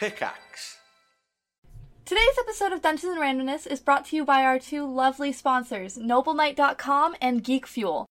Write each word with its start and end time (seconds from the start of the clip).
Pickaxe. 0.00 0.78
Today's 2.06 2.38
episode 2.38 2.72
of 2.72 2.80
Dungeons 2.80 3.18
and 3.18 3.20
Randomness 3.20 3.66
is 3.66 3.80
brought 3.80 4.06
to 4.06 4.16
you 4.16 4.24
by 4.24 4.44
our 4.44 4.58
two 4.58 4.90
lovely 4.90 5.30
sponsors, 5.30 5.98
NobleKnight.com 5.98 7.16
and 7.20 7.44
Geek 7.44 7.66
Fuel. 7.66 8.06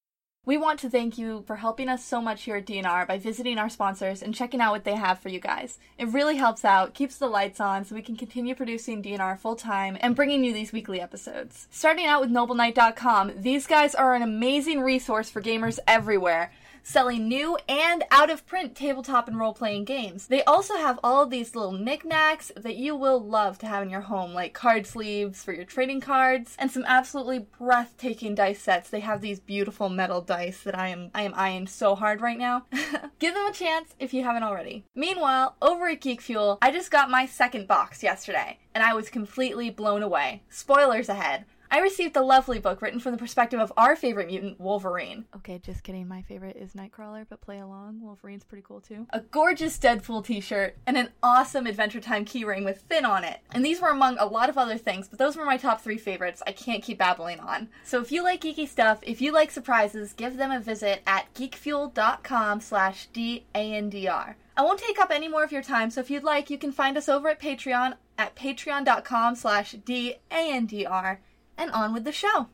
We 0.45 0.55
want 0.55 0.79
to 0.81 0.89
thank 0.91 1.17
you 1.17 1.43
for 1.47 1.55
helping 1.55 1.89
us 1.89 2.05
so 2.05 2.21
much 2.21 2.43
here 2.43 2.57
at 2.57 2.67
DNR 2.67 3.07
by 3.07 3.17
visiting 3.17 3.57
our 3.57 3.69
sponsors 3.69 4.21
and 4.21 4.35
checking 4.35 4.61
out 4.61 4.71
what 4.71 4.83
they 4.83 4.97
have 4.97 5.17
for 5.17 5.29
you 5.29 5.39
guys. 5.39 5.79
It 5.97 6.09
really 6.09 6.35
helps 6.35 6.63
out, 6.63 6.93
keeps 6.93 7.17
the 7.17 7.25
lights 7.25 7.59
on 7.59 7.85
so 7.85 7.95
we 7.95 8.03
can 8.03 8.15
continue 8.15 8.53
producing 8.53 9.01
DNR 9.01 9.39
full 9.39 9.55
time 9.55 9.97
and 9.99 10.15
bringing 10.15 10.43
you 10.43 10.53
these 10.53 10.71
weekly 10.71 11.01
episodes. 11.01 11.67
Starting 11.71 12.05
out 12.05 12.21
with 12.21 12.29
NobleKnight.com, 12.29 13.33
these 13.35 13.65
guys 13.65 13.95
are 13.95 14.13
an 14.13 14.21
amazing 14.21 14.81
resource 14.81 15.31
for 15.31 15.41
gamers 15.41 15.79
everywhere 15.87 16.51
selling 16.89 17.27
new 17.27 17.55
and 17.67 18.03
out 18.09 18.31
of 18.31 18.47
print 18.47 18.75
tabletop 18.75 19.27
and 19.27 19.37
role 19.37 19.53
playing 19.53 19.85
games. 19.85 20.25
They 20.25 20.43
also 20.45 20.75
have 20.75 20.99
all 21.03 21.21
of 21.21 21.29
these 21.29 21.55
little 21.55 21.71
knickknacks 21.71 22.51
that 22.57 22.77
you 22.77 22.95
will 22.95 23.19
love 23.19 23.59
to 23.59 23.67
have 23.67 23.83
in 23.83 23.91
your 23.91 24.01
home, 24.01 24.33
like 24.33 24.55
card 24.55 24.87
sleeves 24.87 25.43
for 25.43 25.53
your 25.53 25.65
trading 25.65 26.01
cards, 26.01 26.55
and 26.57 26.71
some 26.71 26.83
absolutely 26.87 27.45
breathtaking 27.59 28.33
dice 28.33 28.59
sets. 28.59 28.89
They 28.89 29.01
have 29.01 29.21
these 29.21 29.39
beautiful 29.39 29.89
metal 29.89 30.19
dice 30.19 30.63
that 30.63 30.77
I 30.77 30.87
am 30.87 31.11
I 31.13 31.21
am 31.21 31.33
eyeing 31.35 31.67
so 31.67 31.93
hard 31.93 32.21
right 32.21 32.39
now. 32.39 32.65
Give 33.19 33.35
them 33.35 33.45
a 33.45 33.53
chance 33.53 33.93
if 33.99 34.11
you 34.11 34.23
haven't 34.23 34.43
already. 34.43 34.83
Meanwhile, 34.95 35.57
over 35.61 35.89
at 35.89 36.01
Geek 36.01 36.21
Fuel, 36.21 36.57
I 36.59 36.71
just 36.71 36.89
got 36.89 37.11
my 37.11 37.27
second 37.27 37.67
box 37.67 38.01
yesterday, 38.01 38.57
and 38.73 38.83
I 38.83 38.95
was 38.95 39.09
completely 39.09 39.69
blown 39.69 40.01
away. 40.01 40.41
Spoilers 40.49 41.07
ahead. 41.07 41.45
I 41.71 41.79
received 41.79 42.15
a 42.17 42.23
lovely 42.23 42.57
book 42.57 42.81
written 42.81 42.99
from 42.99 43.11
the 43.11 43.17
perspective 43.17 43.59
of 43.59 43.71
our 43.77 43.95
favorite 43.95 44.27
mutant, 44.27 44.59
Wolverine. 44.59 45.25
Okay, 45.35 45.59
just 45.59 45.83
kidding. 45.83 46.07
My 46.07 46.23
favorite 46.23 46.57
is 46.57 46.73
Nightcrawler, 46.73 47.27
but 47.29 47.41
play 47.41 47.59
along. 47.59 48.01
Wolverine's 48.01 48.43
pretty 48.43 48.63
cool 48.67 48.81
too. 48.81 49.05
A 49.11 49.19
gorgeous 49.19 49.77
Deadpool 49.77 50.25
t 50.25 50.41
shirt, 50.41 50.77
and 50.87 50.97
an 50.97 51.09
awesome 51.21 51.67
Adventure 51.67 52.01
Time 52.01 52.25
keyring 52.25 52.65
with 52.65 52.81
Finn 52.81 53.05
on 53.05 53.23
it. 53.23 53.41
And 53.51 53.63
these 53.63 53.81
were 53.81 53.89
among 53.89 54.17
a 54.17 54.25
lot 54.25 54.49
of 54.49 54.57
other 54.57 54.77
things, 54.79 55.07
but 55.07 55.19
those 55.19 55.37
were 55.37 55.45
my 55.45 55.57
top 55.57 55.81
three 55.81 55.99
favorites. 55.99 56.41
I 56.47 56.53
can't 56.53 56.83
keep 56.83 56.97
babbling 56.97 57.39
on. 57.39 57.69
So 57.83 58.01
if 58.01 58.11
you 58.11 58.23
like 58.23 58.41
geeky 58.41 58.67
stuff, 58.67 58.99
if 59.03 59.21
you 59.21 59.31
like 59.31 59.51
surprises, 59.51 60.13
give 60.13 60.37
them 60.37 60.51
a 60.51 60.59
visit 60.59 61.03
at 61.05 61.31
geekfuel.com 61.35 62.61
slash 62.61 63.07
D-A-N-D-R. 63.13 64.37
I 64.57 64.61
won't 64.61 64.79
take 64.79 64.99
up 64.99 65.11
any 65.11 65.27
more 65.27 65.43
of 65.43 65.51
your 65.51 65.61
time, 65.61 65.91
so 65.91 66.01
if 66.01 66.09
you'd 66.09 66.23
like, 66.23 66.49
you 66.49 66.57
can 66.57 66.71
find 66.71 66.97
us 66.97 67.07
over 67.07 67.29
at 67.29 67.39
Patreon 67.39 67.93
at 68.17 68.35
patreon.com 68.35 69.35
slash 69.35 69.73
D-A-N-D-R 69.85 71.21
and 71.59 71.69
on 71.71 71.93
with 71.93 72.05
the 72.05 72.11
show. 72.11 72.47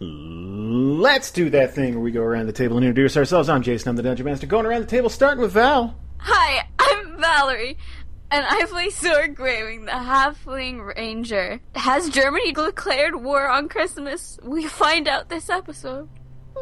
Let's 0.00 1.30
do 1.30 1.50
that 1.50 1.74
thing 1.74 1.94
where 1.94 2.02
we 2.02 2.10
go 2.12 2.22
around 2.22 2.46
the 2.46 2.52
table 2.52 2.78
and 2.78 2.86
introduce 2.86 3.18
ourselves. 3.18 3.50
I'm 3.50 3.62
Jason, 3.62 3.90
I'm 3.90 3.96
the 3.96 4.02
Dungeon 4.02 4.24
Master. 4.24 4.46
Going 4.46 4.64
around 4.64 4.80
the 4.80 4.86
table, 4.86 5.10
starting 5.10 5.42
with 5.42 5.52
Val. 5.52 5.94
Hi, 6.18 6.66
I'm 6.78 7.20
Valerie, 7.20 7.76
and 8.30 8.46
I 8.48 8.64
play 8.66 8.88
Sora 8.88 9.28
Greywing, 9.28 9.84
the 9.84 9.90
Halfling 9.90 10.96
Ranger. 10.96 11.60
Has 11.74 12.08
Germany 12.08 12.52
declared 12.52 13.22
war 13.22 13.48
on 13.48 13.68
Christmas? 13.68 14.38
We 14.42 14.66
find 14.66 15.06
out 15.06 15.28
this 15.28 15.50
episode. 15.50 16.08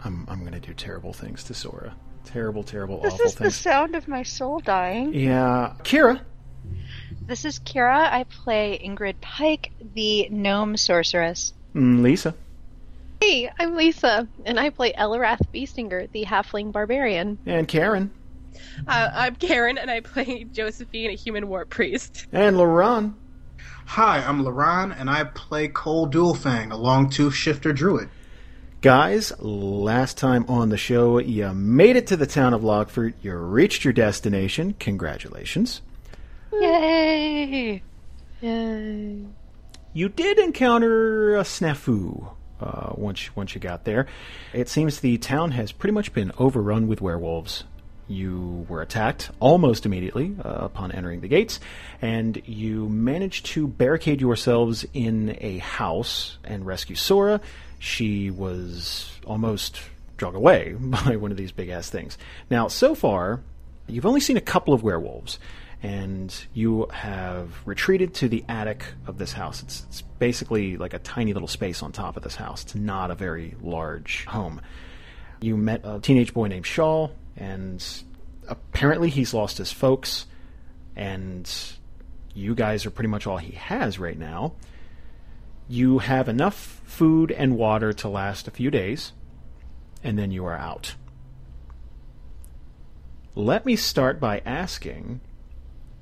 I'm, 0.00 0.26
I'm 0.28 0.40
going 0.40 0.52
to 0.52 0.60
do 0.60 0.74
terrible 0.74 1.12
things 1.12 1.42
to 1.44 1.54
Sora. 1.54 1.96
Terrible, 2.24 2.62
terrible, 2.62 3.00
This 3.00 3.14
awful 3.14 3.26
is 3.26 3.34
the 3.36 3.50
sound 3.50 3.96
of 3.96 4.06
my 4.06 4.22
soul 4.22 4.60
dying. 4.60 5.14
Yeah. 5.14 5.74
Kira. 5.82 6.20
This 7.28 7.44
is 7.44 7.58
Kira. 7.58 8.10
I 8.10 8.24
play 8.24 8.80
Ingrid 8.82 9.20
Pike, 9.20 9.70
the 9.94 10.30
gnome 10.30 10.78
sorceress. 10.78 11.52
Mm, 11.74 12.00
Lisa. 12.00 12.34
Hey, 13.20 13.50
I'm 13.58 13.76
Lisa, 13.76 14.26
and 14.46 14.58
I 14.58 14.70
play 14.70 14.94
Eliwrath 14.94 15.42
Beestinger, 15.52 16.10
the 16.10 16.24
halfling 16.24 16.72
barbarian. 16.72 17.36
And 17.44 17.68
Karen. 17.68 18.10
Uh, 18.86 19.10
I'm 19.12 19.36
Karen, 19.36 19.76
and 19.76 19.90
I 19.90 20.00
play 20.00 20.44
Josephine, 20.52 21.10
a 21.10 21.16
human 21.16 21.48
war 21.48 21.66
priest. 21.66 22.26
And 22.32 22.56
La'Ron. 22.56 23.12
Hi, 23.84 24.24
I'm 24.24 24.42
La'Ron, 24.42 24.98
and 24.98 25.10
I 25.10 25.24
play 25.24 25.68
Coal 25.68 26.08
Dualfang, 26.08 26.72
a 26.72 26.76
long 26.76 27.10
tooth 27.10 27.34
shifter 27.34 27.74
druid. 27.74 28.08
Guys, 28.80 29.38
last 29.38 30.16
time 30.16 30.46
on 30.48 30.70
the 30.70 30.78
show, 30.78 31.18
you 31.18 31.52
made 31.52 31.96
it 31.96 32.06
to 32.06 32.16
the 32.16 32.26
town 32.26 32.54
of 32.54 32.62
Lockfort. 32.62 33.12
You 33.20 33.36
reached 33.36 33.84
your 33.84 33.92
destination. 33.92 34.76
Congratulations. 34.80 35.82
Yay! 36.52 37.82
Yay. 38.40 39.24
You 39.92 40.08
did 40.08 40.38
encounter 40.38 41.36
a 41.36 41.42
snafu 41.42 42.32
uh, 42.60 42.92
once 42.94 43.34
once 43.36 43.54
you 43.54 43.60
got 43.60 43.84
there. 43.84 44.06
It 44.52 44.68
seems 44.68 45.00
the 45.00 45.18
town 45.18 45.52
has 45.52 45.72
pretty 45.72 45.92
much 45.92 46.12
been 46.12 46.32
overrun 46.38 46.88
with 46.88 47.00
werewolves. 47.00 47.64
You 48.06 48.64
were 48.68 48.80
attacked 48.80 49.30
almost 49.38 49.84
immediately 49.84 50.34
uh, 50.42 50.48
upon 50.48 50.92
entering 50.92 51.20
the 51.20 51.28
gates, 51.28 51.60
and 52.00 52.40
you 52.46 52.88
managed 52.88 53.46
to 53.46 53.68
barricade 53.68 54.20
yourselves 54.20 54.86
in 54.94 55.36
a 55.40 55.58
house 55.58 56.38
and 56.44 56.64
rescue 56.64 56.96
Sora. 56.96 57.40
She 57.78 58.30
was 58.30 59.10
almost 59.26 59.80
drug 60.16 60.34
away 60.34 60.74
by 60.78 61.16
one 61.16 61.30
of 61.30 61.36
these 61.36 61.52
big 61.52 61.68
ass 61.68 61.90
things. 61.90 62.16
Now, 62.50 62.68
so 62.68 62.94
far, 62.94 63.42
you've 63.86 64.06
only 64.06 64.20
seen 64.20 64.38
a 64.38 64.42
couple 64.42 64.72
of 64.72 64.82
werewolves 64.82 65.38
and 65.82 66.34
you 66.54 66.88
have 66.92 67.52
retreated 67.64 68.14
to 68.14 68.28
the 68.28 68.44
attic 68.48 68.84
of 69.06 69.18
this 69.18 69.32
house. 69.32 69.62
It's, 69.62 69.84
it's 69.88 70.02
basically 70.02 70.76
like 70.76 70.92
a 70.92 70.98
tiny 70.98 71.32
little 71.32 71.48
space 71.48 71.82
on 71.82 71.92
top 71.92 72.16
of 72.16 72.22
this 72.22 72.34
house. 72.34 72.64
It's 72.64 72.74
not 72.74 73.10
a 73.10 73.14
very 73.14 73.54
large 73.60 74.24
home. 74.24 74.60
You 75.40 75.56
met 75.56 75.82
a 75.84 76.00
teenage 76.00 76.34
boy 76.34 76.48
named 76.48 76.66
Shaw, 76.66 77.10
and 77.36 77.84
apparently 78.48 79.08
he's 79.08 79.32
lost 79.32 79.58
his 79.58 79.70
folks, 79.70 80.26
and 80.96 81.48
you 82.34 82.56
guys 82.56 82.84
are 82.84 82.90
pretty 82.90 83.08
much 83.08 83.26
all 83.26 83.36
he 83.36 83.52
has 83.52 84.00
right 84.00 84.18
now. 84.18 84.54
You 85.68 85.98
have 85.98 86.28
enough 86.28 86.80
food 86.84 87.30
and 87.30 87.56
water 87.56 87.92
to 87.92 88.08
last 88.08 88.48
a 88.48 88.50
few 88.50 88.70
days, 88.70 89.12
and 90.02 90.18
then 90.18 90.32
you 90.32 90.44
are 90.44 90.56
out. 90.56 90.96
Let 93.36 93.64
me 93.64 93.76
start 93.76 94.18
by 94.18 94.42
asking 94.44 95.20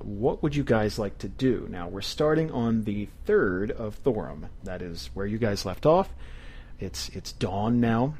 what 0.07 0.41
would 0.41 0.55
you 0.55 0.63
guys 0.63 0.97
like 0.97 1.17
to 1.17 1.27
do? 1.27 1.67
Now, 1.69 1.89
we're 1.89 1.99
starting 2.01 2.49
on 2.51 2.85
the 2.85 3.09
3rd 3.27 3.71
of 3.71 4.01
Thorum. 4.03 4.47
That 4.63 4.81
is 4.81 5.09
where 5.13 5.25
you 5.25 5.37
guys 5.37 5.65
left 5.65 5.85
off. 5.85 6.09
It's 6.79 7.09
it's 7.09 7.33
dawn 7.33 7.81
now, 7.81 8.15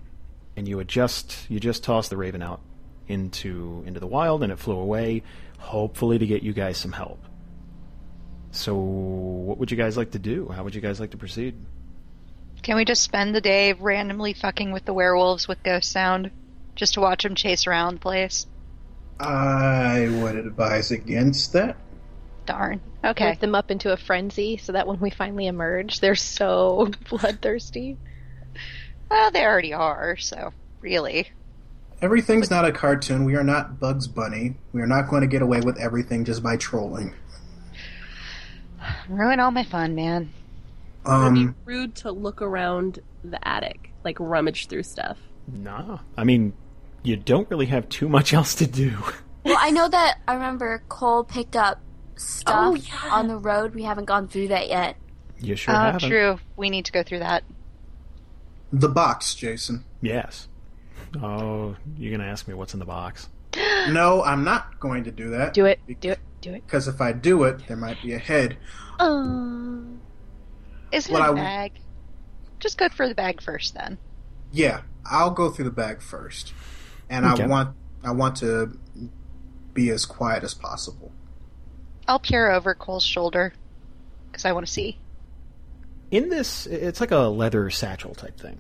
and 0.58 0.68
you 0.68 0.80
had 0.80 0.90
just 0.90 1.50
you 1.50 1.62
just 1.62 1.86
tossed 1.86 2.10
the 2.10 2.18
raven 2.18 2.42
out 2.42 2.60
into 3.08 3.84
into 3.88 4.02
the 4.02 4.08
wild 4.08 4.44
and 4.44 4.52
it 4.52 4.60
flew 4.60 4.78
away, 4.78 5.24
hopefully 5.60 6.18
to 6.18 6.28
get 6.28 6.44
you 6.44 6.52
guys 6.52 6.78
some 6.78 6.92
help. 6.92 7.24
So, 8.52 8.76
what 8.76 9.58
would 9.58 9.72
you 9.72 9.78
guys 9.78 9.96
like 9.96 10.12
to 10.12 10.20
do? 10.20 10.50
How 10.50 10.66
would 10.66 10.76
you 10.76 10.82
guys 10.82 11.00
like 11.00 11.12
to 11.12 11.18
proceed? 11.18 11.56
Can 12.64 12.76
we 12.76 12.84
just 12.84 13.04
spend 13.04 13.34
the 13.34 13.40
day 13.40 13.72
randomly 13.72 14.34
fucking 14.34 14.74
with 14.74 14.84
the 14.84 14.94
werewolves 14.94 15.48
with 15.48 15.64
Ghost 15.64 15.90
Sound? 15.90 16.32
Just 16.76 16.96
to 16.96 17.00
watch 17.00 17.24
them 17.24 17.36
chase 17.36 17.66
around 17.66 17.96
the 17.96 18.00
place? 18.02 18.46
I 19.20 20.08
would 20.22 20.36
advise 20.36 20.92
against 20.92 21.54
that. 21.54 21.76
Darn. 22.46 22.80
Okay. 23.04 23.30
Work 23.32 23.40
them 23.40 23.56
up 23.56 23.72
into 23.72 23.92
a 23.92 23.98
frenzy 23.98 24.58
so 24.58 24.72
that 24.74 24.88
when 24.88 25.00
we 25.00 25.10
finally 25.10 25.48
emerge, 25.48 26.00
they're 26.00 26.16
so 26.16 26.92
bloodthirsty. 27.10 27.98
Well, 29.10 29.32
they 29.32 29.44
already 29.46 29.74
are, 29.74 30.18
so 30.18 30.52
really. 30.82 31.30
Everything's 32.02 32.52
not 32.52 32.64
a 32.66 32.72
cartoon. 32.72 33.26
We 33.26 33.36
are 33.36 33.44
not 33.44 33.80
Bugs 33.80 34.08
Bunny. 34.08 34.56
We 34.72 34.82
are 34.82 34.88
not 34.88 35.10
going 35.10 35.22
to 35.22 35.28
get 35.28 35.42
away 35.42 35.62
with 35.62 35.78
everything 35.78 36.26
just 36.26 36.44
by 36.44 36.58
trolling. 36.58 37.14
Ruin 39.10 39.40
all 39.40 39.52
my 39.52 39.64
fun, 39.64 39.96
man. 39.96 40.30
It 41.06 41.10
would 41.10 41.14
Um, 41.16 41.34
be 41.48 41.54
rude 41.66 41.96
to 41.96 42.12
look 42.12 42.42
around 42.42 43.00
the 43.24 43.46
attic, 43.48 43.92
like 44.04 44.18
rummage 44.20 44.68
through 44.68 44.84
stuff. 44.84 45.18
Nah. 45.48 46.00
I 46.18 46.24
mean, 46.24 46.54
you 47.08 47.16
don't 47.16 47.50
really 47.50 47.68
have 47.68 47.88
too 47.90 48.10
much 48.10 48.34
else 48.34 48.54
to 48.56 48.68
do. 48.68 48.94
Well, 49.44 49.58
I 49.60 49.72
know 49.72 49.88
that 49.88 50.18
I 50.28 50.34
remember 50.34 50.84
Coal 50.90 51.24
picked 51.24 51.56
up 51.56 51.80
stuff 52.16 52.56
Oh, 52.58 52.74
yeah. 52.76 53.10
on 53.12 53.28
the 53.28 53.38
road. 53.38 53.74
We 53.74 53.84
haven't 53.84 54.06
gone 54.06 54.28
through 54.28 54.50
that 54.50 54.68
yet. 54.68 54.98
You 55.40 55.56
sure 55.56 55.74
oh, 55.74 55.78
haven't. 55.80 56.10
true. 56.10 56.40
We 56.58 56.70
need 56.70 56.86
to 56.86 56.92
go 56.92 57.04
through 57.04 57.20
that. 57.20 57.44
the 58.74 58.90
box, 58.90 59.34
Jason. 59.36 59.86
Yes. 60.02 60.48
Oh, 61.22 61.76
you're 61.98 62.12
gonna 62.16 62.30
ask 62.30 62.48
me 62.48 62.54
what's 62.54 62.74
in 62.74 62.80
the 62.80 62.86
box? 62.86 63.30
No, 63.90 64.22
I'm 64.22 64.44
not 64.44 64.78
going 64.82 65.06
to 65.06 65.12
do 65.12 65.30
that. 65.30 65.54
Do 65.54 65.64
it, 65.66 65.80
do 66.02 66.12
it, 66.12 66.20
do 66.42 66.52
it. 66.54 66.66
Because 66.66 66.90
if 66.90 67.00
I 67.00 67.14
do 67.14 67.44
it, 67.46 67.66
there 67.68 67.78
might 67.78 68.02
be 68.02 68.12
a 68.14 68.20
head. 68.20 68.58
Um, 69.00 70.02
Isn't 70.92 71.14
What 71.14 71.22
it 71.22 71.30
a 71.30 71.32
I- 71.32 71.36
bag? 71.36 71.72
Just 72.60 72.78
go 72.78 72.90
for 72.90 73.08
the 73.08 73.16
bag 73.16 73.42
first, 73.42 73.76
then. 73.76 73.98
Yeah, 74.52 74.82
I'll 75.06 75.32
go 75.32 75.50
through 75.50 75.66
the 75.66 75.72
bag 75.72 76.02
first, 76.02 76.52
and 77.10 77.26
Okay. 77.26 77.44
I 77.44 77.48
want 77.48 77.76
I 78.04 78.12
want 78.12 78.38
to 78.38 78.78
be 79.74 79.90
as 79.90 80.06
quiet 80.06 80.44
as 80.44 80.54
possible. 80.54 81.12
I'll 82.08 82.20
peer 82.20 82.50
over 82.52 82.74
Coal's 82.74 83.04
shoulder 83.04 83.54
because 84.32 84.46
I 84.46 84.52
want 84.54 84.66
to 84.66 84.72
see. 84.72 84.98
in 86.12 86.30
this 86.30 86.66
it's 86.68 87.02
like 87.02 87.12
a 87.12 87.28
leather 87.28 87.70
satchel 87.70 88.16
type 88.16 88.40
thing 88.40 88.58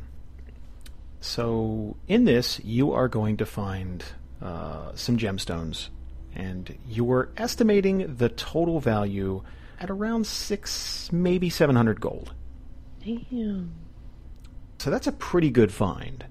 so 1.21 1.95
in 2.07 2.25
this 2.25 2.59
you 2.63 2.91
are 2.91 3.07
going 3.07 3.37
to 3.37 3.45
find 3.45 4.03
uh, 4.41 4.91
some 4.95 5.17
gemstones 5.17 5.87
and 6.35 6.77
you're 6.87 7.29
estimating 7.37 8.15
the 8.17 8.29
total 8.29 8.79
value 8.79 9.43
at 9.79 9.89
around 9.89 10.27
six, 10.27 11.09
maybe 11.11 11.49
700 11.49 11.99
gold. 12.01 12.33
Damn. 13.03 13.71
So 14.79 14.89
that's 14.91 15.07
a 15.07 15.11
pretty 15.11 15.49
good 15.49 15.71
find. 15.71 16.25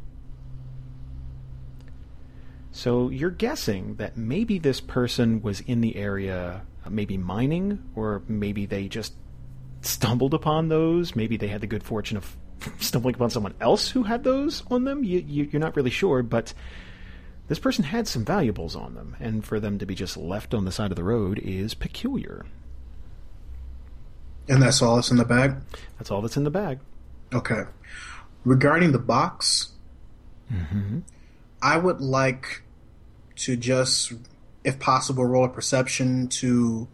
So 2.77 3.09
you're 3.09 3.31
guessing 3.31 3.95
that 3.95 4.19
maybe 4.19 4.59
this 4.59 4.83
person 4.83 5.41
was 5.41 5.61
in 5.61 5.81
the 5.81 5.97
area, 5.97 6.61
uh, 6.85 6.91
maybe 6.91 7.17
mining, 7.17 7.83
or 7.95 8.21
maybe 8.29 8.67
they 8.67 8.87
just 8.87 9.15
stumbled 9.81 10.35
upon 10.35 10.69
those. 10.69 11.17
Maybe 11.17 11.39
they 11.39 11.49
had 11.49 11.63
the 11.63 11.67
good 11.67 11.83
fortune 11.83 12.19
of 12.19 12.37
stumbling 12.79 13.15
upon 13.15 13.31
someone 13.31 13.55
else 13.63 13.89
who 13.89 14.03
had 14.03 14.25
those 14.25 14.63
on 14.71 14.85
them. 14.85 15.05
You, 15.05 15.25
you, 15.27 15.45
you're 15.51 15.61
not 15.61 15.75
really 15.75 15.91
sure, 15.91 16.23
but 16.23 16.53
this 17.49 17.59
person 17.59 17.83
had 17.83 18.07
some 18.07 18.27
valuables 18.27 18.77
on 18.77 18.95
them, 18.95 19.17
and 19.21 19.43
for 19.43 19.59
them 19.59 19.79
to 19.79 19.87
be 19.87 19.95
just 19.95 20.19
left 20.19 20.53
on 20.53 20.67
the 20.67 20.73
side 20.73 20.93
of 20.93 20.97
the 20.97 21.05
road 21.05 21.39
is 21.39 21.73
peculiar. 21.73 22.45
And 24.51 24.63
that's 24.63 24.83
all 24.83 24.97
that's 24.97 25.11
in 25.11 25.17
the 25.17 25.25
bag? 25.25 25.57
That's 25.97 26.11
all 26.11 26.21
that's 26.21 26.37
in 26.37 26.45
the 26.45 26.51
bag. 26.51 26.81
Okay. 27.33 27.63
Regarding 28.45 28.93
the 28.93 28.99
box, 28.99 29.73
Mm-hmm. 30.53 31.01
I 31.61 31.77
would 31.77 32.01
like 32.01 32.63
to 33.37 33.57
just, 33.57 34.13
if 34.65 34.79
possible, 34.79 35.25
roll 35.25 35.45
a 35.45 35.49
perception 35.49 36.29
to 36.29 36.89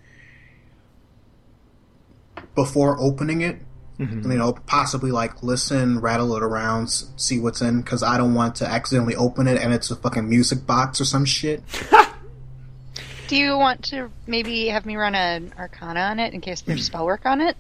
before 2.55 3.01
opening 3.01 3.41
it. 3.41 3.59
Mm-hmm. 3.99 4.33
You 4.33 4.39
know, 4.39 4.53
possibly 4.67 5.13
like 5.13 5.43
listen, 5.43 6.01
rattle 6.01 6.35
it 6.37 6.43
around, 6.43 6.89
see 7.17 7.39
what's 7.39 7.61
in, 7.61 7.83
because 7.83 8.03
I 8.03 8.17
don't 8.17 8.35
want 8.35 8.57
to 8.57 8.67
accidentally 8.67 9.15
open 9.15 9.47
it 9.47 9.61
and 9.61 9.73
it's 9.73 9.91
a 9.91 9.97
fucking 9.97 10.29
music 10.29 10.67
box 10.67 11.01
or 11.01 11.05
some 11.05 11.25
shit. 11.25 11.63
Do 13.29 13.37
you 13.37 13.57
want 13.57 13.85
to 13.87 14.11
maybe 14.27 14.69
have 14.69 14.85
me 14.85 14.97
run 14.97 15.15
an 15.15 15.55
Arcana 15.59 16.01
on 16.01 16.21
it 16.21 16.35
in 16.35 16.41
case 16.41 16.63
there's 16.63 16.81
hmm. 16.81 16.85
spell 16.85 17.07
work 17.07 17.25
on 17.25 17.41
it? 17.41 17.57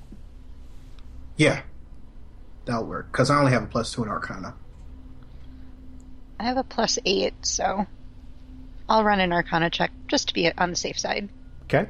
Yeah, 1.37 1.62
that'll 2.64 2.85
work, 2.85 3.11
because 3.11 3.31
I 3.31 3.38
only 3.38 3.52
have 3.52 3.62
a 3.62 3.67
plus 3.67 3.93
two 3.93 4.02
in 4.02 4.08
Arcana. 4.08 4.55
I 6.38 6.44
have 6.44 6.56
a 6.56 6.64
plus 6.64 6.99
eight, 7.05 7.35
so 7.43 7.87
I'll 8.88 9.05
run 9.05 9.20
an 9.20 9.32
Arcana 9.32 9.70
check 9.70 9.90
just 10.08 10.29
to 10.29 10.34
be 10.34 10.52
on 10.52 10.70
the 10.70 10.76
safe 10.76 10.99
side. 10.99 11.29
Okay. 11.64 11.88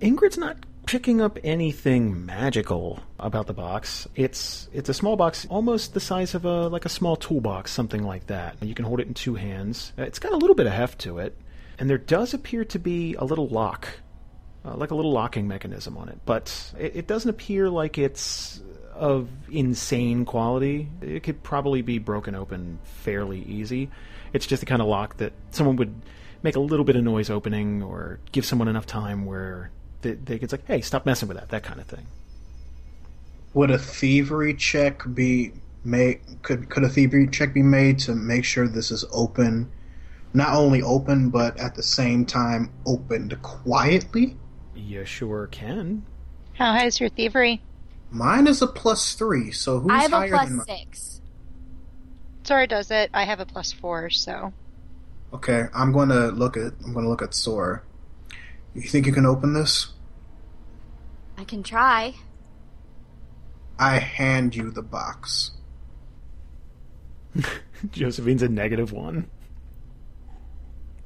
Ingrid's 0.00 0.38
not 0.38 0.56
picking 0.86 1.20
up 1.20 1.38
anything 1.44 2.26
magical 2.26 3.00
about 3.20 3.46
the 3.46 3.52
box. 3.52 4.08
It's 4.16 4.68
it's 4.72 4.88
a 4.88 4.94
small 4.94 5.16
box, 5.16 5.46
almost 5.48 5.94
the 5.94 6.00
size 6.00 6.34
of 6.34 6.44
a 6.44 6.68
like 6.68 6.84
a 6.84 6.88
small 6.88 7.16
toolbox, 7.16 7.70
something 7.70 8.02
like 8.02 8.26
that. 8.26 8.56
You 8.60 8.74
can 8.74 8.84
hold 8.84 9.00
it 9.00 9.06
in 9.06 9.14
two 9.14 9.36
hands. 9.36 9.92
Uh, 9.96 10.02
It's 10.02 10.18
got 10.18 10.32
a 10.32 10.36
little 10.36 10.56
bit 10.56 10.66
of 10.66 10.72
heft 10.72 10.98
to 11.00 11.18
it, 11.18 11.36
and 11.78 11.88
there 11.88 11.98
does 11.98 12.34
appear 12.34 12.64
to 12.66 12.78
be 12.78 13.14
a 13.14 13.24
little 13.24 13.46
lock, 13.48 13.88
uh, 14.64 14.74
like 14.74 14.90
a 14.90 14.94
little 14.94 15.12
locking 15.12 15.46
mechanism 15.46 15.96
on 15.96 16.08
it. 16.08 16.18
But 16.26 16.72
it, 16.78 16.96
it 16.96 17.06
doesn't 17.06 17.30
appear 17.30 17.70
like 17.70 17.96
it's 17.96 18.60
of 18.94 19.28
insane 19.50 20.24
quality. 20.24 20.88
It 21.00 21.22
could 21.22 21.42
probably 21.42 21.82
be 21.82 21.98
broken 21.98 22.34
open 22.34 22.78
fairly 22.84 23.42
easy. 23.42 23.88
It's 24.32 24.46
just 24.46 24.60
the 24.60 24.66
kind 24.66 24.80
of 24.80 24.88
lock 24.88 25.18
that 25.18 25.32
someone 25.50 25.76
would 25.76 25.94
make 26.42 26.56
a 26.56 26.60
little 26.60 26.84
bit 26.84 26.96
of 26.96 27.04
noise 27.04 27.30
opening 27.30 27.82
or 27.82 28.18
give 28.32 28.44
someone 28.44 28.68
enough 28.68 28.86
time 28.86 29.24
where 29.24 29.70
they, 30.02 30.12
they 30.12 30.38
could 30.38 30.50
say, 30.50 30.58
hey, 30.66 30.80
stop 30.80 31.06
messing 31.06 31.28
with 31.28 31.36
that, 31.38 31.48
that 31.50 31.62
kind 31.62 31.80
of 31.80 31.86
thing. 31.86 32.06
Would 33.54 33.70
a 33.70 33.78
thievery 33.78 34.54
check 34.54 35.02
be 35.12 35.52
made? 35.84 36.20
Could 36.42 36.70
could 36.70 36.84
a 36.84 36.88
thievery 36.88 37.28
check 37.28 37.52
be 37.52 37.62
made 37.62 37.98
to 38.00 38.14
make 38.14 38.44
sure 38.44 38.66
this 38.66 38.90
is 38.90 39.04
open, 39.12 39.70
not 40.32 40.54
only 40.54 40.82
open 40.82 41.28
but 41.30 41.58
at 41.60 41.74
the 41.74 41.82
same 41.82 42.24
time 42.24 42.70
opened 42.86 43.40
quietly? 43.42 44.36
You 44.74 45.04
sure 45.04 45.48
can. 45.48 46.04
How 46.54 46.72
high 46.72 46.86
is 46.86 46.98
your 46.98 47.10
thievery? 47.10 47.60
Mine 48.10 48.46
is 48.46 48.62
a 48.62 48.66
plus 48.66 49.14
three, 49.14 49.50
so 49.52 49.80
who's 49.80 49.92
I 49.92 50.02
have 50.02 50.12
a 50.12 50.16
higher 50.16 50.30
plus 50.30 50.48
than 50.48 50.56
mine? 50.56 50.66
six. 50.66 51.20
Sora 52.44 52.66
does 52.66 52.90
it. 52.90 53.10
I 53.14 53.24
have 53.24 53.40
a 53.40 53.46
plus 53.46 53.72
four, 53.72 54.10
so 54.10 54.52
Okay, 55.32 55.64
I'm 55.74 55.92
going 55.92 56.08
to 56.10 56.28
look 56.28 56.56
at 56.56 56.72
I'm 56.84 56.92
going 56.92 57.04
to 57.04 57.08
look 57.10 57.22
at 57.22 57.34
Sora. 57.34 57.82
You 58.74 58.82
think 58.82 59.06
you 59.06 59.12
can 59.12 59.26
open 59.26 59.52
this? 59.54 59.92
I 61.38 61.44
can 61.44 61.62
try. 61.62 62.14
I 63.78 63.98
hand 63.98 64.54
you 64.54 64.70
the 64.70 64.82
box. 64.82 65.52
Josephine's 67.90 68.42
a 68.42 68.48
negative 68.48 68.92
one. 68.92 69.30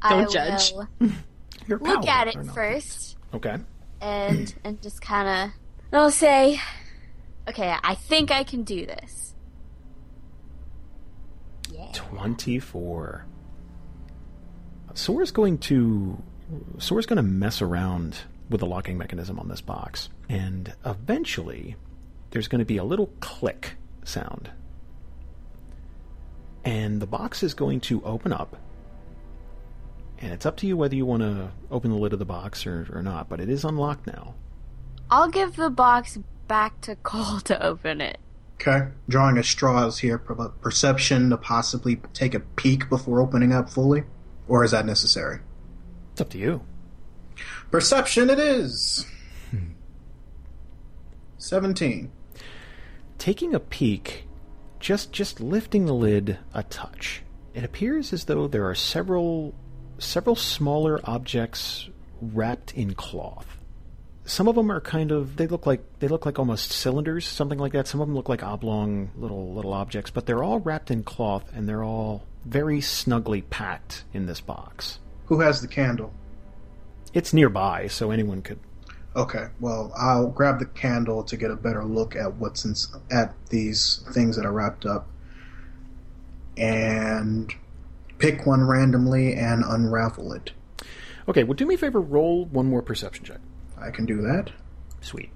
Don't 0.08 0.30
judge. 0.30 0.72
Your 1.66 1.78
look 1.78 2.06
at 2.06 2.28
it 2.28 2.36
first 2.54 3.16
Okay. 3.34 3.56
and 4.00 4.54
and 4.64 4.80
just 4.82 5.00
kind 5.00 5.28
of. 5.28 5.56
I'll 5.92 6.10
say, 6.10 6.60
okay, 7.48 7.74
I 7.82 7.94
think 7.94 8.30
I 8.30 8.44
can 8.44 8.62
do 8.64 8.86
this. 8.86 9.34
Yeah. 11.72 11.90
24. 11.92 13.26
Sora's 14.94 15.30
going 15.30 15.58
to 15.58 16.22
Sora's 16.78 17.06
going 17.06 17.16
to 17.16 17.22
mess 17.22 17.60
around 17.60 18.18
with 18.48 18.60
the 18.60 18.66
locking 18.66 18.96
mechanism 18.96 19.38
on 19.38 19.48
this 19.48 19.60
box, 19.60 20.08
and 20.28 20.72
eventually 20.84 21.76
there's 22.30 22.48
going 22.48 22.60
to 22.60 22.64
be 22.64 22.76
a 22.76 22.84
little 22.84 23.08
click 23.20 23.76
sound, 24.04 24.50
and 26.64 27.02
the 27.02 27.06
box 27.06 27.42
is 27.42 27.54
going 27.54 27.80
to 27.80 28.02
open 28.04 28.32
up. 28.32 28.56
And 30.18 30.32
it's 30.32 30.46
up 30.46 30.56
to 30.58 30.66
you 30.66 30.78
whether 30.78 30.94
you 30.94 31.04
want 31.04 31.20
to 31.22 31.50
open 31.70 31.90
the 31.90 31.98
lid 31.98 32.14
of 32.14 32.18
the 32.18 32.24
box 32.24 32.66
or, 32.66 32.86
or 32.90 33.02
not, 33.02 33.28
but 33.28 33.38
it 33.38 33.50
is 33.50 33.64
unlocked 33.64 34.06
now. 34.06 34.34
I'll 35.10 35.28
give 35.28 35.56
the 35.56 35.68
box 35.68 36.18
back 36.48 36.80
to 36.82 36.96
Coal 36.96 37.40
to 37.40 37.62
open 37.62 38.00
it. 38.00 38.18
Okay, 38.60 38.88
drawing 39.08 39.38
at 39.38 39.44
straws 39.44 39.98
here. 39.98 40.18
Perception 40.18 41.30
to 41.30 41.36
possibly 41.36 41.96
take 42.14 42.34
a 42.34 42.40
peek 42.40 42.88
before 42.88 43.20
opening 43.20 43.52
up 43.52 43.70
fully, 43.70 44.04
or 44.48 44.64
is 44.64 44.70
that 44.70 44.86
necessary? 44.86 45.40
It's 46.12 46.20
up 46.20 46.30
to 46.30 46.38
you. 46.38 46.62
Perception 47.70 48.30
it 48.30 48.38
is. 48.38 49.06
Seventeen. 51.38 52.10
Taking 53.18 53.54
a 53.54 53.60
peek, 53.60 54.26
just 54.80 55.12
just 55.12 55.38
lifting 55.40 55.84
the 55.86 55.94
lid 55.94 56.38
a 56.54 56.62
touch, 56.62 57.22
it 57.54 57.62
appears 57.62 58.12
as 58.12 58.24
though 58.24 58.48
there 58.48 58.68
are 58.68 58.74
several 58.74 59.54
several 59.98 60.34
smaller 60.34 60.98
objects 61.04 61.88
wrapped 62.20 62.72
in 62.74 62.94
cloth. 62.94 63.55
Some 64.26 64.48
of 64.48 64.56
them 64.56 64.70
are 64.70 64.80
kind 64.80 65.12
of 65.12 65.36
they 65.36 65.46
look 65.46 65.66
like 65.66 65.80
they 66.00 66.08
look 66.08 66.26
like 66.26 66.38
almost 66.38 66.72
cylinders, 66.72 67.26
something 67.26 67.58
like 67.58 67.72
that. 67.72 67.86
Some 67.86 68.00
of 68.00 68.08
them 68.08 68.16
look 68.16 68.28
like 68.28 68.42
oblong 68.42 69.10
little 69.16 69.54
little 69.54 69.72
objects, 69.72 70.10
but 70.10 70.26
they're 70.26 70.42
all 70.42 70.58
wrapped 70.58 70.90
in 70.90 71.04
cloth 71.04 71.50
and 71.54 71.68
they're 71.68 71.84
all 71.84 72.24
very 72.44 72.80
snugly 72.80 73.42
packed 73.42 74.04
in 74.12 74.26
this 74.26 74.40
box. 74.40 74.98
Who 75.26 75.40
has 75.40 75.60
the 75.60 75.68
candle? 75.68 76.12
It's 77.14 77.32
nearby, 77.32 77.86
so 77.86 78.10
anyone 78.10 78.42
could 78.42 78.58
Okay, 79.16 79.46
well, 79.60 79.92
I'll 79.96 80.28
grab 80.28 80.58
the 80.58 80.66
candle 80.66 81.24
to 81.24 81.38
get 81.38 81.50
a 81.50 81.56
better 81.56 81.82
look 81.82 82.14
at 82.14 82.34
what's 82.34 82.66
in, 82.66 82.74
at 83.10 83.34
these 83.48 84.04
things 84.12 84.36
that 84.36 84.44
are 84.44 84.52
wrapped 84.52 84.84
up, 84.84 85.08
and 86.58 87.50
pick 88.18 88.44
one 88.44 88.64
randomly 88.64 89.32
and 89.32 89.64
unravel 89.66 90.34
it. 90.34 90.52
Okay, 91.26 91.44
well 91.44 91.54
do 91.54 91.64
me 91.64 91.76
a 91.76 91.78
favor, 91.78 91.98
roll 91.98 92.44
one 92.44 92.66
more 92.66 92.82
perception 92.82 93.24
check. 93.24 93.40
I 93.80 93.90
can 93.90 94.06
do 94.06 94.22
that. 94.22 94.50
Sweet. 95.00 95.30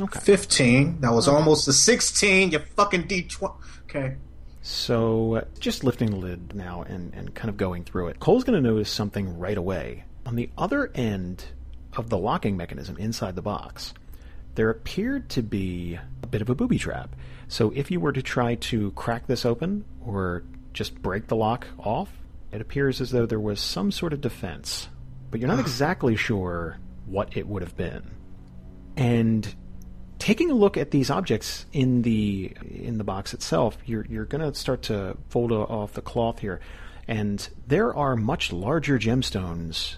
Okay. 0.00 0.20
Fifteen. 0.20 1.00
That 1.00 1.12
was 1.12 1.28
almost 1.28 1.66
a 1.68 1.72
sixteen. 1.72 2.50
You 2.50 2.60
fucking 2.60 3.06
d 3.06 3.22
twenty. 3.22 3.54
Okay. 3.84 4.16
So, 4.62 5.36
uh, 5.36 5.44
just 5.58 5.82
lifting 5.82 6.10
the 6.10 6.16
lid 6.16 6.54
now 6.54 6.82
and, 6.82 7.14
and 7.14 7.34
kind 7.34 7.48
of 7.48 7.56
going 7.56 7.84
through 7.84 8.08
it, 8.08 8.20
Coal's 8.20 8.44
going 8.44 8.62
to 8.62 8.68
notice 8.68 8.90
something 8.90 9.38
right 9.38 9.56
away. 9.56 10.04
On 10.26 10.36
the 10.36 10.50
other 10.58 10.90
end 10.94 11.44
of 11.96 12.10
the 12.10 12.18
locking 12.18 12.56
mechanism 12.56 12.96
inside 12.98 13.34
the 13.34 13.42
box, 13.42 13.94
there 14.56 14.68
appeared 14.68 15.30
to 15.30 15.42
be 15.42 15.98
a 16.22 16.26
bit 16.26 16.42
of 16.42 16.50
a 16.50 16.54
booby 16.54 16.78
trap. 16.78 17.16
So, 17.48 17.72
if 17.74 17.90
you 17.90 17.98
were 17.98 18.12
to 18.12 18.22
try 18.22 18.56
to 18.56 18.90
crack 18.92 19.26
this 19.26 19.46
open 19.46 19.84
or 20.04 20.44
just 20.74 21.00
break 21.00 21.28
the 21.28 21.36
lock 21.36 21.66
off, 21.78 22.10
it 22.52 22.60
appears 22.60 23.00
as 23.00 23.10
though 23.10 23.26
there 23.26 23.40
was 23.40 23.60
some 23.60 23.90
sort 23.90 24.12
of 24.12 24.20
defense. 24.20 24.88
But 25.30 25.40
you're 25.40 25.48
not 25.48 25.60
exactly 25.60 26.14
sure 26.14 26.78
what 27.10 27.36
it 27.36 27.46
would 27.48 27.62
have 27.62 27.76
been. 27.76 28.10
And 28.96 29.54
taking 30.18 30.50
a 30.50 30.54
look 30.54 30.76
at 30.76 30.90
these 30.90 31.10
objects 31.10 31.66
in 31.72 32.02
the 32.02 32.52
in 32.70 32.98
the 32.98 33.04
box 33.04 33.32
itself, 33.34 33.78
you're 33.86 34.04
you're 34.08 34.24
going 34.24 34.42
to 34.42 34.58
start 34.58 34.82
to 34.82 35.16
fold 35.28 35.52
off 35.52 35.92
the 35.92 36.02
cloth 36.02 36.40
here, 36.40 36.60
and 37.06 37.48
there 37.66 37.94
are 37.94 38.16
much 38.16 38.52
larger 38.52 38.98
gemstones 38.98 39.96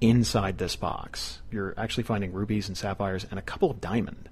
inside 0.00 0.58
this 0.58 0.76
box. 0.76 1.40
You're 1.50 1.74
actually 1.76 2.04
finding 2.04 2.32
rubies 2.32 2.68
and 2.68 2.76
sapphires 2.76 3.26
and 3.30 3.38
a 3.38 3.42
couple 3.42 3.70
of 3.70 3.80
diamond. 3.80 4.28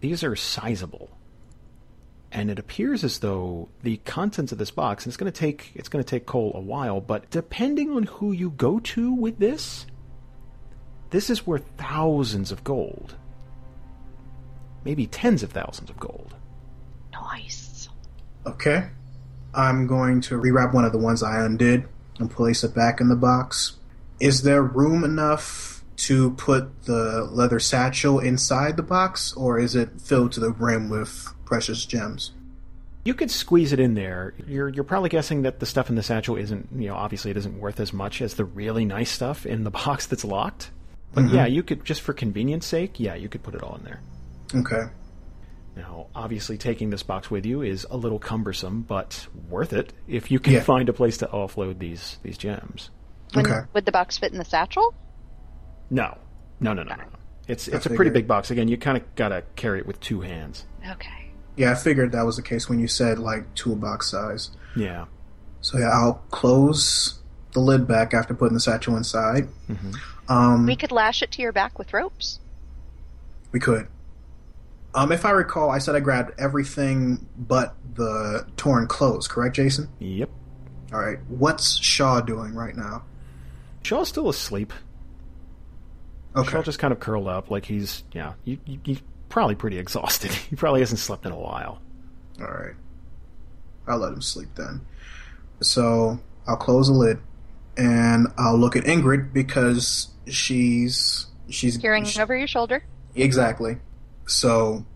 These 0.00 0.24
are 0.24 0.34
sizable. 0.36 1.10
and 2.32 2.50
it 2.50 2.58
appears 2.58 3.04
as 3.04 3.18
though 3.18 3.68
the 3.82 3.98
contents 3.98 4.52
of 4.52 4.58
this 4.58 4.70
box, 4.70 5.04
and 5.04 5.10
it's 5.10 5.16
going 5.18 5.30
to 5.30 5.38
take 5.38 5.70
it's 5.74 5.88
going 5.88 6.02
to 6.02 6.08
take 6.08 6.26
Coal 6.26 6.52
a 6.54 6.60
while, 6.60 7.00
but 7.00 7.30
depending 7.30 7.90
on 7.92 8.04
who 8.04 8.32
you 8.32 8.50
go 8.50 8.80
to 8.80 9.12
with 9.12 9.38
this, 9.38 9.86
this 11.12 11.28
is 11.28 11.46
worth 11.46 11.64
thousands 11.76 12.50
of 12.50 12.64
gold, 12.64 13.14
maybe 14.84 15.06
tens 15.06 15.42
of 15.42 15.52
thousands 15.52 15.90
of 15.90 16.00
gold. 16.00 16.34
Nice. 17.12 17.88
Okay. 18.46 18.88
I'm 19.54 19.86
going 19.86 20.22
to 20.22 20.40
rewrap 20.40 20.72
one 20.72 20.86
of 20.86 20.92
the 20.92 20.98
ones 20.98 21.22
I 21.22 21.44
undid 21.44 21.86
and 22.18 22.30
place 22.30 22.64
it 22.64 22.74
back 22.74 23.00
in 23.00 23.10
the 23.10 23.16
box. 23.16 23.76
Is 24.20 24.42
there 24.42 24.62
room 24.62 25.04
enough 25.04 25.84
to 25.96 26.30
put 26.32 26.84
the 26.84 27.24
leather 27.30 27.60
satchel 27.60 28.18
inside 28.18 28.78
the 28.78 28.82
box, 28.82 29.34
or 29.34 29.58
is 29.58 29.76
it 29.76 30.00
filled 30.00 30.32
to 30.32 30.40
the 30.40 30.50
brim 30.50 30.88
with 30.88 31.28
precious 31.44 31.84
gems? 31.84 32.32
You 33.04 33.12
could 33.12 33.30
squeeze 33.30 33.74
it 33.74 33.80
in 33.80 33.94
there. 33.94 34.32
You're 34.46 34.70
you're 34.70 34.84
probably 34.84 35.10
guessing 35.10 35.42
that 35.42 35.60
the 35.60 35.66
stuff 35.66 35.90
in 35.90 35.96
the 35.96 36.02
satchel 36.02 36.36
isn't 36.36 36.68
you 36.74 36.88
know 36.88 36.94
obviously 36.94 37.32
it 37.32 37.36
isn't 37.36 37.58
worth 37.58 37.80
as 37.80 37.92
much 37.92 38.22
as 38.22 38.34
the 38.34 38.44
really 38.44 38.84
nice 38.84 39.10
stuff 39.10 39.44
in 39.44 39.64
the 39.64 39.70
box 39.82 40.06
that's 40.06 40.24
locked. 40.24 40.70
But 41.14 41.24
yeah, 41.30 41.44
mm-hmm. 41.44 41.54
you 41.54 41.62
could 41.62 41.84
just 41.84 42.00
for 42.00 42.12
convenience 42.12 42.66
sake, 42.66 42.98
yeah, 42.98 43.14
you 43.14 43.28
could 43.28 43.42
put 43.42 43.54
it 43.54 43.62
all 43.62 43.76
in 43.76 43.84
there. 43.84 44.00
Okay. 44.54 44.90
Now, 45.76 46.06
obviously, 46.14 46.58
taking 46.58 46.90
this 46.90 47.02
box 47.02 47.30
with 47.30 47.46
you 47.46 47.62
is 47.62 47.86
a 47.90 47.96
little 47.96 48.18
cumbersome, 48.18 48.82
but 48.82 49.26
worth 49.48 49.72
it 49.72 49.92
if 50.06 50.30
you 50.30 50.38
can 50.38 50.54
Yeah. 50.54 50.62
find 50.62 50.88
a 50.88 50.92
place 50.92 51.16
to 51.18 51.26
offload 51.26 51.78
these 51.78 52.18
these 52.22 52.36
gems. 52.36 52.90
When- 53.32 53.46
Okay. 53.46 53.60
Would 53.72 53.86
the 53.86 53.92
box 53.92 54.18
fit 54.18 54.32
in 54.32 54.38
the 54.38 54.44
satchel? 54.44 54.94
No, 55.90 56.18
no, 56.60 56.72
no, 56.72 56.82
no, 56.82 56.94
no. 56.94 57.02
no. 57.02 57.18
It's 57.48 57.68
I 57.68 57.76
it's 57.76 57.86
a 57.86 57.90
pretty 57.90 58.10
big 58.10 58.26
box. 58.28 58.50
Again, 58.50 58.68
you 58.68 58.76
kind 58.76 58.96
of 58.96 59.14
gotta 59.14 59.42
carry 59.56 59.78
it 59.78 59.86
with 59.86 60.00
two 60.00 60.20
hands. 60.20 60.64
Okay. 60.90 61.30
Yeah, 61.56 61.72
I 61.72 61.74
figured 61.74 62.12
that 62.12 62.24
was 62.24 62.36
the 62.36 62.42
case 62.42 62.68
when 62.68 62.78
you 62.78 62.88
said 62.88 63.18
like 63.18 63.54
toolbox 63.54 64.10
size. 64.10 64.50
Yeah. 64.76 65.06
So 65.60 65.78
yeah, 65.78 65.90
I'll 65.90 66.22
close 66.30 67.20
the 67.52 67.60
lid 67.60 67.86
back 67.86 68.14
after 68.14 68.34
putting 68.34 68.54
the 68.54 68.60
satchel 68.60 68.96
inside. 68.96 69.48
Mm-hmm. 69.68 69.92
Um, 70.32 70.66
We 70.66 70.76
could 70.76 70.92
lash 70.92 71.22
it 71.22 71.30
to 71.32 71.42
your 71.42 71.52
back 71.52 71.78
with 71.78 71.92
ropes. 71.92 72.40
We 73.52 73.60
could. 73.60 73.86
Um, 74.94 75.12
if 75.12 75.24
I 75.24 75.30
recall, 75.30 75.70
I 75.70 75.78
said 75.78 75.94
I 75.94 76.00
grabbed 76.00 76.38
everything 76.38 77.26
but 77.36 77.74
the 77.94 78.46
torn 78.56 78.86
clothes. 78.86 79.28
Correct, 79.28 79.56
Jason? 79.56 79.88
Yep. 79.98 80.30
All 80.92 81.00
right. 81.00 81.18
What's 81.28 81.78
Shaw 81.78 82.20
doing 82.20 82.54
right 82.54 82.76
now? 82.76 83.04
Shaw's 83.82 84.08
still 84.08 84.28
asleep. 84.28 84.72
Okay. 86.36 86.50
Shaw 86.50 86.62
just 86.62 86.78
kind 86.78 86.92
of 86.92 87.00
curled 87.00 87.28
up, 87.28 87.50
like 87.50 87.64
he's 87.64 88.04
yeah. 88.12 88.34
You, 88.44 88.58
you, 88.66 88.80
he's 88.84 89.02
probably 89.28 89.54
pretty 89.54 89.78
exhausted. 89.78 90.30
he 90.50 90.56
probably 90.56 90.80
hasn't 90.80 91.00
slept 91.00 91.26
in 91.26 91.32
a 91.32 91.38
while. 91.38 91.80
All 92.40 92.46
right. 92.46 92.74
I'll 93.86 93.98
let 93.98 94.12
him 94.12 94.22
sleep 94.22 94.48
then. 94.56 94.80
So 95.60 96.20
I'll 96.46 96.56
close 96.56 96.88
the 96.88 96.94
lid, 96.94 97.18
and 97.76 98.28
I'll 98.38 98.58
look 98.58 98.76
at 98.76 98.84
Ingrid 98.84 99.32
because 99.32 100.08
she's 100.28 101.26
she's 101.48 101.78
Peering 101.78 102.04
she- 102.04 102.20
over 102.20 102.36
your 102.36 102.46
shoulder. 102.46 102.82
Exactly. 103.14 103.76
So, 104.26 104.86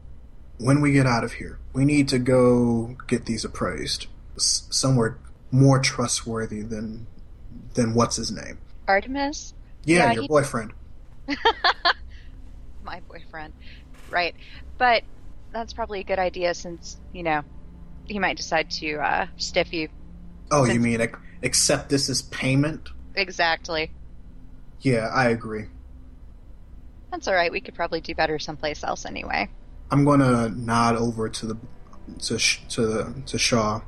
when 0.59 0.81
we 0.81 0.93
get 0.93 1.07
out 1.07 1.25
of 1.25 1.33
here, 1.35 1.59
we 1.73 1.85
need 1.85 2.09
to 2.09 2.19
go 2.19 2.97
get 3.07 3.27
these 3.27 3.45
appraised 3.45 4.07
S- 4.37 4.67
somewhere 4.71 5.19
more 5.51 5.79
trustworthy 5.81 6.63
than 6.63 7.07
than 7.75 7.93
what's 7.95 8.17
his 8.17 8.31
name. 8.31 8.59
Artemis, 8.89 9.53
Yeah, 9.85 9.99
Yeah, 10.07 10.13
your 10.13 10.23
he- 10.23 10.29
boyfriend. 10.29 10.73
my 12.85 13.01
boyfriend. 13.09 13.53
Right. 14.11 14.35
But 14.79 15.03
that's 15.53 15.73
probably 15.73 16.01
a 16.01 16.05
good 16.05 16.19
idea 16.19 16.55
since, 16.55 16.97
you 17.13 17.23
know, 17.23 17.43
he 18.05 18.19
might 18.19 18.37
decide 18.37 18.71
to 18.73 18.97
uh, 18.99 19.27
stiff 19.37 19.73
you. 19.73 19.89
Oh, 20.51 20.65
you 20.65 20.79
mean 20.79 21.01
accept 21.47 21.89
this 21.89 22.11
as 22.11 22.21
payment? 22.23 22.91
Exactly. 23.15 23.91
Yeah, 24.81 25.09
I 25.13 25.29
agree. 25.31 25.67
That's 27.11 27.27
all 27.29 27.35
right. 27.35 27.51
We 27.51 27.61
could 27.63 27.75
probably 27.75 28.01
do 28.03 28.15
better 28.15 28.39
someplace 28.39 28.85
else 28.85 29.07
anyway. 29.07 29.49
I'm 29.91 30.05
gonna 30.05 30.51
nod 30.51 30.97
over 30.97 31.29
to 31.31 31.47
the 31.47 31.57
to 32.25 32.39
to 32.71 33.15
to 33.25 33.39
Shaw. 33.39 33.81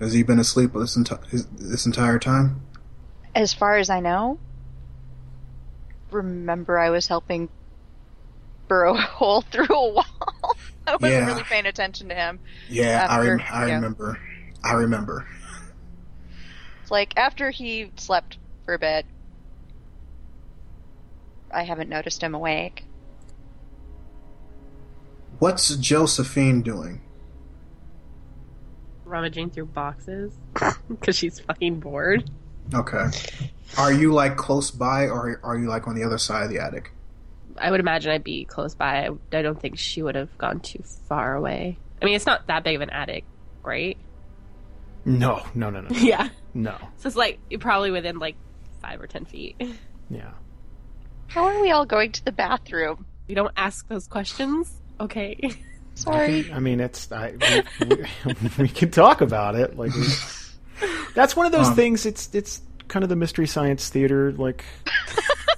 Has 0.00 0.12
he 0.12 0.22
been 0.24 0.40
asleep 0.40 0.72
this 0.72 0.96
enti- 0.96 1.46
this 1.56 1.86
entire 1.86 2.18
time? 2.18 2.60
As 3.34 3.52
far 3.54 3.76
as 3.76 3.90
I 3.90 4.00
know, 4.00 4.38
remember 6.10 6.78
I 6.78 6.90
was 6.90 7.06
helping 7.06 7.48
burrow 8.68 8.94
a 8.94 9.00
hole 9.00 9.40
through 9.52 9.66
a 9.70 9.92
wall. 9.92 10.04
I 10.86 10.92
wasn't 10.96 11.12
Yeah. 11.12 11.26
really 11.26 11.42
paying 11.44 11.66
attention 11.66 12.08
to 12.08 12.14
him. 12.14 12.40
Yeah, 12.68 13.06
I, 13.08 13.26
rem- 13.26 13.40
I 13.50 13.66
yeah. 13.68 13.74
remember. 13.76 14.18
I 14.64 14.72
remember. 14.74 15.26
It's 16.84 16.90
like 16.90 17.14
after 17.16 17.50
he 17.50 17.90
slept 17.96 18.36
for 18.66 18.74
a 18.74 18.78
bit, 18.78 19.06
I 21.50 21.62
haven't 21.62 21.88
noticed 21.88 22.22
him 22.22 22.34
awake. 22.34 22.84
What's 25.38 25.74
Josephine 25.76 26.60
doing? 26.60 27.00
Rummaging 29.06 29.48
through 29.48 29.64
boxes 29.64 30.34
because 30.90 31.16
she's 31.16 31.40
fucking 31.40 31.80
bored. 31.80 32.28
Okay. 32.74 33.06
Are 33.78 33.90
you 33.90 34.12
like 34.12 34.36
close 34.36 34.70
by, 34.70 35.08
or 35.08 35.40
are 35.42 35.56
you 35.56 35.68
like 35.68 35.88
on 35.88 35.94
the 35.94 36.04
other 36.04 36.18
side 36.18 36.42
of 36.42 36.50
the 36.50 36.58
attic? 36.58 36.92
I 37.56 37.70
would 37.70 37.80
imagine 37.80 38.12
I'd 38.12 38.22
be 38.22 38.44
close 38.44 38.74
by. 38.74 39.06
I, 39.06 39.38
I 39.38 39.40
don't 39.40 39.58
think 39.58 39.78
she 39.78 40.02
would 40.02 40.16
have 40.16 40.36
gone 40.36 40.60
too 40.60 40.82
far 41.08 41.34
away. 41.34 41.78
I 42.02 42.04
mean, 42.04 42.14
it's 42.14 42.26
not 42.26 42.46
that 42.48 42.62
big 42.62 42.76
of 42.76 42.82
an 42.82 42.90
attic, 42.90 43.24
right? 43.62 43.96
No, 45.04 45.42
no, 45.54 45.70
no, 45.70 45.80
no, 45.82 45.88
no. 45.88 45.96
Yeah. 45.96 46.28
no. 46.54 46.76
So 46.96 47.06
it's 47.08 47.16
like 47.16 47.38
you're 47.50 47.60
probably 47.60 47.90
within 47.90 48.18
like 48.18 48.36
five 48.80 49.00
or 49.00 49.06
ten 49.06 49.24
feet. 49.24 49.60
Yeah. 50.10 50.30
How 51.26 51.44
are 51.44 51.60
we 51.60 51.70
all 51.70 51.86
going 51.86 52.12
to 52.12 52.24
the 52.24 52.32
bathroom? 52.32 53.06
We 53.28 53.34
don't 53.34 53.52
ask 53.56 53.88
those 53.88 54.06
questions. 54.06 54.70
Okay. 55.00 55.50
Sorry. 55.94 56.50
I 56.52 56.58
mean, 56.58 56.80
it's 56.80 57.10
I, 57.12 57.34
we, 57.80 57.86
we, 57.86 58.36
we 58.64 58.68
can 58.68 58.90
talk 58.90 59.20
about 59.20 59.54
it. 59.54 59.76
Like, 59.76 59.94
we, 59.94 60.06
that's 61.14 61.36
one 61.36 61.46
of 61.46 61.52
those 61.52 61.68
Um, 61.68 61.74
things. 61.76 62.04
It's 62.06 62.28
it's 62.34 62.60
kind 62.88 63.02
of 63.02 63.08
the 63.08 63.16
mystery 63.16 63.46
science 63.46 63.88
theater. 63.88 64.32
Like, 64.32 64.64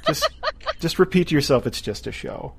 just 0.06 0.28
just 0.80 0.98
repeat 0.98 1.28
to 1.28 1.34
yourself. 1.34 1.66
It's 1.66 1.80
just 1.80 2.06
a 2.06 2.12
show. 2.12 2.52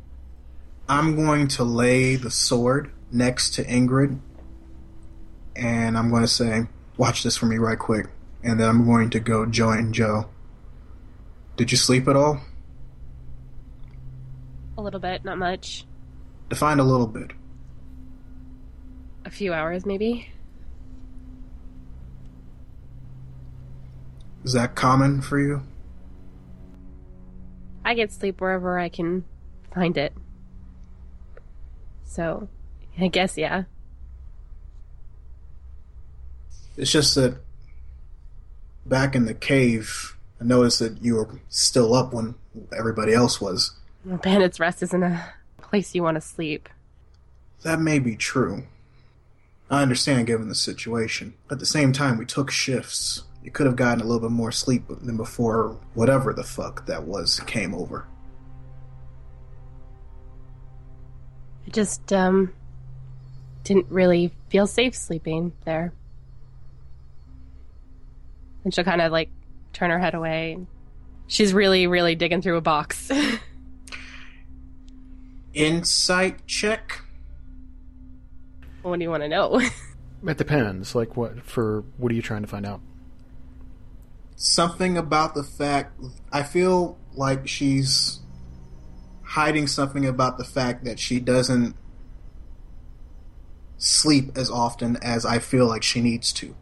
I'm 0.89 1.15
going 1.15 1.49
to 1.49 1.63
lay 1.63 2.15
the 2.15 2.31
sword 2.31 2.91
next 3.11 3.51
to 3.55 3.63
Ingrid, 3.65 4.19
and 5.55 5.97
I'm 5.97 6.09
going 6.09 6.23
to 6.23 6.27
say, 6.27 6.63
"Watch 6.97 7.23
this 7.23 7.37
for 7.37 7.45
me, 7.45 7.57
right 7.57 7.79
quick," 7.79 8.07
and 8.43 8.59
then 8.59 8.67
I'm 8.67 8.85
going 8.85 9.09
to 9.11 9.19
go 9.19 9.45
join 9.45 9.93
Joe. 9.93 10.29
Did 11.55 11.71
you 11.71 11.77
sleep 11.77 12.07
at 12.07 12.15
all? 12.15 12.41
A 14.77 14.81
little 14.81 14.99
bit, 14.99 15.25
not 15.25 15.37
much. 15.37 15.85
Define 16.49 16.79
a 16.79 16.83
little 16.83 17.07
bit. 17.07 17.31
A 19.25 19.29
few 19.29 19.53
hours, 19.53 19.85
maybe. 19.85 20.29
Is 24.43 24.53
that 24.53 24.75
common 24.75 25.21
for 25.21 25.39
you? 25.39 25.63
I 27.83 27.95
get 27.95 28.11
sleep 28.11 28.39
wherever 28.39 28.77
I 28.77 28.89
can 28.89 29.25
find 29.73 29.97
it. 29.97 30.13
So, 32.05 32.47
I 32.99 33.07
guess 33.07 33.37
yeah. 33.37 33.63
It's 36.77 36.91
just 36.91 37.15
that 37.15 37.39
back 38.85 39.15
in 39.15 39.25
the 39.25 39.33
cave, 39.33 40.15
I 40.39 40.43
noticed 40.45 40.79
that 40.79 41.01
you 41.03 41.15
were 41.15 41.39
still 41.49 41.93
up 41.93 42.13
when 42.13 42.35
everybody 42.77 43.13
else 43.13 43.41
was. 43.41 43.73
Bandit's 44.05 44.59
Rest 44.59 44.83
isn't 44.83 45.03
a 45.03 45.33
place 45.61 45.93
you 45.95 46.03
want 46.03 46.15
to 46.15 46.21
sleep. 46.21 46.69
That 47.63 47.81
may 47.81 47.99
be 47.99 48.15
true. 48.15 48.63
I 49.69 49.81
understand 49.81 50.27
given 50.27 50.47
the 50.47 50.55
situation. 50.55 51.33
At 51.51 51.59
the 51.59 51.65
same 51.65 51.91
time, 51.91 52.17
we 52.17 52.25
took 52.25 52.51
shifts. 52.51 53.23
You 53.43 53.51
could 53.51 53.65
have 53.65 53.75
gotten 53.75 54.01
a 54.01 54.05
little 54.05 54.21
bit 54.21 54.31
more 54.31 54.51
sleep 54.51 54.83
than 54.87 55.17
before 55.17 55.77
whatever 55.93 56.33
the 56.33 56.43
fuck 56.43 56.85
that 56.85 57.03
was 57.03 57.39
came 57.41 57.73
over. 57.73 58.05
I 61.65 61.69
just 61.71 62.13
um 62.13 62.53
didn't 63.63 63.87
really 63.89 64.31
feel 64.49 64.67
safe 64.67 64.95
sleeping 64.95 65.51
there. 65.65 65.91
And 68.67 68.73
she'll 68.73 68.83
kind 68.83 68.99
of 68.99 69.13
like 69.13 69.29
turn 69.71 69.91
her 69.91 69.97
head 69.97 70.13
away. 70.13 70.57
She's 71.27 71.53
really, 71.53 71.87
really 71.87 72.15
digging 72.15 72.41
through 72.41 72.57
a 72.57 72.61
box. 72.61 73.09
Insight 75.53 76.45
check? 76.47 77.01
what 78.81 78.99
do 78.99 79.03
you 79.03 79.09
want 79.09 79.23
to 79.23 79.29
know? 79.29 79.61
It 80.27 80.37
depends. 80.37 80.95
Like, 80.95 81.15
what 81.15 81.43
for? 81.43 81.85
What 81.95 82.11
are 82.11 82.15
you 82.15 82.21
trying 82.21 82.41
to 82.41 82.47
find 82.49 82.65
out? 82.65 82.81
Something 84.35 84.97
about 84.97 85.33
the 85.33 85.43
fact. 85.43 85.97
I 86.29 86.43
feel 86.43 86.97
like 87.13 87.47
she's 87.47 88.19
hiding 89.21 89.67
something 89.67 90.05
about 90.05 90.37
the 90.37 90.43
fact 90.43 90.83
that 90.83 90.99
she 90.99 91.21
doesn't 91.21 91.73
sleep 93.77 94.31
as 94.35 94.51
often 94.51 94.97
as 94.97 95.25
I 95.25 95.39
feel 95.39 95.67
like 95.67 95.83
she 95.83 96.01
needs 96.01 96.33
to. 96.33 96.53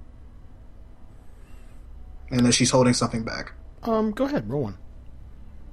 And 2.36 2.46
that 2.46 2.52
she's 2.54 2.70
holding 2.70 2.94
something 2.94 3.24
back. 3.24 3.54
Um, 3.84 4.12
go 4.12 4.26
ahead, 4.26 4.50
roll 4.50 4.64
one. 4.64 4.78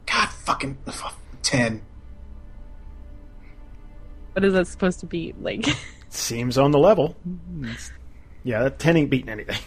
God 0.07 0.29
fucking 0.29 0.79
ten. 1.43 1.83
What 4.35 4.45
is 4.45 4.53
that 4.53 4.69
supposed 4.69 5.01
to 5.01 5.07
be 5.07 5.35
like? 5.41 5.67
Seems 6.09 6.57
on 6.57 6.71
the 6.71 6.79
level. 6.79 7.17
It's- 7.63 7.91
yeah, 8.45 8.63
that 8.63 8.79
ten 8.79 8.97
ain't 8.97 9.11
beating 9.11 9.29
anything. 9.29 9.59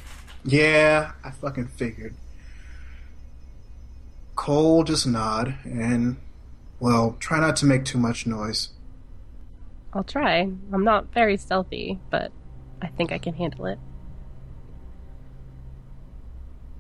Yeah, 0.46 1.12
I 1.24 1.32
fucking 1.32 1.68
figured. 1.68 2.16
Coal 4.36 4.84
just 4.86 5.06
nod 5.08 5.56
and, 5.66 6.16
well, 6.80 7.18
try 7.20 7.40
not 7.42 7.56
to 7.58 7.66
make 7.66 7.84
too 7.84 7.98
much 7.98 8.26
noise. 8.26 8.70
I'll 9.94 10.04
try. 10.04 10.40
I'm 10.72 10.84
not 10.84 11.12
very 11.14 11.36
stealthy, 11.38 12.00
but 12.10 12.32
I 12.82 12.88
think 12.88 13.12
I 13.12 13.18
can 13.18 13.34
handle 13.34 13.66
it. 13.66 13.80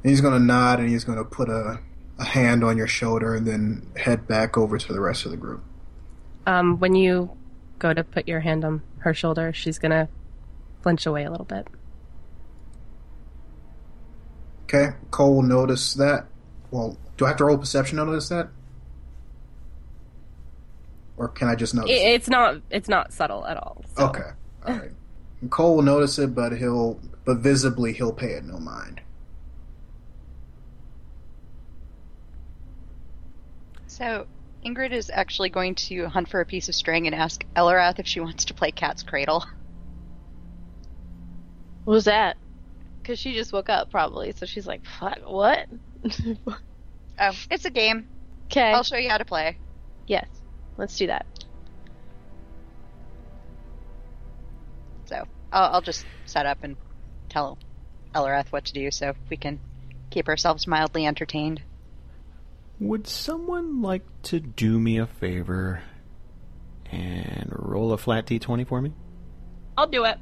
And 0.05 0.12
he's 0.12 0.21
gonna 0.21 0.38
nod 0.38 0.79
and 0.79 0.88
he's 0.88 1.03
gonna 1.03 1.24
put 1.25 1.50
a, 1.50 1.79
a 2.19 2.24
hand 2.24 2.63
on 2.63 2.77
your 2.77 2.85
shoulder 2.85 3.33
and 3.33 3.47
then 3.47 3.88
head 3.95 4.27
back 4.27 4.55
over 4.55 4.77
to 4.77 4.93
the 4.93 5.01
rest 5.01 5.25
of 5.25 5.31
the 5.31 5.38
group. 5.38 5.63
Um, 6.45 6.77
when 6.79 6.93
you 6.93 7.31
go 7.79 7.91
to 7.91 8.03
put 8.03 8.27
your 8.27 8.41
hand 8.41 8.63
on 8.63 8.83
her 9.00 9.15
shoulder, 9.15 9.51
she's 9.51 9.79
gonna 9.79 10.07
flinch 10.83 11.07
away 11.07 11.24
a 11.24 11.31
little 11.31 11.47
bit. 11.47 11.67
Okay, 14.65 14.89
Coal 15.09 15.38
will 15.38 15.41
notice 15.41 15.95
that. 15.95 16.27
Well, 16.69 16.97
do 17.17 17.25
I 17.25 17.29
have 17.29 17.38
to 17.38 17.45
roll 17.45 17.57
perception 17.57 17.97
to 17.97 18.05
notice 18.05 18.29
that? 18.29 18.50
Or 21.17 21.29
can 21.29 21.47
I 21.47 21.55
just 21.55 21.74
notice 21.74 21.89
It, 21.89 21.95
it? 21.95 22.13
it's 22.13 22.29
not. 22.29 22.62
It's 22.69 22.88
not 22.88 23.12
subtle 23.12 23.43
at 23.47 23.57
all. 23.57 23.83
so- 23.97 24.05
Okay, 24.09 24.29
alright. 24.67 24.91
Coal 25.50 25.77
will 25.77 25.81
notice 25.81 26.19
it, 26.19 26.35
but 26.35 26.55
he'll, 26.55 27.00
but 27.25 27.38
visibly 27.38 27.91
he'll 27.91 28.13
pay 28.13 28.33
it 28.33 28.43
no 28.45 28.59
mind. 28.59 29.01
So 33.96 34.28
Ingrid 34.66 34.92
is 34.92 35.10
actually 35.14 35.48
going 35.48 35.74
to 35.75 36.10
hunt 36.10 36.28
for 36.28 36.42
a 36.42 36.46
piece 36.46 36.68
of 36.68 36.75
string 36.75 37.08
and 37.08 37.16
ask 37.16 37.46
Elrath 37.56 37.98
if 37.98 38.06
she 38.06 38.20
wants 38.20 38.44
to 38.44 38.54
play 38.54 38.70
Cat's 38.70 39.04
Cradle. 39.04 39.46
What 41.86 41.94
was 41.94 42.04
that? 42.04 42.36
Because 43.02 43.20
she 43.20 43.34
just 43.34 43.54
woke 43.54 43.70
up, 43.70 43.90
probably. 43.92 44.34
So 44.34 44.46
she's 44.46 44.68
like, 44.68 44.82
"Fuck, 44.86 45.20
what?" 45.25 45.68
Oh, 47.18 47.32
it's 47.50 47.64
a 47.64 47.70
game. 47.70 48.06
Okay. 48.52 48.74
I'll 48.74 48.84
show 48.84 48.98
you 48.98 49.10
how 49.10 49.18
to 49.18 49.24
play. 49.24 49.58
Yes. 50.06 50.28
Let's 50.75 50.98
do 50.98 51.08
that. 51.08 51.25
So 55.06 55.24
I'll, 55.54 55.75
I'll 55.75 55.82
just 55.82 56.06
set 56.25 56.46
up 56.46 56.58
and 56.64 56.75
tell 57.30 57.58
Elrath 58.14 58.52
what 58.52 58.66
to 58.66 58.74
do 58.74 58.92
so 58.92 59.14
we 59.30 59.38
can 59.38 59.62
keep 60.10 60.28
ourselves 60.28 60.68
mildly 60.68 61.06
entertained. 61.06 61.62
Would 62.79 63.08
someone 63.08 63.82
like 63.82 64.03
to 64.24 64.39
do 64.39 64.79
me 64.79 64.98
a 64.98 65.05
favor 65.08 65.82
and 66.91 67.50
roll 67.51 67.94
a 67.94 67.98
flat 67.98 68.25
d20 68.25 68.67
for 68.67 68.82
me? 68.82 68.91
I'll 69.77 69.88
do 69.88 70.03
it. 70.05 70.17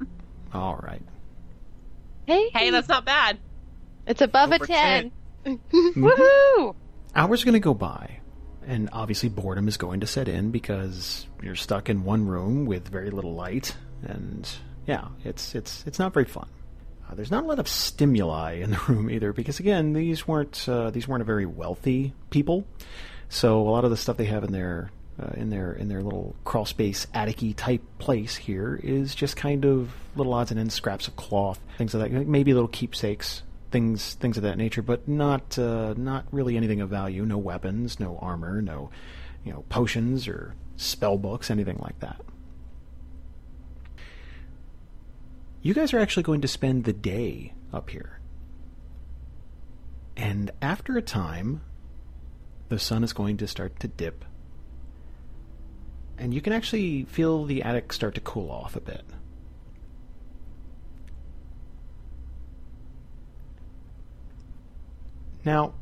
All 0.54 0.76
right. 0.78 1.02
Hey, 2.26 2.50
Hey, 2.54 2.70
that's 2.70 2.88
not 2.88 3.06
bad. 3.06 3.38
it's 4.08 4.22
above 4.22 4.52
a 4.52 4.56
Over 4.56 4.66
10. 4.68 5.12
Mhm. 5.46 5.60
Woohoo! 5.96 6.76
Hours 7.16 7.42
are 7.42 7.46
going 7.46 7.54
to 7.54 7.60
go 7.60 7.74
by, 7.74 8.20
and 8.66 8.88
obviously 8.94 9.28
boredom 9.28 9.68
is 9.68 9.76
going 9.76 10.00
to 10.00 10.08
set 10.08 10.30
in 10.30 10.52
because 10.52 11.28
you're 11.42 11.56
stuck 11.56 11.90
in 11.90 12.06
one 12.06 12.26
room 12.28 12.66
with 12.66 12.88
very 12.88 13.10
little 13.10 13.34
light, 13.36 13.76
and 14.04 14.50
yeah, 14.88 15.10
it's 15.26 15.54
it's 15.54 15.84
it's 15.86 16.00
not 16.00 16.14
very 16.14 16.26
fun. 16.26 16.48
Uh, 17.14 17.16
there's 17.16 17.30
not 17.30 17.44
a 17.44 17.48
lot 17.48 17.60
of 17.60 17.68
stimuli 17.68 18.54
in 18.54 18.72
the 18.72 18.80
room 18.88 19.10
either 19.10 19.34
because 19.34 19.60
again, 19.60 19.94
these 19.94 20.28
weren't 20.28 20.68
uh, 20.68 20.90
these 20.90 21.08
weren't 21.08 21.22
a 21.22 21.26
very 21.26 21.46
wealthy 21.46 22.12
people, 22.32 22.66
so 23.30 23.62
a 23.62 23.70
lot 23.70 23.86
of 23.86 23.92
the 23.92 23.98
stuff 23.98 24.18
they 24.18 24.26
have 24.26 24.44
in 24.44 24.52
their 24.52 24.90
uh, 25.22 25.30
in 25.36 25.52
their 25.52 25.74
in 25.74 25.90
their 25.90 26.02
little 26.02 26.36
crawl 26.44 26.66
space 26.66 27.06
attic 27.14 27.40
type 27.56 27.84
place 28.00 28.36
here 28.36 28.80
is 28.82 29.14
just 29.14 29.38
kind 29.38 29.64
of 29.64 29.92
little 30.16 30.34
odds 30.34 30.50
and 30.50 30.60
ends, 30.60 30.74
scraps 30.74 31.08
of 31.08 31.16
cloth, 31.16 31.60
things 31.78 31.94
like 31.94 32.12
that, 32.12 32.28
maybe 32.28 32.52
little 32.52 32.68
keepsakes, 32.68 33.44
things 33.72 34.16
things 34.16 34.38
of 34.38 34.44
that 34.44 34.58
nature, 34.58 34.82
but 34.82 35.08
not 35.08 35.60
uh, 35.60 35.94
not 35.96 36.26
really 36.32 36.58
anything 36.58 36.82
of 36.82 36.90
value. 36.90 37.26
No 37.26 37.38
weapons, 37.38 38.00
no 38.00 38.18
armor, 38.24 38.60
no 38.60 38.90
you 39.46 39.54
know 39.54 39.64
potions 39.70 40.28
or 40.28 40.56
spell 40.78 41.20
books, 41.20 41.52
anything 41.52 41.78
like 41.78 42.00
that. 42.00 42.20
You 45.64 45.74
guys 45.74 45.94
are 45.94 46.00
actually 46.00 46.24
going 46.24 46.42
to 46.42 46.48
spend 46.50 46.84
the 46.84 46.92
day 46.92 47.54
up 47.72 47.90
here. 47.90 48.20
And 50.18 50.52
after 50.62 50.98
a 50.98 51.02
time, 51.02 51.62
the 52.68 52.78
sun 52.78 53.02
is 53.02 53.14
going 53.14 53.38
to 53.38 53.48
start 53.48 53.80
to 53.80 53.88
dip. 53.88 54.26
And 56.18 56.34
you 56.34 56.42
can 56.42 56.52
actually 56.52 57.06
feel 57.06 57.46
the 57.46 57.64
attic 57.64 57.94
start 57.94 58.16
to 58.16 58.22
cool 58.22 58.52
off 58.52 58.76
a 58.76 58.82
bit. 58.82 59.06
Now, 65.46 65.76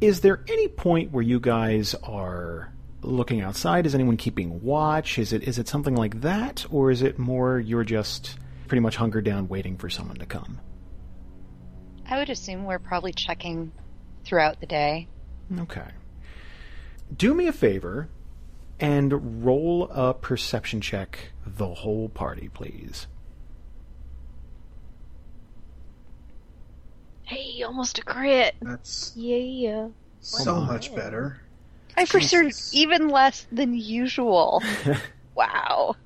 is 0.00 0.20
there 0.20 0.44
any 0.46 0.68
point 0.68 1.10
where 1.10 1.24
you 1.24 1.40
guys 1.40 1.96
are 2.04 2.72
looking 3.06 3.40
outside? 3.40 3.86
Is 3.86 3.94
anyone 3.94 4.16
keeping 4.16 4.62
watch? 4.62 5.18
Is 5.18 5.32
it 5.32 5.42
is 5.44 5.58
it 5.58 5.68
something 5.68 5.94
like 5.94 6.20
that, 6.22 6.66
or 6.70 6.90
is 6.90 7.02
it 7.02 7.18
more 7.18 7.58
you're 7.58 7.84
just 7.84 8.38
pretty 8.68 8.80
much 8.80 8.96
hunkered 8.96 9.24
down 9.24 9.48
waiting 9.48 9.76
for 9.76 9.88
someone 9.88 10.16
to 10.16 10.26
come? 10.26 10.60
I 12.08 12.18
would 12.18 12.30
assume 12.30 12.64
we're 12.64 12.78
probably 12.78 13.12
checking 13.12 13.72
throughout 14.24 14.60
the 14.60 14.66
day. 14.66 15.08
Okay. 15.60 15.88
Do 17.16 17.34
me 17.34 17.46
a 17.46 17.52
favor 17.52 18.08
and 18.80 19.44
roll 19.44 19.88
a 19.90 20.12
perception 20.14 20.80
check, 20.80 21.30
the 21.46 21.72
whole 21.74 22.08
party, 22.08 22.48
please. 22.52 23.06
Hey, 27.22 27.62
almost 27.62 27.98
a 27.98 28.02
crit. 28.02 28.54
That's 28.60 29.12
Yeah. 29.16 29.88
so 30.20 30.60
much 30.60 30.94
better. 30.94 31.40
I 31.96 32.04
pursued 32.04 32.46
Jesus. 32.46 32.74
even 32.74 33.08
less 33.08 33.46
than 33.50 33.74
usual. 33.74 34.62
wow. 35.34 35.96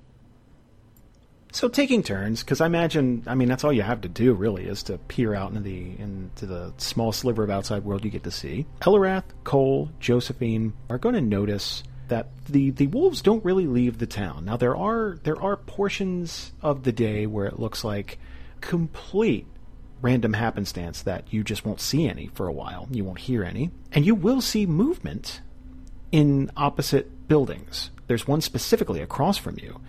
So 1.52 1.68
taking 1.68 2.02
turns, 2.02 2.42
because 2.42 2.60
I 2.60 2.66
imagine, 2.66 3.24
I 3.26 3.34
mean, 3.34 3.48
that's 3.48 3.64
all 3.64 3.72
you 3.72 3.82
have 3.82 4.02
to 4.02 4.08
do 4.08 4.34
really 4.34 4.66
is 4.66 4.84
to 4.84 4.98
peer 4.98 5.34
out 5.34 5.50
into 5.50 5.62
the 5.62 5.98
into 5.98 6.46
the 6.46 6.72
small 6.76 7.12
sliver 7.12 7.42
of 7.42 7.50
outside 7.50 7.84
world 7.84 8.04
you 8.04 8.10
get 8.10 8.22
to 8.24 8.30
see. 8.30 8.66
Eliwrath, 8.82 9.24
Cole, 9.42 9.90
Josephine 9.98 10.74
are 10.88 10.98
going 10.98 11.16
to 11.16 11.20
notice 11.20 11.82
that 12.06 12.28
the 12.48 12.70
the 12.70 12.86
wolves 12.88 13.20
don't 13.20 13.44
really 13.44 13.66
leave 13.66 13.98
the 13.98 14.06
town. 14.06 14.44
Now 14.44 14.56
there 14.56 14.76
are 14.76 15.18
there 15.24 15.40
are 15.40 15.56
portions 15.56 16.52
of 16.62 16.84
the 16.84 16.92
day 16.92 17.26
where 17.26 17.46
it 17.46 17.58
looks 17.58 17.82
like 17.82 18.18
complete 18.60 19.46
random 20.02 20.34
happenstance 20.34 21.02
that 21.02 21.32
you 21.32 21.42
just 21.42 21.64
won't 21.64 21.80
see 21.80 22.08
any 22.08 22.28
for 22.28 22.46
a 22.46 22.52
while. 22.52 22.86
You 22.90 23.04
won't 23.04 23.18
hear 23.18 23.42
any, 23.42 23.70
and 23.92 24.06
you 24.06 24.14
will 24.14 24.40
see 24.40 24.66
movement 24.66 25.40
in 26.12 26.50
opposite 26.56 27.28
buildings. 27.28 27.90
There's 28.06 28.26
one 28.26 28.40
specifically 28.40 29.00
across 29.00 29.38
from 29.38 29.58
you 29.58 29.80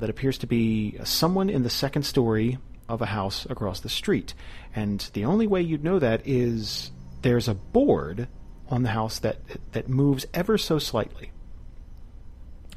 that 0.00 0.10
appears 0.10 0.38
to 0.38 0.46
be 0.46 0.98
someone 1.04 1.50
in 1.50 1.62
the 1.62 1.70
second 1.70 2.02
story 2.02 2.58
of 2.88 3.02
a 3.02 3.06
house 3.06 3.46
across 3.50 3.80
the 3.80 3.88
street. 3.88 4.34
And 4.74 5.00
the 5.12 5.24
only 5.24 5.46
way 5.46 5.62
you'd 5.62 5.84
know 5.84 5.98
that 5.98 6.26
is 6.26 6.90
there's 7.22 7.48
a 7.48 7.54
board 7.54 8.28
on 8.68 8.82
the 8.82 8.90
house 8.90 9.18
that 9.20 9.38
that 9.72 9.88
moves 9.88 10.26
ever 10.34 10.58
so 10.58 10.78
slightly. 10.78 11.30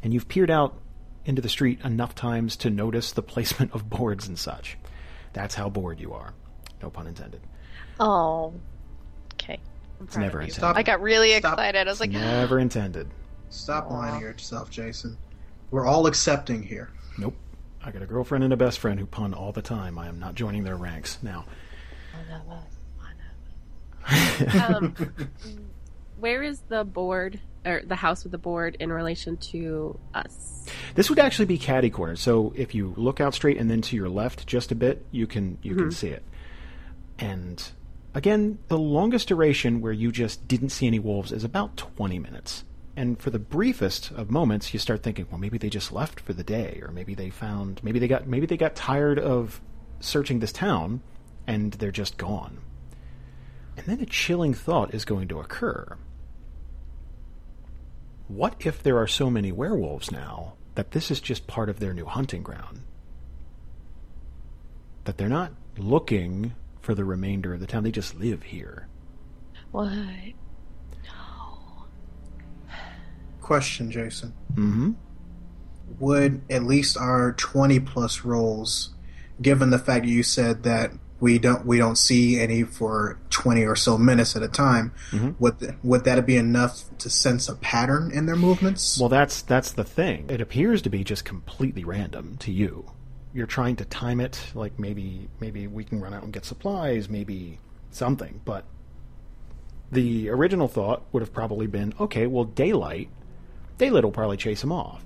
And 0.03 0.13
you've 0.13 0.27
peered 0.27 0.49
out 0.49 0.79
into 1.25 1.41
the 1.41 1.49
street 1.49 1.79
enough 1.83 2.15
times 2.15 2.55
to 2.57 2.69
notice 2.69 3.11
the 3.11 3.21
placement 3.21 3.73
of 3.73 3.89
boards 3.89 4.27
and 4.27 4.37
such. 4.37 4.77
That's 5.33 5.55
how 5.55 5.69
bored 5.69 5.99
you 5.99 6.13
are. 6.13 6.33
No 6.81 6.89
pun 6.89 7.07
intended. 7.07 7.41
Oh. 7.99 8.53
Okay. 9.33 9.59
It's 10.03 10.17
never 10.17 10.39
intended. 10.39 10.55
Stop. 10.55 10.75
I 10.75 10.83
got 10.83 11.01
really 11.01 11.37
Stop. 11.37 11.53
excited. 11.53 11.87
I 11.87 11.91
was 11.91 11.99
like, 11.99 12.11
Never 12.11 12.59
intended. 12.59 13.07
Stop 13.49 13.89
lying 13.91 14.19
to 14.19 14.25
yourself, 14.25 14.69
Jason. 14.69 15.17
We're 15.71 15.85
all 15.85 16.07
accepting 16.07 16.63
here. 16.63 16.89
Nope. 17.17 17.35
I 17.83 17.91
got 17.91 18.01
a 18.01 18.05
girlfriend 18.05 18.43
and 18.43 18.53
a 18.53 18.57
best 18.57 18.79
friend 18.79 18.99
who 18.99 19.05
pun 19.05 19.33
all 19.33 19.51
the 19.51 19.61
time. 19.61 19.97
I 19.97 20.07
am 20.07 20.19
not 20.19 20.35
joining 20.35 20.63
their 20.63 20.75
ranks 20.77 21.17
now. 21.21 21.45
Um, 24.67 24.95
where 26.19 26.41
is 26.41 26.61
the 26.69 26.83
board 26.83 27.39
or 27.65 27.81
the 27.85 27.95
house 27.95 28.23
with 28.23 28.31
the 28.31 28.37
board 28.39 28.75
in 28.79 28.91
relation 28.91 29.37
to 29.37 29.99
us? 30.13 30.65
This 30.95 31.09
would 31.09 31.19
actually 31.19 31.45
be 31.45 31.57
caddy 31.57 31.89
corner. 31.91 32.15
So 32.15 32.51
if 32.55 32.73
you 32.73 32.93
look 32.97 33.21
out 33.21 33.33
straight 33.35 33.57
and 33.57 33.69
then 33.69 33.81
to 33.83 33.95
your 33.95 34.09
left 34.09 34.47
just 34.47 34.71
a 34.71 34.75
bit, 34.75 35.05
you 35.11 35.27
can 35.27 35.59
you 35.61 35.75
can 35.75 35.91
see 35.91 36.09
it. 36.09 36.23
And 37.19 37.63
again, 38.13 38.59
the 38.67 38.77
longest 38.77 39.27
duration 39.27 39.81
where 39.81 39.91
you 39.91 40.11
just 40.11 40.47
didn't 40.47 40.69
see 40.69 40.87
any 40.87 40.99
wolves 40.99 41.31
is 41.31 41.43
about 41.43 41.77
20 41.77 42.19
minutes. 42.19 42.63
And 42.95 43.19
for 43.19 43.29
the 43.29 43.39
briefest 43.39 44.11
of 44.11 44.29
moments, 44.29 44.73
you 44.73 44.79
start 44.79 45.01
thinking, 45.01 45.25
well, 45.29 45.39
maybe 45.39 45.57
they 45.57 45.69
just 45.69 45.91
left 45.91 46.19
for 46.19 46.33
the 46.33 46.43
day, 46.43 46.79
or 46.81 46.91
maybe 46.91 47.15
they 47.15 47.29
found, 47.29 47.81
maybe 47.83 47.99
they 47.99 48.07
got, 48.07 48.27
maybe 48.27 48.45
they 48.45 48.57
got 48.57 48.75
tired 48.75 49.17
of 49.17 49.61
searching 50.01 50.39
this 50.39 50.51
town, 50.51 51.01
and 51.47 51.73
they're 51.73 51.91
just 51.91 52.17
gone. 52.17 52.59
And 53.77 53.85
then 53.85 54.01
a 54.01 54.05
chilling 54.05 54.53
thought 54.53 54.93
is 54.93 55.05
going 55.05 55.29
to 55.29 55.39
occur. 55.39 55.97
What 58.27 58.55
if 58.59 58.83
there 58.83 58.97
are 58.97 59.07
so 59.07 59.29
many 59.29 59.51
werewolves 59.51 60.11
now 60.11 60.53
that 60.75 60.91
this 60.91 61.11
is 61.11 61.19
just 61.19 61.47
part 61.47 61.69
of 61.69 61.79
their 61.79 61.93
new 61.93 62.05
hunting 62.05 62.43
ground? 62.43 62.81
That 65.05 65.17
they're 65.17 65.29
not 65.29 65.53
looking 65.77 66.53
for 66.81 66.95
the 66.95 67.05
remainder 67.05 67.53
of 67.53 67.59
the 67.59 67.67
town, 67.67 67.83
they 67.83 67.91
just 67.91 68.15
live 68.19 68.43
here. 68.43 68.87
What? 69.71 69.91
No. 69.91 71.85
Question, 73.41 73.91
Jason. 73.91 74.33
Mm-hmm. 74.53 74.91
Would 75.99 76.41
at 76.49 76.63
least 76.63 76.97
our 76.97 77.33
twenty 77.33 77.79
plus 77.79 78.23
rolls, 78.23 78.91
given 79.41 79.69
the 79.69 79.79
fact 79.79 80.05
you 80.05 80.23
said 80.23 80.63
that 80.63 80.91
we 81.19 81.37
don't 81.37 81.65
we 81.65 81.77
don't 81.77 81.97
see 81.97 82.39
any 82.39 82.63
for 82.63 83.19
twenty 83.29 83.63
or 83.65 83.75
so 83.75 83.97
minutes 83.97 84.35
at 84.35 84.41
a 84.41 84.47
time, 84.47 84.93
Mhm. 85.11 85.35
would 85.39 85.75
would 85.83 86.03
that 86.05 86.25
be 86.25 86.37
enough 86.37 86.85
to 86.99 87.09
sense 87.09 87.47
a 87.49 87.55
pattern 87.55 88.09
in 88.11 88.25
their 88.25 88.35
movements? 88.37 88.99
Well, 88.99 89.09
that's 89.09 89.41
that's 89.41 89.71
the 89.73 89.83
thing. 89.83 90.25
It 90.29 90.39
appears 90.41 90.81
to 90.83 90.89
be 90.89 91.03
just 91.03 91.25
completely 91.25 91.83
random 91.83 92.37
to 92.39 92.51
you. 92.51 92.91
You're 93.33 93.47
trying 93.47 93.77
to 93.77 93.85
time 93.85 94.19
it, 94.19 94.39
like 94.53 94.77
maybe 94.77 95.29
maybe 95.39 95.67
we 95.67 95.83
can 95.83 96.01
run 96.01 96.13
out 96.13 96.23
and 96.23 96.33
get 96.33 96.45
supplies, 96.45 97.07
maybe 97.09 97.59
something. 97.89 98.41
But 98.43 98.65
the 99.91 100.29
original 100.29 100.67
thought 100.67 101.03
would 101.11 101.21
have 101.21 101.33
probably 101.33 101.67
been, 101.67 101.93
okay, 101.99 102.27
well, 102.27 102.43
daylight, 102.45 103.09
daylight 103.77 104.03
will 104.03 104.11
probably 104.11 104.37
chase 104.37 104.63
him 104.63 104.71
off, 104.71 105.03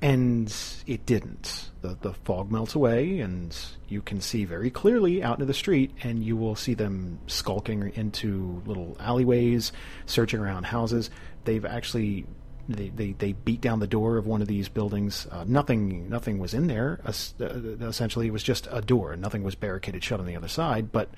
and 0.00 0.54
it 0.86 1.04
didn't. 1.06 1.70
The 1.82 1.98
the 2.00 2.14
fog 2.14 2.50
melts 2.50 2.74
away, 2.74 3.20
and 3.20 3.54
you 3.88 4.00
can 4.00 4.20
see 4.20 4.44
very 4.46 4.70
clearly 4.70 5.22
out 5.22 5.34
into 5.34 5.46
the 5.46 5.54
street, 5.54 5.90
and 6.02 6.24
you 6.24 6.36
will 6.36 6.56
see 6.56 6.74
them 6.74 7.18
skulking 7.26 7.92
into 7.94 8.62
little 8.64 8.96
alleyways, 9.00 9.72
searching 10.06 10.40
around 10.40 10.64
houses. 10.64 11.10
They've 11.44 11.64
actually 11.64 12.24
they, 12.68 12.88
they, 12.90 13.12
they 13.12 13.32
beat 13.32 13.60
down 13.60 13.80
the 13.80 13.86
door 13.86 14.16
of 14.16 14.26
one 14.26 14.42
of 14.42 14.48
these 14.48 14.68
buildings. 14.68 15.26
Uh, 15.30 15.44
nothing 15.46 16.08
nothing 16.08 16.38
was 16.38 16.54
in 16.54 16.66
there. 16.66 17.00
Uh, 17.04 17.12
essentially, 17.86 18.26
it 18.26 18.32
was 18.32 18.42
just 18.42 18.68
a 18.70 18.80
door. 18.80 19.16
Nothing 19.16 19.42
was 19.42 19.54
barricaded 19.54 20.04
shut 20.04 20.20
on 20.20 20.26
the 20.26 20.36
other 20.36 20.48
side. 20.48 20.92
But 20.92 21.10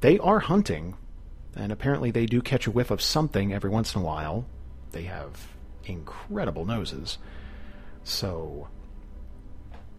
they 0.00 0.18
are 0.18 0.40
hunting, 0.40 0.96
and 1.54 1.72
apparently 1.72 2.10
they 2.10 2.26
do 2.26 2.40
catch 2.40 2.66
a 2.66 2.70
whiff 2.70 2.90
of 2.90 3.02
something 3.02 3.52
every 3.52 3.70
once 3.70 3.94
in 3.94 4.00
a 4.00 4.04
while. 4.04 4.46
They 4.92 5.02
have 5.02 5.48
incredible 5.84 6.64
noses. 6.64 7.18
So, 8.04 8.68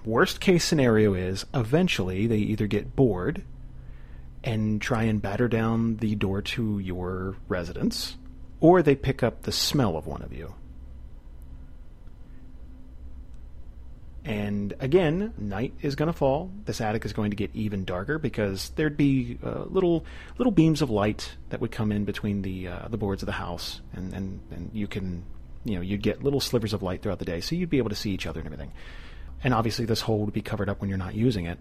worst 0.04 0.39
case 0.39 0.65
scenario 0.65 1.13
is 1.13 1.45
eventually 1.54 2.28
they 2.28 2.38
either 2.38 2.67
get 2.67 2.95
bored 2.95 3.43
and 4.43 4.82
try 4.82 5.04
and 5.04 5.21
batter 5.21 5.47
down 5.47 5.97
the 5.97 6.15
door 6.15 6.41
to 6.41 6.80
your 6.80 7.36
residence, 7.47 8.17
or 8.60 8.82
they 8.82 8.95
pick 8.95 9.21
up 9.21 9.43
the 9.43 9.52
smell 9.52 9.97
of 9.97 10.08
one 10.08 10.21
of 10.21 10.34
you. 10.34 10.56
And 14.30 14.76
again, 14.80 15.34
night 15.39 15.74
is 15.82 15.96
going 15.96 16.06
to 16.06 16.13
fall. 16.13 16.52
This 16.65 16.82
attic 16.82 17.04
is 17.04 17.13
going 17.13 17.32
to 17.32 17.36
get 17.36 17.50
even 17.56 17.84
darker 17.84 18.20
because 18.20 18.70
there'd 18.76 18.96
be 18.96 19.39
uh, 19.44 19.63
little 19.63 20.06
little 20.38 20.52
beams 20.52 20.84
of 20.84 20.92
light 20.92 21.36
that 21.50 21.60
would 21.62 21.72
come 21.72 21.92
in 21.92 22.06
between 22.06 22.44
the 22.44 22.68
uh, 22.68 22.88
the 22.89 22.98
boards 22.98 23.24
of 23.24 23.26
the 23.26 23.32
house, 23.32 23.82
and, 23.94 24.13
and 24.13 24.39
and 24.52 24.70
you 24.72 24.86
can 24.86 25.26
you 25.65 25.78
know 25.78 25.82
you'd 25.82 26.04
get 26.04 26.24
little 26.24 26.39
slivers 26.39 26.74
of 26.74 26.84
light 26.84 27.02
throughout 27.02 27.18
the 27.18 27.26
day, 27.26 27.42
so 27.42 27.56
you'd 27.56 27.72
be 27.72 27.80
able 27.80 27.89
to 27.89 27.96
see 27.96 28.12
each 28.12 28.28
other 28.28 28.39
and 28.39 28.46
everything. 28.46 28.72
And 29.44 29.52
obviously, 29.52 29.86
this 29.86 30.02
hole 30.02 30.20
would 30.26 30.34
be 30.34 30.44
covered 30.44 30.70
up 30.70 30.80
when 30.80 30.89
you're 30.89 31.00
not 31.00 31.15
using 31.15 31.48
it. 31.48 31.58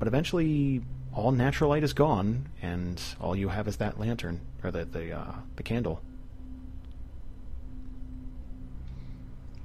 But 0.00 0.08
eventually, 0.08 0.82
all 1.14 1.30
natural 1.30 1.70
light 1.70 1.84
is 1.84 1.92
gone, 1.92 2.48
and 2.60 3.00
all 3.20 3.36
you 3.36 3.50
have 3.50 3.68
is 3.68 3.76
that 3.76 4.00
lantern 4.00 4.40
or 4.64 4.72
the 4.72 4.84
the 4.84 5.12
uh, 5.12 5.34
the 5.54 5.62
candle. 5.62 6.02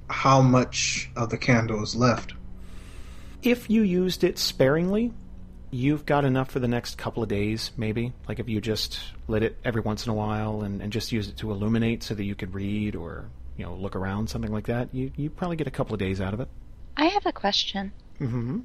How 0.08 0.40
much 0.40 1.10
of 1.16 1.30
the 1.30 1.38
candle 1.38 1.82
is 1.82 1.96
left? 1.96 2.34
If 3.42 3.70
you 3.70 3.82
used 3.82 4.24
it 4.24 4.38
sparingly, 4.38 5.12
you've 5.70 6.06
got 6.06 6.24
enough 6.24 6.50
for 6.50 6.58
the 6.58 6.68
next 6.68 6.96
couple 6.96 7.22
of 7.22 7.28
days, 7.28 7.70
maybe. 7.76 8.12
Like 8.28 8.38
if 8.38 8.48
you 8.48 8.60
just 8.60 8.98
lit 9.28 9.42
it 9.42 9.56
every 9.64 9.80
once 9.80 10.06
in 10.06 10.10
a 10.10 10.14
while 10.14 10.62
and, 10.62 10.80
and 10.80 10.92
just 10.92 11.12
used 11.12 11.30
it 11.30 11.36
to 11.38 11.50
illuminate 11.50 12.02
so 12.02 12.14
that 12.14 12.24
you 12.24 12.34
could 12.34 12.54
read 12.54 12.96
or 12.96 13.26
you 13.56 13.64
know 13.64 13.74
look 13.74 13.96
around, 13.96 14.28
something 14.28 14.52
like 14.52 14.66
that. 14.66 14.94
You 14.94 15.10
you 15.16 15.30
probably 15.30 15.56
get 15.56 15.66
a 15.66 15.72
couple 15.72 15.94
of 15.94 16.00
days 16.00 16.20
out 16.20 16.34
of 16.34 16.40
it. 16.40 16.48
I 16.96 17.06
have 17.06 17.26
a 17.26 17.32
question. 17.32 17.92
Mm-hmm. 18.20 18.60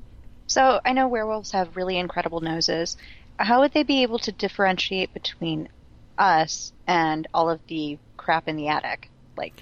So 0.47 0.79
I 0.83 0.93
know 0.93 1.07
werewolves 1.07 1.51
have 1.51 1.75
really 1.75 1.97
incredible 1.97 2.41
noses. 2.41 2.97
How 3.37 3.61
would 3.61 3.73
they 3.73 3.83
be 3.83 4.03
able 4.03 4.19
to 4.19 4.31
differentiate 4.31 5.13
between 5.13 5.69
us 6.17 6.73
and 6.87 7.27
all 7.33 7.49
of 7.49 7.59
the 7.67 7.97
crap 8.17 8.47
in 8.47 8.55
the 8.55 8.67
attic? 8.67 9.09
Like, 9.37 9.53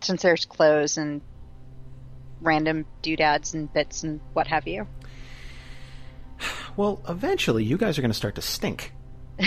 since 0.00 0.22
there's 0.22 0.44
clothes 0.44 0.96
and 0.98 1.20
random 2.40 2.84
doodads 3.02 3.54
and 3.54 3.72
bits 3.72 4.02
and 4.02 4.20
what 4.32 4.46
have 4.48 4.66
you. 4.68 4.86
Well, 6.76 7.00
eventually, 7.08 7.64
you 7.64 7.78
guys 7.78 7.96
are 7.98 8.02
going 8.02 8.10
to 8.10 8.14
start 8.16 8.34
to 8.34 8.42
stink. 8.42 8.92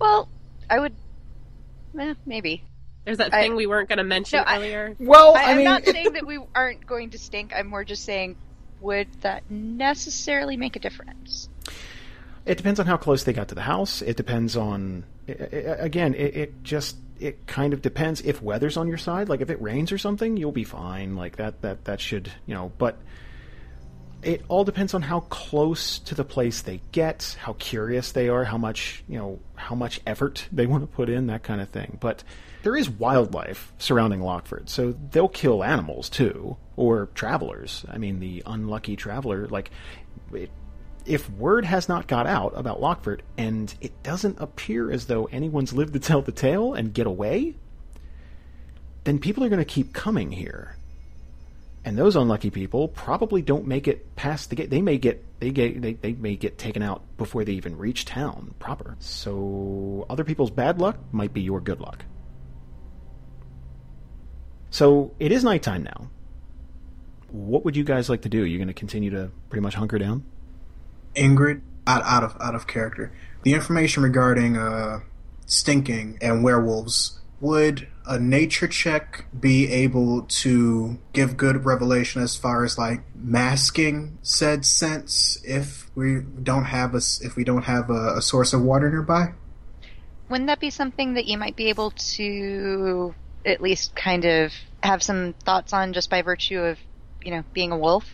Well, 0.00 0.28
I 0.68 0.78
would. 0.80 0.94
Eh, 1.98 2.14
maybe. 2.26 2.64
There's 3.04 3.18
that 3.18 3.32
I- 3.32 3.42
thing 3.42 3.56
we 3.56 3.66
weren't 3.66 3.88
going 3.88 3.98
to 3.98 4.04
mention 4.04 4.38
No, 4.38 4.44
I- 4.44 4.56
earlier. 4.56 4.96
Well, 4.98 5.34
I, 5.36 5.52
am 5.52 5.64
not 5.64 5.84
saying 5.86 6.12
that 6.14 6.26
we 6.26 6.38
aren't 6.54 6.86
going 6.86 7.10
to 7.10 7.18
stink. 7.18 7.52
I'm 7.54 7.66
more 7.68 7.84
just 7.84 8.04
saying, 8.04 8.36
would 8.80 9.08
that 9.22 9.50
necessarily 9.50 10.56
make 10.56 10.76
a 10.76 10.80
difference? 10.80 11.48
It 12.44 12.56
depends 12.56 12.80
on 12.80 12.86
how 12.86 12.96
close 12.96 13.22
they 13.24 13.32
got 13.32 13.48
to 13.48 13.54
the 13.54 13.62
house. 13.62 14.02
It 14.02 14.16
depends 14.16 14.56
on 14.56 15.04
i- 15.28 15.32
i- 15.32 15.56
again. 15.78 16.14
It, 16.14 16.36
it 16.36 16.62
just 16.64 16.96
it 17.22 17.46
kind 17.46 17.72
of 17.72 17.80
depends 17.80 18.20
if 18.20 18.42
weather's 18.42 18.76
on 18.76 18.88
your 18.88 18.98
side. 18.98 19.28
Like 19.28 19.40
if 19.40 19.48
it 19.48 19.62
rains 19.62 19.92
or 19.92 19.98
something, 19.98 20.36
you'll 20.36 20.52
be 20.52 20.64
fine. 20.64 21.14
Like 21.16 21.36
that 21.36 21.62
that 21.62 21.84
that 21.84 22.00
should 22.00 22.30
you 22.46 22.54
know. 22.54 22.72
But 22.78 22.98
it 24.22 24.44
all 24.48 24.64
depends 24.64 24.94
on 24.94 25.02
how 25.02 25.20
close 25.20 25.98
to 26.00 26.14
the 26.14 26.24
place 26.24 26.62
they 26.62 26.80
get, 26.92 27.36
how 27.40 27.54
curious 27.54 28.12
they 28.12 28.28
are, 28.28 28.44
how 28.44 28.58
much 28.58 29.04
you 29.08 29.18
know, 29.18 29.38
how 29.54 29.74
much 29.74 30.00
effort 30.06 30.48
they 30.52 30.66
want 30.66 30.82
to 30.82 30.86
put 30.86 31.08
in, 31.08 31.28
that 31.28 31.42
kind 31.42 31.60
of 31.60 31.68
thing. 31.70 31.98
But 32.00 32.24
there 32.64 32.76
is 32.76 32.90
wildlife 32.90 33.72
surrounding 33.78 34.20
Lockfort, 34.20 34.68
so 34.68 34.94
they'll 35.10 35.28
kill 35.28 35.64
animals 35.64 36.08
too, 36.08 36.56
or 36.76 37.06
travelers. 37.14 37.84
I 37.88 37.98
mean, 37.98 38.20
the 38.20 38.42
unlucky 38.44 38.96
traveler, 38.96 39.46
like. 39.48 39.70
It, 40.32 40.50
if 41.06 41.28
word 41.30 41.64
has 41.64 41.88
not 41.88 42.06
got 42.06 42.26
out 42.26 42.52
about 42.56 42.80
Lockfort 42.80 43.20
and 43.36 43.74
it 43.80 44.02
doesn't 44.02 44.40
appear 44.40 44.90
as 44.90 45.06
though 45.06 45.26
anyone's 45.26 45.72
lived 45.72 45.92
to 45.94 46.00
tell 46.00 46.22
the 46.22 46.32
tale 46.32 46.74
and 46.74 46.94
get 46.94 47.06
away, 47.06 47.54
then 49.04 49.18
people 49.18 49.44
are 49.44 49.48
going 49.48 49.58
to 49.58 49.64
keep 49.64 49.92
coming 49.92 50.30
here. 50.30 50.76
And 51.84 51.98
those 51.98 52.14
unlucky 52.14 52.50
people 52.50 52.88
probably 52.88 53.42
don't 53.42 53.66
make 53.66 53.88
it 53.88 54.14
past 54.14 54.50
the 54.50 54.56
gate. 54.56 54.70
They 54.70 54.80
may 54.80 54.98
get 54.98 55.24
they 55.40 55.50
get 55.50 55.82
they, 55.82 55.94
they 55.94 56.12
may 56.12 56.36
get 56.36 56.56
taken 56.56 56.80
out 56.80 57.02
before 57.16 57.44
they 57.44 57.52
even 57.52 57.76
reach 57.76 58.04
town 58.04 58.54
proper. 58.60 58.96
So 59.00 60.06
other 60.08 60.22
people's 60.22 60.52
bad 60.52 60.80
luck 60.80 60.96
might 61.10 61.34
be 61.34 61.40
your 61.40 61.60
good 61.60 61.80
luck. 61.80 62.04
So 64.70 65.12
it 65.18 65.32
is 65.32 65.42
nighttime 65.42 65.82
now. 65.82 66.08
What 67.30 67.64
would 67.64 67.76
you 67.76 67.84
guys 67.84 68.08
like 68.08 68.22
to 68.22 68.28
do? 68.28 68.44
You're 68.44 68.58
going 68.58 68.68
to 68.68 68.74
continue 68.74 69.10
to 69.10 69.30
pretty 69.48 69.62
much 69.62 69.74
hunker 69.74 69.98
down? 69.98 70.24
Ingrid, 71.14 71.62
out, 71.86 72.02
out 72.04 72.22
of 72.22 72.36
out 72.40 72.54
of 72.54 72.66
character. 72.66 73.12
The 73.42 73.54
information 73.54 74.02
regarding 74.02 74.56
uh, 74.56 75.00
stinking 75.46 76.18
and 76.20 76.44
werewolves 76.44 77.20
would 77.40 77.88
a 78.06 78.18
nature 78.18 78.68
check 78.68 79.24
be 79.38 79.68
able 79.68 80.22
to 80.22 80.98
give 81.12 81.36
good 81.36 81.64
revelation 81.64 82.22
as 82.22 82.36
far 82.36 82.64
as 82.64 82.78
like 82.78 83.02
masking 83.14 84.18
said 84.22 84.64
sense 84.64 85.40
if 85.44 85.90
we 85.94 86.20
don't 86.20 86.64
have 86.64 86.94
a 86.94 87.00
if 87.20 87.34
we 87.36 87.44
don't 87.44 87.64
have 87.64 87.90
a, 87.90 88.14
a 88.16 88.22
source 88.22 88.52
of 88.52 88.62
water 88.62 88.88
nearby? 88.88 89.32
Wouldn't 90.28 90.46
that 90.46 90.60
be 90.60 90.70
something 90.70 91.14
that 91.14 91.26
you 91.26 91.36
might 91.36 91.56
be 91.56 91.68
able 91.68 91.90
to 91.90 93.14
at 93.44 93.60
least 93.60 93.94
kind 93.94 94.24
of 94.24 94.52
have 94.82 95.02
some 95.02 95.34
thoughts 95.44 95.72
on 95.72 95.92
just 95.92 96.08
by 96.08 96.22
virtue 96.22 96.60
of, 96.60 96.78
you 97.22 97.32
know, 97.32 97.44
being 97.52 97.72
a 97.72 97.76
wolf? 97.76 98.04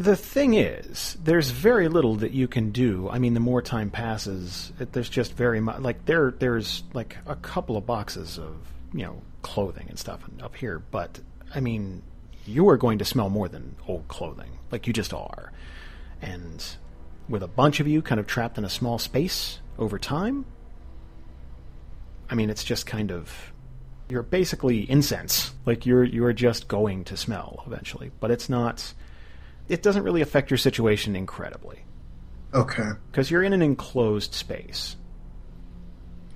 The 0.00 0.16
thing 0.16 0.54
is, 0.54 1.18
there's 1.22 1.50
very 1.50 1.86
little 1.88 2.14
that 2.16 2.30
you 2.30 2.48
can 2.48 2.70
do. 2.70 3.10
I 3.10 3.18
mean, 3.18 3.34
the 3.34 3.40
more 3.40 3.60
time 3.60 3.90
passes, 3.90 4.72
it, 4.80 4.94
there's 4.94 5.10
just 5.10 5.34
very 5.34 5.60
much 5.60 5.80
like 5.80 6.06
there. 6.06 6.30
There's 6.30 6.84
like 6.94 7.18
a 7.26 7.36
couple 7.36 7.76
of 7.76 7.84
boxes 7.84 8.38
of 8.38 8.56
you 8.94 9.02
know 9.02 9.20
clothing 9.42 9.88
and 9.90 9.98
stuff 9.98 10.22
up 10.42 10.56
here, 10.56 10.78
but 10.90 11.20
I 11.54 11.60
mean, 11.60 12.02
you 12.46 12.66
are 12.70 12.78
going 12.78 12.96
to 13.00 13.04
smell 13.04 13.28
more 13.28 13.46
than 13.46 13.76
old 13.86 14.08
clothing. 14.08 14.48
Like 14.70 14.86
you 14.86 14.94
just 14.94 15.12
are, 15.12 15.52
and 16.22 16.64
with 17.28 17.42
a 17.42 17.48
bunch 17.48 17.78
of 17.78 17.86
you 17.86 18.00
kind 18.00 18.18
of 18.18 18.26
trapped 18.26 18.56
in 18.56 18.64
a 18.64 18.70
small 18.70 18.98
space 18.98 19.58
over 19.78 19.98
time, 19.98 20.46
I 22.30 22.36
mean, 22.36 22.48
it's 22.48 22.64
just 22.64 22.86
kind 22.86 23.12
of 23.12 23.52
you're 24.08 24.22
basically 24.22 24.90
incense. 24.90 25.52
Like 25.66 25.84
you're 25.84 26.04
you're 26.04 26.32
just 26.32 26.68
going 26.68 27.04
to 27.04 27.18
smell 27.18 27.62
eventually, 27.66 28.10
but 28.18 28.30
it's 28.30 28.48
not. 28.48 28.94
It 29.70 29.82
doesn't 29.82 30.02
really 30.02 30.20
affect 30.20 30.50
your 30.50 30.58
situation 30.58 31.14
incredibly 31.14 31.84
Okay. 32.52 32.90
because 33.10 33.30
you're 33.30 33.42
in 33.44 33.52
an 33.52 33.62
enclosed 33.62 34.34
space 34.34 34.96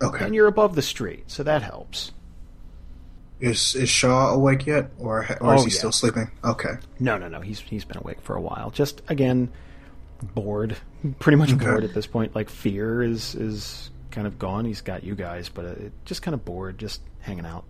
Okay. 0.03 0.25
and 0.25 0.35
you're 0.35 0.47
above 0.47 0.75
the 0.77 0.83
street, 0.83 1.25
so 1.31 1.43
that 1.43 1.63
helps. 1.63 2.13
Is 3.41 3.75
is 3.75 3.89
Shaw 3.89 4.31
awake 4.33 4.67
yet, 4.67 4.91
or 4.99 5.27
or 5.41 5.55
is 5.57 5.63
Oh, 5.63 5.65
he 5.65 5.73
yeah. 5.73 5.79
still 5.79 5.93
sleeping? 5.93 6.31
Okay. 6.45 6.75
No, 7.01 7.19
no, 7.19 7.29
no. 7.29 7.41
He's 7.41 7.59
he's 7.61 7.85
been 7.85 7.99
awake 7.99 8.21
for 8.23 8.37
a 8.37 8.41
while. 8.41 8.71
Just 8.71 9.03
again, 9.09 9.51
bored. 10.35 10.77
Pretty 11.19 11.37
much 11.37 11.53
Okay. 11.53 11.65
bored 11.65 11.83
at 11.85 11.93
this 11.93 12.07
point. 12.07 12.35
Like 12.35 12.49
fear 12.49 13.03
is 13.03 13.35
is 13.35 13.91
kind 14.13 14.27
of 14.29 14.39
gone. 14.39 14.65
He's 14.65 14.81
got 14.81 15.03
you 15.03 15.17
guys, 15.17 15.49
but 15.49 15.65
uh, 15.65 15.75
just 16.05 16.23
kind 16.23 16.35
of 16.35 16.45
bored, 16.45 16.79
just 16.79 17.03
hanging 17.21 17.45
out. 17.45 17.65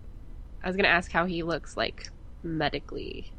I 0.63 0.67
was 0.67 0.75
gonna 0.75 0.87
ask 0.89 1.11
how 1.11 1.25
he 1.25 1.41
looks 1.41 1.75
like 1.75 2.09
medically. 2.43 3.31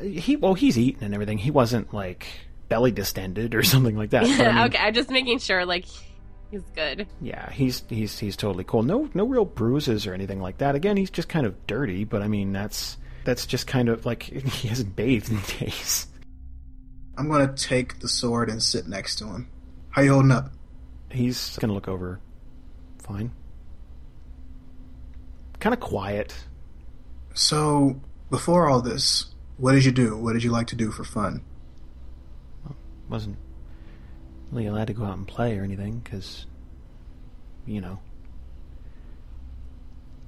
He 0.00 0.36
well, 0.36 0.54
he's 0.54 0.78
eaten 0.78 1.04
and 1.04 1.14
everything. 1.14 1.38
He 1.38 1.50
wasn't 1.50 1.92
like 1.92 2.26
belly 2.68 2.90
distended 2.90 3.54
or 3.54 3.62
something 3.64 3.96
like 3.96 4.10
that. 4.10 4.22
But, 4.22 4.46
I 4.46 4.52
mean, 4.52 4.64
okay, 4.66 4.78
I'm 4.78 4.94
just 4.94 5.10
making 5.10 5.38
sure 5.38 5.64
like 5.64 5.86
he's 6.50 6.62
good. 6.74 7.06
Yeah, 7.20 7.50
he's 7.50 7.84
he's 7.88 8.18
he's 8.18 8.36
totally 8.36 8.64
cool. 8.64 8.82
No 8.82 9.08
no 9.14 9.26
real 9.26 9.44
bruises 9.44 10.06
or 10.06 10.14
anything 10.14 10.40
like 10.40 10.58
that. 10.58 10.74
Again, 10.74 10.96
he's 10.96 11.10
just 11.10 11.28
kind 11.28 11.46
of 11.46 11.66
dirty, 11.66 12.04
but 12.04 12.22
I 12.22 12.28
mean 12.28 12.52
that's 12.52 12.96
that's 13.24 13.46
just 13.46 13.66
kind 13.66 13.88
of 13.88 14.06
like 14.06 14.22
he 14.22 14.68
hasn't 14.68 14.96
bathed 14.96 15.30
in 15.30 15.40
days. 15.58 16.06
I'm 17.18 17.28
gonna 17.30 17.52
take 17.54 18.00
the 18.00 18.08
sword 18.08 18.50
and 18.50 18.62
sit 18.62 18.86
next 18.86 19.16
to 19.16 19.26
him. 19.26 19.48
How 19.90 20.02
you 20.02 20.12
holding 20.12 20.32
up? 20.32 20.50
He's 21.10 21.56
gonna 21.58 21.72
look 21.72 21.88
over. 21.88 22.20
Fine. 22.98 23.32
Kind 25.58 25.72
of 25.72 25.80
quiet. 25.80 26.34
So, 27.32 28.00
before 28.30 28.68
all 28.68 28.82
this, 28.82 29.26
what 29.58 29.72
did 29.72 29.84
you 29.84 29.92
do? 29.92 30.16
What 30.16 30.34
did 30.34 30.44
you 30.44 30.50
like 30.50 30.66
to 30.68 30.76
do 30.76 30.90
for 30.90 31.04
fun? 31.04 31.42
Wasn't 33.08 33.36
really 34.50 34.66
allowed 34.66 34.88
to 34.88 34.92
go 34.92 35.04
out 35.04 35.16
and 35.16 35.26
play 35.26 35.58
or 35.58 35.62
anything 35.62 36.00
because, 36.00 36.46
you 37.64 37.80
know. 37.80 38.00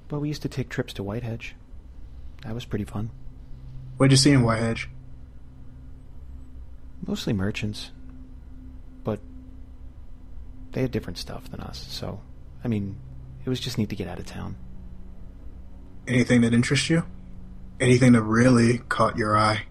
But 0.08 0.20
we 0.20 0.28
used 0.28 0.42
to 0.42 0.48
take 0.48 0.68
trips 0.68 0.92
to 0.94 1.02
Whitehedge. 1.04 1.52
That 2.42 2.54
was 2.54 2.64
pretty 2.64 2.84
fun. 2.84 3.10
What'd 3.96 4.12
you 4.12 4.16
see 4.16 4.30
in 4.30 4.42
Whitehedge? 4.42 4.86
Mostly 7.06 7.32
merchants, 7.32 7.90
but 9.04 9.20
they 10.72 10.82
had 10.82 10.90
different 10.90 11.18
stuff 11.18 11.50
than 11.50 11.60
us. 11.60 11.86
So, 11.90 12.20
I 12.64 12.68
mean, 12.68 12.96
it 13.44 13.48
was 13.48 13.60
just 13.60 13.76
neat 13.76 13.88
to 13.90 13.96
get 13.96 14.08
out 14.08 14.18
of 14.18 14.26
town. 14.26 14.56
Anything 16.06 16.40
that 16.42 16.54
interests 16.54 16.88
you? 16.88 17.04
Anything 17.80 18.12
that 18.12 18.22
really 18.22 18.78
caught 18.78 19.16
your 19.16 19.36
eye? 19.36 19.62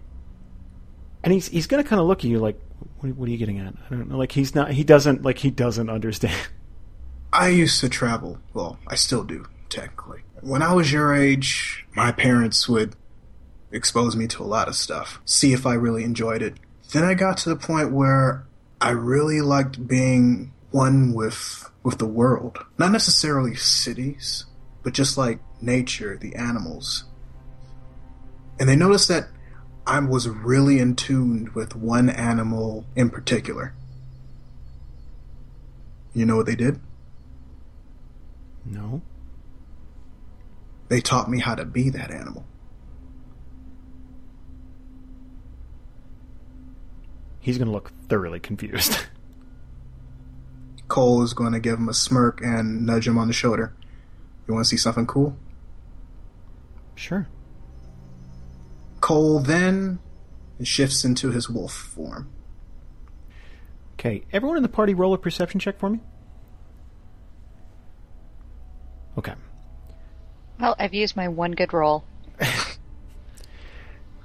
And 1.22 1.32
he's 1.32 1.48
he's 1.48 1.66
gonna 1.66 1.84
kind 1.84 2.00
of 2.00 2.06
look 2.06 2.20
at 2.20 2.24
you 2.24 2.38
like, 2.38 2.58
what, 3.00 3.14
what 3.16 3.28
are 3.28 3.32
you 3.32 3.38
getting 3.38 3.58
at? 3.58 3.74
I 3.74 3.94
don't 3.94 4.08
know. 4.08 4.16
Like 4.16 4.32
he's 4.32 4.54
not. 4.54 4.70
He 4.72 4.84
doesn't 4.84 5.22
like 5.22 5.38
he 5.38 5.50
doesn't 5.50 5.90
understand. 5.90 6.36
I 7.32 7.48
used 7.48 7.80
to 7.80 7.88
travel. 7.88 8.38
Well, 8.54 8.78
I 8.86 8.94
still 8.94 9.24
do, 9.24 9.46
technically. 9.68 10.22
When 10.40 10.62
I 10.62 10.72
was 10.72 10.90
your 10.90 11.14
age, 11.14 11.84
my 11.94 12.10
parents 12.10 12.68
would 12.68 12.96
expose 13.70 14.16
me 14.16 14.26
to 14.28 14.42
a 14.42 14.44
lot 14.44 14.68
of 14.68 14.74
stuff, 14.74 15.20
see 15.24 15.52
if 15.52 15.66
I 15.66 15.74
really 15.74 16.04
enjoyed 16.04 16.42
it. 16.42 16.54
Then 16.92 17.04
I 17.04 17.14
got 17.14 17.36
to 17.38 17.50
the 17.50 17.56
point 17.56 17.92
where 17.92 18.46
I 18.80 18.90
really 18.90 19.40
liked 19.40 19.86
being 19.86 20.52
one 20.70 21.12
with 21.12 21.70
with 21.82 21.98
the 21.98 22.06
world. 22.06 22.58
Not 22.78 22.92
necessarily 22.92 23.54
cities, 23.54 24.46
but 24.82 24.94
just 24.94 25.18
like 25.18 25.40
nature, 25.60 26.16
the 26.16 26.34
animals. 26.34 27.04
And 28.58 28.68
they 28.68 28.76
noticed 28.76 29.08
that 29.08 29.28
I 29.86 30.00
was 30.00 30.28
really 30.28 30.78
in 30.78 30.96
tune 30.96 31.50
with 31.54 31.74
one 31.76 32.10
animal 32.10 32.84
in 32.96 33.10
particular. 33.10 33.74
You 36.12 36.26
know 36.26 36.36
what 36.36 36.46
they 36.46 36.56
did? 36.56 36.80
No. 38.64 39.02
They 40.88 41.00
taught 41.00 41.30
me 41.30 41.40
how 41.40 41.54
to 41.54 41.64
be 41.64 41.90
that 41.90 42.10
animal. 42.10 42.44
He's 47.40 47.56
gonna 47.56 47.70
look 47.70 47.92
thoroughly 48.08 48.40
confused. 48.40 48.98
Coal 50.88 51.22
is 51.22 51.34
going 51.34 51.52
to 51.52 51.60
give 51.60 51.78
him 51.78 51.88
a 51.88 51.94
smirk 51.94 52.40
and 52.40 52.86
nudge 52.86 53.06
him 53.06 53.18
on 53.18 53.28
the 53.28 53.34
shoulder. 53.34 53.74
You 54.46 54.54
want 54.54 54.64
to 54.64 54.68
see 54.68 54.78
something 54.78 55.06
cool? 55.06 55.36
sure. 56.94 57.28
Coal 59.08 59.38
then 59.38 60.00
shifts 60.62 61.02
into 61.02 61.30
his 61.30 61.48
wolf 61.48 61.72
form. 61.72 62.28
Okay. 63.94 64.24
Everyone 64.34 64.58
in 64.58 64.62
the 64.62 64.68
party, 64.68 64.92
roll 64.92 65.14
a 65.14 65.18
perception 65.18 65.58
check 65.58 65.78
for 65.78 65.88
me. 65.88 66.00
Okay. 69.16 69.32
Well, 70.60 70.76
I've 70.78 70.92
used 70.92 71.16
my 71.16 71.28
one 71.28 71.52
good 71.52 71.72
roll. 71.72 72.04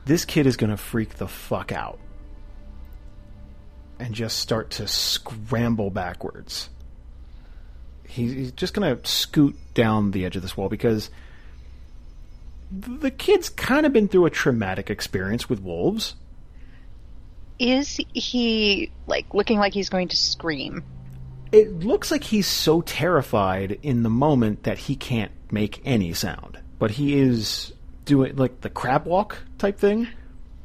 This 0.05 0.25
kid 0.25 0.47
is 0.47 0.57
gonna 0.57 0.75
freak 0.75 1.15
the 1.15 1.29
fuck 1.29 1.71
out. 1.71 1.97
And 3.99 4.13
just 4.13 4.37
start 4.37 4.71
to 4.71 4.85
scramble 4.85 5.91
backwards. 5.91 6.69
He's, 8.05 8.33
he's 8.33 8.51
just 8.51 8.73
gonna 8.73 8.99
scoot 9.05 9.55
down 9.73 10.11
the 10.11 10.25
edge 10.25 10.35
of 10.35 10.41
this 10.41 10.57
wall 10.57 10.67
because 10.67 11.09
the 12.79 13.11
kid's 13.11 13.49
kind 13.49 13.85
of 13.85 13.93
been 13.93 14.07
through 14.07 14.25
a 14.25 14.29
traumatic 14.29 14.89
experience 14.89 15.47
with 15.47 15.61
wolves. 15.61 16.15
Is 17.59 17.99
he 18.13 18.91
like 19.05 19.33
looking 19.33 19.59
like 19.59 19.73
he's 19.73 19.89
going 19.89 20.07
to 20.07 20.17
scream? 20.17 20.83
It 21.51 21.81
looks 21.81 22.09
like 22.09 22.23
he's 22.23 22.47
so 22.47 22.81
terrified 22.81 23.79
in 23.83 24.01
the 24.01 24.09
moment 24.09 24.63
that 24.63 24.79
he 24.79 24.95
can't 24.95 25.31
make 25.51 25.81
any 25.85 26.13
sound. 26.13 26.59
But 26.79 26.91
he 26.91 27.19
is 27.19 27.71
doing 28.05 28.35
like 28.35 28.61
the 28.61 28.69
crab 28.69 29.05
walk 29.05 29.37
type 29.59 29.77
thing. 29.77 30.07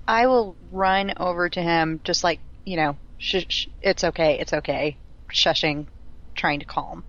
I 0.06 0.26
will 0.26 0.56
run 0.72 1.12
over 1.18 1.50
to 1.50 1.60
him, 1.60 2.00
just 2.04 2.24
like 2.24 2.40
you 2.64 2.76
know, 2.76 2.96
sh- 3.18 3.44
sh- 3.48 3.66
it's 3.82 4.02
okay, 4.02 4.38
it's 4.38 4.54
okay, 4.54 4.96
shushing, 5.30 5.86
trying 6.34 6.60
to 6.60 6.64
calm. 6.64 7.04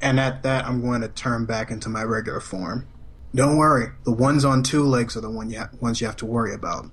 And 0.00 0.18
at 0.18 0.42
that, 0.44 0.64
I'm 0.64 0.80
going 0.80 1.02
to 1.02 1.08
turn 1.08 1.44
back 1.44 1.70
into 1.70 1.90
my 1.90 2.02
regular 2.02 2.40
form. 2.40 2.86
Don't 3.34 3.56
worry, 3.56 3.92
the 4.04 4.12
ones 4.12 4.44
on 4.44 4.62
two 4.62 4.82
legs 4.82 5.16
are 5.16 5.20
the 5.20 5.30
one 5.30 5.50
you 5.50 5.58
ha- 5.58 5.70
ones 5.80 6.00
you 6.00 6.06
have 6.06 6.16
to 6.16 6.26
worry 6.26 6.52
about. 6.52 6.90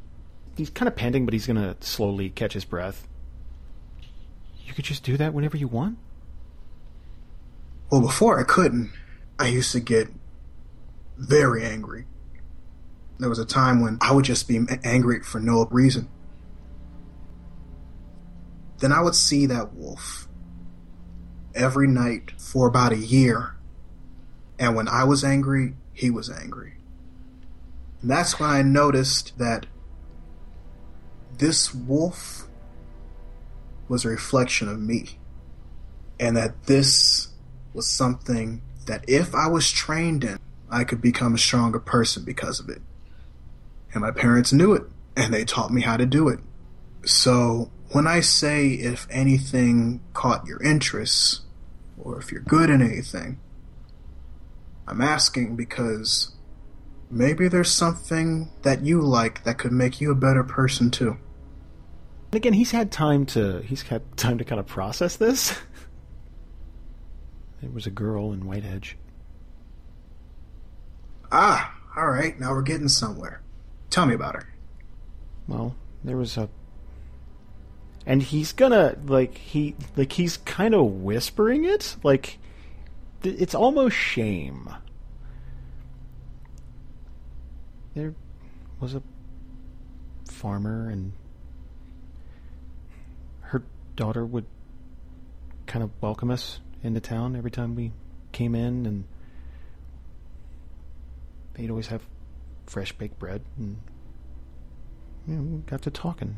He's 0.56 0.70
kind 0.70 0.88
of 0.88 0.96
panting, 0.96 1.26
but 1.26 1.34
he's 1.34 1.48
gonna 1.48 1.76
slowly 1.80 2.30
catch 2.30 2.54
his 2.54 2.66
breath. 2.66 3.08
You 4.64 4.74
could 4.74 4.86
just 4.86 5.04
do 5.04 5.18
that 5.18 5.34
whenever 5.34 5.58
you 5.58 5.68
want. 5.68 5.98
Well, 7.92 8.02
before 8.02 8.40
I 8.40 8.44
couldn't, 8.44 8.92
I 9.40 9.48
used 9.48 9.72
to 9.72 9.80
get 9.80 10.10
very 11.18 11.64
angry. 11.64 12.06
There 13.18 13.30
was 13.30 13.40
a 13.40 13.46
time 13.46 13.82
when 13.82 13.98
I 14.02 14.12
would 14.12 14.26
just 14.26 14.48
be 14.48 14.60
angry 14.84 15.22
for 15.22 15.40
no 15.40 15.66
reason. 15.72 16.10
Then 18.80 18.92
I 18.92 19.02
would 19.02 19.16
see 19.16 19.48
that 19.48 19.74
wolf 19.74 20.28
every 21.56 21.88
night 21.88 22.34
for 22.38 22.68
about 22.68 22.92
a 22.92 22.98
year. 22.98 23.56
And 24.60 24.76
when 24.76 24.88
I 24.88 25.04
was 25.04 25.24
angry, 25.24 25.76
he 25.98 26.12
was 26.12 26.30
angry. 26.30 26.76
And 28.02 28.12
that's 28.12 28.40
when 28.40 28.50
I 28.50 28.62
noticed 28.62 29.40
that 29.40 29.66
this 31.40 31.74
wolf 31.74 32.48
was 33.90 34.06
a 34.06 34.10
reflection 34.10 34.70
of 34.70 34.80
me. 34.80 35.18
And 36.20 36.38
that 36.38 36.66
this 36.66 37.30
was 37.74 37.88
something 37.88 38.62
that 38.86 39.06
if 39.08 39.34
I 39.34 39.48
was 39.48 39.72
trained 39.72 40.24
in, 40.24 40.38
I 40.70 40.84
could 40.84 41.02
become 41.02 41.34
a 41.34 41.40
stronger 41.40 41.80
person 41.80 42.24
because 42.24 42.60
of 42.60 42.70
it. 42.70 42.82
And 43.92 44.02
my 44.02 44.12
parents 44.12 44.54
knew 44.54 44.74
it, 44.74 44.84
and 45.16 45.34
they 45.34 45.46
taught 45.46 45.72
me 45.72 45.82
how 45.82 45.98
to 45.98 46.06
do 46.06 46.28
it. 46.28 46.40
So 47.06 47.72
when 47.92 48.06
I 48.06 48.20
say 48.20 48.70
if 48.70 49.08
anything 49.10 50.02
caught 50.14 50.46
your 50.46 50.62
interest, 50.62 51.42
or 51.98 52.20
if 52.20 52.32
you're 52.32 52.42
good 52.42 52.70
in 52.70 52.84
anything, 52.84 53.40
I'm 54.88 55.02
asking 55.02 55.56
because 55.56 56.34
maybe 57.10 57.48
there's 57.48 57.72
something 57.72 58.50
that 58.62 58.82
you 58.82 59.02
like 59.02 59.44
that 59.44 59.58
could 59.58 59.72
make 59.72 60.00
you 60.00 60.12
a 60.12 60.16
better 60.16 60.44
person 60.44 60.92
too. 60.92 61.18
And 62.28 62.36
again, 62.36 62.54
he's 62.54 62.72
had 62.72 62.92
time 62.92 63.26
to 63.28 63.62
he's 63.62 63.84
had 63.84 64.18
time 64.18 64.38
to 64.38 64.44
kind 64.44 64.60
of 64.60 64.68
process 64.68 65.16
this. 65.16 65.58
There 67.62 67.72
was 67.72 67.88
a 67.88 67.92
girl 67.92 68.34
in 68.34 68.44
Whitehedge. 68.44 68.94
Ah, 71.32 71.76
all 71.96 72.08
right, 72.08 72.40
now 72.40 72.52
we're 72.52 72.62
getting 72.62 72.88
somewhere. 72.88 73.42
Tell 73.90 74.06
me 74.06 74.14
about 74.14 74.36
her. 74.36 74.54
Well, 75.48 75.76
there 76.04 76.18
was 76.18 76.38
a 76.38 76.50
and 78.06 78.22
he's 78.22 78.54
gonna 78.54 78.98
like 79.06 79.38
he 79.38 79.76
like 79.96 80.14
he's 80.14 80.38
kind 80.38 80.74
of 80.74 80.86
whispering 80.86 81.66
it 81.66 81.98
like 82.04 82.38
it's 83.24 83.56
almost 83.56 83.96
shame. 83.96 84.70
There 87.96 88.14
was 88.80 88.94
a 88.94 89.02
farmer, 90.30 90.90
and 90.90 91.14
her 93.42 93.64
daughter 93.96 94.26
would 94.26 94.46
kind 95.66 95.84
of 95.84 95.92
welcome 96.02 96.30
us 96.30 96.60
into 96.84 97.00
town 97.00 97.36
every 97.36 97.52
time 97.52 97.76
we 97.76 97.92
came 98.32 98.54
in, 98.54 98.86
and 98.86 99.06
they'd 101.54 101.70
always 101.70 101.88
have 101.88 102.04
fresh 102.68 102.92
baked 102.94 103.18
bread, 103.18 103.42
and 103.58 103.78
you 105.28 105.36
know, 105.36 105.42
we 105.42 105.62
got 105.62 105.82
to 105.82 105.92
talking. 105.92 106.36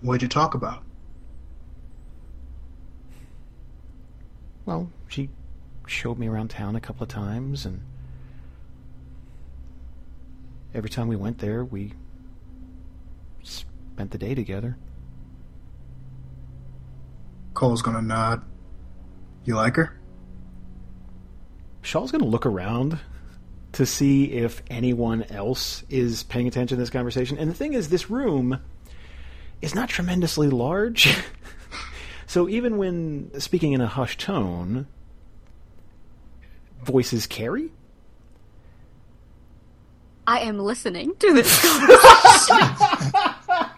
What'd 0.00 0.22
you 0.22 0.28
talk 0.28 0.54
about? 0.54 0.84
Well, 4.68 4.90
she 5.08 5.30
showed 5.86 6.18
me 6.18 6.28
around 6.28 6.48
town 6.50 6.76
a 6.76 6.80
couple 6.80 7.02
of 7.02 7.08
times, 7.08 7.64
and 7.64 7.80
every 10.74 10.90
time 10.90 11.08
we 11.08 11.16
went 11.16 11.38
there, 11.38 11.64
we 11.64 11.94
spent 13.42 14.10
the 14.10 14.18
day 14.18 14.34
together. 14.34 14.76
Coal's 17.54 17.80
gonna 17.80 18.02
nod. 18.02 18.44
You 19.46 19.56
like 19.56 19.76
her? 19.76 19.98
Shaw's 21.80 22.10
to 22.10 22.18
look 22.18 22.44
around 22.44 22.98
to 23.72 23.86
see 23.86 24.24
if 24.32 24.62
anyone 24.68 25.22
else 25.30 25.82
is 25.88 26.24
paying 26.24 26.46
attention 26.46 26.76
to 26.76 26.82
this 26.82 26.90
conversation. 26.90 27.38
And 27.38 27.48
the 27.48 27.54
thing 27.54 27.72
is, 27.72 27.88
this 27.88 28.10
room 28.10 28.60
is 29.62 29.74
not 29.74 29.88
tremendously 29.88 30.50
large. 30.50 31.08
so 32.28 32.48
even 32.48 32.76
when 32.78 33.32
speaking 33.40 33.72
in 33.72 33.80
a 33.80 33.88
hushed 33.88 34.20
tone, 34.20 34.86
voices 36.84 37.26
carry. 37.26 37.72
I 40.26 40.40
am 40.40 40.58
listening 40.60 41.14
to 41.16 41.32
this 41.34 41.60
conversation. 41.78 42.76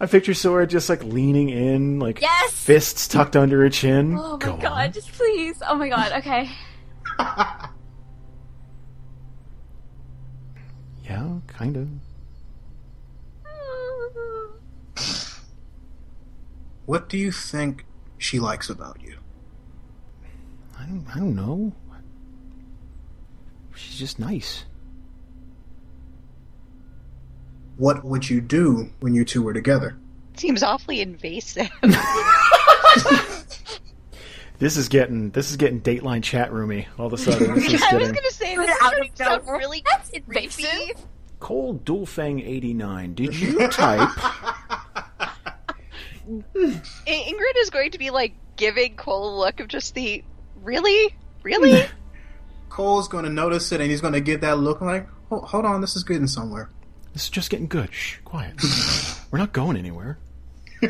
I 0.00 0.06
picture 0.06 0.34
Sora 0.34 0.64
just 0.66 0.88
like 0.88 1.02
leaning 1.02 1.48
in, 1.48 1.98
like 1.98 2.20
Yes! 2.20 2.52
fists 2.52 3.08
tucked 3.08 3.34
under 3.34 3.62
her 3.62 3.68
chin. 3.70 4.14
oh 4.16 4.32
my 4.36 4.38
Go 4.38 4.56
god, 4.58 4.86
on. 4.86 4.92
just 4.92 5.10
please. 5.12 5.60
Oh 5.66 5.74
my 5.74 5.88
god, 5.88 6.12
okay. 6.18 6.48
Yeah, 11.04 11.38
kind 11.46 11.76
of. 11.76 11.88
What 16.88 17.10
do 17.10 17.18
you 17.18 17.30
think 17.32 17.84
she 18.16 18.38
likes 18.40 18.70
about 18.70 18.98
you? 19.02 19.18
I 20.78 20.84
don't, 20.86 21.04
I 21.14 21.18
don't 21.18 21.36
know. 21.36 21.70
She's 23.74 23.98
just 23.98 24.18
nice. 24.18 24.64
What 27.76 28.06
would 28.06 28.30
you 28.30 28.40
do 28.40 28.88
when 29.00 29.12
you 29.14 29.26
two 29.26 29.42
were 29.42 29.52
together? 29.52 29.98
Seems 30.38 30.62
awfully 30.62 31.02
invasive. 31.02 31.68
This 34.60 34.76
is 34.76 34.88
getting 34.88 35.30
this 35.30 35.50
is 35.52 35.56
getting 35.56 35.80
Dateline 35.80 36.20
chat 36.22 36.52
roomy 36.52 36.88
all 36.98 37.06
of 37.06 37.12
a 37.12 37.18
sudden. 37.18 37.54
This 37.54 37.74
is 37.74 37.82
I 37.82 37.94
was 37.94 38.08
getting 38.08 38.14
gonna 38.14 38.30
say 38.32 38.56
Put 38.56 38.66
this 38.66 38.76
it 38.76 38.82
out 38.82 38.92
is 38.94 39.10
of 39.10 39.16
sound 39.16 39.46
nowhere. 39.46 39.58
really 39.60 39.84
That's 39.86 40.10
creepy. 40.10 40.40
invasive. 40.64 41.06
Coal 41.38 41.78
Dualfang 41.84 42.44
eighty 42.44 42.74
nine. 42.74 43.14
Did 43.14 43.38
you 43.38 43.68
type? 43.68 44.08
I- 46.28 46.80
Ingrid 47.06 47.56
is 47.56 47.70
going 47.70 47.92
to 47.92 47.98
be 47.98 48.10
like 48.10 48.34
giving 48.56 48.96
Coal 48.96 49.36
a 49.36 49.40
look 49.40 49.60
of 49.60 49.68
just 49.68 49.94
the 49.94 50.22
really, 50.62 51.14
really. 51.42 51.84
Coal's 52.68 53.08
gonna 53.08 53.30
notice 53.30 53.72
it 53.72 53.80
and 53.80 53.90
he's 53.90 54.00
gonna 54.00 54.20
give 54.20 54.42
that 54.42 54.58
look 54.58 54.80
like, 54.80 55.08
"Ho- 55.30 55.40
hold 55.40 55.64
on, 55.64 55.80
this 55.80 55.96
is 55.96 56.04
getting 56.04 56.26
somewhere. 56.26 56.68
This 57.14 57.24
is 57.24 57.30
just 57.30 57.50
getting 57.50 57.66
good. 57.66 57.92
Shh, 57.92 58.18
quiet. 58.24 58.54
We're 59.30 59.38
not 59.38 59.52
going 59.52 59.76
anywhere. 59.76 60.18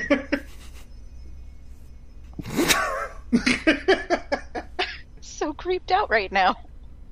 so 5.21 5.53
creeped 5.53 5.91
out 5.91 6.11
right 6.11 6.31
now. 6.33 6.57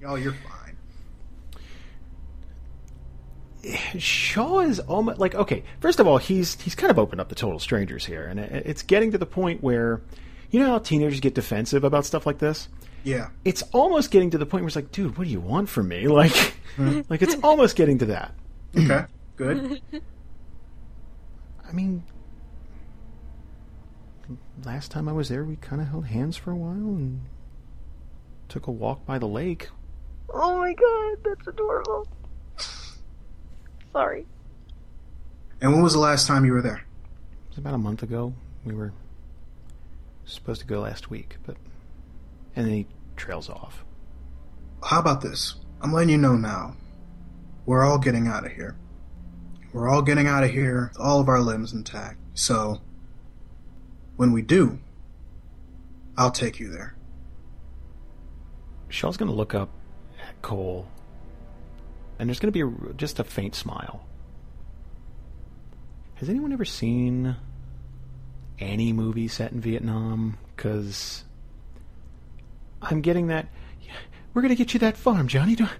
oh, 0.04 0.16
you're 0.16 0.32
fine. 0.32 0.52
Shaw 3.98 4.60
is 4.60 4.80
almost 4.80 5.18
like 5.18 5.34
okay. 5.34 5.64
First 5.80 6.00
of 6.00 6.06
all, 6.06 6.18
he's 6.18 6.60
he's 6.60 6.74
kind 6.74 6.90
of 6.90 6.98
opened 6.98 7.20
up 7.20 7.28
the 7.28 7.34
total 7.34 7.58
strangers 7.58 8.04
here, 8.04 8.26
and 8.26 8.38
it, 8.38 8.66
it's 8.66 8.82
getting 8.82 9.12
to 9.12 9.18
the 9.18 9.26
point 9.26 9.62
where, 9.62 10.00
you 10.50 10.60
know 10.60 10.66
how 10.66 10.78
teenagers 10.78 11.20
get 11.20 11.34
defensive 11.34 11.84
about 11.84 12.04
stuff 12.04 12.26
like 12.26 12.38
this. 12.38 12.68
Yeah. 13.06 13.28
It's 13.44 13.62
almost 13.72 14.10
getting 14.10 14.30
to 14.30 14.38
the 14.38 14.46
point 14.46 14.64
where 14.64 14.66
it's 14.66 14.76
like, 14.76 14.90
dude, 14.90 15.16
what 15.16 15.24
do 15.24 15.30
you 15.30 15.40
want 15.40 15.68
from 15.68 15.88
me? 15.88 16.08
Like, 16.16 16.32
hmm. 16.76 17.02
like 17.08 17.22
it's 17.22 17.36
almost 17.42 17.76
getting 17.76 17.98
to 17.98 18.06
that. 18.06 18.34
Okay. 18.76 19.04
Good. 19.36 19.80
I 21.68 21.72
mean, 21.72 22.02
last 24.64 24.90
time 24.90 25.08
I 25.08 25.12
was 25.12 25.28
there, 25.28 25.44
we 25.44 25.56
kind 25.56 25.80
of 25.80 25.88
held 25.88 26.06
hands 26.06 26.36
for 26.36 26.50
a 26.50 26.56
while 26.56 26.72
and 26.72 27.22
took 28.48 28.66
a 28.66 28.70
walk 28.70 29.06
by 29.06 29.18
the 29.18 29.28
lake. 29.28 29.68
Oh 30.30 30.58
my 30.58 30.72
god, 30.74 31.18
that's 31.24 31.46
adorable. 31.46 32.08
Sorry. 33.96 34.26
And 35.62 35.72
when 35.72 35.82
was 35.82 35.94
the 35.94 35.98
last 35.98 36.26
time 36.26 36.44
you 36.44 36.52
were 36.52 36.60
there? 36.60 36.84
It 37.44 37.48
was 37.48 37.56
about 37.56 37.72
a 37.72 37.78
month 37.78 38.02
ago. 38.02 38.34
We 38.62 38.74
were 38.74 38.92
supposed 40.26 40.60
to 40.60 40.66
go 40.66 40.80
last 40.80 41.08
week, 41.08 41.38
but 41.46 41.56
and 42.54 42.66
then 42.66 42.74
he 42.74 42.86
trails 43.16 43.48
off. 43.48 43.86
How 44.84 45.00
about 45.00 45.22
this? 45.22 45.54
I'm 45.80 45.94
letting 45.94 46.10
you 46.10 46.18
know 46.18 46.34
now. 46.34 46.76
We're 47.64 47.86
all 47.86 47.96
getting 47.96 48.26
out 48.26 48.44
of 48.44 48.52
here. 48.52 48.76
We're 49.72 49.88
all 49.88 50.02
getting 50.02 50.26
out 50.26 50.44
of 50.44 50.50
here, 50.50 50.92
all 51.00 51.18
of 51.18 51.28
our 51.30 51.40
limbs 51.40 51.72
intact. 51.72 52.18
So, 52.34 52.82
when 54.16 54.30
we 54.30 54.42
do, 54.42 54.78
I'll 56.18 56.30
take 56.30 56.60
you 56.60 56.68
there. 56.68 56.96
Shaw's 58.90 59.16
going 59.16 59.30
to 59.30 59.34
look 59.34 59.54
up 59.54 59.70
at 60.22 60.42
Coal, 60.42 60.86
and 62.18 62.28
there's 62.28 62.38
going 62.38 62.52
to 62.52 62.66
be 62.66 62.90
a, 62.90 62.92
just 62.94 63.18
a 63.18 63.24
faint 63.24 63.54
smile. 63.54 64.06
Has 66.14 66.28
anyone 66.28 66.52
ever 66.52 66.64
seen 66.64 67.36
any 68.58 68.92
movie 68.92 69.28
set 69.28 69.52
in 69.52 69.60
Vietnam? 69.60 70.38
Because 70.54 71.24
I'm 72.80 73.00
getting 73.02 73.26
that. 73.28 73.48
We're 74.32 74.42
going 74.42 74.50
to 74.50 74.56
get 74.56 74.74
you 74.74 74.80
that 74.80 74.96
farm, 74.96 75.28
Johnny. 75.28 75.56
Don't, 75.56 75.70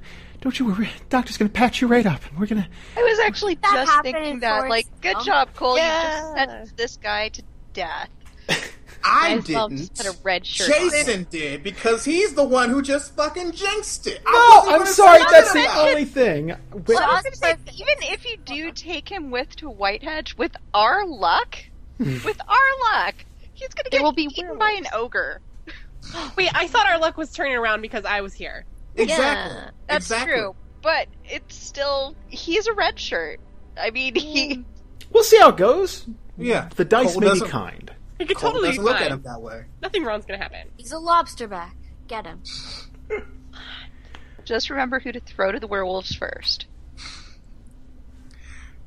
don't 0.41 0.59
you 0.59 0.67
worry. 0.67 0.89
Doctor's 1.11 1.37
going 1.37 1.51
to 1.51 1.53
patch 1.53 1.81
you 1.81 1.89
right 1.89 2.07
up, 2.07 2.25
and 2.29 2.39
we're 2.39 2.47
going 2.47 2.63
to. 2.63 2.69
I 2.97 3.03
was 3.03 3.19
actually 3.19 3.57
That 3.57 3.87
just 3.87 4.03
thinking 4.03 4.41
that. 4.41 4.69
Like, 4.69 4.87
good 5.03 5.17
job, 5.25 5.55
Coal. 5.55 5.77
You 5.77 5.83
just 5.83 6.33
sentenced 6.35 6.77
this 6.77 6.97
guy 6.97 7.29
to 7.31 7.43
death. 7.75 8.09
I 9.07 9.37
Might 9.37 9.45
didn't. 9.45 9.95
put 9.97 10.07
a 10.07 10.17
red 10.23 10.45
shirt 10.45 10.75
on. 10.75 10.91
Jason 10.91 11.27
did 11.31 11.63
because 11.63 12.05
he's 12.05 12.35
the 12.35 12.43
one 12.45 12.71
who 12.71 12.83
just 12.83 13.15
fucking 13.15 13.53
jinxed 13.53 14.07
it. 14.07 14.21
No, 14.25 14.63
I'm 14.67 14.85
sorry. 14.87 15.21
That's 15.31 15.53
the 15.53 15.61
nothing 15.61 15.65
about 15.65 15.89
only 15.89 16.05
thing. 16.05 16.47
But- 16.71 16.89
Well, 16.89 16.99
I 17.03 17.15
was 17.15 17.23
Just 17.25 17.41
gonna 17.41 17.55
say, 17.55 17.59
perfect. 17.65 17.81
even 17.81 18.13
if 18.13 18.25
you 18.25 18.37
do 18.39 18.73
take 18.73 19.09
him 19.09 19.31
with 19.31 19.55
to 19.57 19.71
Whitehedge, 19.71 20.37
with 20.37 20.57
our 20.75 21.07
luck, 21.07 21.57
hmm. 21.99 22.19
with 22.25 22.41
our 22.49 22.93
luck, 22.93 23.15
he's 23.55 23.69
gonna 23.69 23.89
There 23.91 24.01
get 24.01 24.05
will 24.05 24.13
be 24.13 24.25
eaten 24.25 24.59
by 24.59 24.71
an 24.73 24.87
ogre. 24.93 25.41
Wait, 26.37 26.51
I 26.55 26.67
thought 26.67 26.87
our 26.87 26.99
luck 26.99 27.17
was 27.17 27.33
turning 27.33 27.55
around 27.57 27.83
because 27.83 28.05
I 28.05 28.21
was 28.21 28.35
here. 28.35 28.65
Exactly. 28.97 29.57
Yeah, 29.57 29.71
That's 29.89 30.07
exactly. 30.07 30.35
true, 30.35 30.57
but 30.83 31.07
it's 31.25 31.55
still 31.55 32.17
he's 32.29 32.67
a 32.67 32.73
red 32.73 32.99
shirt. 32.99 33.41
I 33.81 33.91
mean, 33.91 34.15
he 34.15 34.55
hmm. 34.57 34.63
We'll 35.13 35.23
see 35.25 35.39
how 35.39 35.51
it 35.51 35.57
goes. 35.57 36.07
Yeah. 36.37 36.69
The 36.75 36.85
dice 36.85 37.13
Coal 37.13 37.21
may 37.21 37.35
be 37.35 37.41
kind. 37.43 37.91
It 38.19 38.29
could 38.29 38.37
Coal 38.37 38.53
totally 38.53 38.71
doesn't 38.71 38.85
look 38.85 38.97
fine. 38.97 39.05
at 39.05 39.13
him 39.13 39.23
that 39.23 39.41
way. 39.41 39.65
Nothing 39.83 40.05
wrong's 40.05 40.25
gonna 40.25 40.43
happen. 40.43 40.69
He's 40.77 40.93
a 40.93 40.99
lobster 40.99 41.47
back. 41.49 41.77
Get 42.09 42.27
him. 42.27 42.43
just 44.45 44.71
remember 44.71 45.01
who 45.01 45.13
to 45.13 45.21
throw 45.21 45.53
to 45.53 45.61
the 45.61 45.67
werewolves 45.67 46.15
first. 46.15 46.67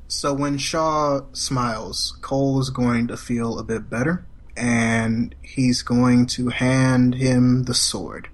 So 0.08 0.34
when 0.34 0.58
Shaw 0.58 1.20
smiles, 1.32 2.18
Coal 2.20 2.60
is 2.60 2.70
going 2.70 3.06
to 3.08 3.16
feel 3.16 3.60
a 3.60 3.62
bit 3.62 3.88
better, 3.88 4.26
and 4.56 5.34
he's 5.40 5.82
going 5.82 6.26
to 6.26 6.48
hand 6.48 7.14
him 7.14 7.62
the 7.62 7.74
sword. 7.74 8.28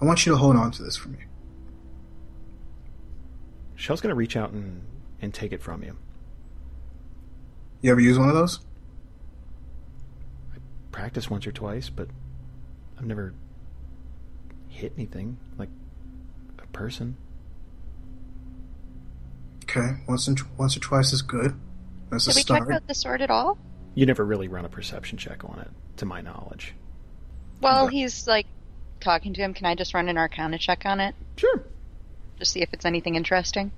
I 0.00 0.04
want 0.04 0.24
you 0.24 0.32
to 0.32 0.38
hold 0.38 0.54
on 0.56 0.70
to 0.70 0.82
this 0.84 0.96
for 0.96 1.08
me. 1.08 1.18
Shell's 3.74 4.00
going 4.00 4.10
to 4.10 4.16
reach 4.16 4.36
out 4.36 4.52
and, 4.52 4.82
and 5.20 5.34
take 5.34 5.52
it 5.52 5.60
from 5.60 5.82
you. 5.82 5.96
You 7.80 7.90
ever 7.90 8.00
use 8.00 8.18
one 8.18 8.28
of 8.28 8.34
those? 8.34 8.60
Practice 10.96 11.28
once 11.28 11.46
or 11.46 11.52
twice, 11.52 11.90
but 11.90 12.08
I've 12.98 13.04
never 13.04 13.34
hit 14.68 14.94
anything 14.96 15.36
like 15.58 15.68
a 16.58 16.66
person. 16.68 17.18
Okay, 19.64 19.98
once 20.08 20.26
and 20.26 20.40
once 20.56 20.74
or 20.74 20.80
twice 20.80 21.12
is 21.12 21.20
good. 21.20 21.54
That's 22.08 22.26
a 22.26 22.30
Did 22.30 22.36
we 22.36 22.40
start. 22.40 22.62
check 22.66 22.76
out 22.76 22.86
the 22.86 22.94
sword 22.94 23.20
at 23.20 23.30
all? 23.30 23.58
You 23.94 24.06
never 24.06 24.24
really 24.24 24.48
run 24.48 24.64
a 24.64 24.70
perception 24.70 25.18
check 25.18 25.44
on 25.44 25.58
it, 25.60 25.68
to 25.98 26.06
my 26.06 26.22
knowledge. 26.22 26.72
While 27.60 27.88
he's 27.88 28.26
like 28.26 28.46
talking 29.00 29.34
to 29.34 29.42
him, 29.42 29.52
can 29.52 29.66
I 29.66 29.74
just 29.74 29.92
run 29.92 30.08
an 30.08 30.16
Arcana 30.16 30.56
check 30.56 30.86
on 30.86 31.00
it? 31.00 31.14
Sure. 31.36 31.62
Just 32.38 32.52
see 32.52 32.62
if 32.62 32.70
it's 32.72 32.86
anything 32.86 33.16
interesting. 33.16 33.70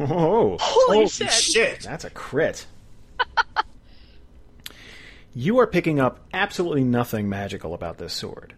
Oh, 0.00 0.56
Holy 0.60 0.96
Holy 0.96 1.06
shit! 1.06 1.82
that's 1.82 2.04
a 2.04 2.10
crit. 2.10 2.66
You 5.34 5.58
are 5.58 5.66
picking 5.66 5.98
up 6.00 6.20
absolutely 6.32 6.84
nothing 6.84 7.28
magical 7.28 7.74
about 7.74 7.98
this 7.98 8.12
sword. 8.12 8.54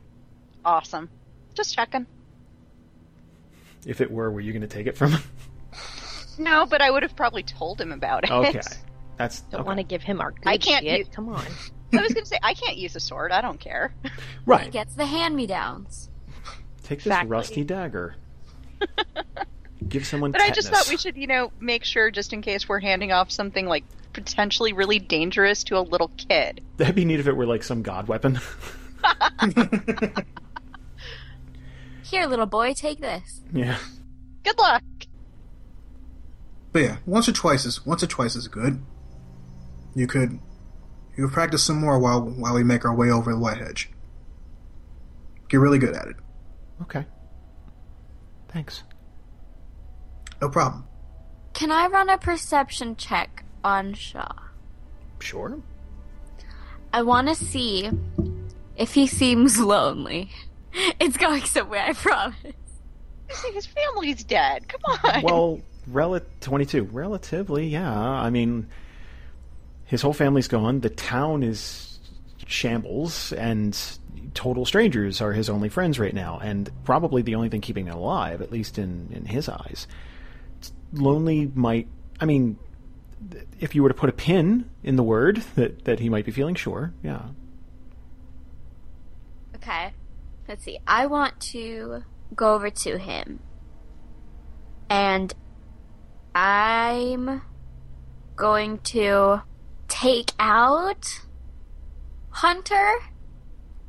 Awesome. 0.64 1.08
Just 1.54 1.74
checking. 1.74 2.06
If 3.86 4.00
it 4.00 4.10
were, 4.10 4.30
were 4.30 4.40
you 4.40 4.52
going 4.52 4.62
to 4.62 4.68
take 4.68 4.86
it 4.86 4.96
from 4.96 5.12
him? 5.12 5.20
No, 6.38 6.66
but 6.66 6.80
I 6.82 6.90
would 6.90 7.02
have 7.02 7.14
probably 7.14 7.42
told 7.42 7.80
him 7.80 7.92
about 7.92 8.24
it. 8.24 8.30
Okay. 8.30 8.60
That's 9.16 9.42
Don't 9.42 9.60
okay. 9.60 9.66
want 9.68 9.78
to 9.78 9.84
give 9.84 10.02
him 10.02 10.20
our 10.20 10.32
good 10.32 10.46
I 10.46 10.58
can't 10.58 10.84
shit. 10.84 10.98
use- 10.98 11.08
Come 11.12 11.28
on. 11.28 11.44
I 11.92 12.02
was 12.02 12.12
going 12.12 12.24
to 12.24 12.28
say 12.28 12.38
I 12.42 12.54
can't 12.54 12.76
use 12.76 12.96
a 12.96 13.00
sword. 13.00 13.30
I 13.30 13.40
don't 13.40 13.60
care. 13.60 13.94
right. 14.46 14.72
Gets 14.72 14.94
the 14.94 15.06
hand 15.06 15.36
me 15.36 15.46
downs. 15.46 16.10
Take 16.82 16.98
this 16.98 17.06
Exactly. 17.06 17.30
rusty 17.30 17.62
dagger. 17.64 18.16
Give 19.88 20.04
someone. 20.04 20.32
But 20.32 20.40
I 20.40 20.50
just 20.50 20.70
thought 20.70 20.88
we 20.88 20.96
should, 20.96 21.16
you 21.16 21.28
know, 21.28 21.52
make 21.60 21.84
sure 21.84 22.10
just 22.10 22.32
in 22.32 22.42
case 22.42 22.68
we're 22.68 22.80
handing 22.80 23.12
off 23.12 23.30
something 23.30 23.66
like 23.66 23.84
potentially 24.14 24.72
really 24.72 24.98
dangerous 24.98 25.62
to 25.64 25.76
a 25.78 25.80
little 25.80 26.08
kid. 26.16 26.62
That'd 26.78 26.94
be 26.94 27.04
neat 27.04 27.20
if 27.20 27.26
it 27.26 27.36
were 27.36 27.46
like 27.46 27.62
some 27.62 27.82
god 27.82 28.08
weapon. 28.08 28.40
Here, 32.02 32.26
little 32.26 32.46
boy, 32.46 32.74
take 32.74 33.00
this. 33.00 33.40
yeah. 33.52 33.78
Good 34.44 34.58
luck. 34.58 34.82
But 36.72 36.82
yeah, 36.82 36.96
once 37.06 37.28
or 37.28 37.32
twice 37.32 37.64
is 37.64 37.84
once 37.86 38.02
or 38.02 38.06
twice 38.06 38.36
is 38.36 38.48
good. 38.48 38.82
You 39.94 40.06
could 40.06 40.38
you 41.16 41.24
could 41.26 41.32
practice 41.32 41.62
some 41.62 41.80
more 41.80 41.98
while 41.98 42.20
while 42.20 42.54
we 42.54 42.64
make 42.64 42.84
our 42.84 42.94
way 42.94 43.10
over 43.10 43.32
the 43.32 43.38
white 43.38 43.58
hedge. 43.58 43.90
Get 45.48 45.58
really 45.60 45.78
good 45.78 45.94
at 45.94 46.08
it. 46.08 46.16
Okay. 46.82 47.06
Thanks. 48.48 48.82
No 50.42 50.48
problem. 50.48 50.84
Can 51.54 51.70
I 51.70 51.86
run 51.86 52.10
a 52.10 52.18
perception 52.18 52.96
check 52.96 53.44
on 53.64 53.94
Shaw? 53.94 54.32
Sure. 55.18 55.58
I 56.92 57.02
want 57.02 57.28
to 57.28 57.34
see 57.34 57.90
if 58.76 58.94
he 58.94 59.06
seems 59.06 59.58
lonely. 59.58 60.30
It's 60.98 61.16
going 61.16 61.44
somewhere, 61.44 61.82
I 61.82 61.92
promise. 61.92 62.36
His 63.52 63.64
family's 63.64 64.24
dead. 64.24 64.66
Come 64.66 64.80
on. 65.04 65.22
Well, 65.22 65.60
rel- 65.86 66.20
22. 66.40 66.82
Relatively, 66.84 67.68
yeah. 67.68 67.96
I 67.96 68.30
mean, 68.30 68.66
his 69.84 70.02
whole 70.02 70.12
family's 70.12 70.48
gone. 70.48 70.80
The 70.80 70.90
town 70.90 71.44
is 71.44 72.00
shambles, 72.46 73.32
and 73.34 73.78
total 74.34 74.64
strangers 74.66 75.20
are 75.20 75.32
his 75.32 75.48
only 75.48 75.68
friends 75.68 76.00
right 76.00 76.12
now, 76.12 76.40
and 76.42 76.68
probably 76.82 77.22
the 77.22 77.36
only 77.36 77.48
thing 77.50 77.60
keeping 77.60 77.86
him 77.86 77.94
alive, 77.94 78.42
at 78.42 78.50
least 78.50 78.76
in, 78.76 79.10
in 79.12 79.24
his 79.26 79.48
eyes. 79.48 79.86
Lonely 80.92 81.52
might. 81.54 81.86
I 82.20 82.24
mean, 82.24 82.54
th- 82.56 82.63
if 83.60 83.74
you 83.74 83.82
were 83.82 83.88
to 83.88 83.94
put 83.94 84.08
a 84.08 84.12
pin 84.12 84.70
in 84.82 84.96
the 84.96 85.02
word 85.02 85.42
that, 85.56 85.84
that 85.84 86.00
he 86.00 86.08
might 86.08 86.24
be 86.24 86.32
feeling, 86.32 86.54
sure, 86.54 86.92
yeah. 87.02 87.22
Okay. 89.56 89.92
Let's 90.48 90.64
see. 90.64 90.78
I 90.86 91.06
want 91.06 91.40
to 91.52 92.02
go 92.34 92.54
over 92.54 92.68
to 92.70 92.98
him. 92.98 93.40
And 94.90 95.34
I'm 96.34 97.42
going 98.36 98.78
to 98.78 99.42
take 99.88 100.32
out 100.38 101.20
Hunter 102.30 102.98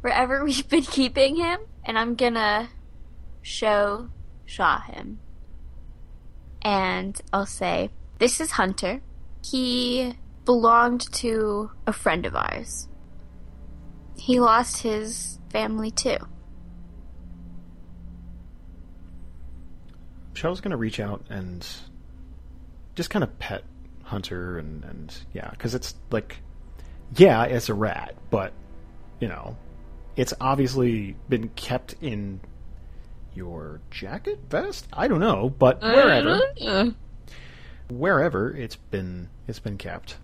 wherever 0.01 0.43
we've 0.45 0.69
been 0.69 0.83
keeping 0.83 1.36
him. 1.36 1.59
And 1.83 1.99
I'm 1.99 2.15
gonna 2.15 2.69
show 3.41 4.09
Shaw 4.45 4.79
him. 4.81 5.19
And 6.61 7.19
I'll 7.33 7.45
say, 7.45 7.89
This 8.19 8.39
is 8.39 8.51
Hunter. 8.51 9.01
He 9.52 10.14
belonged 10.46 11.12
to 11.14 11.70
a 11.86 11.93
friend 11.93 12.26
of 12.26 12.36
ours. 12.36 12.88
He 14.18 14.39
lost 14.39 14.82
his 14.82 15.39
family 15.50 15.91
too. 15.91 16.18
Cheryl's 20.34 20.62
going 20.62 20.72
to 20.72 20.78
reach 20.78 21.00
out 21.00 21.24
and 21.30 21.66
just 22.96 23.10
kind 23.10 23.24
of 23.24 23.38
pet 23.39 23.64
Hunter 24.04 24.58
and, 24.58 24.84
and 24.84 25.16
yeah, 25.34 25.50
because 25.52 25.76
it's 25.76 25.96
like, 26.12 26.38
yeah, 27.16 27.43
it's 27.43 27.70
a 27.70 27.74
rat, 27.74 28.16
but, 28.30 28.54
you 29.20 29.28
know, 29.28 29.58
it's 30.16 30.34
obviously 30.41 31.16
been 31.30 31.50
kept 31.50 31.96
in 32.02 32.41
your 33.34 33.82
jacket, 33.91 34.39
vest? 34.50 34.88
I 34.91 35.08
don't 35.08 35.20
know, 35.20 35.50
but 35.50 35.82
wherever, 35.82 36.41
wherever 37.89 38.56
it's 38.56 38.76
been, 38.76 39.30
it's 39.48 39.60
been 39.60 39.78
kept. 39.78 40.18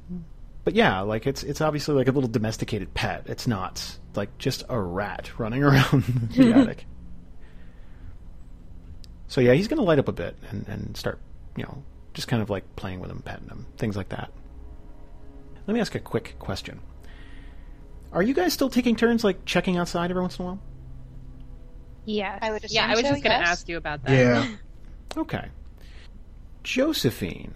But 0.64 0.76
yeah, 0.76 1.02
like 1.02 1.26
it's 1.28 1.44
it's 1.44 1.62
obviously 1.62 1.96
like 1.96 2.08
a 2.08 2.12
little 2.12 2.30
domesticated 2.30 2.94
pet. 2.94 3.24
It's 3.28 3.48
not 3.48 3.98
like 4.16 4.38
just 4.38 4.64
a 4.70 4.80
rat 4.80 5.32
running 5.40 5.64
around 5.64 6.04
the 6.36 6.54
attic. 6.56 6.86
So 9.28 9.42
yeah, 9.42 9.54
he's 9.54 9.68
going 9.68 9.78
to 9.78 9.84
light 9.84 9.98
up 10.00 10.08
a 10.10 10.12
bit 10.12 10.36
and, 10.50 10.68
and 10.68 10.98
start, 10.98 11.20
you 11.56 11.64
know, 11.64 11.84
just 12.14 12.28
kind 12.28 12.42
of 12.44 12.50
like 12.50 12.76
playing 12.76 13.00
with 13.00 13.10
him, 13.10 13.22
petting 13.22 13.48
him, 13.48 13.66
things 13.78 13.96
like 13.96 14.10
that. 14.10 14.30
Let 15.66 15.74
me 15.74 15.80
ask 15.80 15.96
a 15.96 16.00
quick 16.00 16.36
question. 16.38 16.82
Are 18.12 18.22
you 18.22 18.34
guys 18.34 18.52
still 18.52 18.70
taking 18.70 18.98
turns 18.98 19.24
like 19.24 19.46
checking 19.46 19.78
outside 19.78 20.10
every 20.12 20.22
once 20.22 20.38
in 20.38 20.44
a 20.44 20.48
while? 20.50 20.60
Yeah. 22.04 22.38
I 22.42 22.52
would 22.52 22.64
assume 22.66 22.76
Yeah, 22.76 22.88
I 22.88 22.90
was 22.90 23.00
so, 23.00 23.10
just 23.10 23.24
going 23.24 23.36
to 23.36 23.40
yes. 23.40 23.48
ask 23.48 23.70
you 23.70 23.78
about 23.78 24.04
that. 24.04 24.12
Yeah. 24.12 24.56
Okay. 25.18 25.50
Josephine, 26.64 27.54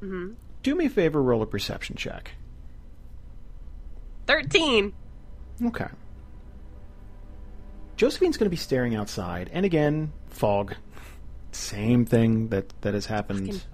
hmm 0.00 0.32
do 0.68 0.74
me 0.74 0.86
a 0.86 0.90
favor, 0.90 1.22
roll 1.22 1.40
a 1.40 1.46
perception 1.46 1.96
check. 1.96 2.32
13. 4.26 4.92
Okay. 5.64 5.86
Josephine's 7.96 8.36
going 8.36 8.46
to 8.46 8.50
be 8.50 8.56
staring 8.56 8.94
outside, 8.94 9.48
and 9.52 9.64
again, 9.64 10.12
fog. 10.28 10.74
Same 11.52 12.04
thing 12.04 12.48
that, 12.48 12.72
that 12.82 12.92
has 12.92 13.06
happened 13.06 13.64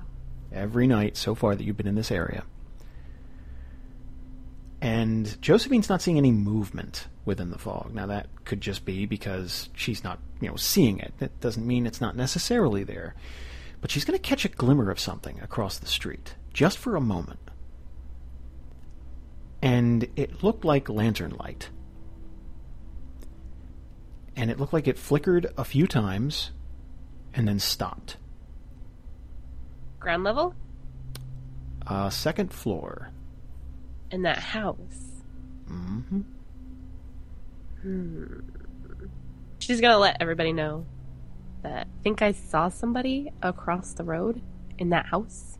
every 0.53 0.86
night 0.86 1.16
so 1.16 1.34
far 1.34 1.57
that 1.57 1.64
you've 1.64 1.76
been 1.76 1.88
in 1.88 1.97
this 1.97 2.12
area. 2.12 2.45
And 4.80 5.40
Josephine's 5.42 5.88
not 5.88 6.01
seeing 6.01 6.18
any 6.18 6.30
movement 6.30 7.09
within 7.24 7.51
the 7.51 7.59
fog. 7.59 7.92
Now 7.92 8.07
that 8.07 8.28
could 8.45 8.61
just 8.61 8.84
be 8.84 9.07
because 9.07 9.68
she's 9.74 10.05
not, 10.05 10.20
you 10.40 10.49
know, 10.49 10.57
seeing 10.57 11.01
it. 11.01 11.12
That 11.18 11.40
doesn't 11.40 11.66
mean 11.66 11.86
it's 11.86 12.01
not 12.01 12.16
necessarily 12.16 12.84
there. 12.84 13.14
But 13.80 13.90
she's 13.90 14.05
going 14.05 14.18
to 14.18 14.22
catch 14.22 14.45
a 14.45 14.49
glimmer 14.49 14.90
of 14.90 15.01
something 15.01 15.40
across 15.40 15.78
the 15.78 15.86
street, 15.86 16.36
just 16.55 16.78
for 16.78 16.96
a 16.96 17.00
moment. 17.00 17.40
And 19.61 20.09
it 20.16 20.42
looked 20.42 20.64
like 20.64 20.88
lantern 20.88 21.36
light. 21.38 21.68
And 24.36 24.50
it 24.50 24.59
looked 24.59 24.72
like 24.72 24.88
it 24.88 24.98
flickered 24.98 25.52
a 25.59 25.64
few 25.64 25.86
times 25.86 26.52
and 27.34 27.46
then 27.46 27.59
stopped. 27.59 28.16
Ground 30.00 30.24
level? 30.24 30.55
Uh, 31.86 32.09
second 32.09 32.52
floor. 32.52 33.11
In 34.11 34.22
that 34.22 34.38
house. 34.38 35.22
Mm 35.68 36.05
hmm 36.09 36.20
Hmm. 37.82 38.40
She's 39.59 39.80
to 39.92 39.98
let 39.98 40.16
everybody 40.20 40.55
know 40.55 40.86
that 41.62 41.86
I 41.86 42.02
think 42.02 42.22
I 42.22 42.32
saw 42.32 42.70
somebody 42.70 43.30
across 43.42 43.92
the 43.92 44.05
road 44.05 44.40
in 44.78 44.88
that 44.90 45.07
house. 45.07 45.59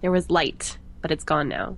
There 0.00 0.10
was 0.10 0.30
light, 0.30 0.78
but 1.02 1.10
it's 1.10 1.24
gone 1.24 1.48
now. 1.48 1.76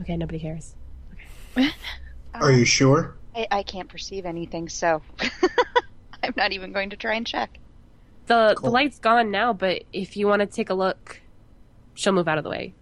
Okay, 0.00 0.16
nobody 0.16 0.38
cares. 0.38 0.74
Are 2.34 2.52
you 2.52 2.58
um, 2.58 2.64
sure? 2.64 3.16
I, 3.34 3.46
I 3.50 3.62
can't 3.62 3.88
perceive 3.88 4.24
anything, 4.26 4.68
so 4.68 5.02
I'm 6.22 6.34
not 6.36 6.52
even 6.52 6.72
going 6.72 6.90
to 6.90 6.96
try 6.96 7.14
and 7.14 7.26
check. 7.26 7.58
The 8.26 8.56
the 8.60 8.70
light's 8.70 8.98
gone 8.98 9.30
now, 9.30 9.52
but 9.52 9.84
if 9.92 10.16
you 10.16 10.26
want 10.26 10.40
to 10.40 10.46
take 10.46 10.68
a 10.68 10.74
look, 10.74 11.20
she'll 11.94 12.12
move 12.12 12.28
out 12.28 12.38
of 12.38 12.44
the 12.44 12.50
way. 12.50 12.74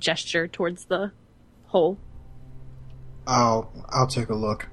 Gesture 0.00 0.48
towards 0.48 0.86
the 0.86 1.12
hole. 1.66 1.98
I'll 3.26 3.70
I'll 3.90 4.06
take 4.06 4.28
a 4.28 4.34
look. 4.34 4.68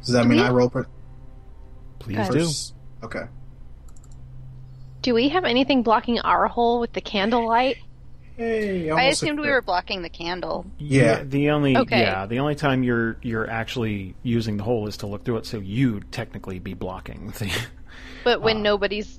Does 0.00 0.12
that 0.12 0.24
Do 0.24 0.28
mean 0.28 0.38
we- 0.38 0.44
I 0.44 0.50
roll 0.50 0.68
per- 0.68 0.86
Please 1.98 2.18
Okay. 2.18 2.38
do. 2.38 2.50
Okay. 3.04 3.26
Do 5.02 5.14
we 5.14 5.28
have 5.30 5.44
anything 5.44 5.82
blocking 5.82 6.18
our 6.20 6.46
hole 6.46 6.80
with 6.80 6.92
the 6.92 7.00
candlelight? 7.00 7.76
Hey, 8.36 8.88
I 8.90 9.04
assumed 9.04 9.38
a 9.40 9.42
we 9.42 9.48
were 9.50 9.62
blocking 9.62 10.02
the 10.02 10.08
candle. 10.08 10.64
Yeah. 10.78 11.24
The 11.24 11.50
only 11.50 11.76
Okay. 11.76 12.00
yeah, 12.00 12.26
the 12.26 12.38
only 12.38 12.54
time 12.54 12.82
you're 12.84 13.16
you're 13.22 13.48
actually 13.50 14.14
using 14.22 14.56
the 14.56 14.62
hole 14.64 14.86
is 14.86 14.96
to 14.98 15.06
look 15.08 15.24
through 15.24 15.38
it, 15.38 15.46
so 15.46 15.58
you'd 15.58 16.10
technically 16.12 16.58
be 16.58 16.74
blocking 16.74 17.32
the. 17.38 17.50
But 18.24 18.42
when 18.42 18.58
Uh, 18.58 18.62
nobody's 18.62 19.18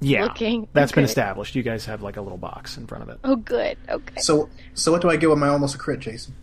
Yeah, 0.00 0.24
Looking, 0.24 0.68
that's 0.72 0.92
been 0.92 1.04
established. 1.04 1.54
You 1.54 1.62
guys 1.62 1.84
have 1.86 2.02
like 2.02 2.16
a 2.16 2.20
little 2.20 2.38
box 2.38 2.76
in 2.76 2.86
front 2.86 3.02
of 3.04 3.08
it. 3.08 3.18
oh 3.24 3.36
good, 3.36 3.78
okay. 3.88 4.20
So, 4.20 4.48
so 4.74 4.90
what 4.92 5.00
do 5.00 5.08
I 5.10 5.16
get 5.16 5.30
with 5.30 5.38
my 5.38 5.48
almost 5.48 5.74
a 5.76 5.78
crit, 5.78 6.00
Jason? 6.00 6.34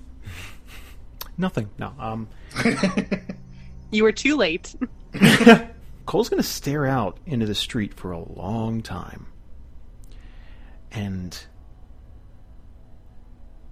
Nothing. 1.37 1.69
No. 1.77 1.93
Um, 1.99 2.27
You 3.91 4.03
were 4.03 4.11
too 4.11 4.35
late. 4.37 4.75
Coal's 6.05 6.29
going 6.29 6.41
to 6.41 6.47
stare 6.47 6.85
out 6.85 7.17
into 7.25 7.45
the 7.45 7.55
street 7.55 7.93
for 7.93 8.11
a 8.11 8.19
long 8.19 8.81
time. 8.81 9.27
And 10.91 11.37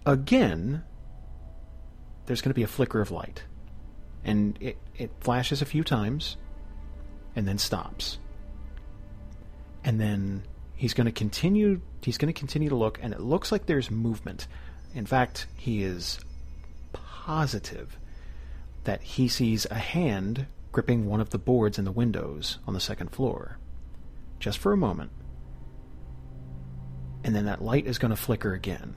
again, 0.05 0.83
there's 2.25 2.41
going 2.41 2.51
to 2.51 2.55
be 2.55 2.63
a 2.63 2.67
flicker 2.67 3.01
of 3.01 3.11
light. 3.11 3.43
And 4.23 4.57
it, 4.61 4.77
it 4.95 5.11
flashes 5.19 5.61
a 5.61 5.65
few 5.65 5.83
times 5.83 6.37
and 7.35 7.47
then 7.47 7.57
stops. 7.57 8.19
And 9.83 9.99
then 9.99 10.43
he's 10.75 10.93
going 10.93 11.05
to 11.05 11.11
continue 11.11 11.81
he's 12.01 12.17
going 12.17 12.33
to 12.33 12.39
continue 12.39 12.69
to 12.69 12.75
look 12.75 12.99
and 13.01 13.13
it 13.13 13.19
looks 13.19 13.51
like 13.51 13.65
there's 13.65 13.89
movement. 13.89 14.47
In 14.93 15.05
fact, 15.05 15.47
he 15.55 15.83
is 15.83 16.19
positive 16.93 17.97
that 18.83 19.01
he 19.01 19.27
sees 19.27 19.65
a 19.69 19.75
hand 19.75 20.45
gripping 20.77 21.07
one 21.07 21.19
of 21.19 21.31
the 21.31 21.39
boards 21.39 21.79
in 21.79 21.85
the 21.85 21.91
windows 21.91 22.59
on 22.67 22.75
the 22.75 22.79
second 22.79 23.09
floor. 23.09 23.57
Just 24.37 24.59
for 24.59 24.73
a 24.73 24.77
moment. 24.77 25.09
And 27.23 27.35
then 27.35 27.45
that 27.45 27.63
light 27.63 27.87
is 27.87 27.97
going 27.97 28.11
to 28.11 28.15
flicker 28.15 28.53
again. 28.53 28.93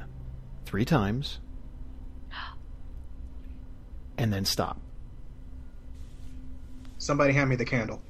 Three 0.66 0.84
times. 0.84 1.38
And 4.18 4.30
then 4.30 4.44
stop. 4.44 4.78
Somebody 6.98 7.32
hand 7.32 7.48
me 7.48 7.56
the 7.56 7.64
candle. 7.64 8.02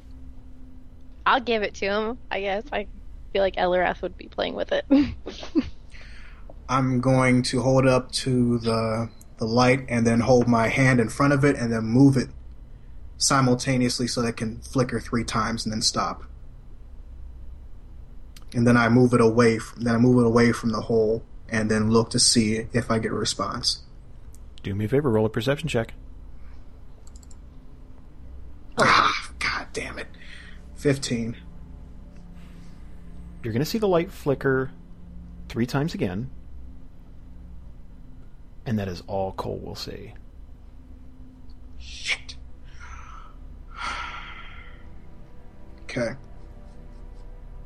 I'll 1.25 1.39
give 1.39 1.63
it 1.63 1.75
to 1.75 1.87
him. 1.87 2.19
I 2.29 2.41
guess 2.41 2.65
I 2.73 2.89
feel 3.33 3.43
like 3.43 3.55
Eliwrath 3.55 4.03
would 4.03 4.19
be 4.19 4.27
playing 4.27 4.57
with 4.57 4.73
it. 4.73 4.85
I'm 6.69 7.01
going 7.01 7.45
to 7.45 7.63
hold 7.63 7.85
it 7.85 7.89
up 7.89 8.11
to 8.11 8.59
the 8.59 9.11
the 9.39 9.47
light 9.47 9.87
and 9.89 10.05
then 10.05 10.19
hold 10.19 10.49
my 10.49 10.67
hand 10.67 10.99
in 10.99 11.09
front 11.09 11.33
of 11.33 11.45
it 11.45 11.55
and 11.55 11.73
then 11.73 11.85
move 11.85 12.17
it 12.17 12.31
simultaneously 13.21 14.09
so 14.09 14.23
that 14.23 14.29
it 14.29 14.37
can 14.37 14.59
flicker 14.61 14.99
three 14.99 15.23
times 15.23 15.65
and 15.65 15.73
then 15.73 15.83
stop. 15.83 16.25
And 18.53 18.67
then 18.67 18.77
I 18.77 18.89
move 18.89 19.15
it 19.15 19.21
away. 19.21 19.59
From, 19.59 19.83
then 19.83 19.95
I 19.95 19.99
move 19.99 20.19
it 20.25 20.27
away 20.27 20.51
from 20.51 20.71
the 20.71 20.81
hole 20.81 21.23
and 21.49 21.71
then 21.71 21.91
look 21.91 22.11
to 22.11 22.19
see 22.19 22.67
if 22.73 22.91
I 22.91 22.99
get 22.99 23.13
a 23.13 23.15
response. 23.15 23.83
Do 24.63 24.75
me 24.75 24.87
a 24.87 24.89
favor, 24.89 25.11
roll 25.11 25.27
a 25.27 25.31
perception 25.31 25.69
check. 25.69 25.95
Ah, 28.79 29.31
God 29.39 29.67
damn 29.73 29.99
it! 29.99 30.09
Fifteen. 30.75 31.37
You're 33.43 33.53
going 33.53 33.65
to 33.65 33.71
see 33.71 33.79
the 33.79 33.89
light 33.89 34.11
flicker 34.11 34.71
three 35.49 35.67
times 35.67 35.95
again. 35.95 36.31
And 38.67 38.79
that 38.79 38.89
is 38.89 39.03
all 39.07 39.33
Coal 39.33 39.59
will 39.59 39.75
see. 39.75 40.15
Shit. 41.79 42.37
Okay. 45.91 46.15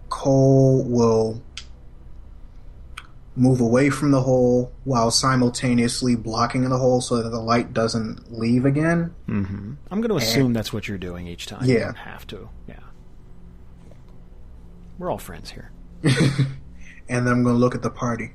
Coal 0.08 0.84
will 0.84 1.42
move 3.36 3.60
away 3.60 3.90
from 3.90 4.12
the 4.12 4.20
hole 4.20 4.72
while 4.84 5.10
simultaneously 5.10 6.14
blocking 6.14 6.68
the 6.68 6.78
hole 6.78 7.00
so 7.00 7.20
that 7.22 7.28
the 7.30 7.40
light 7.40 7.72
doesn't 7.72 8.32
leave 8.32 8.64
again. 8.64 9.12
Mm-hmm. 9.28 9.72
I'm 9.90 10.00
going 10.00 10.10
to 10.10 10.16
assume 10.16 10.52
that's 10.52 10.72
what 10.72 10.86
you're 10.88 10.98
doing 10.98 11.26
each 11.26 11.46
time. 11.46 11.64
You 11.64 11.74
Yeah. 11.74 11.84
don't 11.86 11.96
have 11.96 12.26
to. 12.28 12.48
Yeah. 12.68 12.76
We're 14.98 15.10
all 15.10 15.18
friends 15.18 15.50
here. 15.50 15.70
And 17.06 17.26
then 17.26 17.34
I'm 17.34 17.42
going 17.42 17.54
to 17.54 17.60
look 17.60 17.74
at 17.74 17.82
the 17.82 17.90
party. 17.90 18.32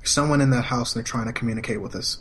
There's 0.00 0.10
someone 0.10 0.42
in 0.42 0.50
that 0.50 0.66
house 0.66 0.94
and 0.94 1.00
they're 1.02 1.08
trying 1.08 1.24
to 1.26 1.32
communicate 1.32 1.80
with 1.80 1.94
us. 1.96 2.18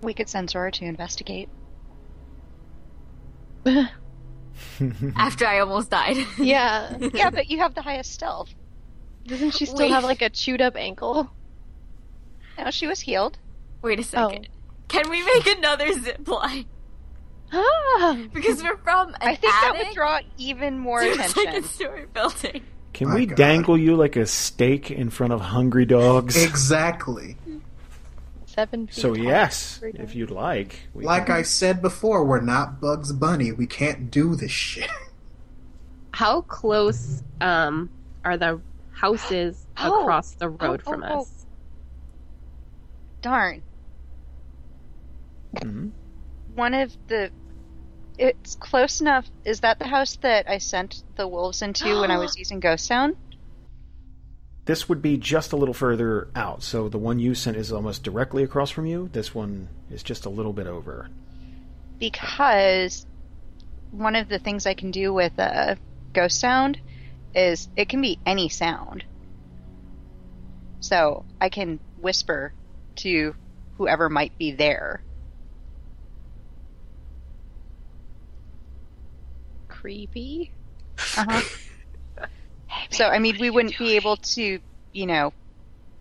We 0.00 0.14
could 0.14 0.28
send 0.28 0.48
Sora 0.48 0.70
to 0.70 0.84
investigate. 0.84 1.48
After 5.16 5.46
I 5.46 5.60
almost 5.60 5.90
died. 5.90 6.16
yeah. 6.38 6.96
yeah, 7.12 7.30
but 7.30 7.50
you 7.50 7.58
have 7.58 7.74
the 7.74 7.82
highest 7.82 8.12
stealth. 8.12 8.50
Doesn't 9.26 9.52
she 9.52 9.66
still 9.66 9.78
Wait. 9.78 9.90
have 9.90 10.04
like 10.04 10.22
a 10.22 10.30
chewed 10.30 10.60
up 10.60 10.76
ankle? 10.76 11.30
No, 12.58 12.70
she 12.70 12.86
was 12.86 13.00
healed. 13.00 13.38
Wait 13.82 13.98
a 13.98 14.02
second. 14.02 14.48
Can 14.88 15.08
we 15.08 15.24
make 15.24 15.46
another 15.46 15.92
zip 15.92 16.26
line? 16.26 16.66
Ah! 17.52 18.18
Because 18.32 18.62
we're 18.62 18.76
from 18.78 19.08
an 19.08 19.14
I 19.20 19.34
think 19.34 19.52
that 19.52 19.74
would 19.76 19.94
draw 19.94 20.20
even 20.38 20.78
more 20.78 21.00
to 21.00 21.10
attention. 21.10 21.34
second 21.34 21.64
story 21.64 22.06
building. 22.12 22.62
Can 22.92 23.08
My 23.08 23.14
we 23.14 23.26
God. 23.26 23.36
dangle 23.36 23.78
you 23.78 23.96
like 23.96 24.16
a 24.16 24.26
steak 24.26 24.90
in 24.90 25.10
front 25.10 25.32
of 25.32 25.40
hungry 25.40 25.84
dogs? 25.84 26.42
Exactly. 26.42 27.36
Seven 28.54 28.86
feet 28.88 28.94
So 28.96 29.14
tall. 29.14 29.24
yes, 29.24 29.80
if 29.82 30.14
you'd 30.14 30.30
like. 30.30 30.88
We 30.92 31.04
Like 31.04 31.26
can- 31.26 31.36
I 31.36 31.42
said 31.42 31.80
before, 31.80 32.24
we're 32.24 32.40
not 32.40 32.80
Bugs 32.80 33.12
Bunny. 33.12 33.52
We 33.52 33.66
can't 33.66 34.10
do 34.10 34.34
this 34.34 34.50
shit. 34.50 34.90
How 36.12 36.40
close 36.42 37.22
um 37.40 37.90
are 38.24 38.36
the 38.36 38.60
houses 38.92 39.66
Oh. 39.78 40.02
across 40.02 40.32
the 40.32 40.48
road 40.48 40.82
Oh, 40.86 40.90
from 40.90 41.04
oh, 41.04 41.08
oh. 41.10 41.20
us? 41.20 41.46
Darn. 43.22 43.62
Mhm. 45.56 45.90
One 46.54 46.74
of 46.74 46.96
the. 47.08 47.30
It's 48.18 48.54
close 48.56 49.00
enough. 49.00 49.26
Is 49.44 49.60
that 49.60 49.78
the 49.78 49.86
house 49.86 50.16
that 50.22 50.48
I 50.48 50.58
sent 50.58 51.02
the 51.16 51.26
wolves 51.26 51.62
into 51.62 52.00
when 52.00 52.10
I 52.10 52.18
was 52.24 52.36
using 52.36 52.60
Ghost 52.60 52.86
Sound? 52.86 53.16
This 54.70 54.88
would 54.88 55.02
be 55.02 55.16
just 55.16 55.52
a 55.52 55.56
little 55.56 55.74
further 55.74 56.28
out. 56.36 56.62
So 56.62 56.88
the 56.88 56.96
one 56.96 57.18
you 57.18 57.34
sent 57.34 57.56
is 57.56 57.72
almost 57.72 58.04
directly 58.04 58.44
across 58.44 58.70
from 58.70 58.86
you. 58.86 59.10
This 59.12 59.34
one 59.34 59.68
is 59.90 60.00
just 60.00 60.26
a 60.26 60.30
little 60.30 60.52
bit 60.52 60.68
over. 60.68 61.08
Because 61.98 63.04
one 63.90 64.14
of 64.14 64.28
the 64.28 64.38
things 64.38 64.66
I 64.66 64.74
can 64.74 64.92
do 64.92 65.12
with 65.12 65.36
a 65.40 65.76
Ghost 66.12 66.38
Sound 66.38 66.78
is 67.34 67.68
it 67.74 67.88
can 67.88 68.00
be 68.00 68.20
any 68.24 68.48
sound. 68.48 69.02
So 70.78 71.24
I 71.40 71.48
can 71.48 71.80
whisper 71.98 72.52
to 72.98 73.34
whoever 73.76 74.08
might 74.08 74.38
be 74.38 74.52
there. 74.52 75.02
Creepy. 79.66 80.52
Uh-huh. 80.96 81.40
so, 82.88 83.06
I 83.06 83.18
mean, 83.18 83.36
we 83.38 83.50
wouldn't 83.50 83.78
be 83.78 83.96
able 83.96 84.16
to, 84.16 84.60
you 84.92 85.06
know, 85.06 85.32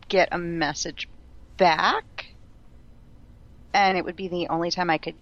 get 0.08 0.30
a 0.32 0.38
message 0.38 1.10
back. 1.58 2.28
And 3.74 3.98
it 3.98 4.06
would 4.06 4.16
be 4.16 4.28
the 4.28 4.48
only 4.48 4.72
time 4.72 4.90
I 4.90 4.98
could 4.98 5.16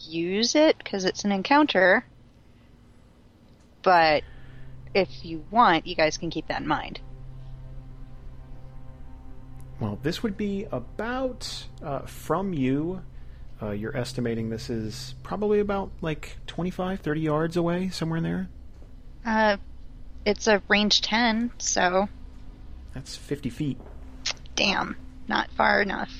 use 0.00 0.54
it 0.54 0.78
because 0.78 1.04
it's 1.04 1.24
an 1.24 1.32
encounter. 1.32 2.04
But 3.82 4.22
if 4.94 5.24
you 5.24 5.44
want, 5.50 5.86
you 5.86 5.94
guys 5.94 6.16
can 6.16 6.30
keep 6.30 6.48
that 6.48 6.60
in 6.60 6.66
mind. 6.66 7.00
Well, 9.80 9.98
this 10.02 10.22
would 10.22 10.36
be 10.36 10.66
about 10.72 11.66
uh, 11.82 12.00
from 12.00 12.52
you. 12.52 13.02
Uh, 13.60 13.70
you're 13.70 13.96
estimating 13.96 14.50
this 14.50 14.70
is 14.70 15.14
probably 15.22 15.60
about 15.60 15.90
like 16.00 16.36
25, 16.46 17.00
30 17.00 17.20
yards 17.20 17.56
away, 17.56 17.88
somewhere 17.88 18.18
in 18.18 18.24
there. 18.24 18.48
Uh, 19.24 19.56
it's 20.28 20.46
a 20.46 20.62
range 20.68 21.00
10, 21.00 21.52
so 21.58 22.08
That's 22.94 23.16
50 23.16 23.50
feet. 23.50 23.78
damn, 24.54 24.96
not 25.26 25.50
far 25.52 25.80
enough. 25.82 26.12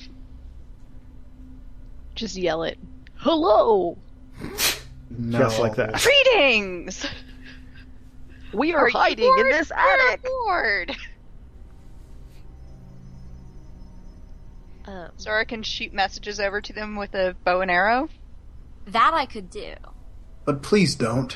Just 2.15 2.35
yell 2.35 2.63
it. 2.63 2.77
Hello! 3.17 3.97
No. 5.09 5.39
Just 5.39 5.59
like 5.59 5.75
that. 5.75 5.93
Greetings! 6.25 7.05
We 8.53 8.73
Are 8.73 8.85
are 8.87 8.89
hiding 8.89 9.31
in 9.39 9.49
this 9.49 9.71
attic! 9.71 10.23
bored. 10.23 10.95
Um, 14.85 15.09
Sora 15.17 15.45
can 15.45 15.61
shoot 15.61 15.93
messages 15.93 16.39
over 16.39 16.61
to 16.61 16.73
them 16.73 16.95
with 16.95 17.13
a 17.13 17.35
bow 17.43 17.61
and 17.61 17.69
arrow. 17.69 18.09
That 18.87 19.11
I 19.13 19.25
could 19.27 19.51
do. 19.51 19.75
But 20.45 20.63
please 20.63 20.95
don't. 20.95 21.35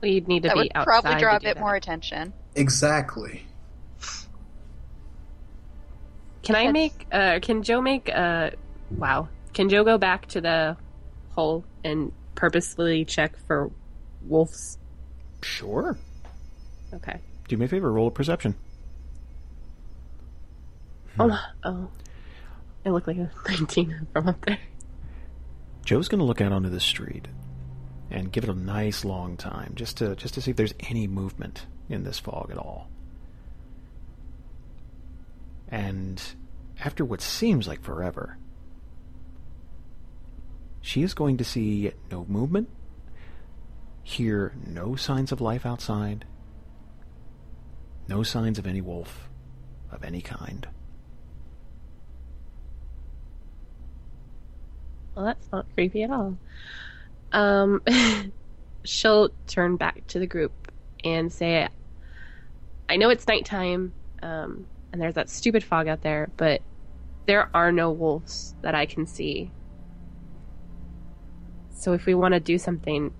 We'd 0.00 0.28
need 0.28 0.44
to 0.44 0.48
That 0.48 0.54
be 0.54 0.60
would 0.60 0.72
outside. 0.74 0.84
probably 0.90 1.12
to 1.14 1.18
draw 1.18 1.36
a 1.36 1.40
bit 1.40 1.54
that. 1.54 1.60
more 1.60 1.74
attention. 1.74 2.32
Exactly. 2.54 3.44
Can 6.42 6.54
I 6.56 6.70
make? 6.72 7.06
Uh, 7.12 7.40
can 7.42 7.62
Joe 7.62 7.80
make? 7.80 8.08
Uh, 8.12 8.50
wow. 8.90 9.28
Can 9.54 9.68
Joe 9.68 9.84
go 9.84 9.98
back 9.98 10.26
to 10.28 10.40
the 10.40 10.76
hole 11.30 11.64
and 11.84 12.12
purposefully 12.36 13.04
check 13.04 13.36
for 13.46 13.70
wolves? 14.26 14.78
Sure. 15.42 15.98
Okay. 16.94 17.20
Do 17.48 17.56
me 17.56 17.66
a 17.66 17.68
favor, 17.68 17.92
roll 17.92 18.08
a 18.08 18.10
perception. 18.10 18.54
Oh, 21.18 21.38
oh. 21.64 21.88
I 22.86 22.90
look 22.90 23.06
like 23.06 23.16
a 23.18 23.30
19 23.48 24.06
from 24.12 24.28
up 24.28 24.44
there. 24.46 24.58
Joe's 25.84 26.08
going 26.08 26.20
to 26.20 26.24
look 26.24 26.40
out 26.40 26.52
onto 26.52 26.68
the 26.68 26.80
street 26.80 27.28
and 28.10 28.32
give 28.32 28.44
it 28.44 28.50
a 28.50 28.54
nice 28.54 29.04
long 29.04 29.36
time 29.36 29.72
just 29.74 29.98
to 29.98 30.16
just 30.16 30.34
to 30.34 30.40
see 30.40 30.50
if 30.50 30.56
there's 30.56 30.74
any 30.80 31.06
movement 31.06 31.66
in 31.88 32.04
this 32.04 32.18
fog 32.18 32.50
at 32.50 32.58
all. 32.58 32.88
And 35.68 36.22
after 36.80 37.04
what 37.04 37.20
seems 37.20 37.68
like 37.68 37.82
forever, 37.82 38.38
she 40.80 41.02
is 41.02 41.12
going 41.12 41.36
to 41.36 41.44
see 41.44 41.92
no 42.10 42.24
movement, 42.26 42.68
hear 44.02 44.54
no 44.66 44.96
signs 44.96 45.32
of 45.32 45.40
life 45.40 45.66
outside, 45.66 46.24
no 48.08 48.22
signs 48.22 48.58
of 48.58 48.66
any 48.66 48.80
wolf 48.80 49.28
of 49.90 50.02
any 50.02 50.22
kind. 50.22 50.66
Well, 55.14 55.26
that's 55.26 55.50
not 55.52 55.66
creepy 55.74 56.04
at 56.04 56.10
all. 56.10 56.38
Um, 57.32 57.82
she'll 58.84 59.30
turn 59.46 59.76
back 59.76 60.06
to 60.08 60.18
the 60.18 60.26
group 60.26 60.52
and 61.04 61.32
say, 61.32 61.68
I 62.88 62.96
know 62.96 63.10
it's 63.10 63.26
nighttime, 63.26 63.92
um, 64.22 64.66
and 64.92 65.00
there's 65.00 65.14
that 65.14 65.28
stupid 65.28 65.62
fog 65.62 65.88
out 65.88 66.02
there, 66.02 66.30
but 66.36 66.62
there 67.26 67.50
are 67.54 67.70
no 67.70 67.90
wolves 67.90 68.54
that 68.62 68.74
I 68.74 68.86
can 68.86 69.06
see. 69.06 69.50
So 71.70 71.92
if 71.92 72.06
we 72.06 72.14
want 72.14 72.34
to 72.34 72.40
do 72.40 72.58
something, 72.58 73.12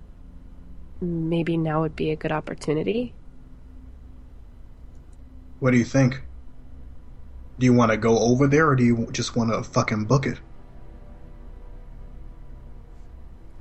maybe 1.01 1.57
now 1.57 1.81
would 1.81 1.95
be 1.95 2.11
a 2.11 2.15
good 2.15 2.31
opportunity. 2.31 3.13
What 5.59 5.71
do 5.71 5.77
you 5.77 5.85
think? 5.85 6.21
Do 7.59 7.65
you 7.65 7.73
want 7.73 7.91
to 7.91 7.97
go 7.97 8.17
over 8.17 8.47
there, 8.47 8.67
or 8.67 8.75
do 8.75 8.83
you 8.83 9.09
just 9.11 9.35
want 9.35 9.51
to 9.51 9.63
fucking 9.63 10.05
book 10.05 10.25
it? 10.25 10.39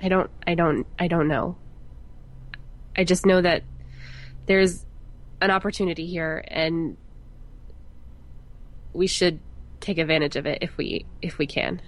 I 0.01 0.09
don't 0.09 0.30
I 0.46 0.55
don't 0.55 0.86
I 0.99 1.09
don't 1.09 1.28
know. 1.28 1.57
I 2.96 3.05
just 3.05 3.26
know 3.26 3.40
that 3.40 3.62
there's 4.46 4.84
an 5.40 5.51
opportunity 5.51 6.07
here 6.07 6.44
and 6.49 6.96
we 8.92 9.07
should 9.07 9.40
take 9.80 9.99
advantage 9.99 10.36
of 10.36 10.46
it 10.46 10.59
if 10.61 10.76
we 10.76 11.07
if 11.22 11.38
we 11.38 11.46
can. 11.46 11.80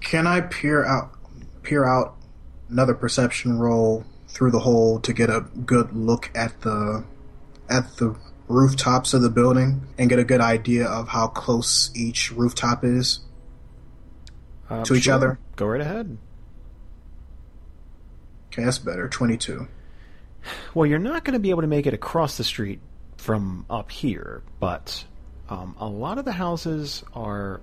Can 0.00 0.26
I 0.26 0.42
peer 0.42 0.84
out 0.84 1.12
peer 1.62 1.84
out 1.84 2.16
another 2.68 2.94
perception 2.94 3.58
roll 3.58 4.04
through 4.28 4.50
the 4.50 4.60
hole 4.60 4.98
to 5.00 5.12
get 5.12 5.30
a 5.30 5.40
good 5.64 5.94
look 5.94 6.30
at 6.34 6.60
the 6.62 7.04
at 7.68 7.96
the 7.96 8.16
rooftops 8.48 9.14
of 9.14 9.22
the 9.22 9.30
building 9.30 9.86
and 9.98 10.10
get 10.10 10.18
a 10.18 10.24
good 10.24 10.40
idea 10.40 10.86
of 10.86 11.08
how 11.08 11.26
close 11.28 11.90
each 11.94 12.30
rooftop 12.32 12.84
is? 12.84 13.20
Uh, 14.72 14.84
To 14.84 14.94
each 14.94 15.04
sure. 15.04 15.14
other? 15.14 15.38
Go 15.56 15.66
right 15.66 15.80
ahead. 15.80 16.16
Okay, 18.48 18.64
that's 18.64 18.78
better. 18.78 19.08
Twenty-two. 19.08 19.68
Well, 20.74 20.86
you're 20.86 20.98
not 20.98 21.24
going 21.24 21.34
to 21.34 21.40
be 21.40 21.50
able 21.50 21.60
to 21.62 21.68
make 21.68 21.86
it 21.86 21.94
across 21.94 22.36
the 22.36 22.44
street 22.44 22.80
from 23.16 23.64
up 23.70 23.90
here, 23.90 24.42
but 24.60 25.04
um, 25.48 25.76
a 25.78 25.86
lot 25.86 26.18
of 26.18 26.24
the 26.24 26.32
houses 26.32 27.04
are 27.14 27.60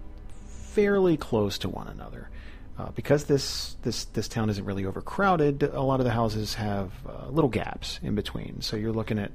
fairly 0.47 1.17
close 1.17 1.57
to 1.59 1.69
one 1.69 1.87
another. 1.87 2.29
Uh, 2.77 2.91
because 2.91 3.25
this, 3.25 3.75
this 3.81 4.05
this 4.05 4.29
town 4.29 4.49
isn't 4.49 4.63
really 4.63 4.85
overcrowded, 4.85 5.63
a 5.63 5.81
lot 5.81 5.99
of 5.99 6.05
the 6.05 6.11
houses 6.13 6.53
have 6.53 6.91
uh, 7.05 7.27
little 7.27 7.49
gaps 7.49 7.99
in 8.01 8.15
between. 8.15 8.61
So 8.61 8.77
you're 8.77 8.93
looking 8.93 9.19
at 9.19 9.31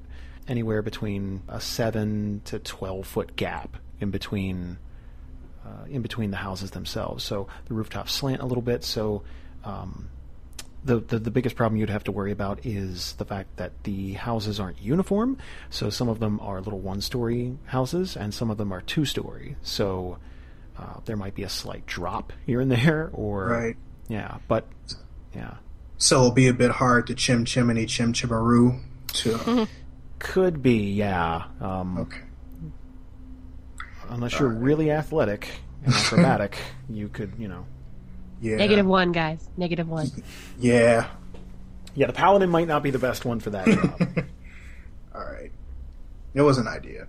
anywhere 0.49 0.81
between 0.81 1.43
a 1.49 1.61
seven 1.61 2.41
to 2.47 2.59
twelve 2.59 3.07
foot 3.07 3.37
gap 3.37 3.77
in 4.01 4.11
between 4.11 4.79
uh, 5.65 5.85
in 5.89 6.03
between 6.03 6.31
the 6.31 6.37
houses 6.37 6.71
themselves. 6.73 7.25
So 7.25 7.47
the 7.67 7.75
rooftops 7.75 8.13
slant 8.13 8.41
a 8.43 8.47
little 8.47 8.63
bit. 8.63 8.85
So 8.85 9.23
um, 9.65 10.09
the, 10.85 11.01
the 11.01 11.19
the 11.19 11.31
biggest 11.31 11.57
problem 11.57 11.79
you'd 11.81 11.89
have 11.91 12.05
to 12.05 12.13
worry 12.13 12.33
about 12.33 12.67
is 12.67 13.15
the 13.15 13.25
fact 13.25 13.57
that 13.57 13.73
the 13.85 14.13
houses 14.13 14.61
aren't 14.61 14.81
uniform. 14.83 15.39
So 15.71 15.89
some 15.91 16.09
of 16.09 16.21
them 16.21 16.39
are 16.41 16.61
little 16.61 16.81
one-story 16.81 17.57
houses, 17.65 18.17
and 18.17 18.35
some 18.35 18.51
of 18.51 18.59
them 18.59 18.71
are 18.73 18.83
two-story. 18.83 19.57
So 19.63 20.19
uh, 20.79 21.01
there 21.07 21.17
might 21.17 21.35
be 21.35 21.43
a 21.45 21.49
slight 21.49 21.87
drop 21.87 22.33
here 22.45 22.61
and 22.61 22.71
there, 22.71 23.09
or 23.15 23.47
Right. 23.47 23.77
yeah, 24.09 24.37
but 24.49 24.67
yeah, 25.35 25.55
So 25.97 26.19
it'll 26.21 26.33
be 26.33 26.49
a 26.49 26.53
bit 26.55 26.71
hard 26.73 27.07
to 27.07 27.15
chim 27.15 27.45
chimney 27.47 27.87
chim 27.87 28.13
chimaroo 28.13 28.81
to. 29.15 29.67
could 30.19 30.63
be 30.63 30.91
yeah. 30.93 31.45
Um, 31.61 31.99
okay. 31.99 32.19
Unless 34.11 34.39
you're 34.39 34.49
really 34.49 34.91
athletic 34.91 35.49
and 35.85 35.95
acrobatic, 35.95 36.57
you 36.89 37.09
could 37.09 37.33
you 37.39 37.49
know. 37.49 37.67
Yeah. 38.41 38.57
Negative 38.57 38.87
one, 38.87 39.13
guys. 39.13 39.49
Negative 39.57 39.89
one. 39.89 40.11
Yeah. 40.59 41.09
Yeah, 41.97 42.09
the 42.09 42.13
paladin 42.13 42.51
might 42.51 42.67
not 42.67 42.83
be 42.83 42.91
the 42.91 42.99
best 42.99 43.25
one 43.25 43.39
for 43.41 43.51
that 43.51 43.67
job. 43.67 44.01
All 45.15 45.21
right. 45.25 45.53
It 46.35 46.43
was 46.43 46.59
an 46.59 46.67
idea. 46.67 47.07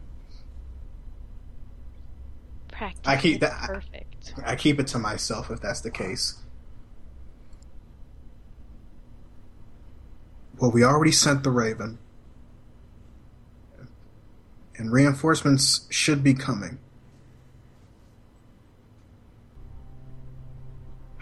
Practice 2.71 3.01
I 3.05 3.17
keep 3.17 3.39
that- 3.41 3.67
perfect. 3.67 4.33
I 4.45 4.55
keep 4.55 4.79
it 4.79 4.87
to 4.87 4.99
myself 4.99 5.49
if 5.49 5.59
that's 5.59 5.81
the 5.81 5.89
case. 5.91 6.35
Well, 10.59 10.71
we 10.71 10.83
already 10.83 11.11
sent 11.11 11.43
the 11.43 11.51
Raven. 11.51 11.97
And 14.77 14.91
reinforcements 14.91 15.87
should 15.89 16.23
be 16.23 16.33
coming. 16.33 16.79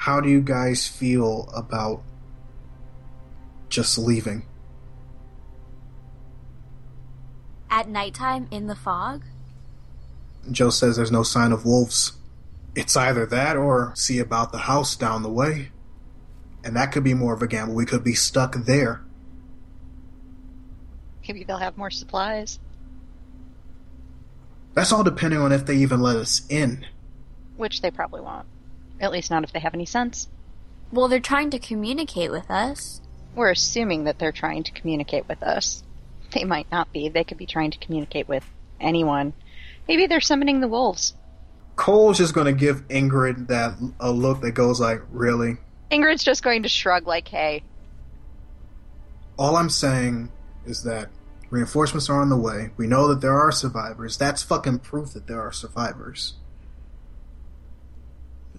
How 0.03 0.19
do 0.19 0.27
you 0.27 0.41
guys 0.41 0.85
feel 0.85 1.49
about 1.55 2.03
just 3.69 3.97
leaving? 3.97 4.45
At 7.69 7.87
nighttime 7.87 8.49
in 8.51 8.67
the 8.67 8.75
fog? 8.75 9.23
Joe 10.51 10.71
says 10.71 10.97
there's 10.97 11.09
no 11.09 11.23
sign 11.23 11.53
of 11.53 11.63
wolves. 11.63 12.17
It's 12.75 12.97
either 12.97 13.25
that 13.27 13.55
or 13.55 13.93
see 13.95 14.19
about 14.19 14.51
the 14.51 14.57
house 14.57 14.97
down 14.97 15.23
the 15.23 15.31
way. 15.31 15.71
And 16.65 16.75
that 16.75 16.91
could 16.91 17.05
be 17.05 17.13
more 17.13 17.33
of 17.33 17.41
a 17.41 17.47
gamble. 17.47 17.73
We 17.73 17.85
could 17.85 18.03
be 18.03 18.13
stuck 18.13 18.55
there. 18.55 19.05
Maybe 21.25 21.45
they'll 21.45 21.59
have 21.59 21.77
more 21.77 21.91
supplies. 21.91 22.59
That's 24.73 24.91
all 24.91 25.05
depending 25.05 25.39
on 25.39 25.53
if 25.53 25.65
they 25.65 25.77
even 25.77 26.01
let 26.01 26.17
us 26.17 26.41
in. 26.49 26.85
Which 27.55 27.79
they 27.79 27.89
probably 27.89 28.19
won't. 28.19 28.47
At 29.03 29.11
least 29.11 29.29
not 29.29 29.43
if 29.43 29.51
they 29.51 29.59
have 29.59 29.73
any 29.73 29.85
sense. 29.85 30.29
Well, 30.89 31.09
they're 31.09 31.19
trying 31.19 31.49
to 31.49 31.59
communicate 31.59 32.31
with 32.31 32.49
us. 32.49 33.01
We're 33.35 33.51
assuming 33.51 34.05
that 34.05 34.17
they're 34.17 34.31
trying 34.31 34.63
to 34.63 34.71
communicate 34.71 35.27
with 35.27 35.43
us. 35.43 35.83
They 36.31 36.45
might 36.45 36.71
not 36.71 36.93
be. 36.93 37.09
They 37.09 37.25
could 37.25 37.37
be 37.37 37.45
trying 37.45 37.71
to 37.71 37.77
communicate 37.79 38.29
with 38.29 38.45
anyone. 38.79 39.33
Maybe 39.89 40.07
they're 40.07 40.21
summoning 40.21 40.61
the 40.61 40.69
wolves. 40.69 41.15
Coal's 41.75 42.17
just 42.17 42.33
going 42.33 42.45
to 42.45 42.53
give 42.53 42.87
Ingrid 42.87 43.47
that 43.47 43.73
a 43.99 44.09
look 44.09 44.39
that 44.39 44.51
goes 44.51 44.79
like, 44.79 45.01
"Really?" 45.11 45.57
Ingrid's 45.91 46.23
just 46.23 46.41
going 46.41 46.63
to 46.63 46.69
shrug 46.69 47.05
like, 47.05 47.27
hey, 47.27 47.61
All 49.37 49.57
I'm 49.57 49.69
saying 49.69 50.31
is 50.65 50.83
that 50.83 51.09
reinforcements 51.49 52.09
are 52.09 52.21
on 52.21 52.29
the 52.29 52.37
way. 52.37 52.69
We 52.77 52.87
know 52.87 53.09
that 53.09 53.19
there 53.19 53.37
are 53.37 53.51
survivors. 53.51 54.15
That's 54.15 54.43
fucking 54.43 54.79
proof 54.79 55.11
that 55.13 55.27
there 55.27 55.41
are 55.41 55.51
survivors. 55.51 56.35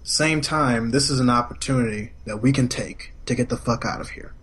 At 0.05 0.09
the 0.09 0.13
same 0.13 0.41
time, 0.41 0.91
this 0.91 1.09
is 1.09 1.19
an 1.19 1.31
opportunity 1.31 2.11
that 2.25 2.37
we 2.37 2.51
can 2.51 2.67
take 2.67 3.13
to 3.25 3.33
get 3.33 3.49
the 3.49 3.57
fuck 3.57 3.83
out 3.85 3.99
of 3.99 4.11
here. 4.11 4.35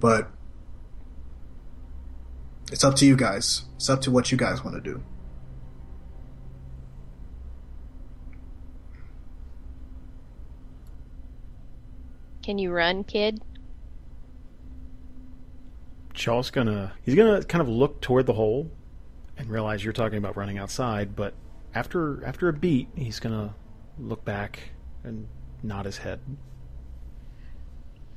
But 0.00 0.32
it's 2.72 2.82
up 2.82 2.96
to 2.96 3.06
you 3.06 3.14
guys. 3.14 3.66
It's 3.76 3.88
up 3.88 4.00
to 4.00 4.10
what 4.10 4.32
you 4.32 4.36
guys 4.36 4.64
want 4.64 4.74
to 4.74 4.80
do. 4.82 5.00
Can 12.42 12.58
you 12.58 12.72
run, 12.72 13.04
kid? 13.04 13.42
Shaw's 16.14 16.50
gonna 16.50 16.94
he's 17.04 17.14
gonna 17.14 17.44
kind 17.44 17.62
of 17.62 17.68
look 17.68 18.00
toward 18.00 18.26
the 18.26 18.32
hole 18.32 18.72
and 19.36 19.48
realize 19.48 19.84
you're 19.84 19.92
talking 19.92 20.18
about 20.18 20.36
running 20.36 20.58
outside, 20.58 21.14
but 21.14 21.34
after 21.74 22.24
after 22.24 22.48
a 22.48 22.52
beat, 22.52 22.88
he's 22.94 23.20
gonna 23.20 23.54
look 23.98 24.24
back 24.24 24.70
and 25.02 25.26
nod 25.62 25.86
his 25.86 25.98
head. 25.98 26.20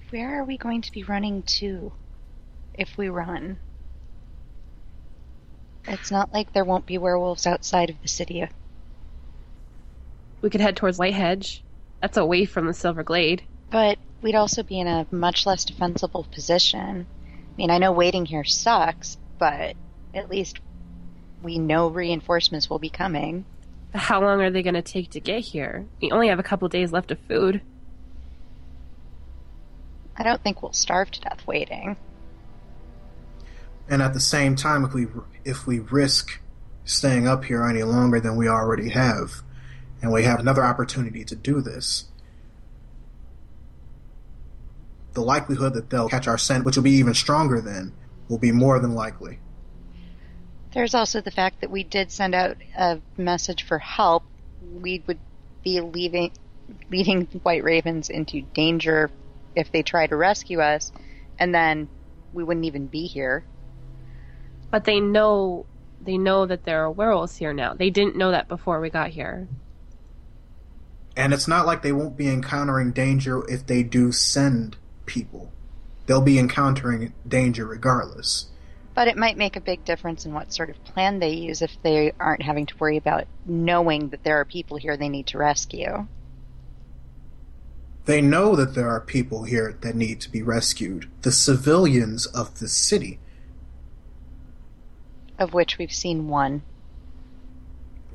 where 0.10 0.40
are 0.40 0.44
we 0.46 0.58
going 0.58 0.82
to 0.82 0.92
be 0.92 1.04
running 1.04 1.44
to 1.44 1.92
if 2.74 2.98
we 2.98 3.10
run? 3.10 3.58
It's 5.86 6.12
not 6.12 6.34
like 6.34 6.54
there 6.54 6.64
won't 6.64 6.86
be 6.86 6.98
werewolves 6.98 7.48
outside 7.48 7.90
of 7.90 8.02
the 8.02 8.08
city. 8.08 8.48
We 10.42 10.50
could 10.50 10.62
head 10.62 10.78
towards 10.78 11.00
Light 11.00 11.14
Hedge. 11.14 11.64
That's 12.02 12.18
away 12.18 12.46
from 12.46 12.68
the 12.68 12.74
Silver 12.74 13.04
Glade. 13.04 13.44
But 13.70 13.98
we'd 14.22 14.36
also 14.36 14.64
be 14.64 14.80
in 14.80 14.88
a 14.88 15.08
much 15.12 15.46
less 15.46 15.66
defensible 15.66 16.26
position. 16.32 17.06
I 17.26 17.58
mean, 17.58 17.72
I 17.72 17.80
know 17.80 17.92
waiting 17.92 18.26
here 18.26 18.44
sucks, 18.44 19.18
but 19.40 19.76
at 20.14 20.30
least 20.30 20.60
we 21.42 21.58
know 21.58 21.88
reinforcements 21.88 22.70
will 22.70 22.80
be 22.80 22.90
coming. 22.90 23.46
How 23.94 24.22
long 24.22 24.42
are 24.42 24.50
they 24.50 24.64
going 24.64 24.74
to 24.74 24.82
take 24.82 25.12
to 25.12 25.20
get 25.20 25.40
here? 25.42 25.86
We 26.02 26.12
only 26.12 26.28
have 26.28 26.40
a 26.40 26.44
couple 26.44 26.68
days 26.68 26.92
left 26.92 27.12
of 27.12 27.20
food. 27.28 27.62
I 30.16 30.24
don't 30.24 30.42
think 30.42 30.62
we'll 30.62 30.74
starve 30.74 31.12
to 31.12 31.22
death 31.22 31.46
waiting. 31.46 31.96
And 33.90 34.02
at 34.02 34.14
the 34.14 34.20
same 34.20 34.56
time, 34.56 34.84
if 34.84 34.94
we 34.94 35.08
if 35.46 35.66
we 35.66 35.80
risk 35.80 36.42
staying 36.84 37.28
up 37.28 37.46
here 37.46 37.64
any 37.64 37.84
longer 37.84 38.20
than 38.20 38.36
we 38.36 38.48
already 38.48 38.90
have, 38.90 39.42
and 40.02 40.12
we 40.12 40.24
have 40.24 40.40
another 40.40 40.64
opportunity 40.64 41.24
to 41.24 41.36
do 41.36 41.62
this, 41.62 42.06
the 45.14 45.22
likelihood 45.22 45.74
that 45.74 45.90
they'll 45.90 46.10
catch 46.10 46.28
our 46.28 46.38
scent, 46.38 46.66
which 46.66 46.76
will 46.76 46.84
be 46.84 46.92
even 46.92 47.14
stronger 47.14 47.62
then, 47.62 47.94
will 48.28 48.38
be 48.38 48.52
more 48.52 48.80
than 48.80 48.94
likely. 48.94 49.40
There's 50.78 50.94
also 50.94 51.22
the 51.22 51.32
fact 51.32 51.62
that 51.62 51.72
we 51.72 51.84
did 51.84 52.12
send 52.12 52.36
out 52.36 52.58
a 52.78 53.00
message 53.18 53.64
for 53.64 53.80
help. 53.80 54.22
We 54.80 55.02
would 55.08 55.18
be 55.64 55.82
leaving 55.82 56.32
leading 56.92 57.26
White 57.42 57.64
Ravens 57.64 58.12
into 58.12 58.44
danger 58.54 59.10
if 59.56 59.72
they 59.72 59.82
try 59.82 60.06
to 60.06 60.16
rescue 60.16 60.62
us, 60.62 60.92
and 61.40 61.52
then 61.52 61.90
we 62.32 62.44
wouldn't 62.44 62.68
even 62.68 62.86
be 62.86 63.08
here. 63.08 63.44
But 64.70 64.84
they 64.84 65.00
know 65.00 65.66
they 66.00 66.20
know 66.20 66.46
that 66.46 66.64
there 66.64 66.84
are 66.84 66.92
werewolves 66.92 67.38
here 67.38 67.54
now. 67.54 67.74
They 67.74 67.90
didn't 67.90 68.16
know 68.16 68.30
that 68.30 68.48
before 68.48 68.80
we 68.80 68.92
got 68.92 69.10
here. 69.10 69.48
And 71.16 71.34
it's 71.34 71.48
not 71.48 71.66
like 71.66 71.82
they 71.82 71.92
won't 71.92 72.18
be 72.18 72.30
encountering 72.30 72.92
danger 72.92 73.44
if 73.50 73.66
they 73.66 73.82
do 73.82 74.12
send 74.12 74.78
people. 75.08 75.52
They'll 76.06 76.22
be 76.22 76.38
encountering 76.38 77.16
danger 77.28 77.66
regardless. 77.66 78.52
But 78.98 79.08
it 79.08 79.16
might 79.16 79.38
make 79.38 79.56
a 79.56 79.62
big 79.62 79.86
difference 79.86 80.26
in 80.26 80.34
what 80.34 80.52
sort 80.52 80.72
of 80.72 80.84
plan 80.84 81.20
they 81.20 81.30
use 81.30 81.62
if 81.62 81.80
they 81.84 82.14
aren't 82.20 82.42
having 82.42 82.66
to 82.66 82.78
worry 82.80 82.98
about 82.98 83.28
knowing 83.46 84.10
that 84.10 84.24
there 84.24 84.40
are 84.40 84.44
people 84.44 84.78
here 84.78 84.98
they 84.98 85.08
need 85.08 85.28
to 85.28 85.38
rescue. 85.38 86.08
They 88.06 88.22
know 88.22 88.56
that 88.56 88.74
there 88.74 88.90
are 88.90 89.00
people 89.00 89.44
here 89.44 89.78
that 89.82 89.96
need 89.96 90.20
to 90.22 90.32
be 90.32 90.42
rescued. 90.42 91.08
The 91.22 91.32
civilians 91.32 92.26
of 92.26 92.58
the 92.58 92.68
city. 92.68 93.20
Of 95.38 95.54
which 95.54 95.78
we've 95.78 95.94
seen 95.94 96.28
one. 96.28 96.64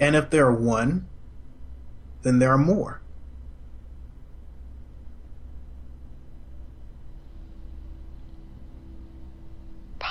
And 0.00 0.16
if 0.16 0.30
there 0.30 0.46
are 0.46 0.52
one, 0.52 1.06
then 2.22 2.40
there 2.40 2.50
are 2.50 2.58
more. 2.58 3.01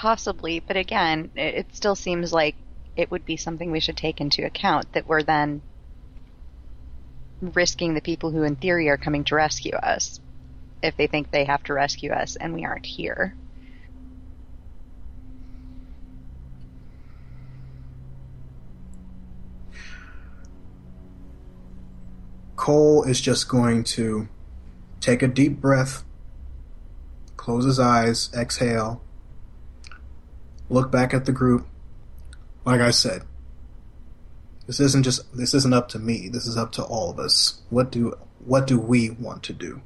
Possibly, 0.02 0.60
but 0.60 0.78
again, 0.78 1.30
it, 1.36 1.54
it 1.54 1.76
still 1.76 1.96
seems 1.96 2.34
like 2.34 2.56
it 2.96 3.12
would 3.12 3.24
be 3.24 3.38
something 3.38 3.70
we 3.70 3.80
should 3.80 3.98
take 3.98 4.20
into 4.20 4.44
account 4.44 4.92
that 4.94 5.08
we're 5.08 5.22
then 5.22 5.62
risking 7.40 7.94
the 7.94 8.02
people 8.02 8.32
who, 8.32 8.42
in 8.42 8.56
theory, 8.56 8.90
are 8.90 8.98
coming 8.98 9.24
to 9.26 9.36
rescue 9.36 9.76
us 9.76 10.20
if 10.82 10.98
they 10.98 11.06
think 11.06 11.30
they 11.30 11.46
have 11.46 11.62
to 11.66 11.76
rescue 11.76 12.12
us 12.12 12.36
and 12.36 12.56
we 12.56 12.66
aren't 12.66 12.88
here. 12.88 13.36
Coal 22.56 23.04
is 23.04 23.22
just 23.22 23.48
going 23.48 23.84
to 23.84 24.28
take 25.00 25.22
a 25.22 25.28
deep 25.28 25.62
breath, 25.62 26.04
close 27.38 27.66
his 27.66 27.80
eyes, 27.80 28.32
exhale, 28.34 29.04
look 30.72 30.92
back 30.92 31.14
at 31.14 31.26
the 31.26 31.32
group. 31.32 31.68
Like 32.66 32.82
I 32.82 32.92
said, 32.92 33.24
this 34.68 34.80
isn't 34.80 35.04
just 35.04 35.36
this 35.36 35.54
isn't 35.54 35.74
up 35.74 35.90
to 35.90 36.00
me. 36.00 36.30
This 36.30 36.48
is 36.48 36.58
up 36.58 36.72
to 36.74 36.84
all 36.84 37.12
of 37.12 37.20
us. 37.20 37.62
What 37.70 37.92
do 37.92 38.18
what 38.40 38.68
do 38.68 38.80
we 38.80 39.10
want 39.10 39.44
to 39.44 39.54
do? 39.54 39.82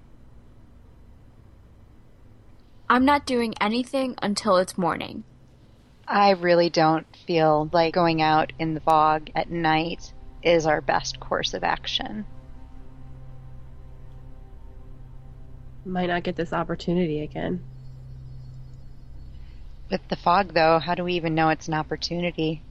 I'm 2.87 3.05
not 3.05 3.25
doing 3.25 3.55
anything 3.59 4.15
until 4.21 4.57
it's 4.57 4.77
morning. 4.77 5.23
I 6.07 6.31
really 6.31 6.69
don't 6.69 7.07
feel 7.25 7.67
like 7.73 7.95
going 7.95 8.21
out 8.21 8.53
in 8.59 8.75
the 8.75 8.79
fog 8.79 9.31
at 9.33 9.49
night 9.49 10.13
is 10.43 10.67
our 10.67 10.81
best 10.81 11.19
course 11.19 11.55
of 11.55 11.63
action. 11.63 12.25
Might 15.83 16.07
not 16.07 16.23
get 16.23 16.35
this 16.35 16.53
opportunity 16.53 17.21
again. 17.21 17.63
With 19.89 20.07
the 20.09 20.15
fog, 20.15 20.53
though, 20.53 20.79
how 20.79 20.95
do 20.95 21.03
we 21.03 21.13
even 21.13 21.35
know 21.35 21.49
it's 21.49 21.67
an 21.67 21.73
opportunity? 21.73 22.63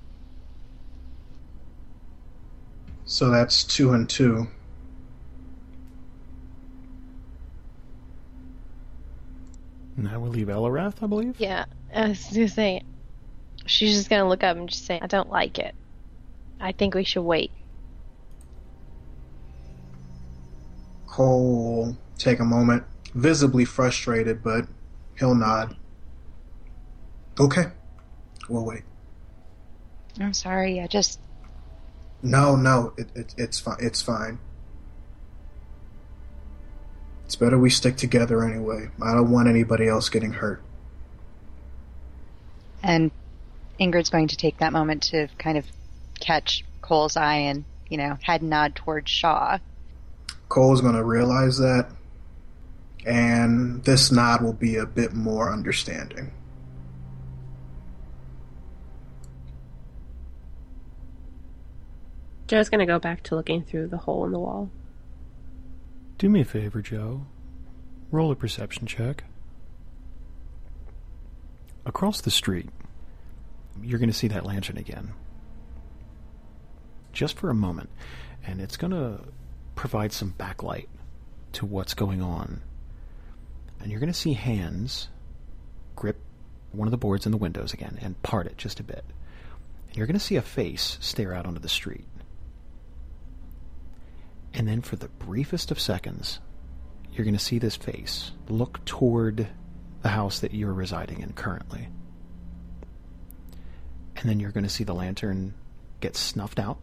So 3.04 3.30
that's 3.30 3.64
two 3.64 3.92
and 3.92 4.08
two. 4.08 4.48
And 9.96 10.06
that 10.06 10.20
will 10.20 10.28
leave 10.28 10.48
Eliwrath, 10.48 11.02
I 11.02 11.06
believe. 11.06 11.38
Yeah, 11.38 11.66
I 11.94 12.08
was 12.08 12.24
gonna 12.32 12.48
say, 12.48 12.82
she's 13.66 13.94
just 13.96 14.10
gonna 14.10 14.28
look 14.28 14.42
up 14.42 14.56
and 14.56 14.68
just 14.68 14.84
say, 14.84 14.98
"I 15.00 15.06
don't 15.06 15.30
like 15.30 15.58
it. 15.58 15.74
I 16.58 16.72
think 16.72 16.94
we 16.94 17.04
should 17.04 17.22
wait." 17.22 17.52
Coal 21.06 21.76
will 21.76 21.98
take 22.18 22.40
a 22.40 22.44
moment, 22.44 22.84
visibly 23.14 23.64
frustrated, 23.64 24.42
but 24.42 24.66
he'll 25.18 25.36
nod. 25.36 25.76
Okay, 27.38 27.64
we'll 28.48 28.64
wait. 28.64 28.82
I'm 30.20 30.34
sorry, 30.34 30.80
I 30.80 30.86
just. 30.86 31.18
No, 32.22 32.56
no, 32.56 32.94
it, 32.96 33.08
it, 33.14 33.34
it's 33.36 33.60
fine. 33.60 33.76
It's 33.80 34.00
fine. 34.00 34.38
It's 37.24 37.36
better 37.36 37.58
we 37.58 37.70
stick 37.70 37.96
together 37.96 38.44
anyway. 38.44 38.88
I 39.02 39.12
don't 39.12 39.30
want 39.30 39.48
anybody 39.48 39.88
else 39.88 40.08
getting 40.08 40.34
hurt. 40.34 40.62
And 42.82 43.10
Ingrid's 43.80 44.10
going 44.10 44.28
to 44.28 44.36
take 44.36 44.58
that 44.58 44.72
moment 44.72 45.04
to 45.04 45.28
kind 45.38 45.58
of 45.58 45.66
catch 46.20 46.64
Coal's 46.82 47.16
eye 47.16 47.36
and, 47.36 47.64
you 47.88 47.96
know, 47.96 48.18
head 48.22 48.42
nod 48.42 48.76
towards 48.76 49.10
Shaw. 49.10 49.58
Coal's 50.48 50.80
going 50.82 50.94
to 50.94 51.02
realize 51.02 51.58
that, 51.58 51.88
and 53.04 53.82
this 53.84 54.12
nod 54.12 54.42
will 54.42 54.52
be 54.52 54.76
a 54.76 54.86
bit 54.86 55.14
more 55.14 55.52
understanding. 55.52 56.30
Joe's 62.46 62.68
gonna 62.68 62.86
go 62.86 62.98
back 62.98 63.22
to 63.24 63.34
looking 63.34 63.62
through 63.62 63.88
the 63.88 63.96
hole 63.98 64.24
in 64.24 64.32
the 64.32 64.38
wall. 64.38 64.70
Do 66.18 66.28
me 66.28 66.40
a 66.40 66.44
favor, 66.44 66.80
Joe. 66.80 67.26
Roll 68.10 68.30
a 68.30 68.36
perception 68.36 68.86
check. 68.86 69.24
Across 71.84 72.22
the 72.22 72.30
street, 72.30 72.68
you're 73.82 73.98
going 73.98 74.10
to 74.10 74.16
see 74.16 74.28
that 74.28 74.46
lantern 74.46 74.78
again. 74.78 75.12
Just 77.12 77.36
for 77.38 77.50
a 77.50 77.54
moment. 77.54 77.90
And 78.46 78.60
it's 78.60 78.76
going 78.76 78.92
to 78.92 79.20
provide 79.74 80.12
some 80.12 80.34
backlight 80.38 80.86
to 81.54 81.66
what's 81.66 81.94
going 81.94 82.22
on. 82.22 82.62
And 83.80 83.90
you're 83.90 84.00
going 84.00 84.12
to 84.12 84.18
see 84.18 84.34
hands 84.34 85.08
grip 85.96 86.20
one 86.72 86.88
of 86.88 86.92
the 86.92 86.96
boards 86.96 87.26
in 87.26 87.32
the 87.32 87.38
windows 87.38 87.72
again 87.72 87.98
and 88.00 88.20
part 88.22 88.46
it 88.46 88.56
just 88.56 88.80
a 88.80 88.84
bit. 88.84 89.04
And 89.88 89.96
you're 89.96 90.06
going 90.06 90.18
to 90.18 90.24
see 90.24 90.36
a 90.36 90.42
face 90.42 90.96
stare 91.00 91.34
out 91.34 91.46
onto 91.46 91.60
the 91.60 91.68
street. 91.68 92.06
And 94.54 94.68
then 94.68 94.80
for 94.80 94.94
the 94.94 95.08
briefest 95.08 95.72
of 95.72 95.80
seconds, 95.80 96.38
you're 97.12 97.24
going 97.24 97.36
to 97.36 97.42
see 97.42 97.58
this 97.58 97.76
face 97.76 98.30
look 98.48 98.84
toward 98.84 99.48
the 100.02 100.08
house 100.08 100.38
that 100.40 100.54
you're 100.54 100.72
residing 100.72 101.20
in 101.20 101.32
currently. 101.32 101.88
And 104.16 104.28
then 104.28 104.38
you're 104.38 104.52
going 104.52 104.64
to 104.64 104.70
see 104.70 104.84
the 104.84 104.94
lantern 104.94 105.54
get 106.00 106.16
snuffed 106.16 106.60
out. 106.60 106.78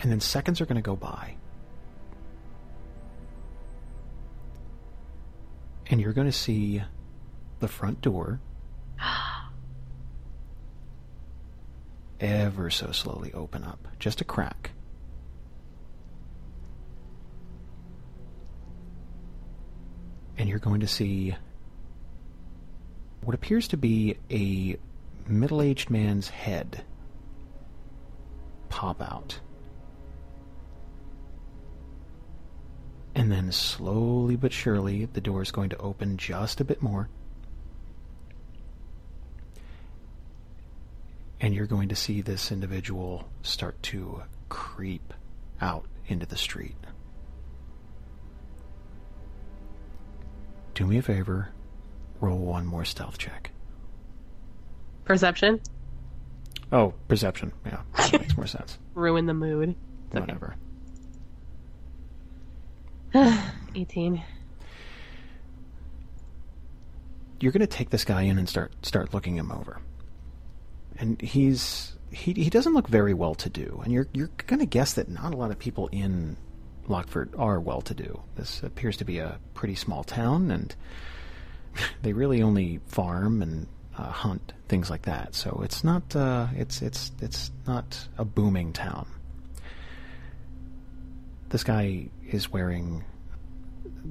And 0.00 0.10
then 0.10 0.18
seconds 0.18 0.60
are 0.60 0.66
going 0.66 0.76
to 0.76 0.82
go 0.82 0.96
by. 0.96 1.36
And 5.86 6.00
you're 6.00 6.12
going 6.12 6.26
to 6.26 6.32
see 6.32 6.82
the 7.60 7.68
front 7.68 8.00
door 8.00 8.40
ever 12.22 12.70
so 12.70 12.92
slowly 12.92 13.32
open 13.34 13.64
up. 13.64 13.88
Just 13.98 14.20
a 14.20 14.24
crack. 14.24 14.70
And 20.38 20.48
you're 20.48 20.58
going 20.58 20.80
to 20.80 20.88
see 20.88 21.36
what 23.24 23.34
appears 23.34 23.68
to 23.68 23.76
be 23.76 24.16
a 24.30 24.76
middle 25.28 25.60
aged 25.60 25.90
man's 25.90 26.28
head 26.28 26.84
pop 28.68 29.02
out. 29.02 29.38
And 33.14 33.30
then 33.30 33.52
slowly 33.52 34.36
but 34.36 34.52
surely, 34.52 35.04
the 35.04 35.20
door 35.20 35.42
is 35.42 35.50
going 35.50 35.68
to 35.70 35.78
open 35.78 36.16
just 36.16 36.60
a 36.60 36.64
bit 36.64 36.80
more. 36.80 37.08
And 41.42 41.52
you're 41.52 41.66
going 41.66 41.88
to 41.88 41.96
see 41.96 42.20
this 42.20 42.52
individual 42.52 43.28
start 43.42 43.82
to 43.84 44.22
creep 44.48 45.12
out 45.60 45.86
into 46.06 46.24
the 46.24 46.36
street. 46.36 46.76
Do 50.74 50.86
me 50.86 50.98
a 50.98 51.02
favor, 51.02 51.48
roll 52.20 52.38
one 52.38 52.64
more 52.64 52.84
stealth 52.84 53.18
check. 53.18 53.50
Perception? 55.04 55.60
Oh, 56.70 56.94
perception. 57.08 57.52
Yeah, 57.66 57.82
that 57.96 58.20
makes 58.20 58.36
more 58.36 58.46
sense. 58.46 58.78
Ruin 58.94 59.26
the 59.26 59.34
mood. 59.34 59.74
okay. 60.14 60.20
Whatever. 60.20 60.54
18. 63.74 64.22
You're 67.40 67.52
going 67.52 67.60
to 67.60 67.66
take 67.66 67.90
this 67.90 68.04
guy 68.04 68.22
in 68.22 68.38
and 68.38 68.48
start 68.48 68.72
start 68.86 69.12
looking 69.12 69.36
him 69.36 69.50
over. 69.50 69.80
And 71.02 71.20
he's 71.20 71.96
he 72.12 72.32
he 72.32 72.48
doesn't 72.48 72.74
look 72.74 72.86
very 72.86 73.12
well 73.12 73.34
to 73.34 73.50
do. 73.50 73.80
And 73.82 73.92
you're 73.92 74.06
you're 74.12 74.30
going 74.46 74.60
to 74.60 74.66
guess 74.66 74.92
that 74.92 75.08
not 75.08 75.34
a 75.34 75.36
lot 75.36 75.50
of 75.50 75.58
people 75.58 75.88
in 75.88 76.36
Lockfort 76.88 77.36
are 77.36 77.58
well 77.58 77.80
to 77.82 77.92
do. 77.92 78.22
This 78.36 78.62
appears 78.62 78.96
to 78.98 79.04
be 79.04 79.18
a 79.18 79.40
pretty 79.52 79.74
small 79.74 80.04
town 80.04 80.52
and 80.52 80.74
they 82.02 82.12
really 82.12 82.40
only 82.40 82.78
farm 82.86 83.42
and 83.42 83.66
uh, 83.98 84.10
hunt 84.10 84.52
things 84.68 84.90
like 84.90 85.02
that. 85.02 85.34
So 85.34 85.60
it's 85.64 85.82
not 85.82 86.14
uh, 86.14 86.46
it's 86.54 86.82
it's 86.82 87.10
it's 87.20 87.50
not 87.66 88.06
a 88.16 88.24
booming 88.24 88.72
town. 88.72 89.08
This 91.48 91.64
guy 91.64 92.10
is 92.30 92.52
wearing 92.52 93.04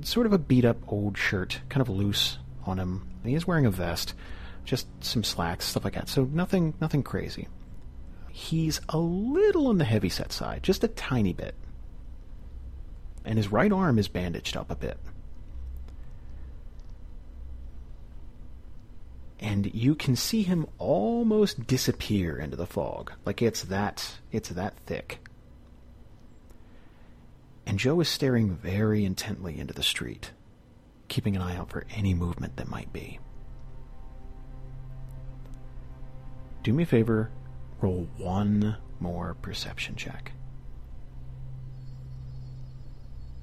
sort 0.02 0.26
of 0.26 0.34
a 0.34 0.38
beat 0.38 0.66
up 0.66 0.78
old 0.90 1.18
shirt, 1.18 1.62
kind 1.70 1.82
of 1.82 1.88
loose 1.88 2.38
on 2.66 2.80
him. 2.80 3.08
He 3.24 3.34
is 3.34 3.48
wearing 3.48 3.66
a 3.66 3.72
vest, 3.72 4.14
just 4.72 4.88
some 5.04 5.22
slacks, 5.22 5.66
stuff 5.66 5.84
like 5.84 5.96
that. 5.96 6.08
So 6.08 6.24
nothing 6.32 6.74
nothing 6.80 7.04
crazy. 7.04 7.50
He's 8.30 8.80
a 8.88 8.98
little 8.98 9.68
on 9.68 9.80
the 9.80 9.84
heavy 9.84 10.08
set 10.08 10.32
side, 10.32 10.64
just 10.64 10.86
a 10.86 10.88
tiny 10.88 11.34
bit. 11.34 11.56
And 13.26 13.38
his 13.38 13.52
right 13.52 13.70
arm 13.70 14.00
is 14.00 14.08
bandaged 14.08 14.56
up 14.56 14.72
a 14.72 14.76
bit. 14.78 14.98
and 19.44 19.74
you 19.74 19.96
can 19.96 20.16
see 20.16 20.44
him 20.44 20.68
almost 20.78 21.66
disappear 21.66 22.38
into 22.38 22.56
the 22.56 22.68
fog 22.68 23.12
like 23.26 23.42
it's 23.42 23.64
that 23.64 24.20
it's 24.32 24.50
that 24.50 24.78
thick 24.86 25.18
and 27.66 27.80
joe 27.80 28.00
is 28.00 28.08
staring 28.08 28.54
very 28.54 29.04
intently 29.04 29.58
into 29.58 29.74
the 29.74 29.82
street 29.82 30.30
keeping 31.08 31.36
an 31.36 31.42
eye 31.42 31.58
out 31.58 31.72
for 31.72 31.88
any 31.90 32.14
movement 32.14 32.56
that 32.58 32.70
might 32.70 32.94
be 32.94 33.18
do 36.64 36.74
me 36.74 36.84
a 36.84 36.86
favor 36.86 37.32
roll 37.82 38.08
one 38.18 38.76
more 39.00 39.36
perception 39.42 39.96
check 39.96 40.32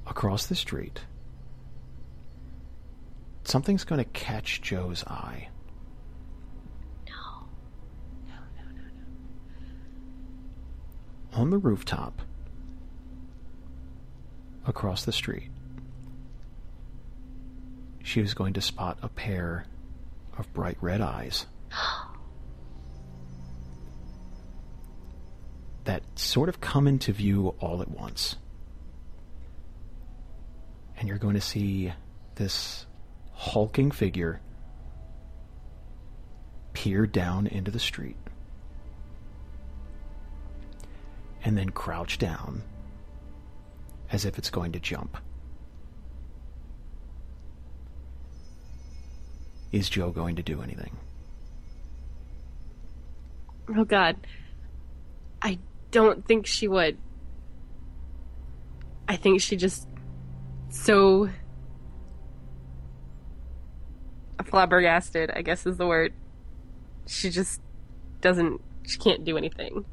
across 0.06 0.46
the 0.46 0.54
street 0.54 1.00
something's 3.44 3.84
going 3.84 3.98
to 3.98 4.10
catch 4.10 4.62
joe's 4.62 5.04
eye 5.04 5.48
No. 7.06 7.14
No, 8.26 8.34
no, 8.56 8.62
no, 8.74 8.82
no. 11.32 11.40
on 11.42 11.50
the 11.50 11.58
rooftop 11.58 12.22
across 14.66 15.04
the 15.04 15.12
street, 15.12 15.50
she 18.04 18.20
was 18.20 18.34
going 18.34 18.52
to 18.52 18.60
spot 18.60 18.98
a 19.02 19.08
pair 19.08 19.64
of 20.36 20.52
bright 20.52 20.76
red 20.80 21.00
eyes 21.00 21.46
that 25.88 26.02
sort 26.18 26.48
of 26.48 26.60
come 26.60 26.86
into 26.86 27.12
view 27.12 27.54
all 27.60 27.80
at 27.80 27.88
once. 27.90 28.36
And 30.98 31.08
you're 31.08 31.18
going 31.18 31.34
to 31.34 31.40
see 31.40 31.92
this 32.34 32.86
hulking 33.32 33.90
figure 33.90 34.40
peer 36.74 37.06
down 37.06 37.46
into 37.46 37.70
the 37.70 37.78
street. 37.80 38.16
and 41.44 41.56
then 41.56 41.70
crouch 41.70 42.18
down 42.18 42.62
as 44.10 44.24
if 44.24 44.38
it's 44.38 44.50
going 44.50 44.72
to 44.72 44.80
jump. 44.80 45.16
Is 49.72 49.88
Joe 49.88 50.10
going 50.10 50.36
to 50.36 50.42
do 50.42 50.62
anything? 50.62 50.96
Oh 53.76 53.84
god. 53.84 54.16
I 55.42 55.58
don't 55.90 56.26
think 56.26 56.46
she 56.46 56.68
would. 56.68 56.98
I 59.08 59.16
think 59.16 59.40
she 59.40 59.56
just 59.56 59.88
so 60.70 61.30
flabbergasted, 64.44 65.30
I 65.30 65.42
guess 65.42 65.66
is 65.66 65.76
the 65.76 65.86
word. 65.86 66.12
She 67.06 67.30
just 67.30 67.60
doesn't 68.20 68.60
she 68.86 68.98
can't 68.98 69.24
do 69.24 69.36
anything. 69.36 69.84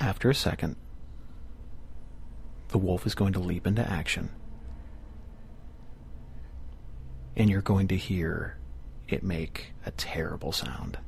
After 0.00 0.30
a 0.30 0.34
second, 0.34 0.76
the 2.68 2.78
wolf 2.78 3.06
is 3.06 3.14
going 3.14 3.34
to 3.34 3.38
leap 3.38 3.66
into 3.66 3.88
action. 3.88 4.30
And 7.36 7.48
you're 7.48 7.62
going 7.62 7.88
to 7.88 7.96
hear 7.96 8.58
it 9.08 9.22
make 9.22 9.72
a 9.86 9.90
terrible 9.92 10.52
sound. 10.52 10.98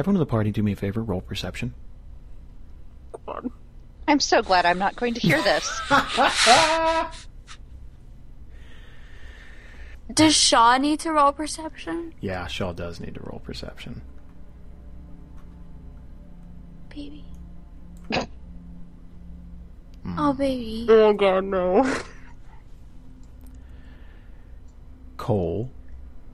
Everyone 0.00 0.16
in 0.16 0.20
the 0.20 0.26
party, 0.26 0.50
do 0.50 0.62
me 0.62 0.72
a 0.72 0.76
favor, 0.76 1.02
roll 1.02 1.20
perception. 1.20 1.74
I'm 4.08 4.18
so 4.18 4.40
glad 4.40 4.64
I'm 4.64 4.78
not 4.78 4.96
going 4.96 5.12
to 5.12 5.20
hear 5.20 5.42
this. 5.42 5.78
Does 10.14 10.34
Shaw 10.34 10.78
need 10.78 11.00
to 11.00 11.12
roll 11.12 11.32
perception? 11.32 12.14
Yeah, 12.18 12.46
Shaw 12.46 12.72
does 12.72 12.98
need 12.98 13.14
to 13.16 13.20
roll 13.20 13.40
perception. 13.40 14.00
Baby. 16.88 17.26
Hmm. 20.02 20.18
Oh, 20.18 20.32
baby. 20.32 20.86
Oh 20.88 21.12
god, 21.12 21.44
no. 21.44 21.94
Coal, 25.18 25.70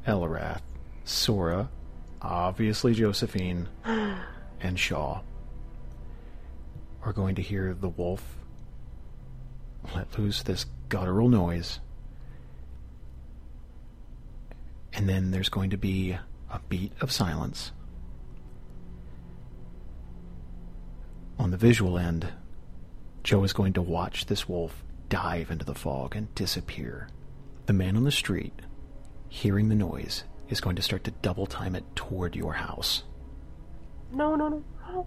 Eliwrath, 0.07 0.63
Sora, 1.05 1.69
obviously 2.23 2.95
Josephine, 2.95 3.69
and 3.85 4.79
Shaw 4.79 5.21
are 7.03 7.13
going 7.13 7.37
to 7.37 7.43
hear 7.43 7.75
the 7.75 7.89
wolf 7.89 8.37
let 9.95 10.19
loose 10.19 10.43
this 10.43 10.67
guttural 10.89 11.29
noise. 11.29 11.81
And 14.93 15.09
then 15.09 15.31
there's 15.31 15.49
going 15.49 15.71
to 15.71 15.77
be 15.77 16.19
a 16.51 16.61
beat 16.69 16.93
of 17.01 17.13
silence. 17.13 17.73
On 21.39 21.51
the 21.51 21.57
visual 21.57 21.99
end, 21.99 22.29
Joe 23.23 23.45
is 23.45 23.53
going 23.53 23.75
to 23.75 23.83
watch 23.83 24.27
this 24.27 24.49
wolf 24.49 24.83
dive 25.09 25.51
into 25.51 25.65
the 25.65 25.75
fog 25.75 26.17
and 26.17 26.35
disappear. 26.35 27.09
The 27.67 27.73
man 27.73 27.97
on 27.97 28.05
the 28.05 28.11
street, 28.11 28.55
hearing 29.29 29.69
the 29.69 29.75
noise, 29.75 30.25
is 30.49 30.61
going 30.61 30.77
to 30.77 30.83
start 30.83 31.05
to 31.05 31.11
double 31.11 31.47
time 31.47 31.75
it 31.75 31.85
toward 31.95 32.37
your 32.37 32.55
house. 32.55 33.03
No, 34.13 34.37
no, 34.37 34.49
no. 34.49 34.65
Oh. 34.89 35.07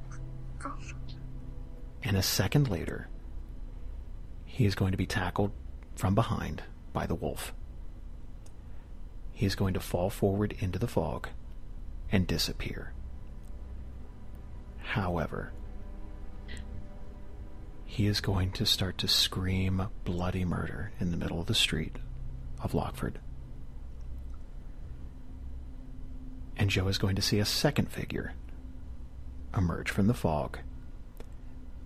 And 2.04 2.18
a 2.18 2.24
second 2.24 2.70
later, 2.70 3.08
he 4.46 4.66
is 4.66 4.76
going 4.76 4.92
to 4.92 4.98
be 4.98 5.06
tackled 5.06 5.52
from 5.96 6.16
behind 6.16 6.64
by 6.94 7.06
the 7.06 7.16
wolf. 7.16 7.54
He 9.32 9.46
is 9.46 9.56
going 9.56 9.74
to 9.74 9.80
fall 9.80 10.10
forward 10.10 10.56
into 10.60 10.80
the 10.80 10.88
fog 10.88 11.30
and 12.12 12.28
disappear. 12.28 12.94
However, 14.80 15.52
he 17.86 18.08
is 18.08 18.22
going 18.22 18.52
to 18.52 18.66
start 18.66 18.98
to 19.00 19.08
scream 19.08 19.88
bloody 20.04 20.46
murder 20.46 20.92
in 21.00 21.12
the 21.12 21.18
middle 21.18 21.40
of 21.40 21.48
the 21.48 21.54
street 21.54 21.98
of 22.62 22.74
Lockfort. 22.74 23.16
And 26.60 26.70
Joe 26.70 26.88
is 26.88 27.00
going 27.00 27.16
to 27.16 27.22
see 27.22 27.40
a 27.40 27.46
second 27.46 27.90
figure 27.90 28.34
emerge 29.58 29.90
from 29.90 30.06
the 30.06 30.14
fog 30.14 30.60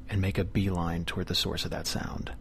and 0.10 0.20
make 0.20 0.38
a 0.38 0.44
beeline 0.44 1.06
toward 1.06 1.28
the 1.28 1.36
source 1.36 1.64
of 1.64 1.72
that 1.72 1.88
sound. 1.88 2.34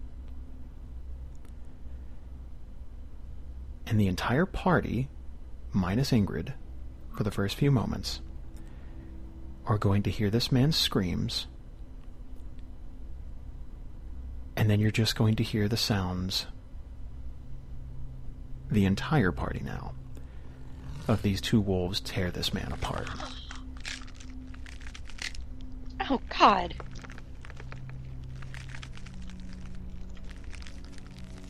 And 3.86 4.00
the 4.00 4.08
entire 4.08 4.46
party, 4.46 5.08
minus 5.72 6.10
Ingrid, 6.10 6.54
for 7.16 7.22
the 7.22 7.30
first 7.30 7.54
few 7.54 7.70
moments, 7.70 8.20
are 9.66 9.78
going 9.78 10.02
to 10.02 10.10
hear 10.10 10.30
this 10.30 10.50
man's 10.50 10.76
screams 10.76 11.46
And 14.56 14.70
then 14.70 14.80
you're 14.80 14.90
just 14.90 15.16
going 15.16 15.36
to 15.36 15.42
hear 15.42 15.66
the 15.66 15.76
sounds, 15.76 16.46
the 18.70 18.84
entire 18.84 19.32
party 19.32 19.60
now, 19.64 19.94
of 21.08 21.22
these 21.22 21.40
two 21.40 21.60
wolves 21.60 22.00
tear 22.00 22.30
this 22.30 22.54
man 22.54 22.72
apart. 22.72 23.08
Oh, 26.08 26.20
God. 26.38 26.74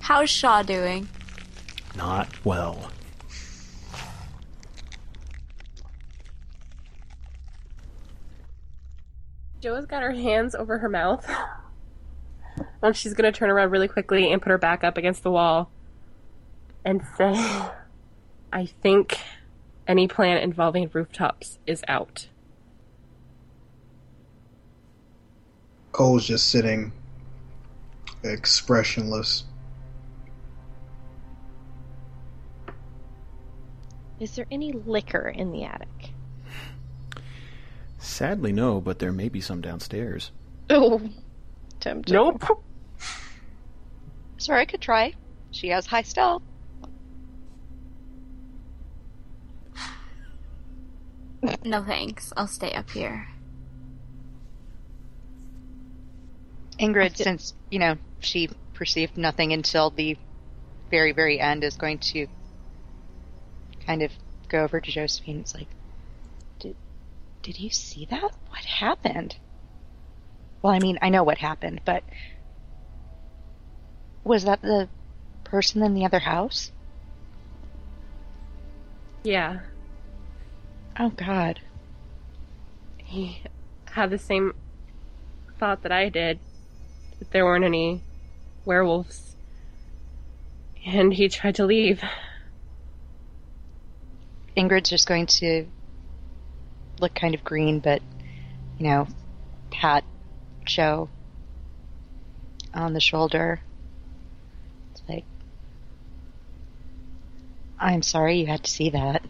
How's 0.01 0.31
Shaw 0.31 0.63
doing? 0.63 1.09
Not 1.97 2.29
well. 2.45 2.91
Joa's 9.63 9.87
got 9.87 10.03
her 10.03 10.13
hands 10.13 10.55
over 10.55 10.79
her 10.79 10.89
mouth. 10.89 11.31
And 12.83 12.97
she's 12.97 13.15
gonna 13.15 13.31
turn 13.33 13.49
around 13.49 13.71
really 13.71 13.87
quickly 13.89 14.33
and 14.33 14.43
put 14.43 14.51
her 14.51 14.59
back 14.59 14.83
up 14.83 14.99
against 14.99 15.23
the 15.23 15.31
wall 15.31 15.71
and 16.85 17.01
say, 17.17 17.33
I 18.53 18.67
think 18.67 19.19
any 19.87 20.09
plan 20.09 20.39
involving 20.39 20.91
rooftops 20.93 21.59
is 21.67 21.83
out. 21.89 22.29
Coal's 25.93 26.27
just 26.27 26.49
sitting 26.49 26.93
expressionless. 28.23 29.45
Is 34.21 34.37
there 34.37 34.47
any 34.51 34.73
liquor 34.73 35.29
in 35.29 35.51
the 35.51 35.65
attic? 35.65 36.13
Sadly, 37.99 38.53
no, 38.53 38.81
but 38.81 39.01
there 39.01 39.13
may 39.13 39.29
be 39.29 39.41
some 39.41 39.61
downstairs. 39.61 40.31
Oh, 40.71 41.01
tempting. 41.81 42.15
Nope. 42.15 42.65
Sorry, 44.39 44.63
I 44.63 44.65
could 44.65 44.81
try. 44.81 45.15
She 45.51 45.69
has 45.69 45.87
high 45.87 46.03
stealth. 46.03 46.43
No 51.65 51.83
thanks. 51.83 52.33
I'll 52.37 52.47
stay 52.47 52.73
up 52.73 52.91
here. 52.91 53.29
Ingrid, 56.79 57.17
since, 57.17 57.55
you 57.71 57.79
know, 57.79 57.97
she 58.21 58.49
perceived 58.75 59.17
nothing 59.17 59.53
until 59.53 59.91
the 59.91 60.17
very, 60.91 61.13
very 61.13 61.41
end, 61.41 61.65
is 61.65 61.77
going 61.77 61.99
to 61.99 62.27
kind 63.87 64.03
of 64.03 64.13
go 64.49 64.63
over 64.63 64.81
to 64.81 64.91
Josephine. 64.91 65.41
It's 65.41 65.55
like, 65.55 65.69
did, 66.59 66.77
did 67.43 67.59
you 67.59 67.71
see 67.71 68.07
that? 68.07 68.33
What 68.49 68.65
happened? 68.65 69.37
Well, 70.61 70.73
I 70.73 70.79
mean, 70.79 70.99
I 71.03 71.09
know 71.09 71.25
what 71.25 71.39
happened, 71.39 71.81
but 71.85 72.05
was 74.25 74.45
that 74.45 74.63
the 74.63 74.89
person 75.45 75.83
in 75.83 75.95
the 75.95 76.05
other 76.05 76.21
house? 76.21 76.71
Yeah. 79.25 79.61
Oh, 80.99 81.11
God. 81.11 81.61
He 82.99 83.43
had 83.87 84.11
the 84.11 84.19
same 84.19 84.55
thought 85.59 85.83
that 85.83 85.93
I 85.93 86.09
did 86.09 86.39
that 87.19 87.31
there 87.31 87.45
weren't 87.45 87.65
any 87.65 88.03
werewolves. 88.65 89.37
And 90.85 91.15
he 91.15 91.29
tried 91.29 91.55
to 91.57 91.67
leave. 91.67 92.03
Ingrid's 94.57 94.91
just 94.91 95.07
going 95.07 95.27
to 95.27 95.67
look 97.01 97.15
kind 97.15 97.35
of 97.35 97.45
green, 97.45 97.81
but, 97.81 98.03
you 98.79 98.87
know, 98.87 99.07
pat 99.71 100.05
Joe 100.65 101.09
on 102.75 102.93
the 102.93 103.01
shoulder. 103.01 103.61
It's 104.93 105.03
like, 105.09 105.25
I'm 107.79 108.03
sorry 108.03 108.41
you 108.41 108.47
had 108.47 108.65
to 108.65 108.71
see 108.71 108.91
that. 108.91 109.23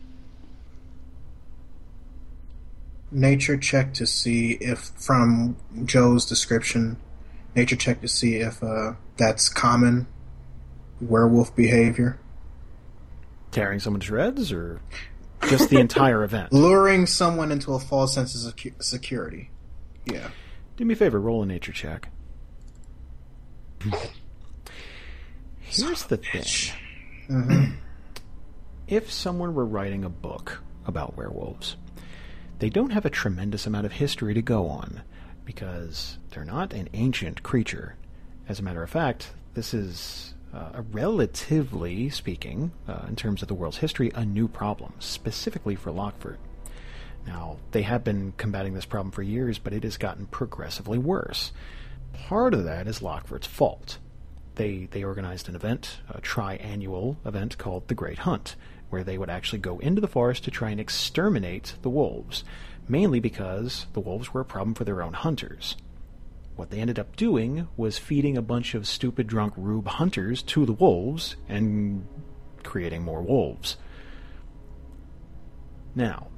Nature 3.15 3.59
check 3.59 3.93
to 3.95 4.07
see 4.07 4.53
if, 4.53 4.79
from 4.97 5.57
Joe's 5.85 6.25
description, 6.25 6.97
nature 7.55 7.77
check 7.77 8.01
to 8.01 8.09
see 8.09 8.37
if 8.37 8.63
uh, 8.63 8.95
that's 9.19 9.49
common 9.51 10.07
werewolf 11.01 11.55
behavior. 11.55 12.19
Tearing 13.51 13.81
someone 13.81 14.01
to 14.01 14.07
shreds, 14.07 14.51
or 14.51 14.81
just 15.43 15.69
the 15.69 15.79
entire 15.79 16.25
event? 16.25 16.53
Luring 16.55 17.05
someone 17.07 17.53
into 17.53 17.75
a 17.75 17.79
false 17.79 18.15
sense 18.15 18.35
of 18.47 18.55
secu- 18.55 18.83
security. 18.83 19.51
Yeah. 20.07 20.31
Do 20.79 20.87
me 20.87 20.95
a 20.95 20.97
favor, 20.97 21.21
roll 21.21 21.43
a 21.43 21.47
nature 21.47 21.73
check. 21.73 22.09
Here's 25.61 26.05
the 26.05 26.17
thing. 26.17 26.45
Mhm. 27.29 27.75
If 28.89 29.11
someone 29.13 29.55
were 29.55 29.65
writing 29.65 30.05
a 30.05 30.09
book 30.11 30.61
about 30.87 31.17
werewolves, 31.17 31.77
they 32.63 32.71
don't 32.71 32.93
have 32.93 33.05
a 33.05 33.11
tremendous 33.11 33.67
amount 33.67 33.85
of 33.85 33.91
history 33.91 34.35
to 34.35 34.41
go 34.41 34.69
on 34.69 35.03
because 35.45 36.19
they're 36.31 36.45
not 36.45 36.73
an 36.73 36.89
ancient 36.93 37.43
creature. 37.43 37.97
As 38.49 38.61
a 38.61 38.63
matter 38.63 38.85
of 38.85 38.89
fact, 38.89 39.33
this 39.55 39.75
is 39.75 40.35
uh, 40.55 40.71
a 40.75 40.83
relatively 40.83 42.09
speaking, 42.09 42.71
uh, 42.87 43.05
in 43.09 43.17
terms 43.17 43.43
of 43.43 43.49
the 43.49 43.55
world's 43.55 43.79
history, 43.79 44.13
a 44.15 44.25
new 44.25 44.47
problem, 44.47 44.93
specifically 45.01 45.75
for 45.75 45.91
Lockfort. 45.91 46.37
Now, 47.27 47.57
they 47.73 47.83
have 47.83 48.05
been 48.05 48.33
combating 48.37 48.75
this 48.75 48.85
problem 48.85 49.11
for 49.11 49.25
years, 49.25 49.59
but 49.59 49.73
it 49.73 49.83
has 49.83 49.97
gotten 49.97 50.27
progressively 50.27 50.99
worse. 50.99 51.51
Part 52.13 52.55
of 52.55 52.63
that 52.63 52.87
is 52.87 53.01
Lockfort's 53.01 53.49
fault. 53.49 53.99
They 54.55 54.87
they 54.93 55.03
organized 55.03 55.49
an 55.49 55.57
event, 55.57 55.99
a 56.09 56.21
tri-annual 56.21 57.17
event 57.25 57.59
called 57.59 57.89
the 57.89 57.97
Great 57.97 58.19
Hunt, 58.19 58.55
where 58.93 59.03
they 59.03 59.17
would 59.17 59.31
actually 59.31 59.59
go 59.59 59.79
into 59.79 60.03
the 60.03 60.07
forest 60.07 60.45
to 60.45 60.51
try 60.51 60.69
and 60.69 60.79
exterminate 60.79 61.75
the 61.81 61.89
wolves, 61.89 62.45
mainly 62.87 63.21
because 63.21 63.87
the 63.95 64.01
wolves 64.01 64.35
were 64.35 64.43
a 64.43 64.45
problem 64.45 64.75
for 64.75 64.85
their 64.85 65.03
own 65.03 65.15
hunters. 65.15 65.77
What 66.57 66.69
they 66.69 66.79
ended 66.79 66.99
up 66.99 67.17
doing 67.17 67.69
was 67.75 67.97
feeding 67.97 68.37
a 68.37 68.43
bunch 68.43 68.75
of 68.75 68.87
stupid 68.87 69.27
drunk 69.27 69.55
rube 69.57 69.87
hunters 69.87 70.43
to 70.43 70.67
the 70.67 70.75
wolves 70.75 71.37
and 71.49 72.07
creating 72.65 73.03
more 73.03 73.23
wolves. 73.23 73.79
Now, 75.95 76.29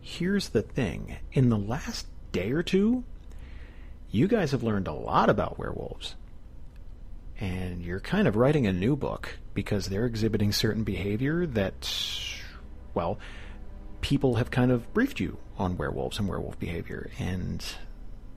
here's 0.00 0.48
the 0.48 0.62
thing. 0.62 1.18
In 1.32 1.50
the 1.50 1.56
last 1.56 2.08
day 2.32 2.50
or 2.50 2.64
two, 2.64 3.04
you 4.10 4.26
guys 4.26 4.50
have 4.50 4.64
learned 4.64 4.88
a 4.88 4.92
lot 4.92 5.30
about 5.30 5.56
werewolves. 5.56 6.16
And 7.40 7.82
you're 7.82 8.00
kind 8.00 8.28
of 8.28 8.36
writing 8.36 8.66
a 8.66 8.72
new 8.72 8.96
book 8.96 9.38
because 9.54 9.86
they're 9.86 10.04
exhibiting 10.04 10.52
certain 10.52 10.84
behavior 10.84 11.46
that, 11.46 11.90
well, 12.92 13.18
people 14.02 14.36
have 14.36 14.50
kind 14.50 14.70
of 14.70 14.92
briefed 14.92 15.20
you 15.20 15.38
on 15.56 15.78
werewolves 15.78 16.18
and 16.18 16.28
werewolf 16.28 16.58
behavior. 16.58 17.10
And 17.18 17.64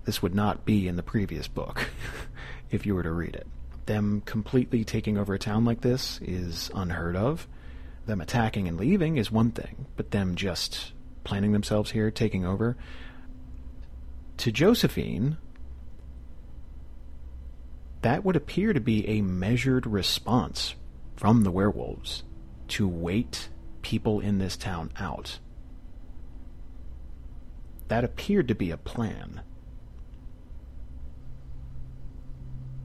this 0.05 0.21
would 0.21 0.33
not 0.33 0.65
be 0.65 0.87
in 0.87 0.95
the 0.95 1.03
previous 1.03 1.47
book 1.47 1.89
if 2.71 2.85
you 2.85 2.95
were 2.95 3.03
to 3.03 3.11
read 3.11 3.35
it. 3.35 3.47
Them 3.85 4.21
completely 4.25 4.85
taking 4.85 5.17
over 5.17 5.33
a 5.33 5.39
town 5.39 5.65
like 5.65 5.81
this 5.81 6.19
is 6.21 6.71
unheard 6.73 7.17
of. 7.17 7.47
Them 8.05 8.21
attacking 8.21 8.67
and 8.67 8.77
leaving 8.77 9.17
is 9.17 9.31
one 9.31 9.51
thing, 9.51 9.85
but 9.97 10.11
them 10.11 10.35
just 10.35 10.93
planting 11.23 11.51
themselves 11.51 11.91
here, 11.91 12.11
taking 12.11 12.45
over. 12.45 12.77
To 14.37 14.51
Josephine, 14.51 15.37
that 18.03 18.23
would 18.23 18.35
appear 18.35 18.73
to 18.73 18.79
be 18.79 19.07
a 19.07 19.21
measured 19.21 19.87
response 19.87 20.75
from 21.15 21.43
the 21.43 21.51
werewolves 21.51 22.23
to 22.69 22.87
wait 22.87 23.49
people 23.81 24.19
in 24.19 24.37
this 24.37 24.55
town 24.55 24.91
out. 24.97 25.39
That 27.87 28.03
appeared 28.03 28.47
to 28.49 28.55
be 28.55 28.71
a 28.71 28.77
plan. 28.77 29.41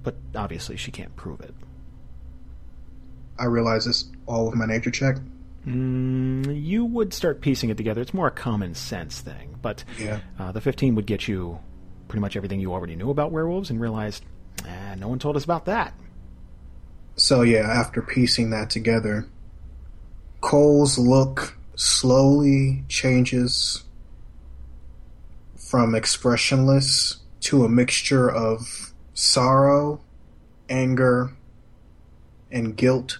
But 0.02 0.16
obviously, 0.34 0.76
she 0.76 0.90
can't 0.90 1.14
prove 1.16 1.40
it. 1.40 1.54
I 3.38 3.44
realize 3.44 3.84
this 3.84 4.10
all 4.26 4.46
with 4.46 4.54
my 4.54 4.66
nature 4.66 4.90
check. 4.90 5.16
Mm, 5.66 6.64
you 6.64 6.84
would 6.84 7.12
start 7.12 7.40
piecing 7.40 7.70
it 7.70 7.76
together. 7.76 8.00
It's 8.00 8.14
more 8.14 8.28
a 8.28 8.32
common 8.32 8.74
sense 8.74 9.20
thing. 9.20 9.56
But 9.60 9.84
Yeah. 10.00 10.20
uh, 10.38 10.52
the 10.52 10.60
15 10.60 10.94
would 10.94 11.06
get 11.06 11.28
you 11.28 11.58
pretty 12.08 12.20
much 12.20 12.36
everything 12.36 12.60
you 12.60 12.72
already 12.72 12.96
knew 12.96 13.10
about 13.10 13.32
werewolves 13.32 13.70
and 13.70 13.80
realized, 13.80 14.24
no 14.98 15.08
one 15.08 15.18
told 15.18 15.36
us 15.36 15.44
about 15.44 15.64
that. 15.66 15.94
So 17.16 17.42
yeah, 17.42 17.60
after 17.60 18.02
piecing 18.02 18.50
that 18.50 18.70
together, 18.70 19.26
Coal's 20.40 20.98
look 20.98 21.56
slowly 21.74 22.84
changes 22.88 23.84
from 25.56 25.94
expressionless 25.94 27.18
to 27.40 27.64
a 27.64 27.68
mixture 27.68 28.30
of 28.30 28.92
sorrow, 29.14 30.00
anger, 30.68 31.36
and 32.50 32.76
guilt. 32.76 33.18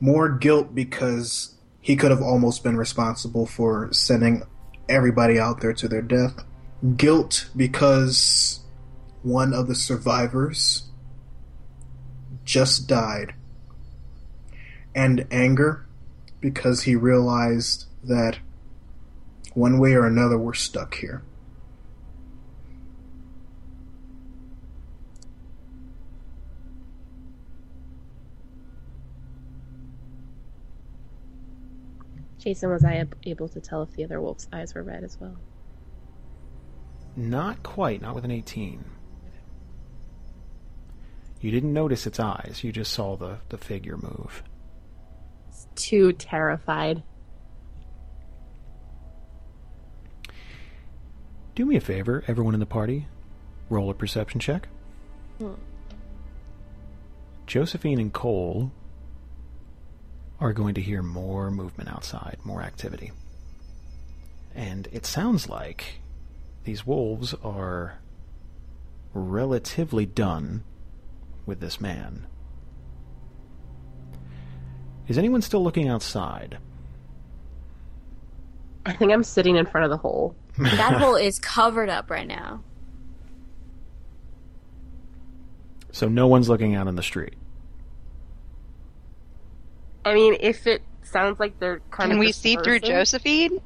More 0.00 0.28
guilt 0.28 0.74
because 0.74 1.54
he 1.80 1.96
could 1.96 2.10
have 2.10 2.22
almost 2.22 2.64
been 2.64 2.76
responsible 2.76 3.46
for 3.46 3.92
sending 3.92 4.42
everybody 4.88 5.38
out 5.38 5.60
there 5.60 5.72
to 5.74 5.88
their 5.88 6.02
death. 6.02 6.44
Guilt 6.96 7.48
because 7.56 8.60
one 9.22 9.54
of 9.54 9.68
the 9.68 9.74
survivors 9.74 10.88
just 12.44 12.88
died, 12.88 13.34
and 14.94 15.26
anger 15.30 15.86
because 16.40 16.82
he 16.82 16.96
realized 16.96 17.86
that 18.02 18.38
one 19.54 19.78
way 19.78 19.92
or 19.92 20.06
another 20.06 20.36
we're 20.36 20.54
stuck 20.54 20.96
here. 20.96 21.22
Jason, 32.38 32.70
was 32.70 32.84
I 32.84 32.94
ab- 32.94 33.14
able 33.22 33.48
to 33.50 33.60
tell 33.60 33.82
if 33.82 33.92
the 33.92 34.02
other 34.02 34.20
wolf's 34.20 34.48
eyes 34.52 34.74
were 34.74 34.82
red 34.82 35.04
as 35.04 35.16
well? 35.20 35.36
Not 37.16 37.62
quite, 37.62 38.00
not 38.00 38.14
with 38.14 38.24
an 38.24 38.30
18. 38.30 38.84
You 41.40 41.50
didn't 41.50 41.72
notice 41.72 42.06
its 42.06 42.20
eyes, 42.20 42.60
you 42.62 42.70
just 42.72 42.92
saw 42.92 43.16
the, 43.16 43.38
the 43.48 43.58
figure 43.58 43.96
move. 43.96 44.42
It's 45.48 45.66
too 45.74 46.12
terrified. 46.12 47.02
Do 51.54 51.66
me 51.66 51.76
a 51.76 51.80
favor, 51.80 52.24
everyone 52.26 52.54
in 52.54 52.60
the 52.60 52.66
party. 52.66 53.06
Roll 53.68 53.90
a 53.90 53.94
perception 53.94 54.40
check. 54.40 54.68
Hmm. 55.38 55.54
Josephine 57.46 57.98
and 58.00 58.12
Coal 58.12 58.70
are 60.40 60.52
going 60.52 60.74
to 60.74 60.80
hear 60.80 61.02
more 61.02 61.50
movement 61.50 61.90
outside, 61.90 62.38
more 62.44 62.62
activity. 62.62 63.12
And 64.54 64.88
it 64.92 65.06
sounds 65.06 65.48
like 65.48 66.00
these 66.64 66.86
wolves 66.86 67.34
are 67.42 67.98
relatively 69.14 70.06
done 70.06 70.64
with 71.46 71.60
this 71.60 71.80
man. 71.80 72.26
Is 75.08 75.18
anyone 75.18 75.42
still 75.42 75.62
looking 75.62 75.88
outside? 75.88 76.58
I 78.86 78.92
think 78.92 79.12
I'm 79.12 79.24
sitting 79.24 79.56
in 79.56 79.66
front 79.66 79.84
of 79.84 79.90
the 79.90 79.96
hole. 79.96 80.34
That 80.58 80.94
hole 80.94 81.16
is 81.16 81.38
covered 81.38 81.88
up 81.88 82.10
right 82.10 82.26
now. 82.26 82.62
So 85.94 86.08
no 86.08 86.26
one's 86.26 86.48
looking 86.48 86.74
out 86.74 86.88
on 86.88 86.96
the 86.96 87.02
street. 87.02 87.34
I 90.06 90.14
mean, 90.14 90.38
if 90.40 90.66
it 90.66 90.80
sounds 91.02 91.38
like 91.38 91.58
they're 91.60 91.80
kind 91.90 92.10
Can 92.10 92.12
of. 92.12 92.18
we 92.20 92.32
see 92.32 92.56
through 92.56 92.80
Josephine? 92.80 93.60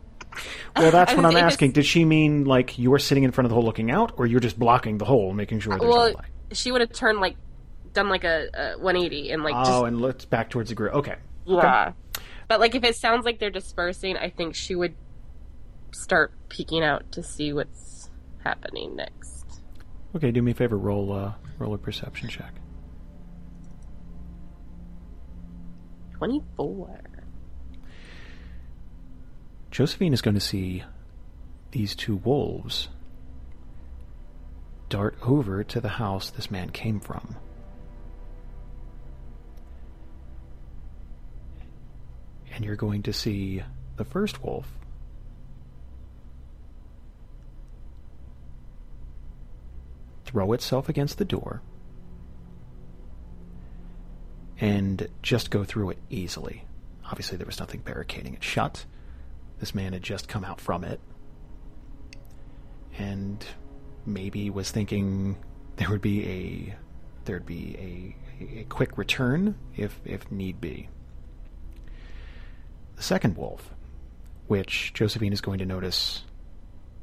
Well, 0.77 0.91
that's 0.91 1.15
what 1.15 1.25
I'm 1.25 1.37
asking. 1.37 1.73
Did 1.73 1.87
she 1.87 2.05
mean 2.05 2.45
like 2.45 2.79
you're 2.79 2.99
sitting 2.99 3.25
in 3.25 3.33
front 3.33 3.47
of 3.47 3.51
the 3.51 3.55
hole 3.55 3.65
looking 3.65 3.91
out, 3.91 4.13
or 4.17 4.27
you're 4.27 4.41
just 4.41 4.59
blocking 4.59 4.99
the 4.99 5.05
hole, 5.05 5.33
making 5.33 5.61
sure 5.61 5.79
there's 5.79 5.89
Well, 5.89 6.09
no 6.09 6.15
light? 6.15 6.25
she 6.53 6.71
would 6.73 6.81
have 6.81 6.93
turned 6.93 7.21
like, 7.21 7.37
done 7.93 8.09
like 8.09 8.25
a, 8.25 8.49
a 8.55 8.79
180 8.79 9.31
and 9.31 9.43
like 9.43 9.55
oh, 9.57 9.65
just 9.65 9.85
and 9.85 10.01
looked 10.01 10.31
back 10.31 10.51
towards 10.51 10.69
the 10.69 10.75
group. 10.75 10.95
Okay. 10.95 11.17
yeah. 11.47 11.93
But 12.49 12.61
like, 12.61 12.75
if 12.75 12.85
it 12.85 12.95
sounds 12.95 13.25
like 13.25 13.39
they're 13.41 13.51
dispersing, 13.51 14.17
I 14.17 14.31
think 14.31 14.55
she 14.55 14.75
would 14.75 14.95
start 15.93 16.33
peeking 16.49 16.83
out 16.85 17.11
to 17.13 17.23
see 17.23 17.53
what's 17.53 18.11
happening 18.45 18.95
next. 18.97 19.61
Okay, 20.15 20.31
do 20.31 20.41
me 20.43 20.53
a 20.53 20.55
favor. 20.55 20.79
Roll, 20.79 21.13
uh, 21.13 21.33
roll 21.59 21.75
a 21.75 21.79
perception 21.79 22.29
check. 22.29 22.53
24. 26.19 27.01
Josephine 29.77 30.15
is 30.15 30.23
going 30.23 30.37
to 30.37 30.41
see 30.41 30.85
these 31.73 31.95
two 31.95 32.17
wolves 32.17 32.89
dart 34.89 35.19
over 35.21 35.63
to 35.65 35.83
the 35.83 35.91
house 35.91 36.31
this 36.31 36.51
man 36.51 36.71
came 36.71 36.99
from. 36.99 37.37
And 42.55 42.65
you're 42.65 42.75
going 42.75 43.03
to 43.03 43.13
see 43.13 43.65
the 43.97 44.05
first 44.07 44.43
wolf 44.43 44.67
throw 50.25 50.55
itself 50.55 50.89
against 50.89 51.19
the 51.19 51.27
door 51.27 51.61
and 54.59 55.07
just 55.21 55.51
go 55.51 55.65
through 55.65 55.91
it 55.91 55.99
easily. 56.09 56.65
Obviously, 57.05 57.37
there 57.37 57.47
was 57.47 57.61
nothing 57.61 57.81
barricading 57.81 58.33
it 58.33 58.43
shut. 58.43 58.87
This 59.59 59.75
man 59.75 59.93
had 59.93 60.03
just 60.03 60.29
come 60.29 60.45
out 60.45 60.61
from 60.61 60.85
it 60.85 61.01
and 62.99 63.45
maybe 64.05 64.51
was 64.51 64.71
thinking 64.71 65.37
there 65.77 65.91
would 65.91 66.01
be 66.01 66.27
a 66.27 66.77
there'd 67.25 67.47
be 67.47 68.15
a, 68.41 68.61
a 68.61 68.65
quick 68.65 68.97
return 68.97 69.57
if 69.77 70.01
if 70.05 70.31
need 70.31 70.61
be. 70.61 70.89
The 72.97 73.03
second 73.03 73.37
wolf, 73.37 73.75
which 74.47 74.93
Josephine 74.95 75.33
is 75.33 75.41
going 75.41 75.59
to 75.59 75.67
notice, 75.67 76.23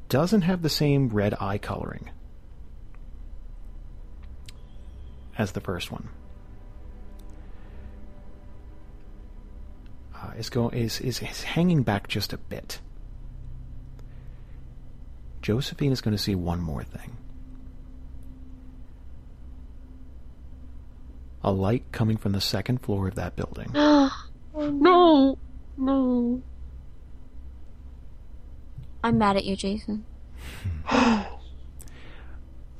doesn't 0.10 0.42
have 0.42 0.62
the 0.62 0.70
same 0.70 1.10
red 1.10 1.36
eye 1.40 1.58
coloring 1.58 2.10
as 5.38 5.52
the 5.52 5.62
first 5.62 5.92
one. 5.92 6.10
Uh, 10.24 10.32
is, 10.38 10.50
go, 10.50 10.70
is, 10.70 11.02
is, 11.02 11.22
is 11.22 11.44
hanging 11.44 11.84
back 11.84 12.08
just 12.08 12.32
a 12.32 12.38
bit. 12.38 12.80
Josephine 15.42 15.92
is 15.92 16.00
going 16.00 16.16
to 16.16 16.22
see 16.22 16.36
one 16.36 16.62
more 16.62 16.84
thing. 16.84 17.18
A 21.44 21.52
light 21.52 21.84
coming 21.92 22.16
from 22.16 22.32
the 22.32 22.40
second 22.40 22.78
floor 22.82 23.08
of 23.08 23.16
that 23.16 23.36
building. 23.36 23.70
No! 24.56 25.36
No. 25.78 26.44
I'm 29.04 29.18
mad 29.18 29.36
at 29.36 29.46
you, 29.46 29.56
Jason. 29.56 30.06
and 30.92 31.26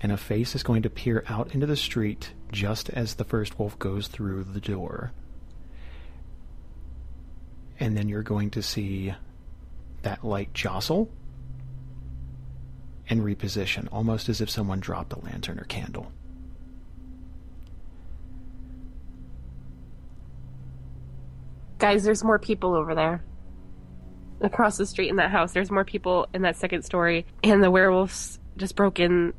a 0.04 0.18
face 0.18 0.54
is 0.54 0.62
going 0.62 0.84
to 0.84 0.92
peer 0.92 1.24
out 1.28 1.56
into 1.56 1.66
the 1.66 1.76
street 1.76 2.34
just 2.52 2.92
as 2.92 3.16
the 3.16 3.24
first 3.24 3.58
wolf 3.58 3.80
goes 3.80 4.08
through 4.08 4.44
the 4.44 4.60
door. 4.60 5.14
And 7.80 7.98
then 7.98 8.10
you're 8.10 8.24
going 8.24 8.52
to 8.52 8.62
see 8.62 9.14
that 10.04 10.24
light 10.24 10.54
jostle 10.54 11.10
and 13.10 13.22
reposition, 13.22 13.88
almost 13.92 14.30
as 14.30 14.42
if 14.42 14.50
someone 14.50 14.80
dropped 14.80 15.14
a 15.14 15.20
lantern 15.20 15.60
or 15.60 15.66
candle. 15.66 16.12
Guys, 21.80 22.04
there's 22.04 22.24
more 22.24 22.40
people 22.40 22.76
over 22.76 22.96
there. 22.96 23.24
Across 24.40 24.78
the 24.78 24.86
street 24.86 25.10
in 25.10 25.18
that 25.18 25.32
house, 25.32 25.52
there's 25.54 25.72
more 25.72 25.86
people 25.86 26.28
in 26.34 26.44
that 26.44 26.56
second 26.56 26.84
story, 26.84 27.26
and 27.44 27.64
the 27.64 27.72
werewolves 27.72 28.40
just 28.58 28.76
broke 28.76 29.00
in 29.00 29.34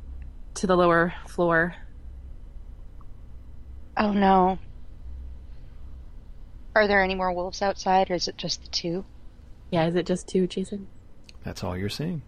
to 0.54 0.66
the 0.66 0.76
lower 0.76 1.14
floor. 1.26 1.74
Oh 3.96 4.12
no. 4.12 4.58
Are 6.74 6.88
there 6.88 7.02
any 7.02 7.14
more 7.14 7.32
wolves 7.32 7.62
outside, 7.62 8.10
or 8.10 8.14
is 8.14 8.26
it 8.28 8.36
just 8.36 8.62
the 8.62 8.68
two? 8.68 9.04
Yeah, 9.70 9.86
is 9.86 9.94
it 9.94 10.06
just 10.06 10.28
two, 10.28 10.46
Jason? 10.46 10.88
That's 11.44 11.62
all 11.62 11.76
you're 11.76 11.88
seeing. 11.88 12.22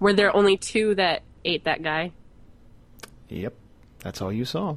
Were 0.00 0.12
there 0.12 0.34
only 0.34 0.56
two 0.56 0.94
that 0.94 1.22
ate 1.44 1.64
that 1.64 1.82
guy? 1.82 2.12
Yep, 3.28 3.54
that's 4.00 4.22
all 4.22 4.32
you 4.32 4.44
saw. 4.44 4.76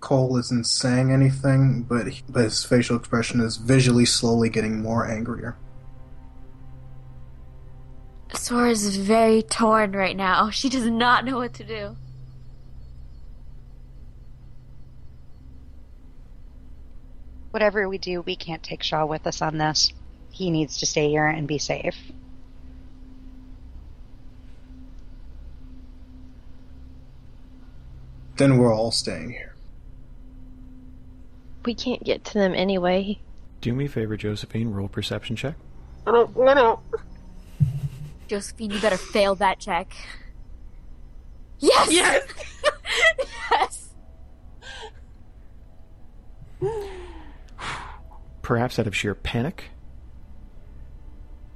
Coal 0.00 0.36
isn't 0.36 0.66
saying 0.66 1.10
anything, 1.10 1.82
but 1.84 2.08
he- 2.08 2.22
but 2.28 2.44
his 2.44 2.62
facial 2.64 2.96
expression 2.96 3.40
is 3.40 3.56
visually 3.56 4.04
slowly 4.04 4.50
getting 4.50 4.82
more 4.82 5.06
angrier. 5.08 5.56
Sora 8.34 8.70
is 8.70 8.96
very 8.96 9.42
torn 9.42 9.92
right 9.92 10.16
now. 10.16 10.50
She 10.50 10.68
does 10.68 10.84
not 10.86 11.24
know 11.24 11.38
what 11.38 11.54
to 11.54 11.64
do. 11.64 11.96
Whatever 17.54 17.88
we 17.88 17.98
do, 17.98 18.20
we 18.22 18.34
can't 18.34 18.64
take 18.64 18.82
Shaw 18.82 19.06
with 19.06 19.28
us 19.28 19.40
on 19.40 19.58
this. 19.58 19.92
He 20.32 20.50
needs 20.50 20.78
to 20.78 20.86
stay 20.86 21.08
here 21.08 21.28
and 21.28 21.46
be 21.46 21.58
safe. 21.58 21.94
Then 28.38 28.58
we're 28.58 28.74
all 28.74 28.90
staying 28.90 29.30
here. 29.30 29.54
We 31.64 31.76
can't 31.76 32.02
get 32.02 32.24
to 32.24 32.34
them 32.34 32.56
anyway. 32.56 33.20
Do 33.60 33.72
me 33.72 33.84
a 33.84 33.88
favor, 33.88 34.16
Josephine. 34.16 34.72
Roll 34.72 34.88
perception 34.88 35.36
check. 35.36 35.54
No, 36.08 36.28
no, 36.34 36.54
no. 36.54 36.80
Josephine, 38.26 38.72
you 38.72 38.80
better 38.80 38.96
fail 38.96 39.36
that 39.36 39.60
check. 39.60 39.94
Yes! 41.60 41.92
Yes! 41.92 42.24
yes! 42.26 42.53
Perhaps 48.44 48.78
out 48.78 48.86
of 48.86 48.94
sheer 48.94 49.14
panic, 49.14 49.70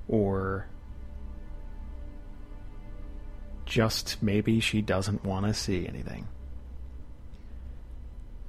or 0.08 0.66
just 3.66 4.22
maybe 4.22 4.58
she 4.58 4.80
doesn't 4.80 5.22
want 5.22 5.44
to 5.44 5.52
see 5.52 5.86
anything. 5.86 6.26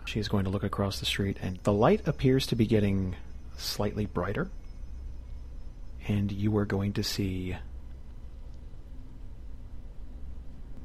She 0.06 0.22
is 0.22 0.30
going 0.30 0.45
to 0.45 0.49
look 0.49 0.64
across 0.64 1.02
the 1.02 1.06
street, 1.06 1.36
and 1.41 1.60
the 1.64 1.74
light 1.74 2.07
appears 2.07 2.48
to 2.48 2.56
be 2.56 2.66
getting 2.66 3.18
slightly 3.57 4.06
brighter. 4.06 4.49
And 6.07 6.32
you 6.32 6.56
are 6.57 6.66
going 6.66 6.94
to 6.94 7.03
see. 7.03 7.57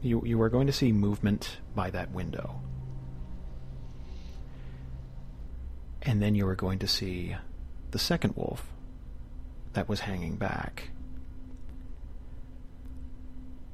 You, 0.03 0.23
you 0.27 0.43
are 0.43 0.49
going 0.51 0.67
to 0.67 0.73
see 0.73 0.91
movement 0.91 1.59
by 1.73 1.91
that 1.91 2.11
window. 2.11 2.61
And 6.07 6.21
then 6.21 6.35
you 6.35 6.47
are 6.47 6.55
going 6.55 6.79
to 6.81 6.87
see 6.87 7.37
the 7.91 7.99
second 7.99 8.37
wolf 8.37 8.67
that 9.73 9.89
was 9.89 10.01
hanging 10.01 10.37
back 10.37 10.91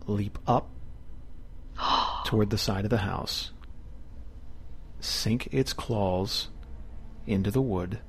leap 0.07 0.39
up 0.47 0.69
toward 2.25 2.51
the 2.51 2.59
side 2.59 2.85
of 2.85 2.91
the 2.91 2.99
house, 2.99 3.53
sink 5.01 5.49
its 5.53 5.73
claws 5.73 6.49
into 7.27 7.51
the 7.51 7.63
wood, 7.63 8.01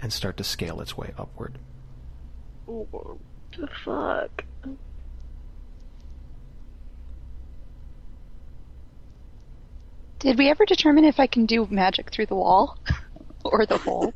and 0.00 0.12
start 0.12 0.36
to 0.36 0.44
scale 0.44 0.80
its 0.80 0.96
way 0.96 1.12
upward. 1.18 1.58
What 2.66 3.18
the 3.56 3.68
fuck? 3.84 4.44
Did 10.18 10.38
we 10.38 10.48
ever 10.48 10.64
determine 10.64 11.04
if 11.04 11.20
I 11.20 11.26
can 11.26 11.46
do 11.46 11.68
magic 11.70 12.10
through 12.10 12.26
the 12.26 12.34
wall 12.34 12.78
or 13.52 13.66
the 13.66 13.78
hole? 13.78 14.12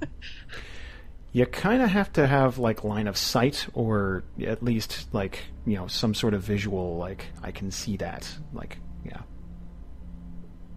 You 1.32 1.46
kind 1.46 1.80
of 1.82 1.88
have 1.90 2.12
to 2.14 2.26
have 2.26 2.58
like 2.58 2.82
line 2.84 3.06
of 3.06 3.16
sight, 3.16 3.66
or 3.74 4.24
at 4.44 4.62
least 4.62 5.06
like 5.12 5.44
you 5.66 5.76
know 5.76 5.86
some 5.86 6.14
sort 6.14 6.34
of 6.34 6.42
visual. 6.42 6.96
Like 6.96 7.26
I 7.42 7.52
can 7.52 7.70
see 7.70 7.96
that. 7.98 8.28
Like 8.52 8.78
yeah. 9.04 9.20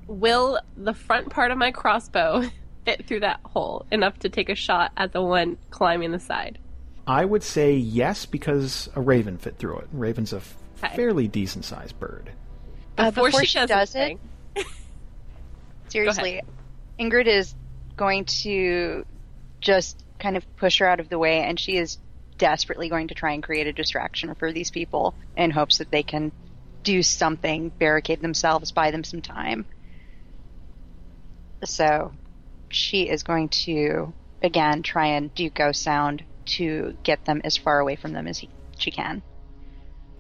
Will 0.08 0.60
the 0.78 0.94
front 0.94 1.30
part 1.30 1.52
of 1.52 1.58
my 1.58 1.72
crossbow 1.72 2.44
fit 2.86 3.08
through 3.08 3.22
that 3.22 3.40
hole 3.46 3.86
enough 3.92 4.20
to 4.20 4.30
take 4.30 4.50
a 4.50 4.56
shot 4.56 4.92
at 4.98 5.12
the 5.14 5.22
one 5.22 5.58
climbing 5.72 6.12
the 6.12 6.20
side? 6.20 6.60
I 7.08 7.26
would 7.26 7.44
say 7.44 7.74
yes 7.76 8.26
because 8.26 8.90
a 8.96 9.02
raven 9.02 9.38
fit 9.38 9.58
through 9.58 9.80
it. 9.80 9.88
Raven's 9.92 10.34
a 10.34 10.38
f- 10.38 10.58
Okay. 10.84 10.96
fairly 10.98 11.28
decent 11.30 11.64
sized 11.64 11.98
bird. 11.98 12.30
Uh, 12.98 13.10
Before, 13.10 13.28
before 13.28 13.40
she, 13.42 13.46
she 13.48 13.60
does, 13.60 13.70
does 13.70 13.96
anything. 13.96 14.20
Seriously, 15.88 16.42
Ingrid 17.00 17.28
is 17.28 17.56
going 17.96 18.26
to 18.26 19.06
just 19.62 20.04
kind 20.20 20.38
of 20.38 20.56
push 20.58 20.80
her 20.80 20.88
out 20.88 21.00
of 21.00 21.10
the 21.10 21.20
way, 21.20 21.42
and 21.42 21.60
she 21.60 21.78
is 21.78 21.98
desperately 22.38 22.90
going 22.90 23.10
to 23.10 23.14
try 23.14 23.34
and 23.34 23.44
create 23.44 23.68
a 23.68 23.74
distraction 23.74 24.34
for 24.36 24.52
these 24.52 24.72
people 24.72 25.14
in 25.38 25.52
hopes 25.52 25.78
that 25.78 25.92
they 25.92 26.04
can 26.04 26.32
do 26.84 27.02
something, 27.02 27.70
barricade 27.70 28.22
themselves, 28.22 28.72
buy 28.72 28.92
them 28.92 29.04
some 29.04 29.22
time. 29.22 29.66
So 31.64 32.12
she 32.70 33.10
is 33.10 33.24
going 33.24 33.50
to, 33.50 34.14
again, 34.42 34.84
try 34.84 35.08
and 35.08 35.34
do 35.34 35.50
ghost 35.50 35.82
sound 35.82 36.24
to 36.46 36.98
get 37.04 37.24
them 37.26 37.42
as 37.44 37.56
far 37.56 37.80
away 37.80 37.96
from 37.96 38.12
them 38.12 38.28
as 38.28 38.38
he, 38.38 38.50
she 38.78 38.92
can. 38.92 39.22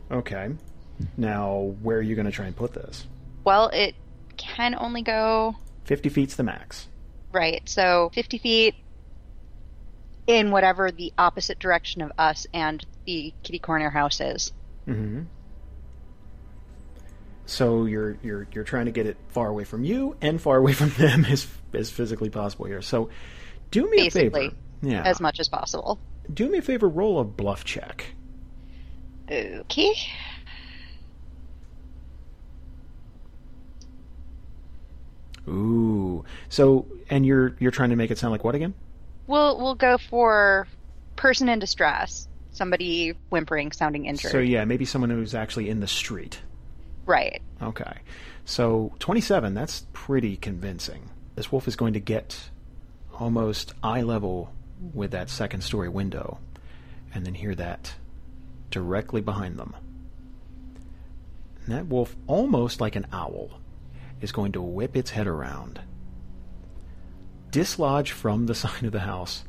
Okay. 0.09 0.51
Now, 1.17 1.75
where 1.81 1.97
are 1.97 2.01
you 2.01 2.15
going 2.15 2.27
to 2.27 2.31
try 2.31 2.45
and 2.45 2.55
put 2.55 2.73
this? 2.73 3.05
Well, 3.43 3.69
it 3.69 3.95
can 4.37 4.75
only 4.75 5.01
go 5.01 5.55
50 5.85 6.09
feet's 6.09 6.35
the 6.35 6.43
max. 6.43 6.87
Right. 7.33 7.67
So 7.67 8.11
50 8.13 8.37
feet 8.37 8.75
in 10.27 10.51
whatever 10.51 10.91
the 10.91 11.11
opposite 11.17 11.59
direction 11.59 12.01
of 12.01 12.11
us 12.17 12.47
and 12.53 12.85
the 13.05 13.33
kitty 13.43 13.59
corner 13.59 13.89
house 13.89 14.21
is. 14.21 14.53
Mm-hmm. 14.87 15.23
So 17.45 17.85
you're 17.85 18.17
you're 18.23 18.47
you're 18.53 18.63
trying 18.63 18.85
to 18.85 18.91
get 18.91 19.05
it 19.05 19.17
far 19.29 19.49
away 19.49 19.65
from 19.65 19.83
you 19.83 20.15
and 20.21 20.41
far 20.41 20.57
away 20.57 20.73
from 20.73 20.89
them 20.91 21.25
as 21.29 21.45
as 21.73 21.89
physically 21.89 22.29
possible 22.29 22.65
here. 22.65 22.81
So 22.81 23.09
do 23.71 23.89
me 23.89 23.97
Basically, 23.97 24.27
a 24.27 24.49
favor. 24.49 24.55
Yeah. 24.81 25.01
As 25.03 25.19
much 25.19 25.39
as 25.39 25.49
possible. 25.49 25.99
do 26.33 26.49
me 26.49 26.59
a 26.59 26.61
favor. 26.61 26.87
Roll 26.87 27.19
a 27.19 27.23
bluff 27.23 27.65
check. 27.65 28.13
Okay. 29.29 29.93
Ooh. 35.47 36.23
So 36.49 36.85
and 37.09 37.25
you're 37.25 37.55
you're 37.59 37.71
trying 37.71 37.89
to 37.89 37.95
make 37.95 38.11
it 38.11 38.17
sound 38.17 38.31
like 38.31 38.43
what 38.43 38.55
again? 38.55 38.73
We'll 39.27 39.57
we'll 39.57 39.75
go 39.75 39.97
for 39.97 40.67
person 41.15 41.49
in 41.49 41.59
distress. 41.59 42.27
Somebody 42.51 43.13
whimpering, 43.29 43.71
sounding 43.71 44.05
injured. 44.05 44.31
So 44.31 44.39
yeah, 44.39 44.63
maybe 44.65 44.85
someone 44.85 45.09
who's 45.09 45.33
actually 45.33 45.69
in 45.69 45.79
the 45.79 45.87
street. 45.87 46.39
Right. 47.05 47.41
Okay. 47.61 47.93
So 48.45 48.93
27, 48.99 49.53
that's 49.53 49.85
pretty 49.93 50.37
convincing. 50.37 51.09
This 51.35 51.51
wolf 51.51 51.67
is 51.67 51.75
going 51.75 51.93
to 51.93 51.99
get 51.99 52.49
almost 53.19 53.73
eye 53.81 54.01
level 54.01 54.53
with 54.93 55.11
that 55.11 55.29
second 55.29 55.61
story 55.61 55.89
window 55.89 56.39
and 57.13 57.25
then 57.25 57.33
hear 57.33 57.55
that 57.55 57.95
directly 58.69 59.21
behind 59.21 59.57
them. 59.57 59.75
And 61.65 61.75
that 61.75 61.87
wolf, 61.87 62.15
almost 62.27 62.81
like 62.81 62.95
an 62.95 63.07
owl, 63.11 63.51
is 64.23 64.31
going 64.31 64.53
to 64.53 64.61
whip 64.61 64.95
its 64.95 65.11
head 65.11 65.27
around, 65.27 65.79
dislodge 67.51 68.11
from 68.11 68.47
the 68.47 68.55
side 68.55 68.83
of 68.83 68.91
the 68.91 69.01
house, 69.01 69.43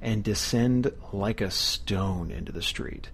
and 0.00 0.24
descend 0.24 0.90
like 1.12 1.40
a 1.40 1.50
stone 1.50 2.30
into 2.30 2.52
the 2.52 2.62
street 2.62 3.10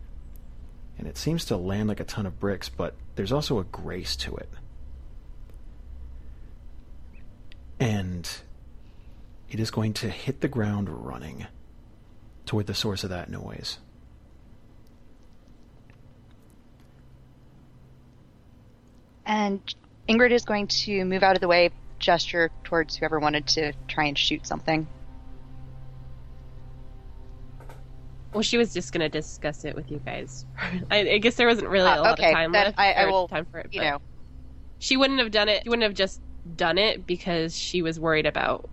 and 0.99 1.07
it 1.07 1.17
seems 1.17 1.45
to 1.47 1.57
land 1.57 1.89
like 1.89 2.01
a 2.01 2.05
ton 2.05 2.27
of 2.27 2.41
bricks, 2.41 2.69
but 2.69 2.95
there's 3.15 3.33
also 3.33 3.61
a 3.61 3.65
grace 3.65 4.17
to 4.17 4.37
it. 4.37 4.49
And 7.79 8.29
it 9.49 9.61
is 9.61 9.71
going 9.71 9.95
to 9.95 10.09
hit 10.11 10.41
the 10.41 10.49
ground 10.49 10.89
running 10.89 11.47
toward 12.45 12.67
the 12.67 12.75
source 12.75 13.05
of 13.05 13.11
that 13.11 13.31
noise. 13.31 13.79
And 19.25 19.63
Ingrid 20.09 20.31
is 20.31 20.45
going 20.45 20.67
to 20.69 21.05
move 21.05 21.23
out 21.23 21.35
of 21.37 21.41
the 21.41 21.49
way, 21.49 21.71
gesture 21.99 22.51
towards 22.65 22.97
whoever 22.97 23.19
wanted 23.19 23.47
to 23.49 23.73
try 23.89 24.05
and 24.05 24.17
shoot 24.17 24.47
something. 24.47 24.87
Well, 28.33 28.43
she 28.43 28.59
was 28.59 28.73
just 28.75 28.93
gonna 28.93 29.09
discuss 29.09 29.65
it 29.65 29.75
with 29.75 29.91
you 29.91 30.01
guys. 30.05 30.45
I, 30.91 30.99
I 31.13 31.19
guess 31.19 31.37
there 31.37 31.47
wasn't 31.47 31.69
really 31.69 31.89
a 31.89 31.95
Uh, 31.95 32.03
lot 32.03 32.19
okay, 32.19 32.29
of 32.29 32.35
time 32.35 32.53
left. 32.53 32.79
I- 32.79 32.93
I 32.93 33.07
will, 33.07 33.27
time 33.29 33.47
for 33.51 33.59
it. 33.59 33.69
You 33.73 33.81
know, 33.81 33.99
she 34.79 34.97
wouldn't 34.97 35.19
have 35.19 35.31
done 35.31 35.49
it. 35.49 35.63
She 35.65 35.69
wouldn't 35.69 35.85
have 35.85 35.95
just 35.95 36.21
done 36.57 36.79
it 36.79 37.07
because 37.07 37.57
she 37.57 37.83
was 37.83 37.99
worried 37.99 38.27
about 38.27 38.69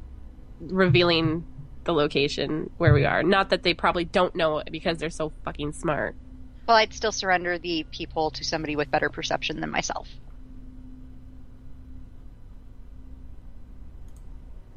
revealing 0.62 1.45
the 1.86 1.94
location 1.94 2.70
where 2.78 2.94
we 2.94 3.06
are. 3.06 3.24
Not 3.24 3.49
that 3.49 3.64
they 3.64 3.74
probably 3.74 4.06
don't 4.06 4.36
know 4.36 4.57
it 4.60 4.70
because 4.72 4.98
they're 4.98 5.10
so 5.10 5.32
fucking 5.44 5.72
smart. 5.74 6.16
well, 6.68 6.78
I'd 6.78 6.94
still 6.94 7.12
surrender 7.12 7.57
the 7.57 7.86
people 7.91 8.32
to 8.32 8.44
somebody 8.44 8.76
with 8.76 8.90
better 8.91 9.10
perception 9.10 9.60
than 9.62 9.70
myself. 9.70 10.07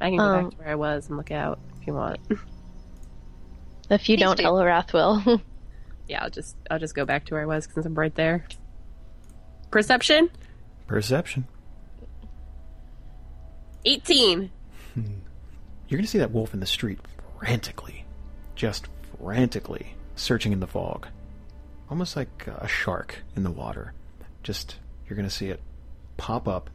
I 0.00 0.10
can 0.10 0.18
go 0.18 0.24
Um, 0.24 0.44
back 0.44 0.52
to 0.52 0.58
where 0.58 0.68
I 0.68 0.74
was 0.74 1.08
and 1.08 1.16
look 1.16 1.30
out 1.30 1.58
if 1.80 1.86
you 1.86 1.94
want. 1.94 2.18
If 3.90 4.06
you 4.10 4.16
Please 4.18 4.22
don't, 4.22 4.36
do. 4.36 4.42
Eliwrath 4.44 4.92
will. 4.92 5.40
yeah, 6.08 6.22
I'll 6.22 6.28
just 6.28 6.56
I'll 6.70 6.78
just 6.78 6.94
go 6.94 7.06
back 7.06 7.24
to 7.24 7.34
where 7.34 7.42
I 7.42 7.46
was 7.46 7.66
since 7.72 7.86
I'm 7.86 7.94
right 7.94 8.14
there. 8.14 8.46
Perception, 9.70 10.28
Perception. 10.86 11.46
eighteen. 13.84 14.50
You're 14.94 15.96
going 15.96 16.04
to 16.04 16.06
see 16.10 16.18
that 16.18 16.32
wolf 16.32 16.52
in 16.52 16.60
the 16.60 16.66
street 16.66 16.98
frantically, 17.38 18.04
just 18.54 18.88
frantically 19.22 19.94
searching 20.16 20.52
in 20.52 20.60
the 20.60 20.66
fog. 20.66 21.06
Almost 21.88 22.14
like 22.14 22.46
a 22.46 22.68
shark 22.68 23.22
in 23.36 23.42
the 23.42 23.50
water. 23.50 23.94
Just, 24.42 24.76
you're 25.08 25.16
going 25.16 25.28
to 25.28 25.34
see 25.34 25.48
it 25.48 25.62
pop 26.18 26.46
up, 26.46 26.68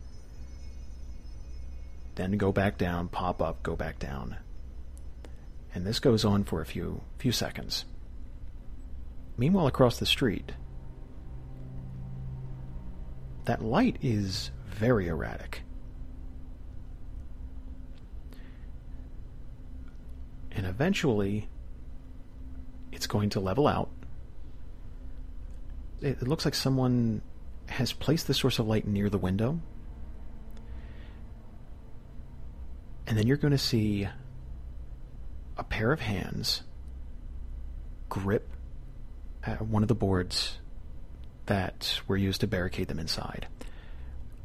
then 2.15 2.37
go 2.37 2.51
back 2.51 2.77
down, 2.77 3.07
pop 3.07 3.41
up, 3.41 3.63
go 3.63 3.75
back 3.75 3.99
down. 3.99 4.37
And 5.73 5.85
this 5.85 5.99
goes 5.99 6.23
on 6.23 6.43
for 6.43 6.61
a 6.61 6.65
few 6.65 7.01
few 7.17 7.31
seconds. 7.31 7.85
Meanwhile, 9.37 9.67
across 9.67 9.97
the 9.97 10.05
street, 10.05 10.51
that 13.45 13.63
light 13.63 13.97
is 14.01 14.51
very 14.67 15.07
erratic. 15.07 15.63
and 20.55 20.65
eventually 20.65 21.47
it's 22.91 23.07
going 23.07 23.29
to 23.31 23.39
level 23.39 23.67
out. 23.67 23.89
It, 26.01 26.21
it 26.21 26.27
looks 26.27 26.45
like 26.45 26.55
someone 26.55 27.21
has 27.67 27.93
placed 27.93 28.27
the 28.27 28.33
source 28.33 28.59
of 28.59 28.67
light 28.67 28.87
near 28.87 29.09
the 29.09 29.17
window. 29.17 29.59
And 33.07 33.17
then 33.17 33.27
you're 33.27 33.37
going 33.37 33.51
to 33.51 33.57
see 33.57 34.07
a 35.57 35.63
pair 35.63 35.91
of 35.91 35.99
hands 35.99 36.63
grip 38.09 38.49
one 39.59 39.83
of 39.83 39.89
the 39.89 39.95
boards 39.95 40.57
that 41.47 41.99
were 42.07 42.17
used 42.17 42.41
to 42.41 42.47
barricade 42.47 42.87
them 42.87 42.99
inside. 42.99 43.47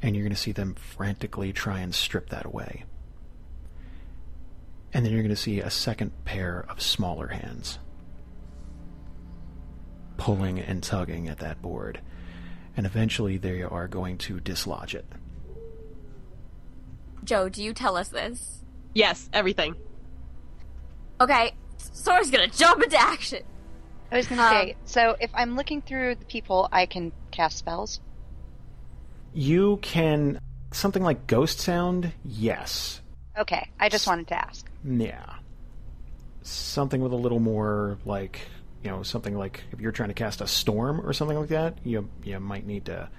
And 0.02 0.14
you're 0.14 0.24
going 0.24 0.34
to 0.34 0.40
see 0.40 0.52
them 0.52 0.74
frantically 0.74 1.52
try 1.52 1.80
and 1.80 1.94
strip 1.94 2.30
that 2.30 2.46
away. 2.46 2.84
And 4.92 5.04
then 5.04 5.12
you're 5.12 5.22
going 5.22 5.30
to 5.34 5.36
see 5.36 5.60
a 5.60 5.70
second 5.70 6.24
pair 6.24 6.64
of 6.68 6.80
smaller 6.80 7.28
hands 7.28 7.78
pulling 10.16 10.58
and 10.58 10.82
tugging 10.82 11.28
at 11.28 11.38
that 11.38 11.62
board. 11.62 12.00
And 12.76 12.86
eventually 12.86 13.38
they 13.38 13.62
are 13.62 13.88
going 13.88 14.18
to 14.18 14.40
dislodge 14.40 14.94
it. 14.94 15.06
Joe, 17.28 17.50
do 17.50 17.62
you 17.62 17.74
tell 17.74 17.98
us 17.98 18.08
this? 18.08 18.64
Yes, 18.94 19.28
everything. 19.34 19.74
Okay, 21.20 21.52
Sora's 21.76 22.30
gonna 22.30 22.46
jump 22.46 22.82
into 22.82 22.98
action. 22.98 23.42
I 24.10 24.16
was 24.16 24.26
gonna 24.26 24.40
Um, 24.40 24.48
say, 24.48 24.76
so 24.86 25.14
if 25.20 25.30
I'm 25.34 25.54
looking 25.54 25.82
through 25.82 26.14
the 26.14 26.24
people, 26.24 26.70
I 26.72 26.86
can 26.86 27.12
cast 27.30 27.58
spells. 27.58 28.00
You 29.34 29.78
can. 29.82 30.40
Something 30.72 31.02
like 31.02 31.26
Ghost 31.26 31.58
Sound? 31.60 32.12
Yes. 32.24 33.02
Okay, 33.36 33.68
I 33.78 33.90
just 33.90 34.06
wanted 34.06 34.28
to 34.28 34.46
ask. 34.46 34.66
Yeah. 34.82 35.34
Something 36.40 37.02
with 37.02 37.12
a 37.12 37.16
little 37.16 37.40
more 37.40 37.98
like 38.06 38.40
you 38.82 38.90
know, 38.90 39.02
something 39.02 39.36
like 39.36 39.64
if 39.72 39.80
you're 39.80 39.92
trying 39.92 40.08
to 40.08 40.14
cast 40.14 40.40
a 40.40 40.46
storm 40.46 40.98
or 41.06 41.12
something 41.12 41.38
like 41.38 41.50
that, 41.50 41.76
you 41.84 42.08
you 42.24 42.40
might 42.40 42.66
need 42.66 42.86
to 42.86 43.10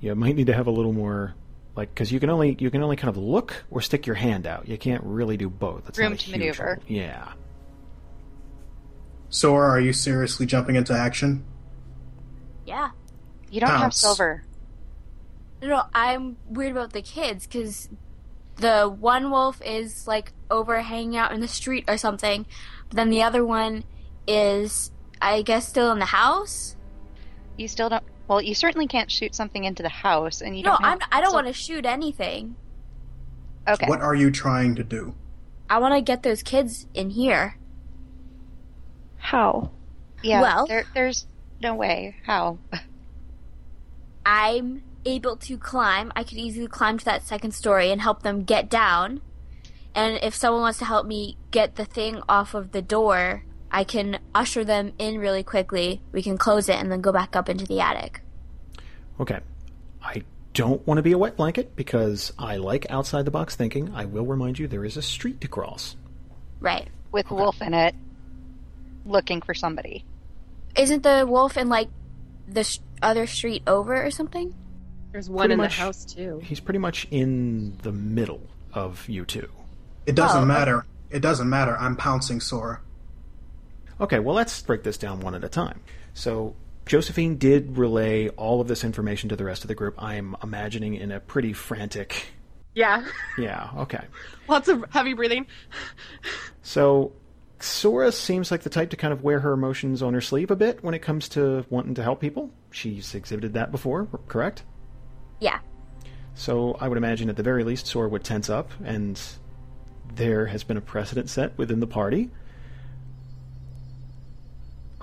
you 0.00 0.16
might 0.16 0.34
need 0.34 0.48
to 0.48 0.54
have 0.54 0.66
a 0.66 0.72
little 0.72 0.92
more 0.92 1.36
like 1.76 1.92
because 1.92 2.12
you 2.12 2.20
can 2.20 2.30
only 2.30 2.56
you 2.58 2.70
can 2.70 2.82
only 2.82 2.96
kind 2.96 3.08
of 3.08 3.16
look 3.16 3.64
or 3.70 3.80
stick 3.80 4.06
your 4.06 4.16
hand 4.16 4.46
out. 4.46 4.68
You 4.68 4.78
can't 4.78 5.02
really 5.04 5.36
do 5.36 5.48
both. 5.50 5.84
That's 5.84 5.98
Room 5.98 6.16
to 6.16 6.30
maneuver. 6.30 6.66
help. 6.66 6.82
Yeah. 6.86 7.32
Sora, 9.28 9.68
are 9.70 9.80
you 9.80 9.92
seriously 9.92 10.46
jumping 10.46 10.76
into 10.76 10.92
action? 10.92 11.44
Yeah. 12.66 12.90
You 13.50 13.60
don't 13.60 13.70
have 13.70 13.94
silver. 13.94 14.44
No, 15.60 15.68
no, 15.68 15.82
I'm 15.92 16.36
weird 16.48 16.72
about 16.72 16.92
the 16.92 17.02
kids 17.02 17.46
because 17.46 17.88
the 18.56 18.88
one 18.88 19.30
wolf 19.30 19.60
is 19.64 20.06
like 20.06 20.32
over 20.50 20.80
hanging 20.80 21.16
out 21.16 21.32
in 21.32 21.40
the 21.40 21.48
street 21.48 21.84
or 21.88 21.96
something, 21.96 22.46
but 22.88 22.96
then 22.96 23.10
the 23.10 23.22
other 23.22 23.44
one 23.44 23.84
is, 24.28 24.92
I 25.20 25.42
guess, 25.42 25.66
still 25.68 25.90
in 25.92 25.98
the 25.98 26.04
house. 26.04 26.76
You 27.56 27.68
still 27.68 27.88
don't. 27.88 28.04
Well, 28.26 28.40
you 28.40 28.54
certainly 28.54 28.86
can't 28.86 29.10
shoot 29.10 29.34
something 29.34 29.64
into 29.64 29.82
the 29.82 29.88
house, 29.88 30.40
and 30.40 30.56
you 30.56 30.62
no, 30.64 30.70
don't. 30.72 30.84
have 30.84 31.00
I'm. 31.02 31.08
I 31.12 31.20
don't 31.20 31.30
sil- 31.30 31.36
want 31.42 31.46
to 31.48 31.52
shoot 31.52 31.84
anything. 31.84 32.56
Okay. 33.68 33.86
What 33.86 34.00
are 34.00 34.14
you 34.14 34.30
trying 34.30 34.74
to 34.76 34.84
do? 34.84 35.14
I 35.68 35.78
want 35.78 35.94
to 35.94 36.00
get 36.00 36.22
those 36.22 36.42
kids 36.42 36.86
in 36.94 37.10
here. 37.10 37.58
How? 39.18 39.70
Yeah. 40.22 40.40
well- 40.42 40.66
there, 40.66 40.84
there's 40.94 41.26
no 41.60 41.74
way. 41.74 42.16
How? 42.24 42.58
I'm 44.26 44.82
able 45.04 45.36
to 45.36 45.58
climb. 45.58 46.12
I 46.16 46.24
could 46.24 46.38
easily 46.38 46.66
climb 46.66 46.98
to 46.98 47.04
that 47.04 47.26
second 47.26 47.52
story 47.52 47.90
and 47.90 48.00
help 48.00 48.22
them 48.22 48.44
get 48.44 48.70
down. 48.70 49.20
And 49.94 50.18
if 50.22 50.34
someone 50.34 50.62
wants 50.62 50.78
to 50.80 50.84
help 50.86 51.06
me 51.06 51.36
get 51.50 51.76
the 51.76 51.84
thing 51.84 52.20
off 52.28 52.54
of 52.54 52.72
the 52.72 52.82
door, 52.82 53.44
I 53.74 53.82
can 53.82 54.20
usher 54.34 54.64
them 54.64 54.92
in 55.00 55.18
really 55.18 55.42
quickly. 55.42 56.00
We 56.12 56.22
can 56.22 56.38
close 56.38 56.68
it 56.68 56.76
and 56.76 56.92
then 56.92 57.00
go 57.00 57.10
back 57.10 57.34
up 57.34 57.48
into 57.48 57.66
the 57.66 57.80
attic. 57.80 58.20
Okay. 59.18 59.40
I 60.00 60.22
don't 60.52 60.86
want 60.86 60.98
to 60.98 61.02
be 61.02 61.10
a 61.10 61.18
wet 61.18 61.36
blanket 61.36 61.74
because 61.74 62.32
I 62.38 62.56
like 62.58 62.86
outside 62.88 63.24
the 63.24 63.32
box 63.32 63.56
thinking. 63.56 63.92
I 63.92 64.04
will 64.04 64.26
remind 64.26 64.60
you 64.60 64.68
there 64.68 64.84
is 64.84 64.96
a 64.96 65.02
street 65.02 65.40
to 65.40 65.48
cross. 65.48 65.96
Right. 66.60 66.86
With 67.10 67.30
Wolf 67.32 67.60
in 67.60 67.74
it, 67.74 67.96
looking 69.04 69.42
for 69.42 69.54
somebody. 69.54 70.04
Isn't 70.76 71.02
the 71.02 71.26
wolf 71.28 71.56
in 71.56 71.68
like 71.68 71.88
the 72.48 72.62
sh- 72.64 72.78
other 73.02 73.26
street 73.26 73.62
over 73.66 74.04
or 74.04 74.10
something? 74.12 74.54
There's 75.12 75.28
one 75.28 75.42
Pretty 75.46 75.52
in 75.54 75.58
much- 75.58 75.76
the 75.76 75.82
house 75.82 76.04
too. 76.04 76.40
He's 76.44 76.60
pretty 76.60 76.78
much 76.78 77.06
in 77.10 77.76
the 77.82 77.92
middle 77.92 78.42
of 78.72 79.08
you 79.08 79.24
two. 79.24 79.48
It 80.06 80.14
doesn't 80.14 80.42
Oh, 80.42 80.46
matter. 80.46 80.86
It 81.10 81.20
doesn't 81.20 81.48
matter. 81.48 81.76
I'm 81.78 81.96
pouncing 81.96 82.40
Sora. 82.40 82.80
Okay, 84.00 84.18
well, 84.18 84.34
let's 84.34 84.60
break 84.62 84.82
this 84.82 84.98
down 84.98 85.20
one 85.20 85.34
at 85.34 85.44
a 85.44 85.48
time. 85.48 85.80
So, 86.14 86.54
Josephine 86.86 87.36
did 87.38 87.78
relay 87.78 88.28
all 88.30 88.60
of 88.60 88.68
this 88.68 88.84
information 88.84 89.28
to 89.30 89.36
the 89.36 89.44
rest 89.44 89.62
of 89.62 89.68
the 89.68 89.74
group. 89.74 89.94
I'm 90.02 90.36
imagining 90.42 90.94
in 90.94 91.12
a 91.12 91.20
pretty 91.20 91.52
frantic. 91.52 92.26
Yeah. 92.76 93.06
Yeah, 93.38 93.70
okay. 93.76 94.04
Lots 94.48 94.66
of 94.66 94.84
heavy 94.90 95.12
breathing. 95.12 95.46
So, 96.62 97.12
Sora 97.60 98.10
seems 98.10 98.50
like 98.50 98.62
the 98.62 98.68
type 98.68 98.90
to 98.90 98.96
kind 98.96 99.12
of 99.12 99.22
wear 99.22 99.38
her 99.38 99.52
emotions 99.52 100.02
on 100.02 100.12
her 100.12 100.20
sleeve 100.20 100.50
a 100.50 100.56
bit 100.56 100.82
when 100.82 100.92
it 100.92 100.98
comes 100.98 101.28
to 101.28 101.64
wanting 101.70 101.94
to 101.94 102.02
help 102.02 102.20
people. 102.20 102.50
She's 102.72 103.14
exhibited 103.14 103.54
that 103.54 103.70
before, 103.70 104.08
correct? 104.26 104.64
Yeah. 105.38 105.60
So, 106.34 106.76
I 106.80 106.88
would 106.88 106.98
imagine 106.98 107.28
at 107.30 107.36
the 107.36 107.44
very 107.44 107.62
least, 107.62 107.86
Sora 107.86 108.08
would 108.08 108.24
tense 108.24 108.50
up, 108.50 108.72
and 108.82 109.20
there 110.16 110.46
has 110.46 110.64
been 110.64 110.76
a 110.76 110.80
precedent 110.80 111.30
set 111.30 111.56
within 111.56 111.78
the 111.78 111.86
party 111.86 112.28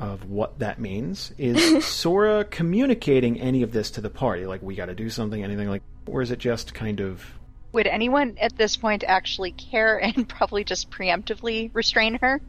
of 0.02 0.30
what 0.30 0.60
that 0.60 0.80
means. 0.80 1.32
Is 1.38 1.86
Sora 1.86 2.44
communicating 2.44 3.40
any 3.40 3.62
of 3.62 3.72
this 3.72 3.92
to 3.92 4.02
the 4.02 4.10
party? 4.10 4.46
Like, 4.46 4.62
we 4.62 4.76
got 4.76 4.88
to 4.88 4.96
do 4.96 5.10
something, 5.10 5.42
anything 5.44 5.70
like, 5.70 5.84
or 6.08 6.22
is 6.22 6.32
it 6.32 6.40
just 6.40 6.74
kind 6.74 7.00
of 7.00 7.24
Would 7.72 7.88
anyone 7.88 8.36
at 8.42 8.58
this 8.58 8.76
point 8.76 9.04
actually 9.08 9.52
care 9.52 9.98
and 9.98 10.28
probably 10.30 10.64
just 10.64 10.90
preemptively 10.90 11.70
restrain 11.74 12.16
her? 12.16 12.42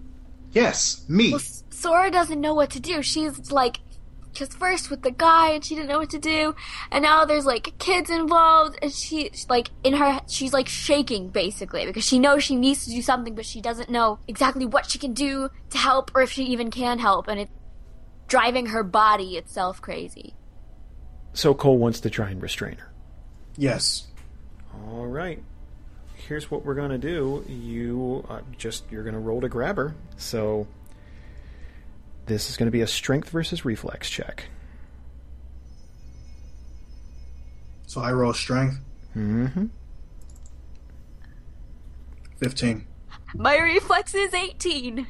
Yes, 0.52 1.04
me. 1.08 1.30
Well, 1.30 1.40
Sora 1.70 2.10
doesn't 2.10 2.40
know 2.40 2.54
what 2.54 2.70
to 2.70 2.80
do. 2.80 3.02
She's 3.02 3.50
like, 3.50 3.78
just 4.32 4.59
first 4.59 4.90
with 4.90 5.02
the 5.02 5.10
guy, 5.10 5.50
and 5.50 5.64
she 5.64 5.74
didn't 5.74 5.88
know 5.88 5.98
what 5.98 6.10
to 6.10 6.18
do, 6.18 6.54
and 6.90 7.02
now 7.02 7.24
there's 7.24 7.46
like 7.46 7.78
kids 7.78 8.10
involved, 8.10 8.78
and 8.82 8.92
she 8.92 9.30
like 9.48 9.70
in 9.84 9.94
her, 9.94 10.20
she's 10.28 10.52
like 10.52 10.68
shaking 10.68 11.28
basically 11.28 11.86
because 11.86 12.04
she 12.04 12.18
knows 12.18 12.42
she 12.44 12.56
needs 12.56 12.84
to 12.84 12.90
do 12.90 13.02
something, 13.02 13.34
but 13.34 13.44
she 13.44 13.60
doesn't 13.60 13.90
know 13.90 14.18
exactly 14.26 14.66
what 14.66 14.90
she 14.90 14.98
can 14.98 15.12
do 15.12 15.50
to 15.70 15.78
help 15.78 16.10
or 16.14 16.22
if 16.22 16.32
she 16.32 16.44
even 16.44 16.70
can 16.70 16.98
help, 16.98 17.28
and 17.28 17.40
it's 17.40 17.52
driving 18.28 18.66
her 18.66 18.82
body 18.82 19.36
itself 19.36 19.82
crazy. 19.82 20.34
so 21.34 21.52
Coal 21.54 21.76
wants 21.78 22.00
to 22.00 22.10
try 22.10 22.30
and 22.30 22.40
restrain 22.42 22.76
her? 22.78 22.90
Yes. 23.56 24.06
All 24.88 25.06
right. 25.06 25.42
Here's 26.14 26.50
what 26.50 26.64
we're 26.64 26.74
gonna 26.74 26.98
do. 26.98 27.44
You 27.48 28.24
uh, 28.28 28.40
just 28.56 28.84
you're 28.90 29.02
gonna 29.02 29.20
roll 29.20 29.40
to 29.42 29.48
grab 29.48 29.76
her. 29.76 29.94
So 30.16 30.66
this 32.27 32.51
is 32.51 32.57
gonna 32.57 32.70
be 32.70 32.81
a 32.81 32.86
strength 32.86 33.31
versus 33.31 33.65
reflex 33.65 34.09
check. 34.09 34.44
So 37.86 38.01
I 38.01 38.12
roll 38.12 38.32
strength. 38.32 38.78
Mm-hmm. 39.16 39.66
15. 42.39 42.86
My 43.35 43.59
reflex 43.59 44.15
is 44.15 44.32
18. 44.35 45.07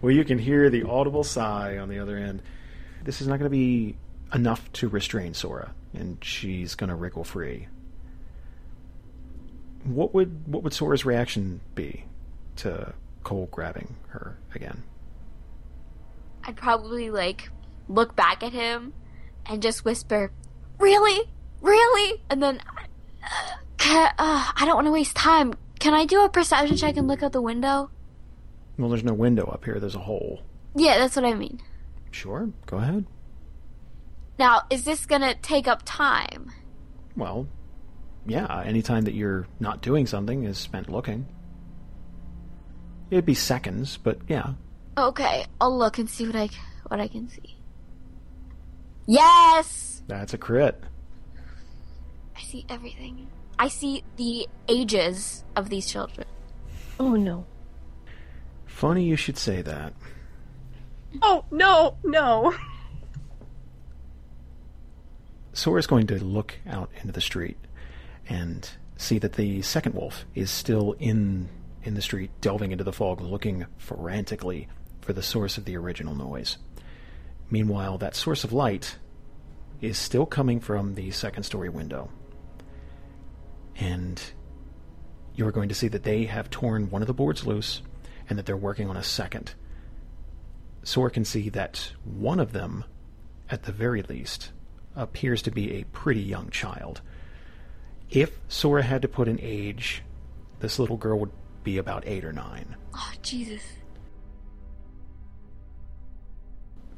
Well, 0.02 0.12
you 0.12 0.26
can 0.26 0.38
hear 0.38 0.70
the 0.70 0.84
audible 0.84 1.24
sigh 1.24 1.78
on 1.78 1.90
the 1.90 2.00
other 2.00 2.18
end. 2.18 2.42
This 3.04 3.22
is 3.22 3.28
not 3.28 3.40
going 3.40 3.50
to 3.50 3.58
be 3.58 3.96
enough 4.34 4.72
to 4.74 4.90
restrain 4.90 5.34
Sora, 5.34 5.74
and 5.94 6.18
she's 6.22 6.76
going 6.76 6.90
to 6.90 6.96
wriggle 6.96 7.24
free. 7.24 7.68
What 9.84 10.14
would 10.14 10.48
what 10.48 10.64
would 10.64 10.74
Sora's 10.74 11.06
reaction 11.06 11.62
be 11.76 12.06
to 12.58 12.94
Coal 13.26 13.50
grabbing 13.52 13.96
her 14.10 14.38
again? 14.54 14.84
I'd 16.44 16.56
probably 16.56 17.10
like 17.10 17.50
look 17.90 18.16
back 18.16 18.44
at 18.44 18.54
him 18.54 18.94
and 19.48 19.64
just 19.64 19.84
whisper, 19.84 20.32
"Really, 20.80 21.28
really?" 21.60 22.22
And 22.30 22.42
then, 22.42 22.62
uh, 23.24 24.10
uh, 24.20 24.52
I 24.56 24.64
don't 24.66 24.76
want 24.76 24.86
to 24.86 24.92
waste 24.92 25.16
time. 25.16 25.56
Can 25.80 25.96
I 25.96 26.06
do 26.06 26.24
a 26.24 26.30
perception 26.30 26.78
check 26.78 26.98
and 26.98 27.08
look 27.08 27.24
out 27.24 27.32
the 27.32 27.42
window? 27.42 27.90
Well, 28.78 28.90
there's 28.90 29.04
no 29.04 29.14
window 29.14 29.46
up 29.46 29.66
here. 29.66 29.80
There's 29.80 29.96
a 29.96 30.00
hole. 30.00 30.44
Yeah, 30.76 31.00
that's 31.00 31.16
what 31.16 31.26
I 31.26 31.34
mean. 31.34 31.60
Sure, 32.12 32.50
go 32.68 32.78
ahead. 32.78 33.06
Now, 34.38 34.62
is 34.70 34.84
this 34.84 35.08
gonna 35.08 35.34
take 35.34 35.68
up 35.68 35.82
time? 35.84 36.52
Well, 37.18 37.48
yeah. 38.28 38.62
Any 38.64 38.84
time 38.84 39.06
that 39.06 39.16
you're 39.16 39.48
not 39.60 39.82
doing 39.82 40.06
something 40.06 40.44
is 40.44 40.60
spent 40.60 40.92
looking. 40.92 41.26
It'd 43.10 43.26
be 43.26 43.34
seconds, 43.34 43.98
but 43.98 44.20
yeah. 44.28 44.54
Okay, 44.98 45.46
I'll 45.60 45.78
look 45.78 45.98
and 45.98 46.10
see 46.10 46.26
what 46.26 46.36
I 46.36 46.50
what 46.88 47.00
I 47.00 47.08
can 47.08 47.30
see. 47.30 47.58
Yes, 49.08 50.02
That's 50.08 50.34
a 50.34 50.38
crit. 50.38 50.82
I 52.36 52.42
see 52.42 52.66
everything. 52.70 53.28
I 53.60 53.68
see 53.68 54.04
the 54.18 54.48
ages 54.68 55.44
of 55.56 55.70
these 55.70 55.90
children. 55.90 56.28
Oh 57.00 57.16
no. 57.16 57.46
Funny 58.66 59.04
you 59.04 59.16
should 59.16 59.38
say 59.38 59.62
that. 59.62 59.94
Oh 61.22 61.46
no, 61.52 61.98
no. 62.04 62.54
Sora's 65.54 65.88
going 65.88 66.08
to 66.08 66.22
look 66.24 66.56
out 66.68 66.90
into 67.00 67.14
the 67.14 67.22
street 67.22 67.58
and 68.28 68.70
see 68.98 69.20
that 69.20 69.34
the 69.34 69.62
second 69.62 69.96
wolf 69.96 70.26
is 70.36 70.52
still 70.52 70.96
in 71.00 71.48
in 71.86 71.94
the 71.94 72.02
street, 72.02 72.32
delving 72.42 72.72
into 72.72 72.84
the 72.84 72.92
fog, 72.92 73.22
looking 73.22 73.66
frantically 73.78 74.68
for 75.02 75.14
the 75.14 75.24
source 75.24 75.58
of 75.58 75.66
the 75.66 75.78
original 75.78 76.16
noise. 76.16 76.58
Meanwhile, 77.50 78.00
that 78.00 78.16
source 78.16 78.44
of 78.44 78.52
light 78.52 78.98
is 79.82 79.98
still 79.98 80.26
coming 80.26 80.60
from 80.60 80.96
the 80.96 81.12
second 81.12 81.44
story 81.44 81.70
window. 81.70 82.10
And 83.76 84.22
you're 85.36 85.52
going 85.52 85.70
to 85.70 85.76
see 85.76 85.88
that 85.90 86.04
they 86.04 86.26
have 86.26 86.50
torn 86.50 86.90
one 86.90 87.02
of 87.02 87.08
the 87.08 87.14
boards 87.14 87.46
loose 87.46 87.82
and 88.28 88.40
that 88.40 88.46
they're 88.46 88.58
working 88.58 88.90
on 88.90 88.98
a 88.98 89.04
second. 89.04 89.54
Sora 90.84 91.12
can 91.12 91.26
see 91.26 91.50
that 91.50 91.92
one 92.04 92.40
of 92.40 92.52
them, 92.52 92.86
at 93.50 93.64
the 93.64 93.72
very 93.72 94.02
least, 94.02 94.52
appears 94.96 95.42
to 95.44 95.52
be 95.52 95.74
a 95.74 95.84
pretty 95.86 96.22
young 96.22 96.50
child. 96.50 97.02
If 98.10 98.40
Sora 98.48 98.84
had 98.84 99.02
to 99.02 99.08
put 99.08 99.28
an 99.28 99.40
age, 99.42 100.04
this 100.60 100.80
little 100.80 100.98
girl 100.98 101.20
would 101.20 101.32
be 101.66 101.78
about 101.78 102.08
eight 102.08 102.24
or 102.24 102.32
nine. 102.32 102.78
Oh, 102.94 103.12
Jesus. 103.22 103.62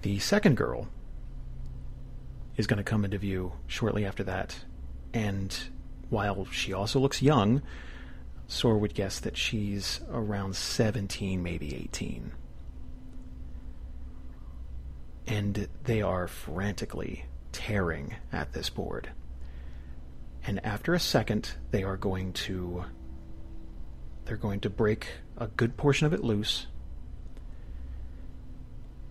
The 0.04 0.20
second 0.20 0.58
girl 0.58 0.88
is 2.56 2.68
going 2.68 2.78
to 2.78 2.84
come 2.84 3.04
into 3.04 3.18
view 3.18 3.54
shortly 3.66 4.06
after 4.06 4.24
that, 4.26 4.56
and 5.14 5.58
while 6.10 6.46
she 6.52 6.74
also 6.74 7.00
looks 7.00 7.22
young, 7.22 7.64
Sora 8.48 8.78
would 8.78 8.94
guess 8.94 9.20
that 9.20 9.36
she's 9.36 10.02
around 10.12 10.56
17, 10.56 11.42
maybe 11.42 11.76
18. 11.76 12.32
And 15.28 15.68
they 15.84 16.02
are 16.02 16.28
frantically 16.28 17.26
tearing 17.52 18.16
at 18.32 18.54
this 18.54 18.70
board. 18.70 19.10
And 20.46 20.66
after 20.66 20.94
a 20.94 21.00
second, 21.00 21.52
they 21.72 21.84
are 21.84 21.98
going 21.98 22.32
to 22.34 22.86
they're 24.28 24.38
going 24.38 24.60
to 24.62 24.70
break 24.70 25.08
a 25.38 25.48
good 25.48 25.78
portion 25.78 26.06
of 26.06 26.14
it 26.14 26.24
loose. 26.24 26.68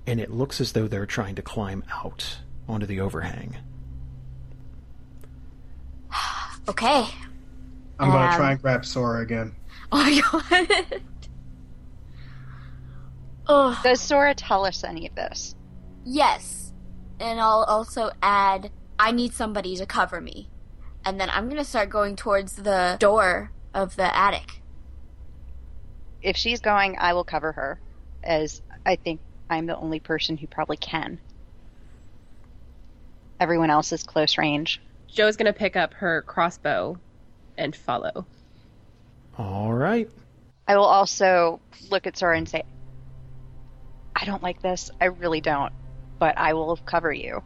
And 0.06 0.20
it 0.20 0.30
looks 0.30 0.60
as 0.60 0.72
though 0.72 0.86
they're 0.86 1.06
trying 1.06 1.34
to 1.34 1.43
climb 1.43 1.82
out 1.90 2.38
onto 2.68 2.86
the 2.86 3.01
overhang. 3.01 3.56
Okay. 6.68 7.06
I'm 7.98 8.10
gonna 8.10 8.26
Um, 8.32 8.36
try 8.36 8.51
and 8.52 8.60
grab 8.60 8.84
Sora 8.84 9.22
again. 9.22 9.55
Oh 9.93 9.98
my 10.02 10.20
god. 10.90 11.01
oh, 13.47 13.80
Does 13.84 14.01
Sora 14.01 14.34
tell 14.34 14.66
us 14.66 14.82
any 14.82 15.06
of 15.06 15.14
this? 15.14 15.55
yes. 16.05 16.72
And 17.20 17.40
I'll 17.40 17.64
also 17.64 18.10
add 18.22 18.70
I 18.98 19.12
need 19.12 19.32
somebody 19.32 19.76
to 19.76 19.86
cover 19.86 20.20
me. 20.20 20.51
And 21.05 21.20
then 21.20 21.30
I'm 21.30 21.44
going 21.44 21.56
to 21.56 21.64
start 21.64 21.88
going 21.88 22.16
towards 22.16 22.55
the 22.56 22.97
door 22.98 23.52
of 23.72 23.94
the 23.97 24.14
attic. 24.14 24.60
If 26.27 26.36
she's 26.36 26.61
going, 26.61 26.97
I 26.98 27.12
will 27.12 27.23
cover 27.23 27.53
her, 27.53 27.78
as 28.24 28.61
I 28.85 28.97
think 28.97 29.20
I'm 29.48 29.66
the 29.66 29.77
only 29.77 30.01
person 30.01 30.36
who 30.36 30.48
probably 30.48 30.77
can. 30.77 31.20
Everyone 33.39 33.70
else 33.70 33.93
is 33.93 34.03
close 34.03 34.36
range. 34.36 34.82
Joe's 35.07 35.36
gonna 35.36 35.53
pick 35.53 35.77
up 35.77 35.94
her 35.94 36.23
crossbow 36.23 36.98
and 37.57 37.77
follow. 37.77 38.27
All 39.39 39.73
right. 39.73 40.11
I 40.66 40.77
will 40.77 40.85
also 40.85 41.61
look 41.93 42.09
at 42.09 42.19
Sora 42.19 42.36
and 42.36 42.48
say, 42.48 42.65
I 44.16 44.24
don't 44.24 44.43
like 44.43 44.61
this. 44.61 44.90
I 45.01 45.05
really 45.05 45.40
don't. 45.40 45.73
But 46.19 46.36
I 46.39 46.55
will 46.55 46.77
cover 46.77 47.12
you. 47.12 47.44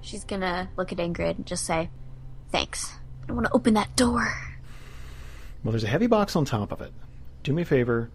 She's 0.00 0.24
going 0.24 0.40
to 0.40 0.68
look 0.76 0.90
at 0.90 0.98
Ingrid 0.98 1.36
and 1.36 1.46
just 1.46 1.64
say, 1.66 1.90
"Thanks. 2.50 2.94
I 3.22 3.26
don't 3.26 3.36
want 3.36 3.46
to 3.46 3.52
open 3.52 3.74
that 3.74 3.94
door." 3.94 4.32
Well, 5.62 5.70
there's 5.72 5.84
a 5.84 5.88
heavy 5.88 6.06
box 6.08 6.34
on 6.34 6.44
top 6.44 6.72
of 6.72 6.80
it. 6.80 6.92
Do 7.42 7.52
me 7.52 7.62
a 7.62 7.64
favor. 7.64 8.10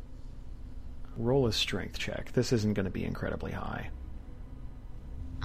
Roll 1.18 1.48
a 1.48 1.54
strength 1.54 1.98
check. 1.98 2.32
This 2.34 2.52
isn't 2.54 2.74
going 2.74 2.86
to 2.86 2.91
be 2.91 3.04
incredibly 3.04 3.52
high. 3.52 3.90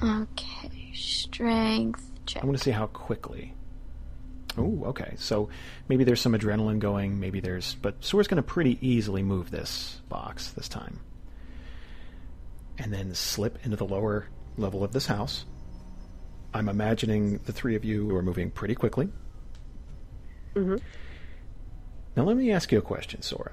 Okay, 0.02 0.92
strength 0.94 2.10
check. 2.26 2.42
I 2.42 2.46
want 2.46 2.56
to 2.56 2.62
see 2.62 2.70
how 2.70 2.86
quickly. 2.86 3.54
Oh, 4.56 4.84
okay. 4.86 5.14
So 5.16 5.50
maybe 5.88 6.04
there's 6.04 6.20
some 6.20 6.32
adrenaline 6.32 6.78
going. 6.78 7.20
Maybe 7.20 7.40
there's, 7.40 7.74
but 7.76 8.02
Sora's 8.04 8.28
going 8.28 8.36
to 8.36 8.42
pretty 8.42 8.78
easily 8.86 9.22
move 9.22 9.50
this 9.50 10.00
box 10.08 10.50
this 10.50 10.68
time, 10.68 11.00
and 12.78 12.92
then 12.92 13.14
slip 13.14 13.58
into 13.64 13.76
the 13.76 13.86
lower 13.86 14.26
level 14.56 14.84
of 14.84 14.92
this 14.92 15.06
house. 15.06 15.44
I'm 16.54 16.68
imagining 16.68 17.38
the 17.38 17.52
three 17.52 17.74
of 17.76 17.84
you 17.84 18.14
are 18.16 18.22
moving 18.22 18.50
pretty 18.50 18.74
quickly. 18.74 19.08
Mm-hmm. 20.54 20.76
Now 22.16 22.24
let 22.24 22.36
me 22.36 22.50
ask 22.50 22.72
you 22.72 22.78
a 22.78 22.82
question, 22.82 23.22
Sora. 23.22 23.52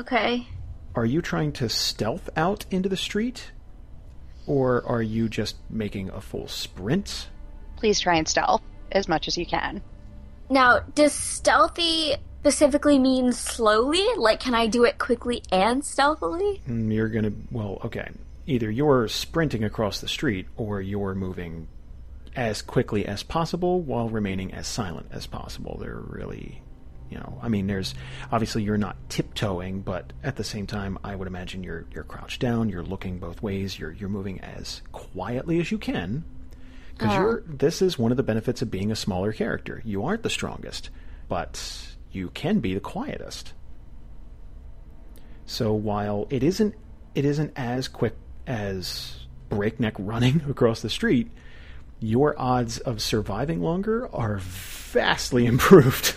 Okay. 0.00 0.46
Are 0.94 1.04
you 1.04 1.20
trying 1.20 1.52
to 1.52 1.68
stealth 1.68 2.30
out 2.36 2.64
into 2.70 2.88
the 2.88 2.96
street, 2.96 3.52
or 4.46 4.84
are 4.86 5.02
you 5.02 5.28
just 5.28 5.56
making 5.68 6.08
a 6.10 6.20
full 6.20 6.48
sprint? 6.48 7.28
Please 7.76 8.00
try 8.00 8.16
and 8.16 8.26
stealth 8.26 8.62
as 8.90 9.08
much 9.08 9.28
as 9.28 9.36
you 9.36 9.44
can. 9.46 9.82
Now, 10.48 10.80
does 10.94 11.12
stealthy 11.12 12.14
specifically 12.40 12.98
mean 12.98 13.32
slowly? 13.32 14.04
Like, 14.16 14.40
can 14.40 14.54
I 14.54 14.66
do 14.66 14.84
it 14.84 14.98
quickly 14.98 15.42
and 15.52 15.84
stealthily? 15.84 16.62
Mm, 16.66 16.92
You're 16.92 17.08
gonna 17.08 17.32
well, 17.52 17.78
okay. 17.84 18.08
Either 18.46 18.70
you're 18.70 19.06
sprinting 19.06 19.62
across 19.64 20.00
the 20.00 20.08
street, 20.08 20.46
or 20.56 20.80
you're 20.80 21.14
moving 21.14 21.68
as 22.34 22.62
quickly 22.62 23.04
as 23.06 23.22
possible 23.22 23.80
while 23.82 24.08
remaining 24.08 24.52
as 24.54 24.66
silent 24.66 25.08
as 25.12 25.26
possible. 25.26 25.76
They're 25.78 26.00
really, 26.00 26.62
you 27.10 27.18
know, 27.18 27.38
I 27.42 27.48
mean, 27.48 27.66
there's 27.66 27.94
obviously 28.30 28.62
you're 28.62 28.78
not 28.78 28.96
tiptoeing, 29.08 29.80
but 29.80 30.12
at 30.22 30.36
the 30.36 30.44
same 30.44 30.66
time, 30.66 30.96
I 31.02 31.14
would 31.16 31.26
imagine 31.26 31.64
you're 31.64 31.84
you're 31.92 32.04
crouched 32.04 32.40
down, 32.40 32.68
you're 32.68 32.84
looking 32.84 33.18
both 33.18 33.42
ways, 33.42 33.78
you're 33.78 33.90
you're 33.90 34.08
moving 34.08 34.40
as 34.40 34.80
quietly 34.92 35.58
as 35.60 35.70
you 35.70 35.78
can. 35.78 36.24
Because 36.94 37.14
you're 37.14 37.40
uh. 37.40 37.42
this 37.46 37.82
is 37.82 37.98
one 37.98 38.12
of 38.12 38.16
the 38.16 38.22
benefits 38.22 38.62
of 38.62 38.70
being 38.70 38.92
a 38.92 38.96
smaller 38.96 39.32
character. 39.32 39.82
You 39.84 40.04
aren't 40.04 40.22
the 40.22 40.30
strongest, 40.30 40.90
but 41.28 41.88
you 42.12 42.30
can 42.30 42.60
be 42.60 42.74
the 42.74 42.80
quietest. 42.80 43.54
So 45.46 45.72
while 45.72 46.28
it 46.30 46.44
isn't 46.44 46.76
it 47.16 47.24
isn't 47.24 47.52
as 47.56 47.88
quick 47.88 48.14
as 48.46 49.26
breakneck 49.48 49.94
running 49.98 50.42
across 50.48 50.80
the 50.80 50.90
street, 50.90 51.30
your 51.98 52.38
odds 52.38 52.78
of 52.78 53.02
surviving 53.02 53.60
longer 53.60 54.08
are 54.14 54.38
vastly 54.38 55.46
improved. 55.54 56.16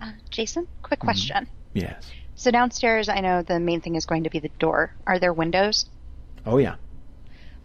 Uh, 0.00 0.12
Jason, 0.30 0.66
quick 0.82 1.00
question. 1.00 1.46
Yes. 1.74 2.10
So 2.34 2.50
downstairs, 2.50 3.08
I 3.08 3.20
know 3.20 3.42
the 3.42 3.60
main 3.60 3.80
thing 3.80 3.96
is 3.96 4.06
going 4.06 4.24
to 4.24 4.30
be 4.30 4.38
the 4.38 4.48
door. 4.58 4.94
Are 5.06 5.18
there 5.18 5.32
windows? 5.32 5.86
Oh 6.46 6.58
yeah. 6.58 6.76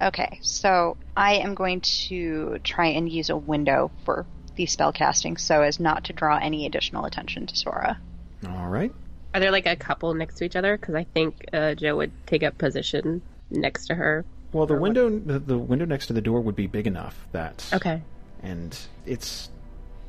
Okay, 0.01 0.39
so 0.41 0.97
I 1.15 1.35
am 1.35 1.55
going 1.55 1.79
to 2.09 2.59
try 2.63 2.87
and 2.87 3.09
use 3.09 3.29
a 3.29 3.37
window 3.37 3.91
for 4.03 4.25
the 4.57 4.65
spell 4.65 4.91
casting 4.91 5.37
so 5.37 5.61
as 5.61 5.79
not 5.79 6.05
to 6.05 6.13
draw 6.13 6.37
any 6.37 6.65
additional 6.65 7.05
attention 7.05 7.47
to 7.47 7.55
Sora. 7.55 7.97
All 8.45 8.67
right. 8.67 8.91
Are 9.33 9.39
there 9.39 9.51
like 9.51 9.65
a 9.65 9.75
couple 9.77 10.13
next 10.13 10.35
to 10.35 10.43
each 10.45 10.55
other? 10.57 10.77
Because 10.77 10.95
I 10.95 11.05
think 11.05 11.45
uh, 11.53 11.75
Joe 11.75 11.95
would 11.97 12.11
take 12.25 12.43
up 12.43 12.57
position 12.57 13.21
next 13.49 13.87
to 13.87 13.95
her. 13.95 14.25
Well, 14.51 14.65
the 14.65 14.75
window 14.75 15.09
the, 15.09 15.39
the 15.39 15.57
window 15.57 15.85
next 15.85 16.07
to 16.07 16.13
the 16.13 16.21
door 16.21 16.41
would 16.41 16.55
be 16.55 16.67
big 16.67 16.87
enough 16.87 17.27
that 17.31 17.65
Okay. 17.73 18.01
and 18.43 18.77
it's 19.05 19.49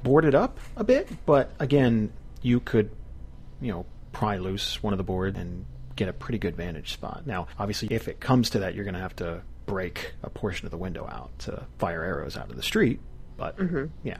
boarded 0.03 0.35
up 0.35 0.59
a 0.77 0.85
bit, 0.85 1.09
but 1.27 1.53
again, 1.59 2.13
you 2.43 2.61
could, 2.61 2.91
you 3.61 3.73
know, 3.73 3.87
pry 4.13 4.37
loose 4.37 4.83
one 4.83 4.93
of 4.93 4.99
the 4.99 5.05
board 5.05 5.37
and 5.37 5.65
get 5.97 6.09
a 6.09 6.13
pretty 6.13 6.39
good 6.39 6.57
vantage 6.57 6.93
spot. 6.93 7.27
Now, 7.27 7.49
obviously, 7.59 7.89
if 7.91 8.09
it 8.09 8.21
comes 8.21 8.51
to 8.51 8.61
that, 8.61 8.75
you're 8.75 8.85
going 8.85 8.95
to 8.95 9.01
have 9.01 9.17
to 9.17 9.43
break 9.67 10.15
a 10.23 10.31
portion 10.31 10.67
of 10.67 10.71
the 10.71 10.77
window 10.77 11.07
out 11.07 11.37
to 11.41 11.67
fire 11.79 12.03
arrows 12.03 12.37
out 12.37 12.51
of 12.51 12.57
the 12.57 12.63
street. 12.63 13.01
But 13.37 13.59
yeah, 14.03 14.19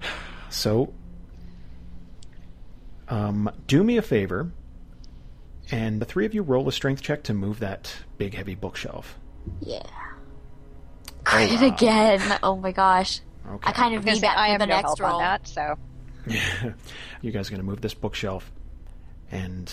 so 0.50 0.92
um, 3.08 3.50
do 3.66 3.84
me 3.84 3.96
a 3.96 4.02
favor, 4.02 4.50
and 5.70 6.00
the 6.00 6.04
three 6.04 6.26
of 6.26 6.34
you 6.34 6.42
roll 6.42 6.68
a 6.68 6.72
strength 6.72 7.02
check 7.02 7.22
to 7.24 7.34
move 7.34 7.60
that 7.60 7.94
big, 8.16 8.34
heavy 8.34 8.54
bookshelf. 8.54 9.18
Yeah. 9.60 9.82
Crit 11.24 11.52
it 11.52 11.62
again. 11.62 12.38
Oh 12.42 12.56
my 12.56 12.72
gosh. 12.72 13.20
Okay. 13.48 13.68
I 13.68 13.72
kind 13.72 13.94
of 13.94 14.04
need 14.04 14.20
that 14.22 14.36
I 14.38 14.46
for 14.46 14.50
have 14.52 14.60
the 14.60 14.66
no 14.66 14.74
next 14.74 14.86
help 14.86 15.00
roll. 15.00 15.12
on 15.14 15.20
that, 15.22 15.48
so 15.48 15.76
you 17.22 17.30
guys 17.32 17.48
are 17.48 17.50
going 17.50 17.60
to 17.60 17.66
move 17.66 17.80
this 17.80 17.94
bookshelf, 17.94 18.50
and 19.30 19.72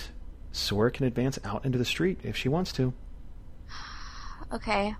Sora 0.51 0.91
can 0.91 1.05
advance 1.05 1.37
out 1.43 1.65
into 1.65 1.77
the 1.77 1.85
street 1.85 2.19
if 2.23 2.35
she 2.37 2.49
wants 2.49 2.71
to. 2.73 2.93
Okay. 4.53 4.95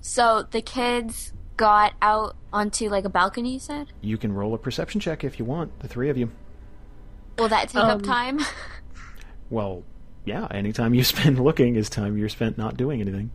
So 0.00 0.46
the 0.50 0.62
kids 0.62 1.32
got 1.56 1.92
out 2.02 2.34
onto 2.52 2.88
like 2.88 3.04
a 3.04 3.08
balcony, 3.10 3.52
you 3.54 3.58
said? 3.58 3.88
You 4.00 4.16
can 4.18 4.32
roll 4.32 4.54
a 4.54 4.58
perception 4.58 5.00
check 5.00 5.22
if 5.22 5.38
you 5.38 5.44
want, 5.44 5.78
the 5.80 5.88
three 5.88 6.08
of 6.10 6.16
you. 6.16 6.30
Will 7.38 7.48
that 7.48 7.68
take 7.68 7.76
up 7.82 7.96
Um, 7.96 8.02
time? 8.02 8.40
Well, 9.50 9.84
yeah, 10.24 10.48
anytime 10.50 10.94
you 10.94 11.04
spend 11.04 11.38
looking 11.38 11.76
is 11.76 11.90
time 11.90 12.16
you're 12.16 12.30
spent 12.30 12.56
not 12.56 12.76
doing 12.76 13.00
anything. 13.02 13.30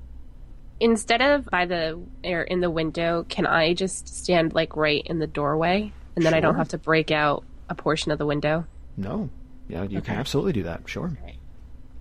Instead 0.80 1.22
of 1.22 1.46
by 1.46 1.66
the 1.66 2.00
or 2.24 2.42
in 2.42 2.62
the 2.62 2.70
window, 2.70 3.26
can 3.28 3.46
I 3.46 3.74
just 3.74 4.08
stand 4.08 4.54
like 4.54 4.76
right 4.76 5.06
in 5.06 5.20
the 5.20 5.28
doorway, 5.28 5.92
and 6.16 6.26
then 6.26 6.34
I 6.34 6.40
don't 6.40 6.56
have 6.56 6.70
to 6.70 6.78
break 6.78 7.12
out 7.12 7.44
a 7.70 7.76
portion 7.76 8.12
of 8.12 8.18
the 8.18 8.26
window? 8.26 8.66
No. 8.96 9.30
Yeah, 9.68 9.84
you 9.84 10.02
can 10.02 10.16
absolutely 10.16 10.54
do 10.54 10.64
that, 10.64 10.82
sure. 10.88 11.12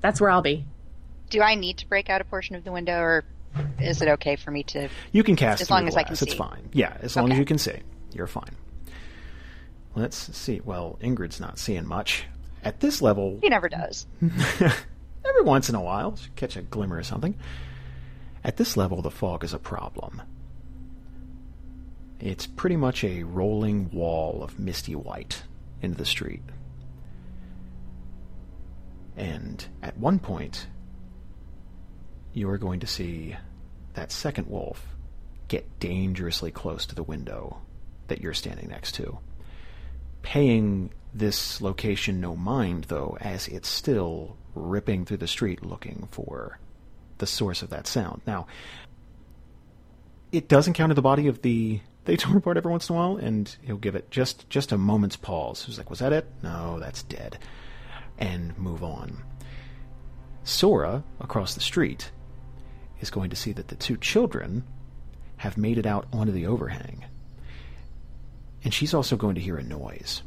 That's 0.00 0.20
where 0.20 0.30
I'll 0.30 0.42
be. 0.42 0.64
Do 1.28 1.42
I 1.42 1.54
need 1.54 1.78
to 1.78 1.88
break 1.88 2.08
out 2.08 2.20
a 2.20 2.24
portion 2.24 2.56
of 2.56 2.64
the 2.64 2.72
window, 2.72 2.98
or 2.98 3.24
is 3.78 4.00
it 4.00 4.08
okay 4.08 4.36
for 4.36 4.50
me 4.50 4.62
to? 4.64 4.88
You 5.12 5.22
can 5.22 5.36
cast 5.36 5.60
As 5.60 5.70
long 5.70 5.84
the 5.84 5.88
as 5.88 5.96
I 5.96 6.04
can 6.04 6.16
see. 6.16 6.26
It's 6.26 6.34
fine. 6.34 6.70
Yeah, 6.72 6.96
as 7.00 7.16
long 7.16 7.30
as 7.30 7.38
you 7.38 7.44
can 7.44 7.58
see, 7.58 7.76
you're 8.14 8.26
fine. 8.26 8.56
Let's 9.94 10.34
see. 10.36 10.60
Well, 10.64 10.98
Ingrid's 11.02 11.40
not 11.40 11.58
seeing 11.58 11.86
much 11.86 12.24
at 12.64 12.80
this 12.80 13.02
level. 13.02 13.38
He 13.42 13.48
never 13.48 13.68
does. 13.68 14.06
Every 14.22 15.42
once 15.42 15.68
in 15.68 15.74
a 15.74 15.82
while, 15.82 16.16
she'll 16.16 16.32
catch 16.36 16.56
a 16.56 16.62
glimmer 16.62 16.96
or 16.96 17.02
something. 17.02 17.34
At 18.48 18.56
this 18.56 18.78
level, 18.78 19.02
the 19.02 19.10
fog 19.10 19.44
is 19.44 19.52
a 19.52 19.58
problem. 19.58 20.22
It's 22.18 22.46
pretty 22.46 22.76
much 22.76 23.04
a 23.04 23.22
rolling 23.24 23.90
wall 23.90 24.42
of 24.42 24.58
misty 24.58 24.94
white 24.94 25.42
into 25.82 25.98
the 25.98 26.06
street. 26.06 26.40
And 29.18 29.62
at 29.82 29.98
one 29.98 30.18
point, 30.18 30.66
you 32.32 32.48
are 32.48 32.56
going 32.56 32.80
to 32.80 32.86
see 32.86 33.36
that 33.92 34.10
second 34.10 34.48
wolf 34.48 34.96
get 35.48 35.78
dangerously 35.78 36.50
close 36.50 36.86
to 36.86 36.94
the 36.94 37.02
window 37.02 37.58
that 38.06 38.22
you're 38.22 38.32
standing 38.32 38.70
next 38.70 38.92
to. 38.92 39.18
Paying 40.22 40.90
this 41.12 41.60
location 41.60 42.18
no 42.18 42.34
mind, 42.34 42.84
though, 42.84 43.18
as 43.20 43.46
it's 43.46 43.68
still 43.68 44.38
ripping 44.54 45.04
through 45.04 45.18
the 45.18 45.28
street 45.28 45.62
looking 45.62 46.08
for 46.10 46.58
the 47.18 47.26
source 47.26 47.62
of 47.62 47.70
that 47.70 47.86
sound. 47.86 48.22
Now, 48.26 48.46
it 50.32 50.48
does 50.48 50.66
encounter 50.66 50.94
the 50.94 51.02
body 51.02 51.26
of 51.26 51.42
the 51.42 51.80
they 52.04 52.16
torn 52.16 52.38
apart 52.38 52.56
every 52.56 52.70
once 52.70 52.88
in 52.88 52.96
a 52.96 52.98
while, 52.98 53.16
and 53.16 53.54
he'll 53.62 53.76
give 53.76 53.94
it 53.94 54.10
just 54.10 54.48
just 54.48 54.72
a 54.72 54.78
moment's 54.78 55.16
pause. 55.16 55.64
He's 55.64 55.78
like, 55.78 55.90
"Was 55.90 55.98
that 55.98 56.12
it? 56.12 56.26
No, 56.42 56.78
that's 56.80 57.02
dead," 57.02 57.38
and 58.18 58.56
move 58.58 58.82
on. 58.82 59.22
Sora 60.42 61.04
across 61.20 61.54
the 61.54 61.60
street 61.60 62.10
is 63.00 63.10
going 63.10 63.30
to 63.30 63.36
see 63.36 63.52
that 63.52 63.68
the 63.68 63.76
two 63.76 63.98
children 63.98 64.64
have 65.36 65.58
made 65.58 65.76
it 65.78 65.86
out 65.86 66.06
onto 66.12 66.32
the 66.32 66.46
overhang, 66.46 67.04
and 68.64 68.72
she's 68.72 68.94
also 68.94 69.16
going 69.16 69.34
to 69.34 69.40
hear 69.40 69.56
a 69.56 69.62
noise. 69.62 70.22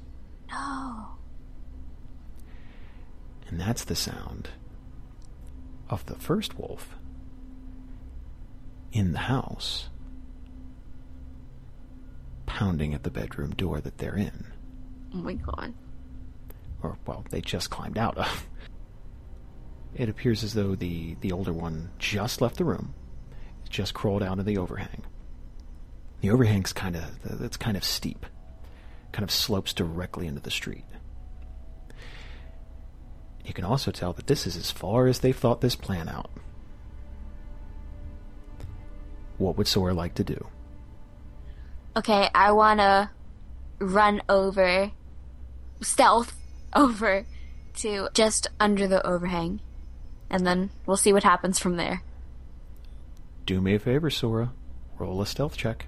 No. 0.50 1.08
And 3.48 3.60
that's 3.60 3.84
the 3.86 3.96
sound 3.96 4.50
of 5.92 6.06
the 6.08 6.16
first 6.16 6.58
wolf 6.58 6.96
in 8.92 9.12
the 9.12 9.20
house 9.20 9.90
pounding 12.46 12.94
at 12.94 13.04
the 13.04 13.12
bedroom 13.12 13.52
door 13.52 13.80
that 13.80 13.98
they're 13.98 14.16
in. 14.16 14.46
Oh 15.14 15.18
my 15.18 15.34
god. 15.34 15.74
Or, 16.82 16.98
well, 17.06 17.26
they 17.30 17.42
just 17.42 17.70
climbed 17.70 17.98
out 17.98 18.18
of. 18.18 18.48
It 19.94 20.08
appears 20.10 20.44
as 20.44 20.54
though 20.54 20.74
the, 20.74 21.16
the 21.20 21.34
older 21.34 21.52
one 21.52 21.92
just 22.00 22.40
left 22.42 22.56
the 22.56 22.64
room, 22.64 22.94
just 23.70 23.94
crawled 23.94 24.24
out 24.24 24.40
of 24.40 24.46
the 24.46 24.58
overhang. 24.58 25.04
The 26.22 26.30
overhang's 26.30 26.72
kind 26.72 26.96
of 26.96 27.42
it's 27.42 27.58
kind 27.58 27.76
of 27.76 27.84
steep, 27.84 28.26
kind 29.12 29.24
of 29.24 29.32
slopes 29.32 29.74
directly 29.74 30.28
into 30.28 30.40
the 30.40 30.52
street. 30.52 30.86
You 33.46 33.54
can 33.54 33.66
also 33.66 33.92
tell 33.92 34.14
that 34.14 34.28
this 34.28 34.46
is 34.46 34.56
as 34.56 34.72
far 34.72 35.08
as 35.08 35.20
they've 35.20 35.36
thought 35.36 35.62
this 35.62 35.76
plan 35.76 36.08
out. 36.08 36.30
What 39.38 39.58
would 39.58 39.68
Sora 39.68 39.94
like 39.94 40.14
to 40.16 40.24
do? 40.24 40.48
Okay, 41.96 42.30
I 42.34 42.52
wanna 42.52 43.12
run 43.80 44.22
over, 44.30 44.92
stealth 45.82 46.36
over 46.76 47.26
to 47.78 48.10
just 48.14 48.48
under 48.60 48.88
the 48.88 49.06
overhang. 49.06 49.62
And 50.30 50.46
then 50.48 50.70
we'll 50.86 50.98
see 50.98 51.12
what 51.12 51.24
happens 51.24 51.60
from 51.60 51.76
there. 51.76 52.04
Do 53.46 53.60
me 53.60 53.76
a 53.76 53.80
favor, 53.80 54.10
Sora. 54.10 54.54
Roll 54.98 55.22
a 55.22 55.26
stealth 55.26 55.58
check. 55.58 55.88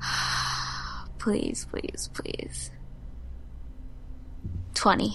Please, 1.18 1.66
please, 1.70 2.10
please. 2.12 2.70
20. 4.74 5.14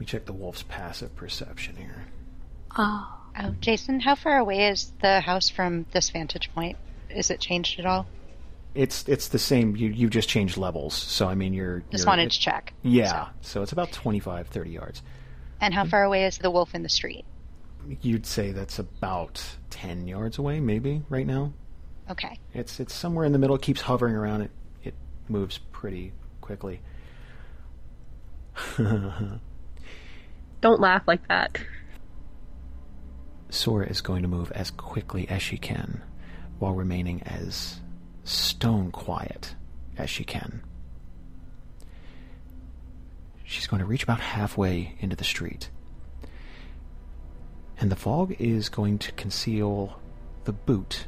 Let 0.00 0.06
me 0.06 0.06
check 0.06 0.24
the 0.24 0.32
wolf's 0.32 0.62
passive 0.62 1.14
perception 1.14 1.76
here. 1.76 2.06
Oh. 2.74 3.18
Oh, 3.38 3.54
Jason, 3.60 4.00
how 4.00 4.14
far 4.14 4.38
away 4.38 4.68
is 4.70 4.90
the 5.02 5.20
house 5.20 5.50
from 5.50 5.84
this 5.92 6.08
vantage 6.08 6.50
point? 6.54 6.78
Is 7.10 7.28
it 7.30 7.38
changed 7.38 7.78
at 7.78 7.84
all? 7.84 8.06
It's 8.74 9.06
it's 9.06 9.28
the 9.28 9.38
same. 9.38 9.76
You 9.76 9.90
you 9.90 10.08
just 10.08 10.26
changed 10.26 10.56
levels, 10.56 10.94
so 10.94 11.28
I 11.28 11.34
mean 11.34 11.52
you're. 11.52 11.80
Just 11.90 12.04
you're- 12.04 12.06
wanted 12.12 12.28
it- 12.28 12.30
to 12.32 12.40
check. 12.40 12.72
Yeah, 12.82 13.26
So. 13.26 13.30
so 13.42 13.62
it's 13.62 13.72
about 13.72 13.92
25, 13.92 14.46
30 14.48 14.70
yards. 14.70 15.02
And 15.60 15.74
how 15.74 15.84
far 15.84 16.02
away 16.02 16.24
is 16.24 16.38
the 16.38 16.50
wolf 16.50 16.74
in 16.74 16.82
the 16.82 16.88
street? 16.88 17.26
You'd 18.00 18.24
say 18.24 18.52
that's 18.52 18.78
about 18.78 19.44
ten 19.68 20.08
yards 20.08 20.38
away, 20.38 20.60
maybe 20.60 21.02
right 21.10 21.26
now. 21.26 21.52
Okay. 22.10 22.38
It's 22.54 22.80
it's 22.80 22.94
somewhere 22.94 23.26
in 23.26 23.32
the 23.32 23.38
middle. 23.38 23.54
It 23.56 23.60
keeps 23.62 23.82
hovering 23.82 24.14
around. 24.14 24.40
It 24.42 24.50
it 24.82 24.94
moves 25.28 25.58
pretty 25.58 26.14
quickly. 26.40 26.80
Don't 30.60 30.80
laugh 30.80 31.02
like 31.06 31.26
that. 31.28 31.58
Sora 33.48 33.86
is 33.86 34.00
going 34.00 34.22
to 34.22 34.28
move 34.28 34.52
as 34.52 34.70
quickly 34.70 35.28
as 35.28 35.42
she 35.42 35.58
can, 35.58 36.02
while 36.58 36.74
remaining 36.74 37.22
as 37.22 37.80
stone 38.24 38.90
quiet 38.90 39.54
as 39.96 40.08
she 40.08 40.24
can. 40.24 40.62
She's 43.44 43.66
going 43.66 43.80
to 43.80 43.86
reach 43.86 44.04
about 44.04 44.20
halfway 44.20 44.94
into 45.00 45.16
the 45.16 45.24
street. 45.24 45.70
And 47.78 47.90
the 47.90 47.96
fog 47.96 48.36
is 48.38 48.68
going 48.68 48.98
to 48.98 49.12
conceal 49.12 49.98
the 50.44 50.52
boot 50.52 51.06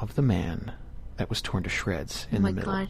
of 0.00 0.14
the 0.14 0.22
man 0.22 0.72
that 1.16 1.28
was 1.28 1.40
torn 1.40 1.62
to 1.62 1.70
shreds 1.70 2.26
in 2.32 2.38
oh 2.38 2.40
my 2.40 2.50
the 2.50 2.56
middle. 2.56 2.72
god. 2.72 2.88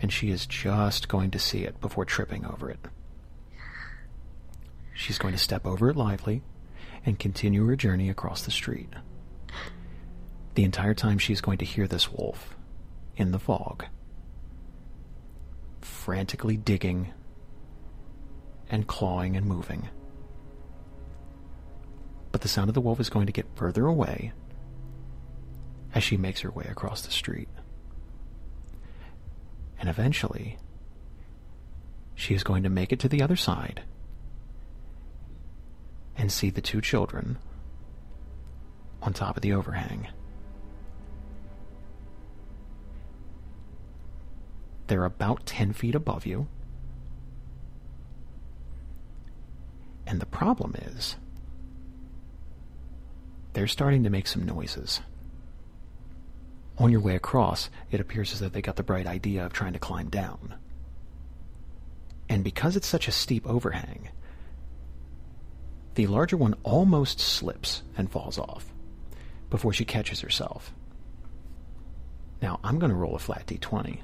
And 0.00 0.12
she 0.12 0.30
is 0.30 0.46
just 0.46 1.08
going 1.08 1.32
to 1.32 1.38
see 1.38 1.64
it 1.64 1.80
before 1.80 2.04
tripping 2.04 2.44
over 2.44 2.70
it. 2.70 2.78
She's 4.98 5.16
going 5.16 5.32
to 5.32 5.38
step 5.38 5.64
over 5.64 5.88
it 5.90 5.96
lively 5.96 6.42
and 7.06 7.20
continue 7.20 7.64
her 7.66 7.76
journey 7.76 8.10
across 8.10 8.42
the 8.42 8.50
street. 8.50 8.92
The 10.56 10.64
entire 10.64 10.92
time 10.92 11.18
she's 11.18 11.40
going 11.40 11.58
to 11.58 11.64
hear 11.64 11.86
this 11.86 12.10
wolf 12.10 12.56
in 13.16 13.30
the 13.30 13.38
fog, 13.38 13.84
frantically 15.82 16.56
digging 16.56 17.12
and 18.68 18.88
clawing 18.88 19.36
and 19.36 19.46
moving. 19.46 19.88
But 22.32 22.40
the 22.40 22.48
sound 22.48 22.68
of 22.68 22.74
the 22.74 22.80
wolf 22.80 22.98
is 22.98 23.08
going 23.08 23.26
to 23.26 23.32
get 23.32 23.46
further 23.54 23.86
away 23.86 24.32
as 25.94 26.02
she 26.02 26.16
makes 26.16 26.40
her 26.40 26.50
way 26.50 26.66
across 26.68 27.02
the 27.02 27.12
street. 27.12 27.48
And 29.78 29.88
eventually, 29.88 30.58
she 32.16 32.34
is 32.34 32.42
going 32.42 32.64
to 32.64 32.68
make 32.68 32.92
it 32.92 32.98
to 32.98 33.08
the 33.08 33.22
other 33.22 33.36
side 33.36 33.84
and 36.18 36.30
see 36.30 36.50
the 36.50 36.60
two 36.60 36.80
children 36.80 37.38
on 39.00 39.12
top 39.12 39.36
of 39.36 39.42
the 39.42 39.52
overhang. 39.52 40.08
They're 44.88 45.04
about 45.04 45.46
10 45.46 45.72
feet 45.72 45.94
above 45.94 46.26
you. 46.26 46.48
And 50.06 50.20
the 50.20 50.26
problem 50.26 50.74
is, 50.74 51.16
they're 53.52 53.66
starting 53.66 54.02
to 54.04 54.10
make 54.10 54.26
some 54.26 54.46
noises. 54.46 55.00
On 56.78 56.90
your 56.90 57.00
way 57.00 57.14
across, 57.14 57.68
it 57.90 58.00
appears 58.00 58.32
as 58.32 58.40
though 58.40 58.48
they 58.48 58.62
got 58.62 58.76
the 58.76 58.82
bright 58.82 59.06
idea 59.06 59.44
of 59.44 59.52
trying 59.52 59.74
to 59.74 59.78
climb 59.78 60.08
down. 60.08 60.54
And 62.28 62.42
because 62.42 62.76
it's 62.76 62.86
such 62.86 63.08
a 63.08 63.12
steep 63.12 63.46
overhang, 63.46 64.08
the 65.98 66.06
larger 66.06 66.36
one 66.36 66.54
almost 66.62 67.18
slips 67.18 67.82
and 67.96 68.08
falls 68.08 68.38
off 68.38 68.72
before 69.50 69.72
she 69.72 69.84
catches 69.84 70.20
herself. 70.20 70.72
Now, 72.40 72.60
I'm 72.62 72.78
going 72.78 72.90
to 72.90 72.96
roll 72.96 73.16
a 73.16 73.18
flat 73.18 73.48
d20. 73.48 73.98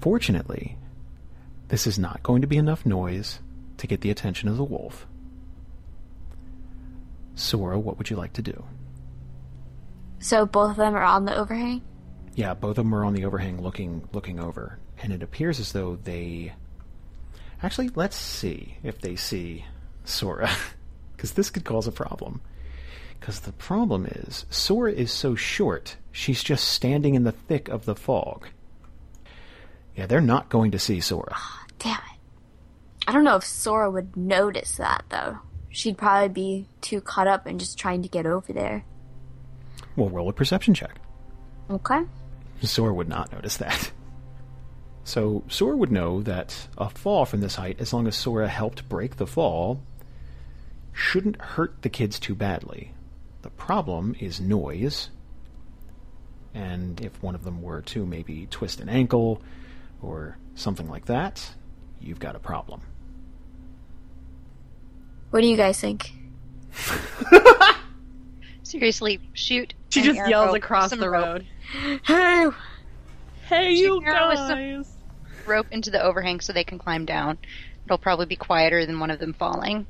Fortunately, 0.00 0.78
this 1.66 1.88
is 1.88 1.98
not 1.98 2.22
going 2.22 2.42
to 2.42 2.46
be 2.46 2.56
enough 2.56 2.86
noise 2.86 3.40
to 3.78 3.88
get 3.88 4.00
the 4.00 4.12
attention 4.12 4.48
of 4.48 4.56
the 4.56 4.62
wolf. 4.62 5.04
Sora, 7.34 7.80
what 7.80 7.98
would 7.98 8.10
you 8.10 8.16
like 8.16 8.34
to 8.34 8.42
do? 8.42 8.64
So 10.20 10.46
both 10.46 10.70
of 10.70 10.76
them 10.76 10.94
are 10.94 11.02
on 11.02 11.24
the 11.24 11.36
overhang? 11.36 11.82
Yeah, 12.36 12.54
both 12.54 12.78
of 12.78 12.84
them 12.84 12.94
are 12.94 13.04
on 13.04 13.14
the 13.14 13.24
overhang 13.24 13.60
looking 13.60 14.08
looking 14.12 14.38
over, 14.38 14.78
and 15.02 15.12
it 15.12 15.24
appears 15.24 15.58
as 15.58 15.72
though 15.72 15.98
they 16.04 16.52
Actually, 17.62 17.90
let's 17.94 18.16
see 18.16 18.78
if 18.82 19.00
they 19.00 19.16
see 19.16 19.64
Sora 20.04 20.50
cuz 21.16 21.32
this 21.32 21.50
could 21.50 21.64
cause 21.64 21.86
a 21.86 21.92
problem. 21.92 22.40
Cuz 23.20 23.40
the 23.40 23.52
problem 23.52 24.06
is 24.06 24.46
Sora 24.50 24.92
is 24.92 25.12
so 25.12 25.34
short, 25.34 25.96
she's 26.12 26.42
just 26.42 26.68
standing 26.68 27.14
in 27.14 27.24
the 27.24 27.32
thick 27.32 27.68
of 27.68 27.84
the 27.84 27.96
fog. 27.96 28.46
Yeah, 29.96 30.06
they're 30.06 30.20
not 30.20 30.48
going 30.48 30.70
to 30.70 30.78
see 30.78 31.00
Sora. 31.00 31.32
Ah, 31.32 31.64
damn 31.80 31.96
it. 31.96 32.18
I 33.08 33.12
don't 33.12 33.24
know 33.24 33.34
if 33.34 33.44
Sora 33.44 33.90
would 33.90 34.16
notice 34.16 34.76
that, 34.76 35.04
though. 35.08 35.38
She'd 35.70 35.98
probably 35.98 36.28
be 36.28 36.68
too 36.80 37.00
caught 37.00 37.26
up 37.26 37.48
in 37.48 37.58
just 37.58 37.78
trying 37.78 38.02
to 38.02 38.08
get 38.08 38.24
over 38.24 38.52
there. 38.52 38.84
We'll 39.96 40.10
roll 40.10 40.28
a 40.28 40.32
perception 40.32 40.74
check. 40.74 41.00
Okay. 41.68 42.02
Sora 42.62 42.94
would 42.94 43.08
not 43.08 43.32
notice 43.32 43.56
that. 43.56 43.90
So 45.08 45.42
Sora 45.48 45.74
would 45.74 45.90
know 45.90 46.20
that 46.20 46.68
a 46.76 46.90
fall 46.90 47.24
from 47.24 47.40
this 47.40 47.54
height, 47.54 47.80
as 47.80 47.94
long 47.94 48.06
as 48.06 48.14
Sora 48.14 48.46
helped 48.46 48.86
break 48.90 49.16
the 49.16 49.26
fall, 49.26 49.80
shouldn't 50.92 51.40
hurt 51.40 51.80
the 51.80 51.88
kids 51.88 52.18
too 52.18 52.34
badly. 52.34 52.92
The 53.40 53.48
problem 53.48 54.14
is 54.20 54.38
noise, 54.38 55.08
and 56.52 57.00
if 57.00 57.22
one 57.22 57.34
of 57.34 57.42
them 57.42 57.62
were 57.62 57.80
to 57.80 58.04
maybe 58.04 58.48
twist 58.50 58.80
an 58.80 58.90
ankle 58.90 59.40
or 60.02 60.36
something 60.54 60.90
like 60.90 61.06
that, 61.06 61.52
you've 62.02 62.20
got 62.20 62.36
a 62.36 62.40
problem. 62.40 62.82
What 65.30 65.40
do 65.40 65.46
you 65.46 65.56
guys 65.56 65.80
think? 65.80 66.12
Seriously, 68.62 69.20
shoot. 69.32 69.72
She 69.88 70.02
just 70.02 70.28
yells 70.28 70.54
across 70.54 70.90
some 70.90 71.00
the 71.00 71.08
rope- 71.08 71.24
road. 71.24 71.46
Hey! 72.04 72.46
Hey, 73.46 73.74
Shoot 73.76 73.80
you 73.80 74.02
an 74.06 74.28
with 74.28 74.36
some- 74.38 74.48
guys! 74.50 74.94
Rope 75.48 75.66
into 75.70 75.90
the 75.90 76.02
overhang 76.02 76.40
so 76.40 76.52
they 76.52 76.64
can 76.64 76.78
climb 76.78 77.04
down. 77.04 77.38
It'll 77.84 77.98
probably 77.98 78.26
be 78.26 78.36
quieter 78.36 78.86
than 78.86 79.00
one 79.00 79.10
of 79.10 79.18
them 79.18 79.32
falling. 79.32 79.86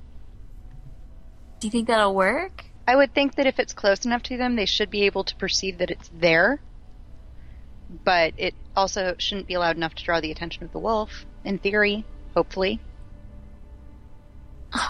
Do 1.61 1.67
you 1.67 1.71
think 1.71 1.89
that'll 1.89 2.15
work? 2.15 2.65
I 2.87 2.97
would 2.97 3.13
think 3.13 3.35
that 3.35 3.47
if 3.47 3.59
it's 3.59 3.73
close 3.73 4.07
enough 4.07 4.23
to 4.25 4.37
them, 4.37 4.57
they 4.57 4.67
should 4.67 4.91
be 4.91 5.03
able 5.03 5.25
to 5.25 5.37
perceive 5.37 5.79
that 5.79 5.91
it's 5.91 6.11
there. 6.15 6.61
But 8.05 8.35
it 8.37 8.55
also 8.77 9.15
shouldn't 9.19 9.47
be 9.47 9.59
loud 9.59 9.77
enough 9.77 9.95
to 9.97 10.05
draw 10.05 10.21
the 10.21 10.31
attention 10.31 10.63
of 10.63 10.73
the 10.73 10.79
wolf, 10.79 11.27
in 11.45 11.59
theory, 11.59 12.05
hopefully. 12.35 12.81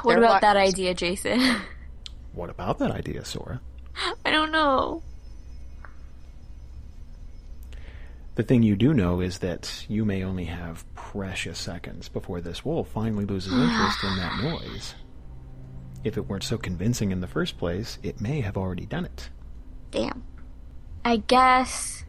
What 0.02 0.14
They're 0.14 0.18
about 0.18 0.42
lo- 0.42 0.48
that 0.48 0.56
idea, 0.56 0.94
Jason? 0.94 1.40
What 2.34 2.50
about 2.50 2.78
that 2.78 2.92
idea, 2.92 3.24
Sora? 3.24 3.60
I 4.24 4.30
don't 4.30 4.52
know. 4.52 5.02
The 8.38 8.44
thing 8.44 8.62
you 8.62 8.76
do 8.76 8.94
know 8.94 9.20
is 9.20 9.38
that 9.38 9.84
you 9.88 10.04
may 10.04 10.22
only 10.22 10.44
have 10.44 10.84
precious 10.94 11.58
seconds 11.58 12.08
before 12.08 12.40
this 12.40 12.64
wolf 12.64 12.86
finally 12.86 13.24
loses 13.24 13.52
interest 13.52 13.98
in 14.04 14.16
that 14.16 14.40
noise. 14.40 14.94
If 16.04 16.16
it 16.16 16.28
weren't 16.28 16.44
so 16.44 16.56
convincing 16.56 17.10
in 17.10 17.20
the 17.20 17.26
first 17.26 17.58
place, 17.58 17.98
it 18.04 18.20
may 18.20 18.40
have 18.42 18.56
already 18.56 18.86
done 18.86 19.06
it. 19.06 19.30
Damn. 19.90 20.22
I 21.04 21.16
guess. 21.16 22.04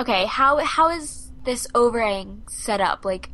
Okay, 0.00 0.24
how 0.24 0.56
how 0.64 0.88
is 0.88 1.30
this 1.44 1.66
overhang 1.74 2.44
set 2.48 2.80
up? 2.80 3.04
Like, 3.04 3.28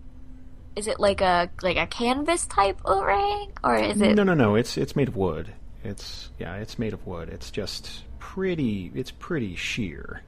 is 0.75 0.89
it 0.89 0.99
like 0.99 1.21
a 1.21 1.49
like 1.63 1.77
a 1.77 1.87
canvas 1.87 2.45
type 2.47 2.81
overhang, 2.85 3.53
or 3.63 3.77
is 3.77 4.01
it? 4.01 4.17
No, 4.17 4.25
no, 4.25 4.35
no. 4.35 4.57
It's 4.57 4.77
it's 4.77 4.97
made 4.97 5.07
of 5.07 5.15
wood. 5.15 5.53
It's 5.85 6.31
yeah, 6.41 6.57
it's 6.57 6.77
made 6.77 6.93
of 6.93 7.07
wood. 7.07 7.29
It's 7.29 7.53
just 7.53 8.03
pretty. 8.19 8.91
It's 8.97 9.13
pretty 9.13 9.55
sheer. 9.55 10.23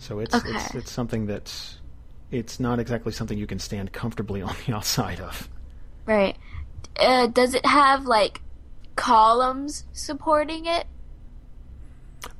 So 0.00 0.18
it's 0.18 0.34
it's 0.34 0.74
it's 0.74 0.90
something 0.90 1.26
that's 1.26 1.78
it's 2.30 2.58
not 2.58 2.78
exactly 2.80 3.12
something 3.12 3.36
you 3.36 3.46
can 3.46 3.58
stand 3.58 3.92
comfortably 3.92 4.40
on 4.48 4.56
the 4.66 4.74
outside 4.74 5.20
of. 5.20 5.48
Right. 6.06 6.36
Uh, 6.98 7.26
does 7.26 7.54
it 7.54 7.64
have 7.66 8.06
like 8.06 8.40
columns 8.96 9.84
supporting 9.92 10.64
it? 10.64 10.86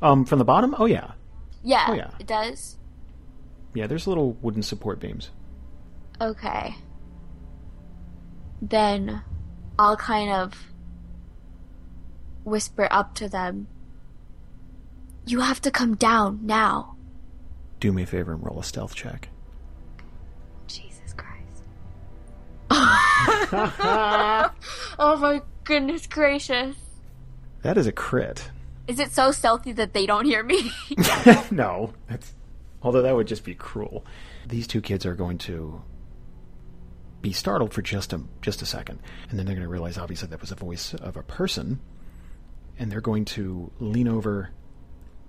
Um, 0.00 0.24
from 0.24 0.38
the 0.38 0.44
bottom, 0.44 0.74
oh 0.78 0.86
yeah, 0.86 1.12
Yeah. 1.62 1.86
Oh, 1.88 1.94
yeah. 1.94 2.10
It 2.18 2.26
does. 2.26 2.78
yeah. 3.74 3.86
There's 3.86 4.06
little 4.06 4.32
wooden 4.40 4.62
support 4.62 4.98
beams. 4.98 5.30
Okay. 6.20 6.74
Then 8.62 9.22
I'll 9.78 9.96
kind 9.96 10.30
of 10.32 10.54
whisper 12.44 12.88
up 12.90 13.14
to 13.16 13.28
them. 13.28 13.68
You 15.26 15.40
have 15.40 15.60
to 15.62 15.70
come 15.70 15.94
down 15.94 16.40
now. 16.42 16.96
Do 17.80 17.92
me 17.92 18.02
a 18.02 18.06
favor 18.06 18.32
and 18.32 18.44
roll 18.44 18.60
a 18.60 18.64
stealth 18.64 18.94
check. 18.94 19.30
Jesus 20.66 21.14
Christ. 21.16 21.62
oh 24.98 25.16
my 25.16 25.40
goodness 25.64 26.06
gracious. 26.06 26.76
That 27.62 27.78
is 27.78 27.86
a 27.86 27.92
crit. 27.92 28.50
Is 28.86 28.98
it 28.98 29.12
so 29.12 29.32
stealthy 29.32 29.72
that 29.72 29.92
they 29.94 30.04
don't 30.04 30.24
hear 30.26 30.42
me? 30.42 30.72
no, 31.50 31.92
that's 32.06 32.34
although 32.82 33.02
that 33.02 33.14
would 33.14 33.26
just 33.26 33.44
be 33.44 33.54
cruel. 33.54 34.04
These 34.46 34.66
two 34.66 34.80
kids 34.80 35.06
are 35.06 35.14
going 35.14 35.38
to 35.38 35.82
be 37.22 37.32
startled 37.32 37.72
for 37.72 37.82
just 37.82 38.12
a 38.12 38.20
just 38.42 38.62
a 38.62 38.66
second, 38.66 39.00
and 39.28 39.38
then 39.38 39.46
they're 39.46 39.54
going 39.54 39.66
to 39.66 39.70
realize 39.70 39.96
obviously 39.96 40.28
that 40.28 40.40
was 40.40 40.52
a 40.52 40.56
voice 40.56 40.92
of 40.94 41.16
a 41.16 41.22
person, 41.22 41.80
and 42.78 42.90
they're 42.90 43.00
going 43.00 43.24
to 43.26 43.70
lean 43.78 44.08
over 44.08 44.50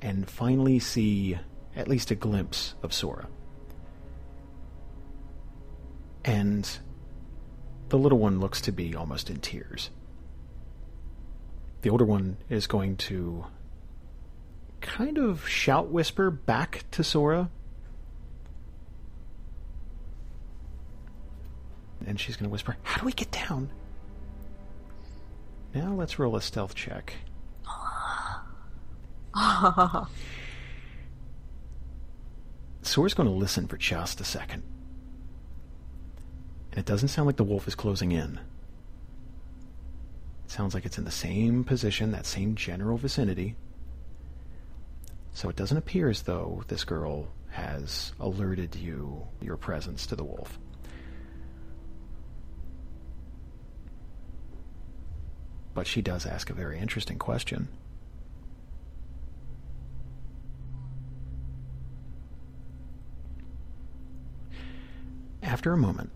and 0.02 0.30
finally 0.30 0.80
see 0.80 1.38
at 1.76 1.88
least 1.88 2.11
a 2.11 2.15
glimpse 2.15 2.76
of 2.84 2.93
Sora. 2.93 3.27
And 6.23 6.69
the 7.89 7.98
little 7.98 8.19
one 8.19 8.39
looks 8.39 8.61
to 8.61 8.72
be 8.72 8.95
almost 8.95 9.30
in 9.30 9.38
tears. 9.38 9.89
The 11.81 11.89
older 11.89 12.06
one 12.06 12.38
is 12.49 12.68
going 12.68 12.98
to 12.98 13.45
kind 14.81 15.18
of 15.18 15.48
shout 15.48 15.88
whisper 15.89 16.30
back 16.30 16.85
to 16.91 17.03
Sora. 17.03 17.49
And 22.06 22.19
she's 22.19 22.35
going 22.35 22.49
to 22.49 22.52
whisper, 22.52 22.77
How 22.84 22.99
do 22.99 23.06
we 23.06 23.14
get 23.14 23.31
down? 23.31 23.69
Now 25.73 25.93
let's 25.93 26.19
roll 26.19 26.35
a 26.35 26.41
stealth 26.41 26.76
check. 26.76 27.14
Sora's 32.82 33.14
going 33.14 33.30
to 33.30 33.36
listen 33.36 33.68
for 33.68 33.78
just 33.78 34.22
a 34.22 34.24
second. 34.24 34.64
And 36.72 36.80
it 36.80 36.86
doesn't 36.86 37.10
sound 37.10 37.28
like 37.28 37.38
the 37.38 37.44
wolf 37.44 37.68
is 37.68 37.76
closing 37.76 38.12
in. 38.12 38.40
It 40.45 40.52
sounds 40.52 40.74
like 40.74 40.86
it's 40.86 40.98
in 40.98 41.06
the 41.06 41.12
same 41.12 41.64
position, 41.64 42.12
that 42.12 42.26
same 42.26 42.56
general 42.56 42.98
vicinity. 42.98 43.56
So 45.34 45.49
it 45.49 45.56
doesn't 45.56 45.78
appear 45.78 46.10
as 46.10 46.24
though 46.24 46.64
this 46.68 46.84
girl 46.84 47.28
has 47.52 48.14
alerted 48.20 48.76
you, 48.76 49.28
your 49.41 49.58
presence 49.58 50.06
to 50.08 50.16
the 50.16 50.24
wolf. 50.24 50.58
But 55.74 55.88
she 55.88 56.02
does 56.02 56.26
ask 56.26 56.49
a 56.49 56.53
very 56.53 56.80
interesting 56.80 57.18
question. 57.18 57.70
After 65.52 65.73
a 65.73 65.78
moment, 65.78 66.11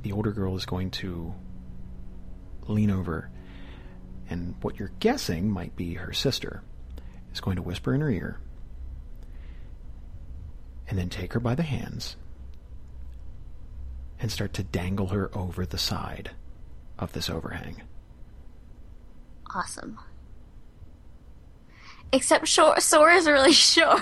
the 0.00 0.12
older 0.12 0.32
girl 0.32 0.56
is 0.56 0.64
going 0.64 0.90
to 0.92 1.34
lean 2.66 2.90
over, 2.90 3.28
and 4.30 4.54
what 4.62 4.78
you're 4.78 4.92
guessing 5.00 5.50
might 5.50 5.76
be 5.76 5.92
her 5.92 6.14
sister 6.14 6.62
is 7.34 7.42
going 7.42 7.56
to 7.56 7.62
whisper 7.62 7.92
in 7.94 8.00
her 8.00 8.08
ear, 8.08 8.40
and 10.88 10.98
then 10.98 11.10
take 11.10 11.34
her 11.34 11.40
by 11.40 11.54
the 11.54 11.62
hands 11.62 12.16
and 14.18 14.32
start 14.32 14.54
to 14.54 14.62
dangle 14.62 15.08
her 15.08 15.30
over 15.36 15.66
the 15.66 15.76
side 15.76 16.30
of 16.98 17.12
this 17.12 17.28
overhang. 17.28 17.82
awesome. 19.54 19.98
Except 22.14 22.48
short, 22.48 22.80
Sora's 22.80 23.26
really 23.26 23.52
short. 23.52 24.00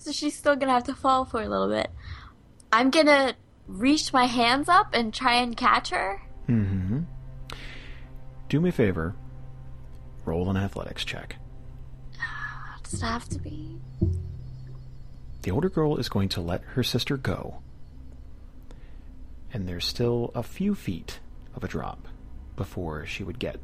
So 0.00 0.12
she's 0.12 0.34
still 0.34 0.56
gonna 0.56 0.72
have 0.72 0.84
to 0.84 0.94
fall 0.94 1.24
for 1.24 1.42
a 1.42 1.48
little 1.48 1.68
bit. 1.68 1.90
I'm 2.72 2.90
gonna 2.90 3.34
reach 3.66 4.12
my 4.12 4.24
hands 4.24 4.68
up 4.68 4.94
and 4.94 5.12
try 5.12 5.34
and 5.36 5.56
catch 5.56 5.90
her. 5.90 6.20
Mm-hmm. 6.48 7.00
Do 8.48 8.60
me 8.60 8.70
a 8.70 8.72
favor. 8.72 9.14
Roll 10.24 10.50
an 10.50 10.56
athletics 10.56 11.04
check. 11.04 11.36
Does 12.82 12.94
it 13.02 13.06
have 13.06 13.28
to 13.28 13.38
be? 13.38 13.78
The 15.42 15.50
older 15.50 15.68
girl 15.68 15.96
is 15.96 16.08
going 16.08 16.28
to 16.30 16.40
let 16.40 16.62
her 16.62 16.82
sister 16.82 17.16
go. 17.16 17.62
And 19.52 19.68
there's 19.68 19.86
still 19.86 20.32
a 20.34 20.42
few 20.42 20.74
feet 20.74 21.20
of 21.54 21.64
a 21.64 21.68
drop 21.68 22.08
before 22.56 23.06
she 23.06 23.24
would 23.24 23.38
get 23.38 23.58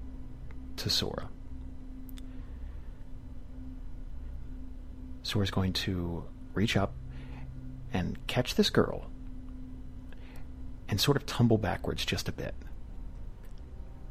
to 0.77 0.91
Sora. 0.91 1.29
Sora's 5.27 5.51
going 5.51 5.73
to 5.73 6.25
reach 6.55 6.77
up 6.77 6.95
and 7.93 8.25
catch 8.27 8.55
this 8.55 8.71
girl 8.71 9.11
and 10.89 11.01
sort 11.01 11.17
of 11.17 11.27
tumble 11.27 11.59
backwards 11.59 12.05
just 12.05 12.29
a 12.29 12.33
bit. 12.33 12.55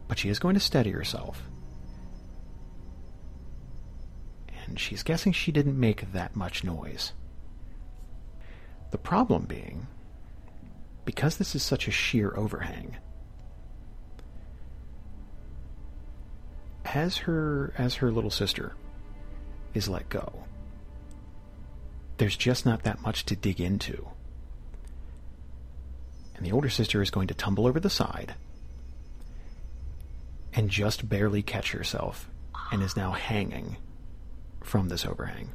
But 0.08 0.20
she 0.20 0.30
is 0.30 0.40
going 0.40 0.56
to 0.56 0.60
steady 0.60 0.92
herself. 0.92 1.42
and 4.68 4.80
she's 4.80 5.04
guessing 5.04 5.32
she 5.32 5.52
didn't 5.52 5.80
make 5.80 6.12
that 6.12 6.36
much 6.36 6.64
noise. 6.64 7.14
The 8.92 8.98
problem 8.98 9.46
being, 9.46 9.88
because 11.06 11.38
this 11.38 11.56
is 11.56 11.64
such 11.64 11.88
a 11.88 11.92
sheer 11.92 12.34
overhang, 12.36 12.98
as 16.86 17.18
her 17.18 17.74
as 17.78 17.96
her 17.96 18.12
little 18.12 18.30
sister 18.30 18.74
is 19.74 19.90
let 19.90 20.10
go, 20.10 20.45
there's 22.18 22.38
just 22.38 22.66
not 22.66 22.84
that 22.84 23.02
much 23.02 23.26
to 23.26 23.36
dig 23.36 23.60
into. 23.60 24.08
And 26.36 26.46
the 26.46 26.52
older 26.52 26.70
sister 26.70 27.02
is 27.02 27.12
going 27.12 27.28
to 27.28 27.34
tumble 27.34 27.68
over 27.68 27.80
the 27.80 27.90
side 27.90 28.36
and 30.54 30.70
just 30.70 31.08
barely 31.08 31.42
catch 31.42 31.72
herself 31.72 32.30
and 32.72 32.82
is 32.82 32.96
now 32.96 33.12
hanging 33.12 33.78
from 34.62 34.90
this 34.90 35.06
overhang. 35.06 35.52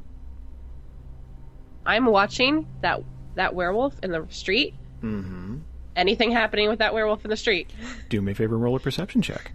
I'm 1.85 2.05
watching 2.05 2.67
that 2.81 3.03
that 3.35 3.55
werewolf 3.55 3.95
in 4.03 4.11
the 4.11 4.25
street. 4.29 4.75
Mm-hmm. 5.01 5.57
Anything 5.95 6.31
happening 6.31 6.69
with 6.69 6.79
that 6.79 6.93
werewolf 6.93 7.25
in 7.25 7.29
the 7.29 7.37
street? 7.37 7.71
Do 8.09 8.21
me 8.21 8.33
a 8.33 8.35
favor, 8.35 8.55
and 8.55 8.63
roll 8.63 8.75
a 8.75 8.79
perception 8.79 9.21
check. 9.21 9.51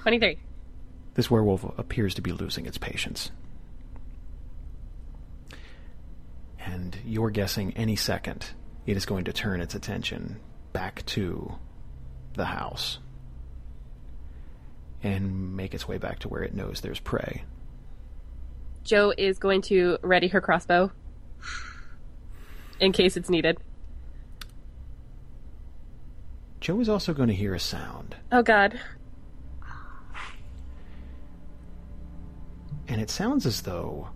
Twenty-three. 0.00 0.38
This 1.14 1.30
werewolf 1.30 1.64
appears 1.78 2.14
to 2.14 2.22
be 2.22 2.32
losing 2.32 2.66
its 2.66 2.78
patience. 2.78 3.30
And 6.64 6.96
you're 7.04 7.30
guessing 7.30 7.72
any 7.76 7.96
second 7.96 8.46
it 8.86 8.96
is 8.96 9.06
going 9.06 9.24
to 9.24 9.32
turn 9.32 9.60
its 9.60 9.74
attention 9.74 10.40
back 10.72 11.04
to 11.06 11.54
the 12.34 12.46
house 12.46 12.98
and 15.02 15.56
make 15.56 15.74
its 15.74 15.86
way 15.88 15.98
back 15.98 16.20
to 16.20 16.28
where 16.28 16.42
it 16.42 16.54
knows 16.54 16.80
there's 16.80 17.00
prey. 17.00 17.44
Joe 18.84 19.12
is 19.16 19.38
going 19.38 19.62
to 19.62 19.98
ready 20.02 20.28
her 20.28 20.40
crossbow 20.40 20.90
in 22.80 22.92
case 22.92 23.16
it's 23.16 23.28
needed. 23.28 23.58
Joe 26.60 26.80
is 26.80 26.88
also 26.88 27.12
going 27.12 27.28
to 27.28 27.34
hear 27.34 27.54
a 27.54 27.60
sound, 27.60 28.16
Oh 28.30 28.42
God. 28.42 28.78
and 32.88 33.00
it 33.00 33.10
sounds 33.10 33.46
as 33.46 33.62
though 33.62 34.08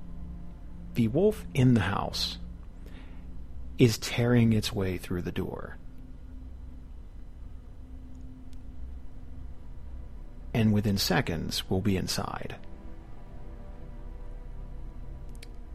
the 0.97 1.09
wolf 1.09 1.45
in 1.55 1.75
the 1.75 1.81
house 1.81 2.39
is 3.79 3.99
tearing 3.99 4.53
its 4.53 4.73
way 4.73 4.97
through 4.97 5.23
the 5.23 5.33
door. 5.33 5.77
And 10.53 10.73
within 10.73 10.97
seconds, 10.97 11.69
we'll 11.69 11.83
be 11.83 11.97
inside. 11.97 12.57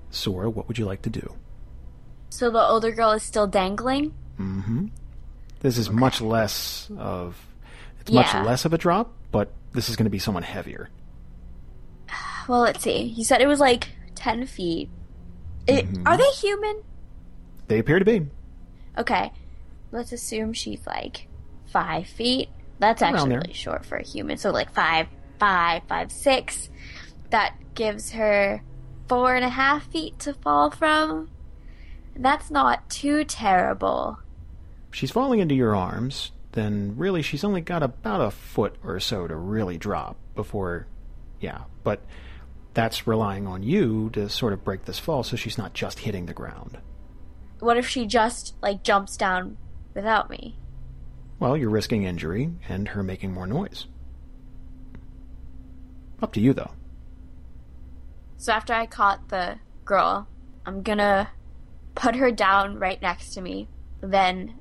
Sora, 0.09 0.49
what 0.49 0.67
would 0.67 0.77
you 0.79 0.85
like 0.85 1.03
to 1.03 1.09
do? 1.09 1.35
So 2.31 2.49
the 2.49 2.59
older 2.59 2.91
girl 2.91 3.11
is 3.11 3.21
still 3.21 3.45
dangling? 3.45 4.13
Mm-hmm. 4.39 4.87
This 5.59 5.77
is 5.77 5.91
much 5.91 6.19
less 6.19 6.89
of 6.97 7.39
it's 7.99 8.11
much 8.11 8.33
less 8.33 8.65
of 8.65 8.73
a 8.73 8.77
drop, 8.79 9.13
but 9.31 9.51
this 9.73 9.89
is 9.89 9.95
going 9.95 10.05
to 10.05 10.09
be 10.09 10.19
someone 10.19 10.43
heavier. 10.43 10.89
Well, 12.47 12.61
let's 12.61 12.83
see. 12.83 13.03
You 13.03 13.23
said 13.23 13.39
it 13.39 13.47
was 13.47 13.59
like 13.59 13.89
10 14.15 14.47
feet. 14.47 14.89
It, 15.67 15.85
mm-hmm. 15.85 16.07
Are 16.07 16.17
they 16.17 16.29
human? 16.31 16.81
They 17.67 17.79
appear 17.79 17.99
to 17.99 18.05
be 18.05 18.27
Okay. 18.97 19.31
Let's 19.91 20.11
assume 20.11 20.53
she's 20.53 20.85
like 20.85 21.27
5 21.67 22.07
feet. 22.07 22.49
That's 22.79 23.01
actually 23.01 23.35
really 23.35 23.53
short 23.53 23.85
for 23.85 23.97
a 23.97 24.03
human. 24.03 24.37
So 24.37 24.49
like 24.49 24.73
five, 24.73 25.07
five, 25.39 25.83
five, 25.87 26.11
six. 26.11 26.69
That 27.29 27.55
gives 27.75 28.11
her 28.11 28.63
four 29.07 29.35
and 29.35 29.45
a 29.45 29.49
half 29.49 29.85
feet 29.91 30.17
to 30.19 30.33
fall 30.33 30.71
from. 30.71 31.29
That's 32.15 32.49
not 32.49 32.89
too 32.89 33.23
terrible. 33.23 34.17
she's 34.91 35.11
falling 35.11 35.39
into 35.39 35.53
your 35.55 35.75
arms, 35.75 36.31
then 36.53 36.95
really 36.97 37.21
she's 37.21 37.43
only 37.43 37.61
got 37.61 37.83
about 37.83 38.19
a 38.19 38.31
foot 38.31 38.75
or 38.83 38.99
so 38.99 39.27
to 39.27 39.35
really 39.35 39.77
drop 39.77 40.17
before, 40.35 40.87
yeah. 41.39 41.61
But 41.83 42.01
that's 42.73 43.07
relying 43.07 43.47
on 43.47 43.63
you 43.63 44.09
to 44.11 44.29
sort 44.29 44.53
of 44.53 44.63
break 44.63 44.85
this 44.85 44.99
fall 44.99 45.23
so 45.23 45.35
she's 45.35 45.57
not 45.57 45.73
just 45.73 45.99
hitting 45.99 46.25
the 46.25 46.33
ground. 46.33 46.77
What 47.59 47.77
if 47.77 47.87
she 47.87 48.05
just 48.05 48.55
like 48.61 48.83
jumps 48.83 49.17
down 49.17 49.57
without 49.93 50.29
me? 50.29 50.57
Well, 51.39 51.57
you're 51.57 51.69
risking 51.69 52.03
injury 52.03 52.51
and 52.69 52.89
her 52.89 53.03
making 53.03 53.33
more 53.33 53.47
noise. 53.47 53.87
Up 56.21 56.33
to 56.33 56.39
you, 56.39 56.53
though. 56.53 56.71
So 58.37 58.53
after 58.53 58.73
I 58.73 58.85
caught 58.85 59.29
the 59.29 59.59
girl, 59.85 60.27
I'm 60.65 60.83
gonna 60.83 61.29
put 61.95 62.15
her 62.15 62.31
down 62.31 62.79
right 62.79 63.01
next 63.01 63.33
to 63.33 63.41
me. 63.41 63.67
Then 64.01 64.59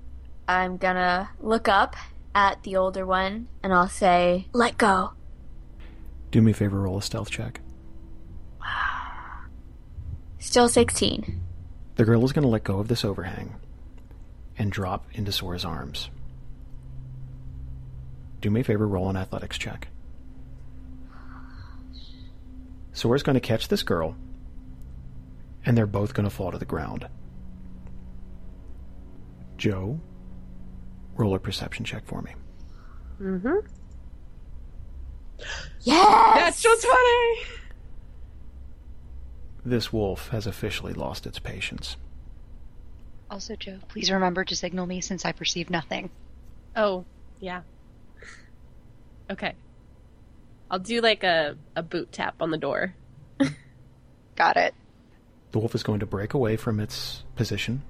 I'm 0.49 0.78
gonna 0.78 1.31
look 1.39 1.69
up 1.69 1.97
at 2.35 2.62
the 2.62 2.77
older 2.77 3.07
one 3.07 3.49
and 3.62 3.73
I'll 3.73 3.89
say, 3.89 4.49
Let 4.53 4.78
go. 4.78 5.12
Do 6.31 6.43
me 6.43 6.53
a 6.53 6.55
favor, 6.55 6.81
roll 6.81 6.99
a 6.99 7.03
stealth 7.03 7.31
check. 7.31 7.61
Still 10.39 10.69
16. 10.69 11.41
The 11.97 12.05
girl 12.05 12.24
is 12.24 12.32
going 12.32 12.43
to 12.43 12.49
let 12.49 12.65
go 12.65 12.78
of 12.78 12.89
this 12.89 13.05
overhang 13.05 13.57
and 14.57 14.73
drop 14.73 15.07
into 15.12 15.32
Sora's 15.32 15.65
arms. 15.65 16.11
Do 18.41 18.51
me 18.51 18.61
a 18.61 18.65
favor, 18.65 18.89
roll 18.89 19.11
an 19.11 19.16
athletics 19.16 19.59
check. 19.59 19.89
Sora's 22.93 23.23
going 23.23 23.35
to 23.35 23.41
catch 23.41 23.69
this 23.69 23.82
girl, 23.82 24.16
and 25.65 25.77
they're 25.77 25.87
both 25.87 26.15
going 26.15 26.28
to 26.28 26.35
fall 26.35 26.51
to 26.51 26.59
the 26.59 26.65
ground. 26.65 27.07
Joe, 29.57 30.01
roll 31.15 31.35
a 31.35 31.39
perception 31.39 31.85
check 31.85 32.07
for 32.07 32.23
me. 32.23 32.32
Mm-hmm. 33.20 33.66
Yes! 35.82 36.35
That's 36.35 36.62
just 36.62 36.87
funny. 36.87 37.60
This 39.65 39.93
wolf 39.93 40.28
has 40.28 40.47
officially 40.47 40.93
lost 40.93 41.27
its 41.27 41.39
patience. 41.39 41.97
Also, 43.31 43.57
Joe, 43.57 43.78
please 43.89 44.11
remember 44.11 44.45
to 44.45 44.57
signal 44.57 44.87
me 44.87 45.01
since 45.01 45.24
I 45.24 45.32
perceive 45.32 45.70
nothing. 45.70 46.11
Oh, 46.74 47.05
yeah. 47.39 47.62
Okay. 49.31 49.55
I'll 50.70 50.78
do 50.78 51.01
like 51.01 51.23
a, 51.23 51.57
a 51.77 51.82
boot 51.82 52.11
tap 52.12 52.37
on 52.41 52.51
the 52.51 52.59
door. 52.59 52.95
Got 54.37 54.57
it. 54.57 54.74
The 55.53 55.59
wolf 55.59 55.74
is 55.74 55.82
going 55.82 56.01
to 56.01 56.07
break 56.07 56.35
away 56.35 56.57
from 56.57 56.81
its 56.81 57.23
position 57.37 57.82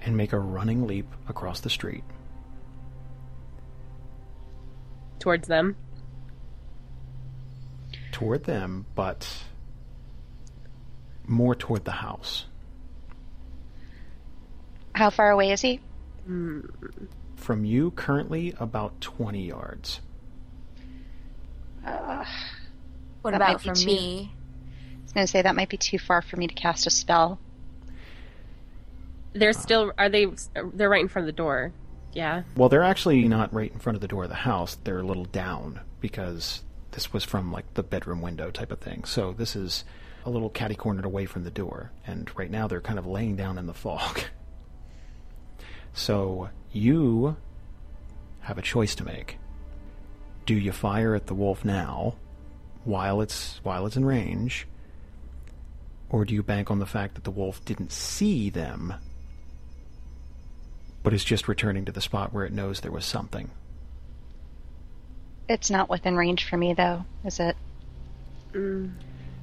and 0.00 0.16
make 0.16 0.32
a 0.32 0.38
running 0.38 0.86
leap 0.86 1.06
across 1.28 1.60
the 1.60 1.70
street. 1.70 2.04
towards 5.18 5.48
them. 5.48 5.74
toward 8.12 8.44
them, 8.44 8.86
but 8.94 9.28
more 11.26 11.54
toward 11.54 11.84
the 11.84 11.90
house. 11.92 12.44
How 14.94 15.10
far 15.10 15.30
away 15.30 15.52
is 15.52 15.60
he? 15.60 15.80
From 16.24 17.64
you, 17.64 17.90
currently 17.92 18.54
about 18.58 19.00
20 19.00 19.46
yards. 19.46 20.00
Uh, 21.84 22.24
What 23.22 23.32
That 23.32 23.36
about 23.36 23.48
might 23.48 23.62
be 23.62 23.68
for 23.68 23.74
too- 23.74 23.86
me? 23.86 24.32
I 24.32 25.02
was 25.02 25.12
going 25.12 25.26
to 25.26 25.30
say 25.30 25.42
that 25.42 25.54
might 25.54 25.68
be 25.68 25.76
too 25.76 25.98
far 25.98 26.22
for 26.22 26.36
me 26.36 26.46
to 26.46 26.54
cast 26.54 26.86
a 26.86 26.90
spell. 26.90 27.38
They're 29.32 29.52
still 29.52 29.92
are 29.98 30.08
they 30.08 30.28
they're 30.72 30.88
right 30.88 31.02
in 31.02 31.08
front 31.08 31.28
of 31.28 31.34
the 31.34 31.36
door. 31.36 31.72
Yeah. 32.14 32.44
Well, 32.56 32.70
they're 32.70 32.82
actually 32.82 33.28
not 33.28 33.52
right 33.52 33.70
in 33.70 33.78
front 33.78 33.94
of 33.96 34.00
the 34.00 34.08
door 34.08 34.22
of 34.24 34.30
the 34.30 34.34
house. 34.34 34.76
They're 34.82 35.00
a 35.00 35.06
little 35.06 35.26
down 35.26 35.80
because 36.00 36.62
this 36.92 37.12
was 37.12 37.22
from 37.22 37.52
like 37.52 37.74
the 37.74 37.82
bedroom 37.82 38.22
window 38.22 38.50
type 38.50 38.72
of 38.72 38.78
thing. 38.78 39.04
So 39.04 39.32
this 39.34 39.54
is 39.54 39.84
a 40.26 40.30
little 40.30 40.50
catty 40.50 40.74
cornered 40.74 41.04
away 41.04 41.24
from 41.24 41.44
the 41.44 41.50
door. 41.50 41.92
And 42.06 42.30
right 42.36 42.50
now 42.50 42.66
they're 42.66 42.80
kind 42.80 42.98
of 42.98 43.06
laying 43.06 43.36
down 43.36 43.58
in 43.58 43.66
the 43.66 43.74
fog. 43.74 44.20
So 45.98 46.50
you 46.72 47.38
have 48.40 48.58
a 48.58 48.62
choice 48.62 48.94
to 48.96 49.04
make. 49.04 49.38
Do 50.44 50.52
you 50.54 50.70
fire 50.70 51.14
at 51.14 51.26
the 51.26 51.32
wolf 51.32 51.64
now 51.64 52.16
while 52.84 53.22
it's 53.22 53.60
while 53.62 53.86
it's 53.86 53.96
in 53.96 54.04
range? 54.04 54.68
Or 56.10 56.26
do 56.26 56.34
you 56.34 56.42
bank 56.42 56.70
on 56.70 56.80
the 56.80 56.86
fact 56.86 57.14
that 57.14 57.24
the 57.24 57.30
wolf 57.30 57.64
didn't 57.64 57.92
see 57.92 58.50
them 58.50 58.92
but 61.02 61.14
is 61.14 61.24
just 61.24 61.48
returning 61.48 61.86
to 61.86 61.92
the 61.92 62.02
spot 62.02 62.34
where 62.34 62.44
it 62.44 62.52
knows 62.52 62.80
there 62.80 62.92
was 62.92 63.06
something? 63.06 63.50
It's 65.48 65.70
not 65.70 65.88
within 65.88 66.14
range 66.14 66.44
for 66.44 66.58
me, 66.58 66.74
though, 66.74 67.06
is 67.24 67.40
it? 67.40 67.56
Mm. 68.52 68.90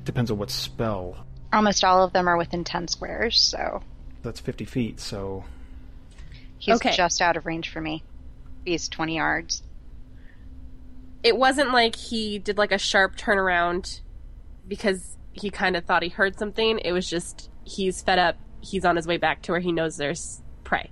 Depends 0.04 0.32
on 0.32 0.38
what 0.38 0.50
spell. 0.50 1.26
Almost 1.52 1.84
all 1.84 2.04
of 2.04 2.14
them 2.14 2.28
are 2.28 2.38
within 2.38 2.64
10 2.64 2.88
squares, 2.88 3.40
so 3.42 3.82
That's 4.24 4.40
50 4.40 4.66
feet, 4.66 5.00
so 5.00 5.44
he's 6.58 6.76
Okay. 6.76 6.92
just 6.96 7.22
out 7.22 7.38
of 7.38 7.46
range 7.46 7.70
for 7.70 7.82
me. 7.82 8.04
He's 8.66 8.88
20 8.90 9.16
yards. 9.18 9.64
It 11.24 11.38
wasn't 11.38 11.72
like 11.72 11.96
he 11.96 12.40
did 12.40 12.58
like 12.58 12.72
a 12.72 12.78
sharp 12.78 13.16
turnaround 13.18 14.02
because 14.68 15.18
he 15.34 15.50
kind 15.50 15.76
of 15.76 15.86
thought 15.86 16.04
he 16.04 16.10
heard 16.10 16.38
something. 16.38 16.80
It 16.80 16.92
was 16.92 17.10
just 17.10 17.50
he's 17.64 18.02
fed 18.02 18.20
up. 18.20 18.38
He's 18.62 18.86
on 18.86 18.96
his 18.96 19.06
way 19.08 19.18
back 19.18 19.42
to 19.44 19.52
where 19.52 19.60
he 19.62 19.72
knows 19.72 19.98
there's 19.98 20.42
prey. 20.64 20.90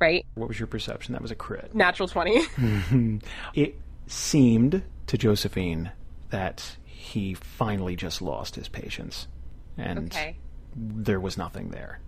Right? 0.00 0.26
What 0.34 0.48
was 0.48 0.58
your 0.58 0.66
perception? 0.66 1.12
That 1.12 1.22
was 1.22 1.30
a 1.30 1.34
crit. 1.34 1.74
Natural 1.74 2.08
20. 2.08 3.20
It 3.54 3.76
seemed 4.06 4.82
to 5.06 5.16
Josephine 5.18 5.90
that 6.30 6.76
he 7.04 7.34
finally 7.34 7.96
just 7.96 8.22
lost 8.22 8.56
his 8.56 8.66
patience, 8.66 9.28
and 9.76 10.06
okay. 10.06 10.38
there 10.74 11.20
was 11.20 11.36
nothing 11.36 11.68
there. 11.68 12.00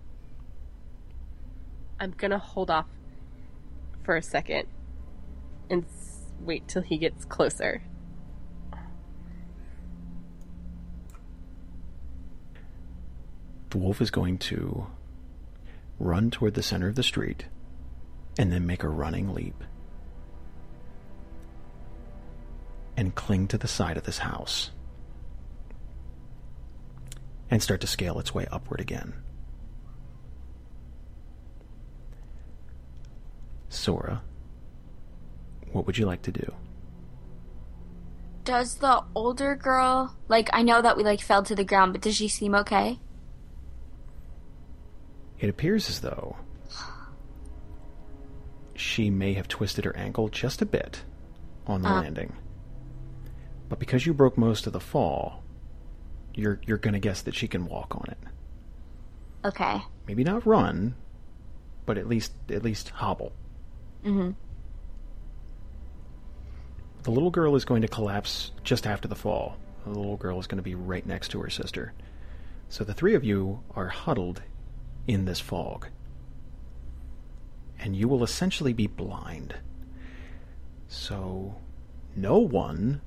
I'm 1.99 2.15
gonna 2.17 2.39
hold 2.39 2.71
off 2.71 2.87
for 4.03 4.17
a 4.17 4.23
second 4.23 4.67
and 5.69 5.85
wait 6.39 6.67
till 6.67 6.81
he 6.81 6.97
gets 6.97 7.25
closer. 7.25 7.83
The 13.69 13.77
wolf 13.77 14.01
is 14.01 14.09
going 14.09 14.39
to 14.39 14.87
run 15.99 16.31
toward 16.31 16.55
the 16.55 16.63
center 16.63 16.87
of 16.87 16.95
the 16.95 17.03
street 17.03 17.45
and 18.39 18.51
then 18.51 18.65
make 18.65 18.83
a 18.83 18.89
running 18.89 19.33
leap 19.33 19.63
and 22.95 23.13
cling 23.13 23.47
to 23.49 23.59
the 23.59 23.67
side 23.67 23.97
of 23.97 24.03
this 24.03 24.19
house 24.19 24.71
and 27.49 27.61
start 27.63 27.81
to 27.81 27.87
scale 27.87 28.19
its 28.19 28.33
way 28.33 28.45
upward 28.51 28.79
again. 28.81 29.13
Sora, 33.69 34.21
what 35.71 35.85
would 35.85 35.97
you 35.97 36.05
like 36.05 36.21
to 36.23 36.31
do? 36.31 36.53
Does 38.43 38.75
the 38.75 39.03
older 39.13 39.55
girl 39.55 40.15
like 40.29 40.49
I 40.53 40.61
know 40.61 40.81
that 40.81 40.95
we 40.95 41.03
like 41.03 41.21
fell 41.21 41.43
to 41.43 41.55
the 41.55 41.65
ground, 41.65 41.91
but 41.93 42.01
does 42.01 42.15
she 42.15 42.27
seem 42.29 42.55
okay? 42.55 42.99
It 45.39 45.49
appears 45.49 45.89
as 45.89 45.99
though 45.99 46.37
she 48.73 49.09
may 49.09 49.33
have 49.33 49.47
twisted 49.47 49.85
her 49.85 49.95
ankle 49.97 50.29
just 50.29 50.61
a 50.61 50.65
bit 50.65 51.03
on 51.65 51.81
the 51.81 51.89
Ah. 51.89 51.99
landing. 51.99 52.33
But 53.69 53.79
because 53.79 54.05
you 54.05 54.13
broke 54.13 54.37
most 54.37 54.65
of 54.65 54.71
the 54.73 54.79
fall, 54.79 55.43
you're 56.37 56.59
you're 56.65 56.77
going 56.77 56.93
to 56.93 56.99
guess 56.99 57.21
that 57.23 57.35
she 57.35 57.47
can 57.47 57.65
walk 57.65 57.95
on 57.95 58.05
it. 58.09 58.17
Okay. 59.45 59.81
Maybe 60.07 60.23
not 60.23 60.45
run, 60.45 60.95
but 61.85 61.97
at 61.97 62.07
least 62.07 62.33
at 62.49 62.63
least 62.63 62.89
hobble. 62.89 63.33
Mhm. 64.03 64.35
The 67.03 67.11
little 67.11 67.31
girl 67.31 67.55
is 67.55 67.65
going 67.65 67.81
to 67.81 67.87
collapse 67.87 68.51
just 68.63 68.85
after 68.85 69.07
the 69.07 69.15
fall. 69.15 69.57
The 69.85 69.91
little 69.91 70.17
girl 70.17 70.39
is 70.39 70.47
going 70.47 70.57
to 70.57 70.63
be 70.63 70.75
right 70.75 71.05
next 71.05 71.29
to 71.29 71.39
her 71.41 71.49
sister. 71.49 71.93
So 72.69 72.83
the 72.83 72.93
three 72.93 73.15
of 73.15 73.23
you 73.23 73.63
are 73.75 73.87
huddled 73.87 74.41
in 75.07 75.25
this 75.25 75.39
fog. 75.39 75.87
And 77.79 77.95
you 77.95 78.07
will 78.09 78.23
essentially 78.23 78.73
be 78.73 78.87
blind. 78.87 79.55
So 80.89 81.55
no 82.15 82.39
one 82.39 83.01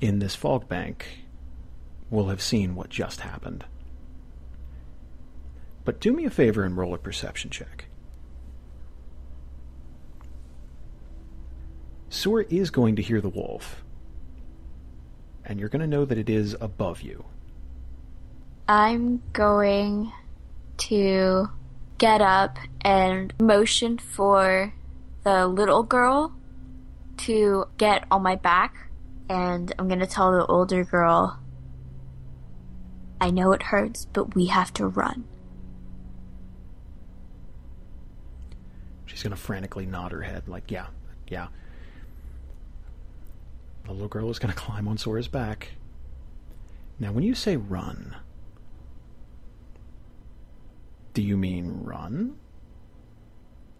in 0.00 0.18
this 0.18 0.34
fog 0.34 0.68
bank 0.68 1.06
will 2.10 2.28
have 2.28 2.42
seen 2.42 2.74
what 2.74 2.88
just 2.88 3.20
happened. 3.20 3.64
But 5.84 6.00
do 6.00 6.12
me 6.12 6.24
a 6.24 6.30
favor 6.30 6.64
and 6.64 6.76
roll 6.76 6.94
a 6.94 6.98
perception 6.98 7.50
check. 7.50 7.86
Sora 12.08 12.44
is 12.48 12.70
going 12.70 12.96
to 12.96 13.02
hear 13.02 13.20
the 13.20 13.28
wolf. 13.28 13.84
And 15.44 15.60
you're 15.60 15.68
going 15.68 15.80
to 15.80 15.86
know 15.86 16.04
that 16.04 16.18
it 16.18 16.28
is 16.28 16.56
above 16.60 17.02
you. 17.02 17.24
I'm 18.68 19.22
going 19.32 20.12
to 20.78 21.48
get 21.98 22.20
up 22.20 22.58
and 22.80 23.32
motion 23.40 23.98
for 23.98 24.72
the 25.22 25.46
little 25.46 25.82
girl 25.82 26.34
to 27.18 27.66
get 27.78 28.04
on 28.10 28.22
my 28.22 28.34
back. 28.34 28.74
And 29.28 29.72
I'm 29.78 29.86
going 29.86 30.00
to 30.00 30.06
tell 30.06 30.32
the 30.32 30.46
older 30.46 30.84
girl, 30.84 31.38
I 33.20 33.30
know 33.30 33.52
it 33.52 33.62
hurts, 33.62 34.06
but 34.06 34.34
we 34.34 34.46
have 34.46 34.72
to 34.74 34.86
run. 34.86 35.24
She's 39.06 39.22
going 39.22 39.30
to 39.34 39.40
frantically 39.40 39.86
nod 39.86 40.12
her 40.12 40.22
head, 40.22 40.48
like, 40.48 40.70
yeah, 40.70 40.86
yeah. 41.28 41.48
The 43.84 43.92
little 43.92 44.08
girl 44.08 44.30
is 44.30 44.38
going 44.38 44.52
to 44.52 44.58
climb 44.58 44.88
on 44.88 44.98
Sora's 44.98 45.28
back. 45.28 45.70
Now, 46.98 47.12
when 47.12 47.24
you 47.24 47.34
say 47.34 47.56
run, 47.56 48.16
do 51.14 51.22
you 51.22 51.36
mean 51.36 51.82
run? 51.84 52.36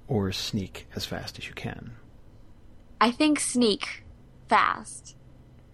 Or 0.08 0.30
sneak 0.30 0.86
as 0.94 1.04
fast 1.04 1.38
as 1.38 1.48
you 1.48 1.54
can? 1.54 1.92
I 3.00 3.10
think 3.10 3.40
sneak 3.40 4.04
fast. 4.48 5.16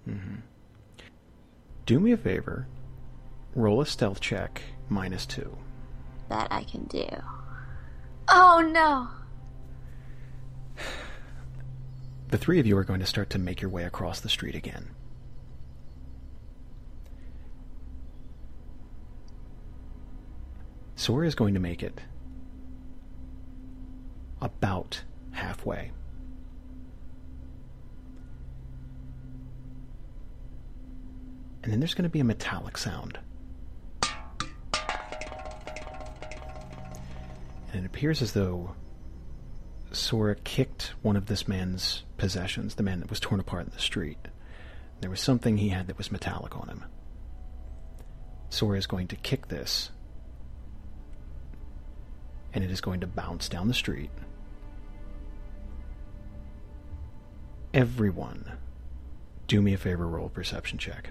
Mm-hmm. 0.09 0.36
Do 1.84 2.01
me 2.01 2.12
a 2.12 2.16
favor. 2.16 2.66
Roll 3.54 3.80
a 3.80 3.86
stealth 3.86 4.20
check 4.20 4.62
minus 4.88 5.26
two. 5.26 5.56
That 6.28 6.48
I 6.50 6.64
can 6.64 6.84
do. 6.84 7.06
Oh 8.28 8.66
no! 8.72 9.08
The 12.28 12.38
three 12.38 12.58
of 12.58 12.66
you 12.66 12.78
are 12.78 12.84
going 12.84 13.00
to 13.00 13.06
start 13.06 13.28
to 13.30 13.38
make 13.38 13.60
your 13.60 13.70
way 13.70 13.84
across 13.84 14.20
the 14.20 14.30
street 14.30 14.54
again. 14.54 14.88
Sora 20.96 21.26
is 21.26 21.34
going 21.34 21.52
to 21.52 21.60
make 21.60 21.82
it 21.82 22.00
about 24.40 25.02
halfway. 25.32 25.90
And 31.62 31.72
then 31.72 31.80
there's 31.80 31.94
going 31.94 32.04
to 32.04 32.08
be 32.08 32.20
a 32.20 32.24
metallic 32.24 32.78
sound. 32.78 33.18
And 37.72 37.84
it 37.84 37.86
appears 37.86 38.20
as 38.20 38.32
though 38.32 38.74
Sora 39.92 40.34
kicked 40.36 40.92
one 41.02 41.16
of 41.16 41.26
this 41.26 41.48
man's 41.48 42.02
possessions, 42.18 42.74
the 42.74 42.82
man 42.82 43.00
that 43.00 43.10
was 43.10 43.20
torn 43.20 43.40
apart 43.40 43.64
in 43.64 43.72
the 43.72 43.80
street. 43.80 44.18
There 45.00 45.10
was 45.10 45.20
something 45.20 45.56
he 45.56 45.70
had 45.70 45.86
that 45.88 45.98
was 45.98 46.12
metallic 46.12 46.56
on 46.56 46.68
him. 46.68 46.84
Sora 48.50 48.78
is 48.78 48.86
going 48.86 49.08
to 49.08 49.16
kick 49.16 49.48
this, 49.48 49.90
and 52.52 52.62
it 52.62 52.70
is 52.70 52.82
going 52.82 53.00
to 53.00 53.06
bounce 53.06 53.48
down 53.48 53.68
the 53.68 53.74
street. 53.74 54.10
Everyone, 57.72 58.52
do 59.46 59.62
me 59.62 59.72
a 59.72 59.78
favor, 59.78 60.06
roll 60.06 60.26
a 60.26 60.30
perception 60.30 60.76
check. 60.76 61.10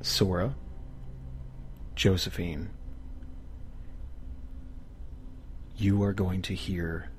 Sora, 0.00 0.54
Josephine, 1.96 2.70
you 5.76 6.02
are 6.02 6.12
going 6.12 6.42
to 6.42 6.54
hear 6.54 7.10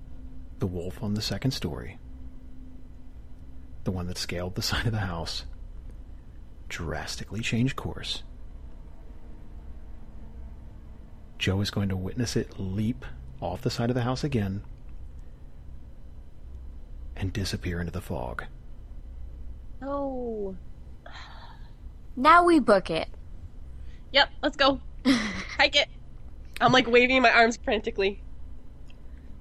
the 0.59 0.67
wolf 0.67 1.03
on 1.03 1.13
the 1.13 1.21
second 1.21 1.51
story, 1.51 1.97
the 3.83 3.91
one 3.91 4.07
that 4.07 4.17
scaled 4.17 4.55
the 4.55 4.61
side 4.61 4.85
of 4.85 4.93
the 4.93 4.99
house, 4.99 5.45
drastically 6.69 7.41
change 7.41 7.75
course. 7.75 8.23
Joe 11.37 11.61
is 11.61 11.71
going 11.71 11.89
to 11.89 11.95
witness 11.95 12.35
it 12.35 12.59
leap 12.59 13.05
off 13.41 13.61
the 13.61 13.69
side 13.69 13.89
of 13.89 13.95
the 13.95 14.01
house 14.01 14.23
again 14.23 14.61
and 17.15 17.31
disappear 17.33 17.79
into 17.79 17.91
the 17.91 18.01
fog. 18.01 18.45
Oh. 19.81 20.55
Now 22.19 22.43
we 22.43 22.59
book 22.59 22.89
it. 22.89 23.07
Yep, 24.11 24.29
let's 24.43 24.57
go. 24.57 24.81
Hike 25.57 25.77
it. 25.77 25.87
I'm 26.59 26.73
like 26.73 26.85
waving 26.85 27.21
my 27.21 27.31
arms 27.31 27.57
frantically. 27.63 28.21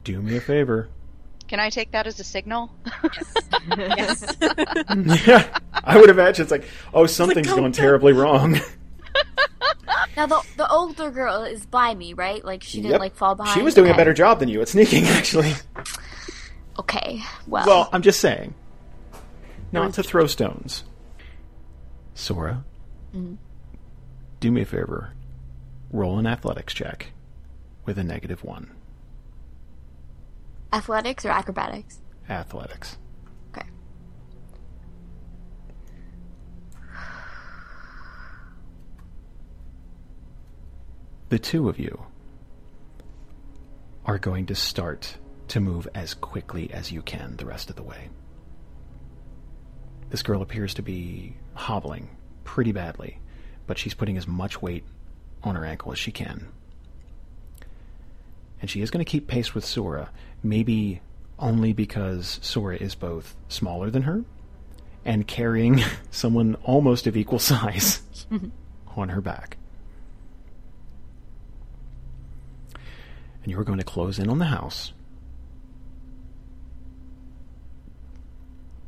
Do 0.04 0.22
me 0.22 0.36
a 0.36 0.40
favor. 0.40 0.88
Can 1.48 1.58
I 1.58 1.70
take 1.70 1.90
that 1.90 2.06
as 2.06 2.20
a 2.20 2.24
signal? 2.24 2.70
Yes. 3.76 4.36
yeah, 5.26 5.58
I 5.72 5.98
would 5.98 6.08
imagine 6.08 6.44
it's 6.44 6.52
like, 6.52 6.68
oh, 6.94 7.06
something's 7.06 7.48
go, 7.48 7.56
going 7.56 7.72
go. 7.72 7.76
terribly 7.76 8.12
wrong. 8.12 8.58
Now 10.16 10.26
the 10.26 10.42
the 10.56 10.68
older 10.68 11.12
girl 11.12 11.44
is 11.44 11.64
by 11.64 11.94
me, 11.94 12.12
right? 12.12 12.44
Like 12.44 12.64
she 12.64 12.78
didn't 12.78 12.92
Yep. 12.92 13.00
like 13.00 13.14
fall 13.14 13.36
behind. 13.36 13.54
She 13.54 13.62
was 13.62 13.74
doing 13.74 13.90
a 13.92 13.94
better 13.94 14.12
job 14.12 14.40
than 14.40 14.48
you 14.48 14.60
at 14.60 14.68
sneaking, 14.68 15.04
actually. 15.04 15.52
Okay. 16.76 17.22
Well. 17.46 17.64
Well, 17.64 17.88
I'm 17.92 18.02
just 18.02 18.18
saying. 18.18 18.52
Not 19.70 19.94
to 19.94 20.02
throw 20.02 20.26
stones. 20.26 20.82
Sora, 22.14 22.64
Mm-hmm. 23.14 23.34
do 24.40 24.50
me 24.50 24.62
a 24.62 24.66
favor. 24.66 25.12
Roll 25.90 26.18
an 26.18 26.26
athletics 26.26 26.74
check 26.74 27.12
with 27.86 27.98
a 27.98 28.04
negative 28.04 28.44
one. 28.44 28.70
Athletics 30.72 31.24
or 31.24 31.30
acrobatics? 31.30 32.00
Athletics. 32.28 32.98
Okay. 33.50 33.66
The 41.30 41.38
two 41.38 41.70
of 41.70 41.78
you 41.78 42.02
are 44.04 44.18
going 44.18 44.46
to 44.46 44.54
start 44.54 45.16
to 45.48 45.60
move 45.60 45.88
as 45.94 46.12
quickly 46.12 46.70
as 46.72 46.92
you 46.92 47.00
can 47.00 47.36
the 47.36 47.46
rest 47.46 47.70
of 47.70 47.76
the 47.76 47.82
way. 47.82 48.10
This 50.10 50.22
girl 50.22 50.42
appears 50.42 50.74
to 50.74 50.82
be 50.82 51.36
hobbling 51.54 52.10
pretty 52.48 52.72
badly, 52.72 53.18
but 53.66 53.76
she's 53.76 53.92
putting 53.92 54.16
as 54.16 54.26
much 54.26 54.62
weight 54.62 54.82
on 55.42 55.54
her 55.54 55.66
ankle 55.66 55.92
as 55.92 55.98
she 55.98 56.10
can. 56.10 56.48
And 58.62 58.70
she 58.70 58.80
is 58.80 58.90
going 58.90 59.04
to 59.04 59.10
keep 59.10 59.26
pace 59.26 59.54
with 59.54 59.66
Sora, 59.66 60.08
maybe 60.42 61.02
only 61.38 61.74
because 61.74 62.40
Sora 62.40 62.76
is 62.76 62.94
both 62.94 63.36
smaller 63.48 63.90
than 63.90 64.04
her 64.04 64.24
and 65.04 65.26
carrying 65.26 65.82
someone 66.10 66.54
almost 66.64 67.06
of 67.06 67.18
equal 67.18 67.38
size 67.38 68.00
on 68.96 69.10
her 69.10 69.20
back. 69.20 69.58
And 73.42 73.52
you 73.52 73.60
are 73.60 73.64
going 73.64 73.78
to 73.78 73.84
close 73.84 74.18
in 74.18 74.30
on 74.30 74.38
the 74.38 74.46
house. 74.46 74.94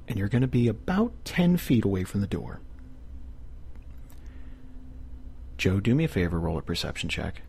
And 0.09 0.19
you're 0.19 0.29
going 0.29 0.41
to 0.41 0.49
be 0.49 0.67
about 0.67 1.13
10 1.27 1.59
feet 1.59 1.85
away 1.85 2.05
from 2.05 2.23
the 2.23 2.27
door. 2.27 2.61
Joe, 5.61 5.79
do 5.79 5.95
me 5.95 6.05
a 6.05 6.09
favor, 6.09 6.41
roll 6.41 6.57
a 6.57 6.63
perception 6.63 7.11
check. 7.11 7.43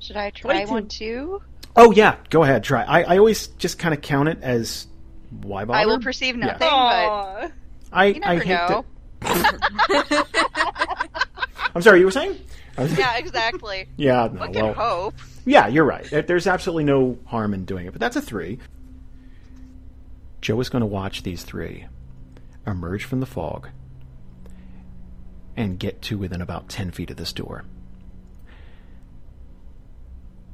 Should 0.00 0.16
I 0.16 0.30
try 0.30 0.64
22. 0.64 0.72
one 0.72 0.88
too? 0.88 1.42
Oh, 1.76 1.92
yeah, 1.92 2.16
go 2.30 2.42
ahead, 2.42 2.64
try. 2.64 2.82
I, 2.82 3.02
I 3.14 3.18
always 3.18 3.46
just 3.46 3.78
kind 3.78 3.94
of 3.94 4.00
count 4.02 4.28
it 4.28 4.38
as 4.42 4.88
why 5.30 5.64
bother? 5.64 5.78
I 5.78 5.86
will 5.86 6.00
perceive 6.00 6.36
Yeah. 6.36 6.46
nothing, 6.46 6.68
but 6.68 7.52
I, 7.92 8.06
you 8.06 8.20
I 8.24 8.34
never 8.34 8.44
hate 8.44 8.54
know. 8.54 8.84
to. 9.22 10.26
I'm 11.76 11.82
sorry, 11.82 12.00
you 12.00 12.06
were 12.06 12.10
saying? 12.10 12.40
Yeah, 12.76 13.16
exactly. 13.18 13.86
yeah, 13.96 14.28
no, 14.32 14.40
One 14.40 14.52
well, 14.52 14.74
hope. 14.74 15.14
Yeah, 15.44 15.68
you're 15.68 15.84
right. 15.84 16.04
There's 16.26 16.48
absolutely 16.48 16.84
no 16.84 17.18
harm 17.26 17.54
in 17.54 17.64
doing 17.66 17.86
it, 17.86 17.92
but 17.92 18.00
that's 18.00 18.16
a 18.16 18.22
three. 18.22 18.58
Joe 20.40 20.58
is 20.60 20.68
going 20.68 20.80
to 20.80 20.86
watch 20.86 21.22
these 21.22 21.44
three 21.44 21.86
emerge 22.66 23.04
from 23.04 23.20
the 23.20 23.26
fog 23.26 23.68
and 25.56 25.78
get 25.78 26.00
to 26.02 26.18
within 26.18 26.40
about 26.40 26.68
10 26.68 26.90
feet 26.90 27.10
of 27.10 27.16
this 27.16 27.32
door. 27.32 27.64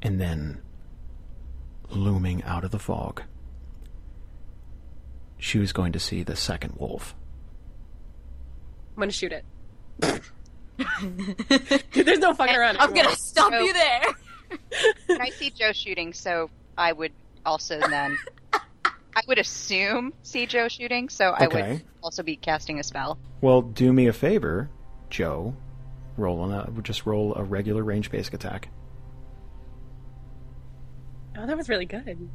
And 0.01 0.19
then, 0.19 0.61
looming 1.89 2.43
out 2.43 2.63
of 2.63 2.71
the 2.71 2.79
fog, 2.79 3.23
she 5.37 5.57
was 5.59 5.71
going 5.73 5.91
to 5.93 5.99
see 5.99 6.23
the 6.23 6.35
second 6.35 6.75
wolf. 6.77 7.15
I'm 8.95 9.01
gonna 9.01 9.11
shoot 9.11 9.31
it. 9.33 9.45
Dude, 11.91 12.05
there's 12.05 12.19
no 12.19 12.33
fucking 12.33 12.55
around. 12.55 12.77
I'm 12.77 12.89
anymore. 12.91 13.03
gonna 13.05 13.15
stop 13.17 13.51
Nope. 13.51 13.65
you 13.65 13.73
there. 13.73 14.01
And 15.09 15.21
I 15.21 15.29
see 15.29 15.49
Joe 15.51 15.71
shooting, 15.73 16.13
so 16.13 16.49
I 16.77 16.91
would 16.91 17.11
also 17.45 17.79
then. 17.79 18.17
I 18.53 19.21
would 19.27 19.37
assume 19.39 20.13
see 20.23 20.45
Joe 20.45 20.67
shooting, 20.69 21.09
so 21.09 21.31
I 21.31 21.45
Okay. 21.45 21.71
would 21.73 21.83
also 22.01 22.23
be 22.23 22.35
casting 22.37 22.79
a 22.79 22.83
spell. 22.83 23.17
Well, 23.41 23.61
do 23.61 23.91
me 23.91 24.07
a 24.07 24.13
favor, 24.13 24.69
Joe. 25.09 25.55
Roll 26.17 26.39
on 26.41 26.51
a, 26.51 26.81
just 26.81 27.05
roll 27.05 27.33
a 27.35 27.43
regular 27.43 27.83
range 27.83 28.11
basic 28.11 28.33
attack. 28.33 28.69
Oh, 31.37 31.45
that 31.45 31.55
was 31.55 31.69
really 31.69 31.85
good. 31.85 32.29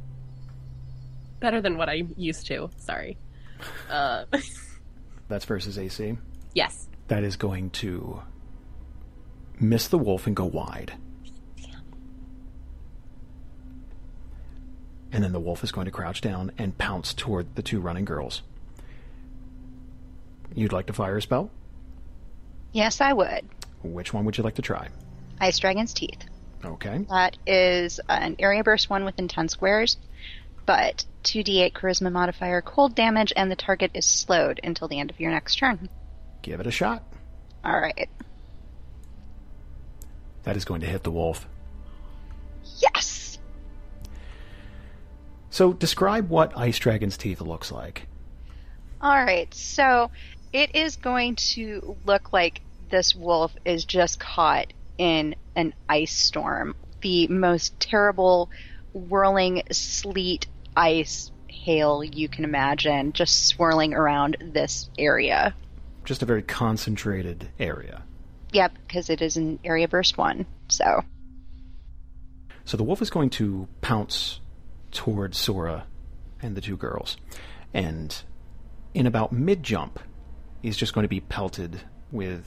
Better 1.39 1.61
than 1.61 1.77
what 1.77 1.89
I'm 1.89 2.13
used 2.17 2.47
to. 2.47 2.69
Sorry. 2.77 3.17
Uh, 3.89 4.25
That's 5.27 5.45
versus 5.45 5.77
AC. 5.77 6.17
yes. 6.53 6.87
that 7.07 7.23
is 7.23 7.35
going 7.35 7.69
to 7.71 8.21
miss 9.59 9.87
the 9.87 9.97
wolf 9.97 10.25
and 10.27 10.35
go 10.35 10.45
wide. 10.45 10.93
And 15.11 15.23
then 15.23 15.31
the 15.31 15.39
wolf 15.39 15.63
is 15.63 15.71
going 15.71 15.85
to 15.85 15.91
crouch 15.91 16.19
down 16.21 16.51
and 16.57 16.77
pounce 16.77 17.13
toward 17.13 17.55
the 17.55 17.61
two 17.61 17.79
running 17.79 18.05
girls. 18.05 18.41
You'd 20.53 20.73
like 20.73 20.87
to 20.87 20.93
fire 20.93 21.17
a 21.17 21.21
spell? 21.21 21.51
Yes, 22.75 22.99
I 22.99 23.13
would. 23.13 23.47
Which 23.83 24.13
one 24.13 24.25
would 24.25 24.37
you 24.37 24.43
like 24.43 24.55
to 24.55 24.61
try? 24.61 24.89
Ice 25.39 25.59
Dragon's 25.59 25.93
Teeth. 25.93 26.25
Okay. 26.65 27.05
That 27.09 27.37
is 27.47 28.01
an 28.09 28.35
area 28.37 28.65
burst 28.65 28.89
one 28.89 29.05
within 29.05 29.29
10 29.29 29.47
squares, 29.47 29.95
but 30.65 31.05
2d8 31.23 31.71
charisma 31.71 32.11
modifier, 32.11 32.61
cold 32.61 32.93
damage, 32.93 33.31
and 33.37 33.49
the 33.49 33.55
target 33.55 33.91
is 33.93 34.05
slowed 34.05 34.59
until 34.61 34.89
the 34.89 34.99
end 34.99 35.09
of 35.09 35.21
your 35.21 35.31
next 35.31 35.55
turn. 35.55 35.87
Give 36.41 36.59
it 36.59 36.67
a 36.67 36.71
shot. 36.71 37.03
Alright. 37.65 38.09
That 40.43 40.57
is 40.57 40.65
going 40.65 40.81
to 40.81 40.87
hit 40.87 41.03
the 41.03 41.11
wolf. 41.11 41.47
Yes! 42.79 43.37
So 45.49 45.71
describe 45.71 46.27
what 46.27 46.57
Ice 46.57 46.77
Dragon's 46.77 47.15
Teeth 47.15 47.39
looks 47.39 47.71
like. 47.71 48.09
Alright, 49.01 49.53
so 49.53 50.11
it 50.51 50.75
is 50.75 50.97
going 50.97 51.35
to 51.35 51.95
look 52.05 52.33
like 52.33 52.61
this 52.89 53.15
wolf 53.15 53.53
is 53.65 53.85
just 53.85 54.19
caught 54.19 54.73
in 54.97 55.35
an 55.55 55.73
ice 55.89 56.13
storm. 56.13 56.75
The 57.01 57.27
most 57.27 57.79
terrible 57.79 58.49
whirling 58.93 59.63
sleet, 59.71 60.47
ice, 60.75 61.31
hail 61.47 62.03
you 62.03 62.27
can 62.27 62.43
imagine, 62.43 63.13
just 63.13 63.47
swirling 63.47 63.93
around 63.93 64.37
this 64.53 64.89
area. 64.97 65.55
Just 66.03 66.21
a 66.21 66.25
very 66.25 66.43
concentrated 66.43 67.49
area. 67.59 68.03
Yep, 68.51 68.77
because 68.87 69.09
it 69.09 69.21
is 69.21 69.37
an 69.37 69.59
area 69.63 69.87
burst 69.87 70.17
one. 70.17 70.45
So, 70.69 71.03
So 72.63 72.77
the 72.77 72.83
wolf 72.83 73.01
is 73.01 73.09
going 73.09 73.31
to 73.31 73.67
pounce 73.81 74.39
toward 74.91 75.35
Sora 75.35 75.85
and 76.41 76.55
the 76.55 76.61
two 76.61 76.77
girls. 76.77 77.17
And 77.73 78.15
in 78.93 79.07
about 79.07 79.31
mid 79.31 79.61
jump, 79.61 79.99
he's 80.61 80.77
just 80.77 80.93
going 80.93 81.03
to 81.03 81.09
be 81.09 81.19
pelted 81.19 81.81
with 82.11 82.45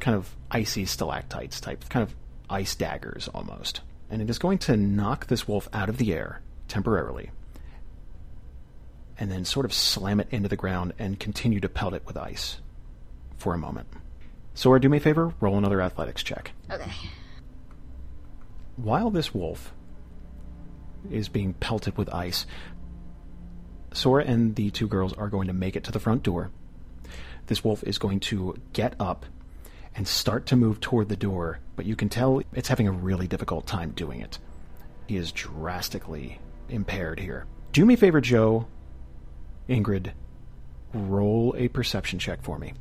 kind 0.00 0.16
of 0.16 0.34
icy 0.50 0.84
stalactites 0.86 1.60
type, 1.60 1.88
kind 1.88 2.02
of 2.02 2.14
ice 2.48 2.74
daggers 2.74 3.28
almost. 3.34 3.80
And 4.10 4.20
it 4.20 4.28
is 4.30 4.38
going 4.38 4.58
to 4.58 4.76
knock 4.76 5.26
this 5.26 5.46
wolf 5.46 5.68
out 5.72 5.88
of 5.88 5.98
the 5.98 6.12
air 6.12 6.40
temporarily. 6.68 7.30
And 9.18 9.30
then 9.30 9.44
sort 9.44 9.66
of 9.66 9.72
slam 9.74 10.18
it 10.20 10.28
into 10.30 10.48
the 10.48 10.56
ground 10.56 10.94
and 10.98 11.20
continue 11.20 11.60
to 11.60 11.68
pelt 11.68 11.94
it 11.94 12.06
with 12.06 12.16
ice 12.16 12.58
for 13.36 13.54
a 13.54 13.58
moment. 13.58 13.86
Sora, 14.54 14.80
do 14.80 14.88
me 14.88 14.96
a 14.96 15.00
favor, 15.00 15.32
roll 15.40 15.56
another 15.58 15.80
athletics 15.80 16.22
check 16.22 16.52
Okay. 16.70 16.90
while 18.76 19.10
this 19.10 19.32
wolf 19.34 19.72
is 21.10 21.28
being 21.28 21.54
pelted 21.54 21.96
with 21.96 22.12
ice, 22.12 22.46
Sora 23.92 24.24
and 24.24 24.54
the 24.56 24.70
two 24.70 24.86
girls 24.88 25.12
are 25.14 25.28
going 25.28 25.46
to 25.48 25.52
make 25.52 25.76
it 25.76 25.84
to 25.84 25.92
the 25.92 26.00
front 26.00 26.22
door. 26.22 26.50
This 27.46 27.64
wolf 27.64 27.82
is 27.84 27.98
going 27.98 28.20
to 28.20 28.56
get 28.72 28.94
up 29.00 29.24
and 29.94 30.06
start 30.06 30.46
to 30.46 30.56
move 30.56 30.80
toward 30.80 31.08
the 31.08 31.16
door, 31.16 31.58
but 31.76 31.86
you 31.86 31.96
can 31.96 32.08
tell 32.08 32.42
it's 32.54 32.68
having 32.68 32.88
a 32.88 32.92
really 32.92 33.26
difficult 33.26 33.66
time 33.66 33.90
doing 33.90 34.20
it. 34.20 34.38
He 35.06 35.16
is 35.16 35.32
drastically 35.32 36.38
impaired 36.68 37.18
here. 37.18 37.46
Do 37.72 37.84
me 37.84 37.94
a 37.94 37.96
favor, 37.96 38.20
Joe, 38.20 38.66
Ingrid, 39.68 40.12
roll 40.92 41.54
a 41.56 41.68
perception 41.68 42.18
check 42.18 42.42
for 42.42 42.58
me. 42.58 42.74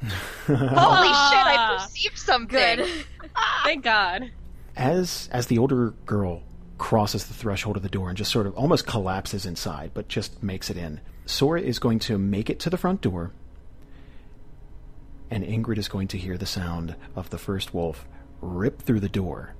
holy 0.46 0.58
shit, 0.58 0.66
I 0.66 1.76
perceived 1.78 2.18
something! 2.18 2.76
Good. 2.76 2.88
Thank 3.64 3.84
God. 3.84 4.30
as 4.76 5.28
as 5.32 5.46
the 5.46 5.58
older 5.58 5.90
girl 6.06 6.42
crosses 6.78 7.26
the 7.26 7.34
threshold 7.34 7.76
of 7.76 7.82
the 7.82 7.88
door 7.88 8.08
and 8.08 8.16
just 8.16 8.30
sort 8.30 8.46
of 8.46 8.54
almost 8.54 8.86
collapses 8.86 9.44
inside, 9.44 9.90
but 9.94 10.08
just 10.08 10.40
makes 10.42 10.70
it 10.70 10.76
in, 10.76 11.00
Sora 11.26 11.60
is 11.60 11.78
going 11.80 11.98
to 12.00 12.16
make 12.18 12.48
it 12.48 12.60
to 12.60 12.70
the 12.70 12.76
front 12.76 13.00
door, 13.00 13.32
and 15.30 15.44
Ingrid 15.44 15.78
is 15.78 15.88
going 15.88 16.08
to 16.08 16.18
hear 16.18 16.38
the 16.38 16.46
sound 16.46 16.96
of 17.14 17.30
the 17.30 17.38
first 17.38 17.74
wolf 17.74 18.06
rip 18.40 18.82
through 18.82 19.00
the 19.00 19.08
door 19.08 19.54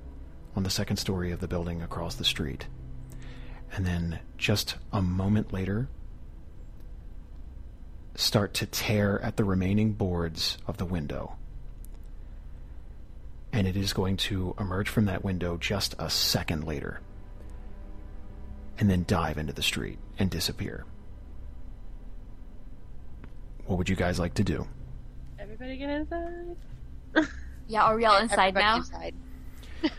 on 0.55 0.63
the 0.63 0.69
second 0.69 0.97
story 0.97 1.31
of 1.31 1.39
the 1.39 1.47
building 1.47 1.81
across 1.81 2.15
the 2.15 2.23
street. 2.23 2.67
And 3.71 3.85
then 3.85 4.19
just 4.37 4.75
a 4.91 5.01
moment 5.01 5.53
later, 5.53 5.89
start 8.15 8.53
to 8.55 8.65
tear 8.65 9.21
at 9.21 9.37
the 9.37 9.43
remaining 9.43 9.93
boards 9.93 10.57
of 10.67 10.77
the 10.77 10.85
window 10.85 11.35
and 13.51 13.67
it 13.67 13.75
is 13.75 13.93
going 13.93 14.17
to 14.17 14.55
emerge 14.59 14.89
from 14.89 15.05
that 15.05 15.23
window 15.23 15.57
just 15.57 15.95
a 15.97 16.09
second 16.09 16.63
later 16.63 17.01
and 18.77 18.89
then 18.89 19.03
dive 19.07 19.37
into 19.37 19.53
the 19.53 19.61
street 19.61 19.97
and 20.17 20.29
disappear. 20.29 20.85
What 23.65 23.77
would 23.77 23.89
you 23.89 23.95
guys 23.95 24.19
like 24.19 24.35
to 24.35 24.43
do? 24.43 24.67
Everybody 25.61 25.77
get 25.77 25.89
inside. 25.89 26.55
Yeah, 27.67 27.83
are 27.83 27.95
we 27.95 28.05
all 28.05 28.17
inside 28.17 28.57
Everybody 28.57 28.65
now? 28.65 28.77
Inside. 28.77 29.13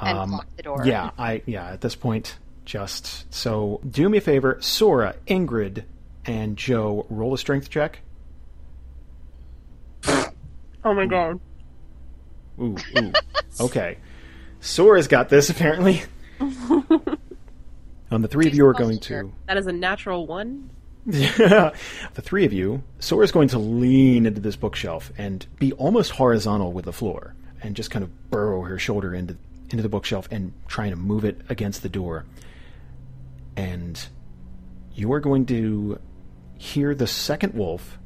and 0.00 0.30
lock 0.30 0.46
the 0.56 0.62
door. 0.62 0.82
Um, 0.82 0.86
Yeah, 0.86 1.10
I 1.18 1.42
yeah. 1.44 1.72
At 1.72 1.80
this 1.80 1.96
point, 1.96 2.38
just 2.64 3.32
so 3.34 3.80
do 3.88 4.08
me 4.08 4.18
a 4.18 4.20
favor, 4.20 4.58
Sora, 4.60 5.16
Ingrid, 5.26 5.82
and 6.24 6.56
Joe, 6.56 7.04
roll 7.10 7.34
a 7.34 7.38
strength 7.38 7.68
check. 7.68 7.98
Oh 10.06 10.94
my 10.94 11.06
god. 11.06 11.40
Ooh, 12.60 12.76
ooh. 12.96 13.12
okay. 13.58 13.98
Sora's 14.60 15.08
got 15.08 15.30
this 15.30 15.50
apparently. 15.50 16.02
Um, 18.10 18.22
the 18.22 18.28
three 18.28 18.46
of 18.46 18.54
you 18.54 18.66
are 18.66 18.72
going 18.72 19.00
to. 19.00 19.32
That 19.46 19.58
is 19.58 19.66
a 19.66 19.72
natural 19.72 20.26
one. 20.26 20.70
the 21.08 21.72
three 22.20 22.44
of 22.44 22.52
you, 22.52 22.82
Sora 22.98 23.24
is 23.24 23.32
going 23.32 23.48
to 23.48 23.58
lean 23.58 24.26
into 24.26 24.40
this 24.40 24.56
bookshelf 24.56 25.10
and 25.16 25.46
be 25.58 25.72
almost 25.72 26.10
horizontal 26.10 26.72
with 26.74 26.84
the 26.84 26.92
floor, 26.92 27.34
and 27.62 27.74
just 27.74 27.90
kind 27.90 28.02
of 28.02 28.30
burrow 28.30 28.62
her 28.62 28.78
shoulder 28.78 29.14
into 29.14 29.38
into 29.70 29.82
the 29.82 29.88
bookshelf 29.88 30.28
and 30.30 30.52
trying 30.66 30.90
to 30.90 30.96
move 30.96 31.24
it 31.24 31.40
against 31.48 31.82
the 31.82 31.88
door. 31.88 32.26
And 33.56 34.06
you 34.94 35.10
are 35.14 35.20
going 35.20 35.46
to 35.46 35.98
hear 36.58 36.94
the 36.94 37.06
second 37.06 37.54
wolf 37.54 37.98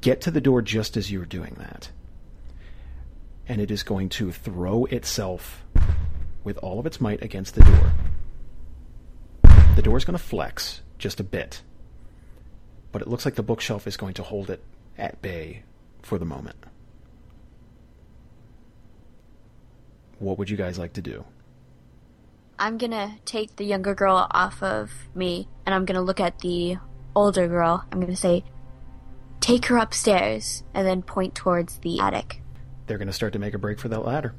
get 0.00 0.22
to 0.22 0.32
the 0.32 0.40
door 0.40 0.62
just 0.62 0.96
as 0.96 1.12
you 1.12 1.22
are 1.22 1.26
doing 1.26 1.54
that. 1.58 1.90
And 3.46 3.60
it 3.60 3.70
is 3.70 3.84
going 3.84 4.08
to 4.10 4.32
throw 4.32 4.86
itself 4.86 5.64
with 6.42 6.58
all 6.58 6.80
of 6.80 6.86
its 6.86 7.00
might 7.00 7.22
against 7.22 7.54
the 7.54 7.62
door. 7.62 7.92
The 9.76 9.82
door 9.82 9.96
is 9.96 10.04
going 10.04 10.18
to 10.18 10.24
flex 10.24 10.82
just 10.98 11.20
a 11.20 11.24
bit, 11.24 11.62
but 12.94 13.02
it 13.02 13.08
looks 13.08 13.24
like 13.24 13.34
the 13.34 13.42
bookshelf 13.42 13.88
is 13.88 13.96
going 13.96 14.14
to 14.14 14.22
hold 14.22 14.48
it 14.48 14.62
at 14.96 15.20
bay 15.20 15.64
for 16.00 16.16
the 16.16 16.24
moment. 16.24 16.54
What 20.20 20.38
would 20.38 20.48
you 20.48 20.56
guys 20.56 20.78
like 20.78 20.92
to 20.92 21.02
do? 21.02 21.24
I'm 22.56 22.78
gonna 22.78 23.16
take 23.24 23.56
the 23.56 23.64
younger 23.64 23.96
girl 23.96 24.28
off 24.30 24.62
of 24.62 24.92
me, 25.12 25.48
and 25.66 25.74
I'm 25.74 25.86
gonna 25.86 26.02
look 26.02 26.20
at 26.20 26.38
the 26.38 26.76
older 27.16 27.48
girl. 27.48 27.84
I'm 27.90 27.98
gonna 27.98 28.14
say, 28.14 28.44
take 29.40 29.66
her 29.66 29.76
upstairs, 29.76 30.62
and 30.72 30.86
then 30.86 31.02
point 31.02 31.34
towards 31.34 31.78
the 31.78 31.98
attic. 31.98 32.42
They're 32.86 32.98
going 32.98 33.08
to 33.08 33.12
start 33.12 33.32
to 33.32 33.40
make 33.40 33.54
a 33.54 33.58
break 33.58 33.80
for 33.80 33.88
that 33.88 34.04
ladder. 34.04 34.36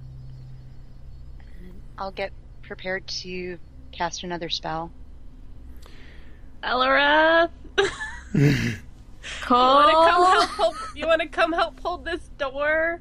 I'll 1.97 2.11
get 2.11 2.31
prepared 2.61 3.05
to 3.07 3.59
cast 3.91 4.23
another 4.23 4.47
spell. 4.47 4.93
Eliwrath! 6.63 7.49
you 8.39 8.75
wanna 9.49 9.91
come 9.93 10.25
help 10.25 10.49
hold, 10.49 10.75
you 10.95 11.07
wanna 11.07 11.27
come 11.27 11.53
help 11.53 11.79
hold 11.79 12.03
this 12.03 12.21
door? 12.37 12.99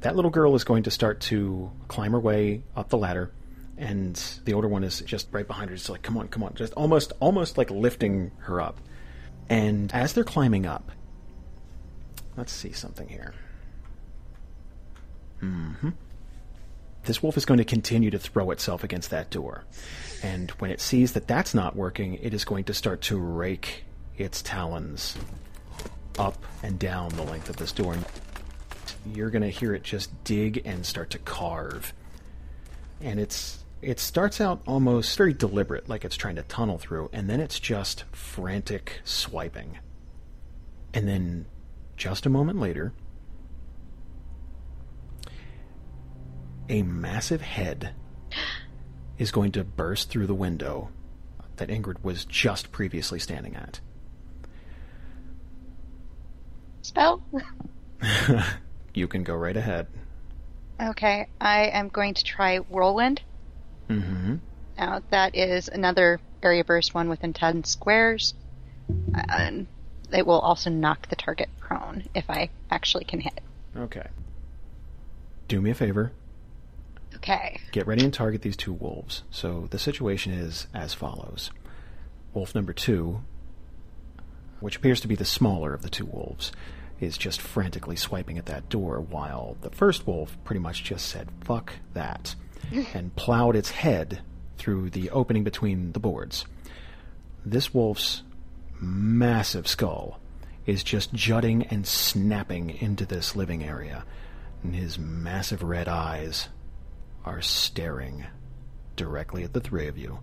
That 0.00 0.16
little 0.16 0.30
girl 0.30 0.54
is 0.54 0.64
going 0.64 0.82
to 0.84 0.90
start 0.90 1.20
to 1.22 1.70
climb 1.88 2.12
her 2.12 2.18
way 2.18 2.62
up 2.74 2.88
the 2.88 2.98
ladder, 2.98 3.30
and 3.76 4.16
the 4.44 4.54
older 4.54 4.66
one 4.66 4.82
is 4.82 5.00
just 5.02 5.28
right 5.30 5.46
behind 5.46 5.70
her, 5.70 5.76
just 5.76 5.90
like, 5.90 6.02
come 6.02 6.16
on, 6.16 6.28
come 6.28 6.42
on, 6.42 6.54
just 6.54 6.72
almost, 6.72 7.12
almost 7.20 7.56
like 7.56 7.70
lifting 7.70 8.32
her 8.38 8.60
up. 8.60 8.80
And 9.48 9.92
as 9.94 10.12
they're 10.12 10.24
climbing 10.24 10.66
up, 10.66 10.90
let's 12.36 12.52
see 12.52 12.72
something 12.72 13.08
here. 13.08 13.34
hmm 15.40 15.90
This 17.10 17.24
wolf 17.24 17.36
is 17.36 17.44
going 17.44 17.58
to 17.58 17.64
continue 17.64 18.08
to 18.12 18.20
throw 18.20 18.52
itself 18.52 18.84
against 18.84 19.10
that 19.10 19.30
door. 19.30 19.64
And 20.22 20.48
when 20.60 20.70
it 20.70 20.80
sees 20.80 21.14
that 21.14 21.26
that's 21.26 21.54
not 21.54 21.74
working, 21.74 22.14
it 22.14 22.32
is 22.32 22.44
going 22.44 22.62
to 22.66 22.72
start 22.72 23.00
to 23.00 23.18
rake 23.18 23.82
its 24.16 24.42
talons 24.42 25.16
up 26.20 26.40
and 26.62 26.78
down 26.78 27.08
the 27.16 27.24
length 27.24 27.50
of 27.50 27.56
this 27.56 27.72
door. 27.72 27.96
You're 29.12 29.30
going 29.30 29.42
to 29.42 29.50
hear 29.50 29.74
it 29.74 29.82
just 29.82 30.22
dig 30.22 30.62
and 30.64 30.86
start 30.86 31.10
to 31.10 31.18
carve. 31.18 31.92
And 33.00 33.18
it's 33.18 33.64
it 33.82 33.98
starts 33.98 34.40
out 34.40 34.62
almost 34.64 35.18
very 35.18 35.32
deliberate, 35.32 35.88
like 35.88 36.04
it's 36.04 36.16
trying 36.16 36.36
to 36.36 36.42
tunnel 36.42 36.78
through, 36.78 37.10
and 37.12 37.28
then 37.28 37.40
it's 37.40 37.58
just 37.58 38.04
frantic 38.12 39.00
swiping. 39.02 39.80
And 40.94 41.08
then 41.08 41.46
just 41.96 42.24
a 42.24 42.30
moment 42.30 42.60
later, 42.60 42.92
a 46.70 46.82
massive 46.82 47.40
head 47.40 47.94
is 49.18 49.30
going 49.30 49.52
to 49.52 49.64
burst 49.64 50.08
through 50.08 50.26
the 50.26 50.34
window 50.34 50.88
that 51.56 51.68
Ingrid 51.68 52.02
was 52.02 52.24
just 52.24 52.72
previously 52.72 53.18
standing 53.18 53.56
at. 53.56 53.80
Spell? 56.82 57.22
You 58.94 59.06
can 59.06 59.22
go 59.22 59.34
right 59.34 59.56
ahead. 59.56 59.86
Okay, 60.80 61.28
I 61.40 61.66
am 61.66 61.88
going 61.88 62.14
to 62.14 62.24
try 62.24 62.58
Whirlwind. 62.58 63.22
Mm-hmm. 63.88 64.36
Now, 64.78 65.02
that 65.10 65.36
is 65.36 65.68
another 65.68 66.20
area 66.42 66.64
burst 66.64 66.94
one 66.94 67.08
within 67.08 67.32
10 67.32 67.64
squares. 67.64 68.34
And 69.14 69.66
it 70.12 70.26
will 70.26 70.40
also 70.40 70.70
knock 70.70 71.08
the 71.08 71.16
target 71.16 71.50
prone 71.60 72.04
if 72.14 72.28
I 72.28 72.50
actually 72.70 73.04
can 73.04 73.20
hit. 73.20 73.40
Okay. 73.76 74.08
Do 75.48 75.60
me 75.60 75.70
a 75.70 75.74
favor. 75.74 76.12
Okay. 77.22 77.60
Get 77.70 77.86
ready 77.86 78.02
and 78.02 78.14
target 78.14 78.40
these 78.40 78.56
two 78.56 78.72
wolves. 78.72 79.24
So 79.30 79.68
the 79.70 79.78
situation 79.78 80.32
is 80.32 80.66
as 80.72 80.94
follows. 80.94 81.50
Wolf 82.32 82.54
number 82.54 82.72
two, 82.72 83.20
which 84.60 84.76
appears 84.76 85.02
to 85.02 85.08
be 85.08 85.16
the 85.16 85.24
smaller 85.26 85.74
of 85.74 85.82
the 85.82 85.90
two 85.90 86.06
wolves, 86.06 86.50
is 86.98 87.18
just 87.18 87.40
frantically 87.40 87.96
swiping 87.96 88.38
at 88.38 88.46
that 88.46 88.68
door, 88.70 89.00
while 89.00 89.56
the 89.60 89.70
first 89.70 90.06
wolf 90.06 90.36
pretty 90.44 90.60
much 90.60 90.82
just 90.82 91.08
said, 91.08 91.28
fuck 91.42 91.74
that, 91.92 92.34
and 92.94 93.14
plowed 93.16 93.56
its 93.56 93.70
head 93.70 94.20
through 94.56 94.90
the 94.90 95.10
opening 95.10 95.44
between 95.44 95.92
the 95.92 96.00
boards. 96.00 96.46
This 97.44 97.74
wolf's 97.74 98.22
massive 98.80 99.68
skull 99.68 100.20
is 100.66 100.82
just 100.82 101.12
jutting 101.12 101.64
and 101.64 101.86
snapping 101.86 102.70
into 102.70 103.04
this 103.04 103.36
living 103.36 103.62
area, 103.62 104.04
and 104.62 104.74
his 104.74 104.98
massive 104.98 105.62
red 105.62 105.88
eyes 105.88 106.48
are 107.24 107.42
staring 107.42 108.26
directly 108.96 109.44
at 109.44 109.52
the 109.52 109.60
three 109.60 109.88
of 109.88 109.98
you. 109.98 110.20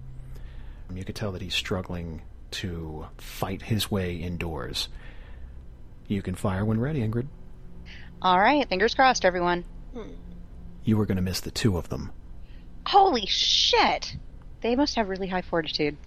You 0.93 1.03
could 1.03 1.15
tell 1.15 1.31
that 1.33 1.41
he's 1.41 1.53
struggling 1.53 2.21
to 2.51 3.07
fight 3.17 3.61
his 3.61 3.91
way 3.91 4.15
indoors. 4.15 4.87
You 6.07 6.21
can 6.21 6.35
fire 6.35 6.63
when 6.63 6.79
ready, 6.79 7.01
Ingrid. 7.01 7.27
All 8.21 8.39
right, 8.39 8.67
fingers 8.67 8.95
crossed, 8.95 9.25
everyone. 9.25 9.65
You 10.83 10.97
were 10.97 11.05
going 11.05 11.17
to 11.17 11.21
miss 11.21 11.41
the 11.41 11.51
two 11.51 11.77
of 11.77 11.89
them. 11.89 12.11
Holy 12.85 13.25
shit! 13.25 14.15
They 14.61 14.75
must 14.75 14.95
have 14.95 15.09
really 15.09 15.27
high 15.27 15.41
fortitude. 15.41 15.97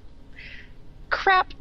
Crap! 1.10 1.52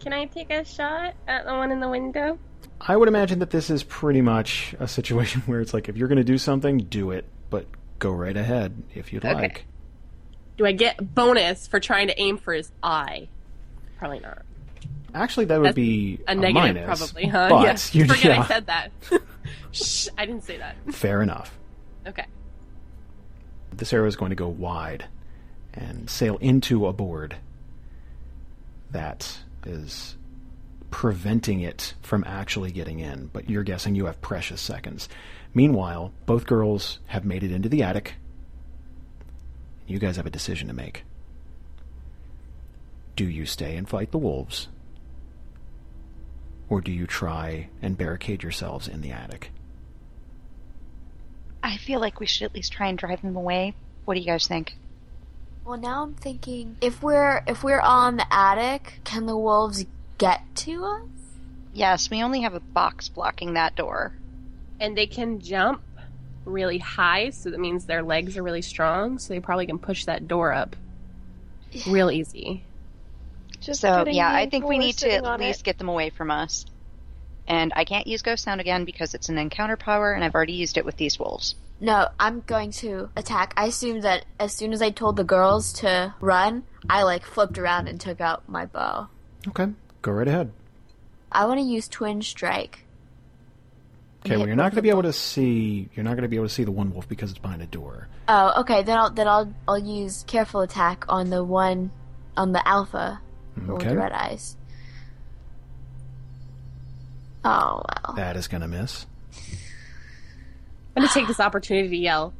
Can 0.00 0.12
I 0.12 0.26
take 0.26 0.50
a 0.50 0.64
shot 0.64 1.14
at 1.26 1.44
the 1.44 1.52
one 1.52 1.72
in 1.72 1.80
the 1.80 1.88
window? 1.88 2.38
I 2.86 2.96
would 2.96 3.08
imagine 3.08 3.38
that 3.40 3.50
this 3.50 3.70
is 3.70 3.82
pretty 3.84 4.20
much 4.22 4.74
a 4.80 4.88
situation 4.88 5.40
where 5.46 5.60
it's 5.60 5.72
like 5.74 5.88
if 5.88 5.96
you're 5.96 6.08
going 6.08 6.18
to 6.18 6.24
do 6.24 6.38
something, 6.38 6.78
do 6.78 7.10
it, 7.10 7.24
but 7.50 7.66
go 7.98 8.10
right 8.10 8.36
ahead 8.36 8.82
if 8.94 9.12
you'd 9.12 9.24
Okay. 9.24 9.34
like. 9.34 9.64
Do 10.58 10.66
I 10.66 10.72
get 10.72 11.14
bonus 11.14 11.66
for 11.66 11.80
trying 11.80 12.08
to 12.08 12.20
aim 12.20 12.36
for 12.38 12.52
his 12.52 12.70
eye? 12.82 13.28
Probably 13.98 14.20
not. 14.20 14.42
Actually, 15.14 15.46
that 15.46 15.58
would 15.58 15.66
That's 15.68 15.76
be 15.76 16.20
A 16.26 16.34
negative, 16.34 16.54
minus, 16.86 16.98
probably, 17.00 17.26
huh? 17.26 17.48
But 17.50 17.64
yeah. 17.94 18.00
you 18.00 18.06
Forget 18.08 18.24
yeah, 18.24 18.42
I 18.42 18.46
said 18.46 18.66
that. 18.66 18.90
Shh, 19.72 20.08
I 20.18 20.26
didn't 20.26 20.44
say 20.44 20.58
that. 20.58 20.76
fair 20.92 21.22
enough. 21.22 21.56
Okay. 22.06 22.26
This 23.74 23.92
arrow 23.92 24.06
is 24.06 24.16
going 24.16 24.30
to 24.30 24.36
go 24.36 24.48
wide 24.48 25.06
and 25.74 26.08
sail 26.10 26.36
into 26.38 26.86
a 26.86 26.92
board 26.92 27.36
that 28.90 29.38
is 29.64 30.16
preventing 30.92 31.62
it 31.62 31.94
from 32.02 32.22
actually 32.24 32.70
getting 32.70 33.00
in, 33.00 33.28
but 33.32 33.50
you're 33.50 33.64
guessing 33.64 33.94
you 33.96 34.04
have 34.06 34.20
precious 34.20 34.60
seconds. 34.60 35.08
Meanwhile, 35.54 36.12
both 36.26 36.46
girls 36.46 37.00
have 37.06 37.24
made 37.24 37.42
it 37.42 37.50
into 37.50 37.68
the 37.68 37.82
attic. 37.82 38.14
You 39.86 39.98
guys 39.98 40.16
have 40.16 40.26
a 40.26 40.30
decision 40.30 40.68
to 40.68 40.74
make. 40.74 41.04
Do 43.16 43.24
you 43.24 43.46
stay 43.46 43.76
and 43.76 43.88
fight 43.88 44.12
the 44.12 44.18
wolves? 44.18 44.68
Or 46.68 46.80
do 46.80 46.92
you 46.92 47.06
try 47.06 47.68
and 47.80 47.98
barricade 47.98 48.42
yourselves 48.42 48.86
in 48.86 49.00
the 49.00 49.12
attic? 49.12 49.50
I 51.62 51.78
feel 51.78 52.00
like 52.00 52.20
we 52.20 52.26
should 52.26 52.44
at 52.44 52.54
least 52.54 52.72
try 52.72 52.88
and 52.88 52.98
drive 52.98 53.22
them 53.22 53.36
away. 53.36 53.74
What 54.04 54.14
do 54.14 54.20
you 54.20 54.26
guys 54.26 54.46
think? 54.46 54.76
Well, 55.64 55.78
now 55.78 56.02
I'm 56.02 56.14
thinking 56.14 56.76
if 56.80 57.02
we're 57.02 57.42
if 57.46 57.62
we're 57.62 57.80
on 57.80 58.16
the 58.16 58.26
attic, 58.32 59.00
can 59.04 59.26
the 59.26 59.36
wolves 59.36 59.84
get 60.22 60.54
to 60.54 60.84
us? 60.84 61.02
Yes, 61.74 62.08
we 62.08 62.22
only 62.22 62.42
have 62.42 62.54
a 62.54 62.60
box 62.60 63.08
blocking 63.08 63.54
that 63.54 63.74
door. 63.74 64.12
And 64.78 64.96
they 64.96 65.06
can 65.06 65.40
jump 65.40 65.82
really 66.44 66.78
high, 66.78 67.30
so 67.30 67.50
that 67.50 67.58
means 67.58 67.86
their 67.86 68.02
legs 68.02 68.36
are 68.36 68.42
really 68.42 68.62
strong, 68.62 69.18
so 69.18 69.34
they 69.34 69.40
probably 69.40 69.66
can 69.66 69.78
push 69.78 70.04
that 70.04 70.28
door 70.28 70.52
up 70.52 70.76
real 71.88 72.10
easy. 72.10 72.64
Just 73.60 73.80
So 73.80 74.06
yeah, 74.06 74.32
I 74.32 74.48
think 74.48 74.64
we 74.64 74.78
need 74.78 74.98
to 74.98 75.12
at 75.12 75.40
least 75.40 75.60
it. 75.60 75.64
get 75.64 75.78
them 75.78 75.88
away 75.88 76.10
from 76.10 76.30
us. 76.30 76.66
And 77.48 77.72
I 77.74 77.84
can't 77.84 78.06
use 78.06 78.22
ghost 78.22 78.44
sound 78.44 78.60
again 78.60 78.84
because 78.84 79.14
it's 79.14 79.28
an 79.28 79.38
encounter 79.38 79.76
power, 79.76 80.12
and 80.12 80.22
I've 80.22 80.34
already 80.34 80.52
used 80.52 80.78
it 80.78 80.84
with 80.84 80.96
these 80.96 81.18
wolves. 81.18 81.56
No, 81.80 82.08
I'm 82.20 82.40
going 82.46 82.70
to 82.72 83.10
attack. 83.16 83.54
I 83.56 83.66
assume 83.66 84.02
that 84.02 84.24
as 84.38 84.52
soon 84.52 84.72
as 84.72 84.80
I 84.80 84.90
told 84.90 85.16
the 85.16 85.24
girls 85.24 85.72
to 85.74 86.14
run, 86.20 86.62
I 86.88 87.02
like 87.02 87.24
flipped 87.24 87.58
around 87.58 87.88
and 87.88 88.00
took 88.00 88.20
out 88.20 88.48
my 88.48 88.66
bow. 88.66 89.08
Okay, 89.48 89.66
go 90.02 90.12
right 90.12 90.28
ahead. 90.28 90.52
I 91.30 91.46
want 91.46 91.60
to 91.60 91.64
use 91.64 91.88
twin 91.88 92.20
strike. 92.22 92.84
Okay, 94.24 94.36
well 94.36 94.46
you're 94.46 94.56
not 94.56 94.70
going 94.70 94.76
to 94.76 94.82
be 94.82 94.90
able 94.90 95.02
to 95.02 95.12
see. 95.12 95.88
You're 95.94 96.04
not 96.04 96.10
going 96.10 96.22
to 96.22 96.28
be 96.28 96.36
able 96.36 96.46
to 96.46 96.52
see 96.52 96.64
the 96.64 96.70
one 96.70 96.92
wolf 96.92 97.08
because 97.08 97.30
it's 97.30 97.40
behind 97.40 97.62
a 97.62 97.66
door. 97.66 98.08
Oh, 98.28 98.60
okay. 98.60 98.82
Then 98.82 98.98
I'll 98.98 99.10
then 99.10 99.26
I'll 99.26 99.52
I'll 99.66 99.78
use 99.78 100.24
careful 100.26 100.60
attack 100.60 101.04
on 101.08 101.30
the 101.30 101.42
one 101.42 101.90
on 102.36 102.52
the 102.52 102.66
alpha 102.66 103.20
the 103.56 103.62
one 103.62 103.78
with 103.78 103.88
the 103.88 103.96
red 103.96 104.12
eyes. 104.12 104.56
Oh 107.44 107.82
well. 108.04 108.14
That 108.16 108.36
is 108.36 108.46
going 108.46 108.60
to 108.60 108.68
miss. 108.68 109.06
I'm 110.94 111.02
gonna 111.02 111.12
take 111.12 111.26
this 111.26 111.40
opportunity 111.40 111.88
to 111.88 111.96
yell 111.96 112.34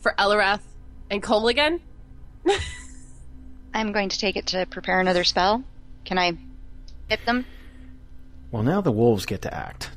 for 0.00 0.14
Eliwrath 0.18 0.60
and 1.10 1.22
Coal 1.22 1.48
again. 1.48 1.80
I'm 3.74 3.90
going 3.90 4.10
to 4.10 4.18
take 4.18 4.36
it 4.36 4.46
to 4.48 4.66
prepare 4.66 5.00
another 5.00 5.24
spell. 5.24 5.64
Can 6.04 6.18
I 6.18 6.36
hit 7.08 7.24
them? 7.26 7.44
Well, 8.50 8.62
now 8.62 8.80
the 8.80 8.92
wolves 8.92 9.26
get 9.26 9.42
to 9.42 9.54
act. 9.54 9.90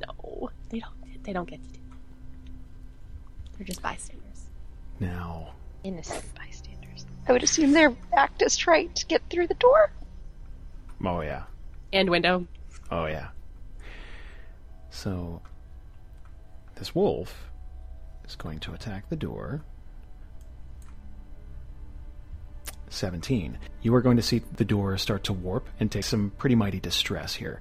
No, 0.00 0.50
they 0.70 0.80
don't. 0.80 1.22
They 1.24 1.32
don't 1.32 1.48
get 1.48 1.62
to 1.62 1.68
do. 1.70 1.80
That. 1.88 3.58
They're 3.58 3.66
just 3.66 3.80
bystanders. 3.82 4.46
Now, 5.00 5.52
Innocent 5.82 6.24
bystanders. 6.34 7.06
I 7.28 7.32
would 7.32 7.42
assume 7.42 7.72
their 7.72 7.94
act 8.12 8.42
is 8.42 8.56
trying 8.56 8.92
to 8.94 9.06
get 9.06 9.22
through 9.30 9.46
the 9.46 9.54
door. 9.54 9.90
oh 11.04 11.20
yeah, 11.22 11.44
And 11.92 12.10
window. 12.10 12.46
oh 12.90 13.06
yeah. 13.06 13.28
So, 14.90 15.40
this 16.76 16.94
wolf 16.94 17.50
is 18.26 18.36
going 18.36 18.58
to 18.60 18.72
attack 18.72 19.08
the 19.08 19.16
door. 19.16 19.62
17. 22.94 23.58
You 23.82 23.94
are 23.94 24.02
going 24.02 24.16
to 24.16 24.22
see 24.22 24.42
the 24.56 24.64
door 24.64 24.96
start 24.98 25.24
to 25.24 25.32
warp 25.32 25.68
and 25.78 25.90
take 25.90 26.04
some 26.04 26.32
pretty 26.38 26.54
mighty 26.54 26.80
distress 26.80 27.34
here. 27.34 27.60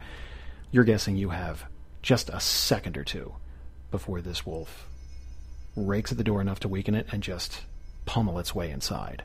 You're 0.71 0.83
guessing 0.83 1.15
you 1.15 1.29
have 1.29 1.65
just 2.01 2.29
a 2.29 2.39
second 2.39 2.97
or 2.97 3.03
two 3.03 3.33
before 3.91 4.21
this 4.21 4.45
wolf 4.45 4.89
rakes 5.75 6.11
at 6.11 6.17
the 6.17 6.23
door 6.23 6.41
enough 6.41 6.59
to 6.59 6.67
weaken 6.67 6.95
it 6.95 7.07
and 7.11 7.23
just 7.23 7.61
pummel 8.05 8.39
its 8.39 8.53
way 8.53 8.69
inside. 8.71 9.23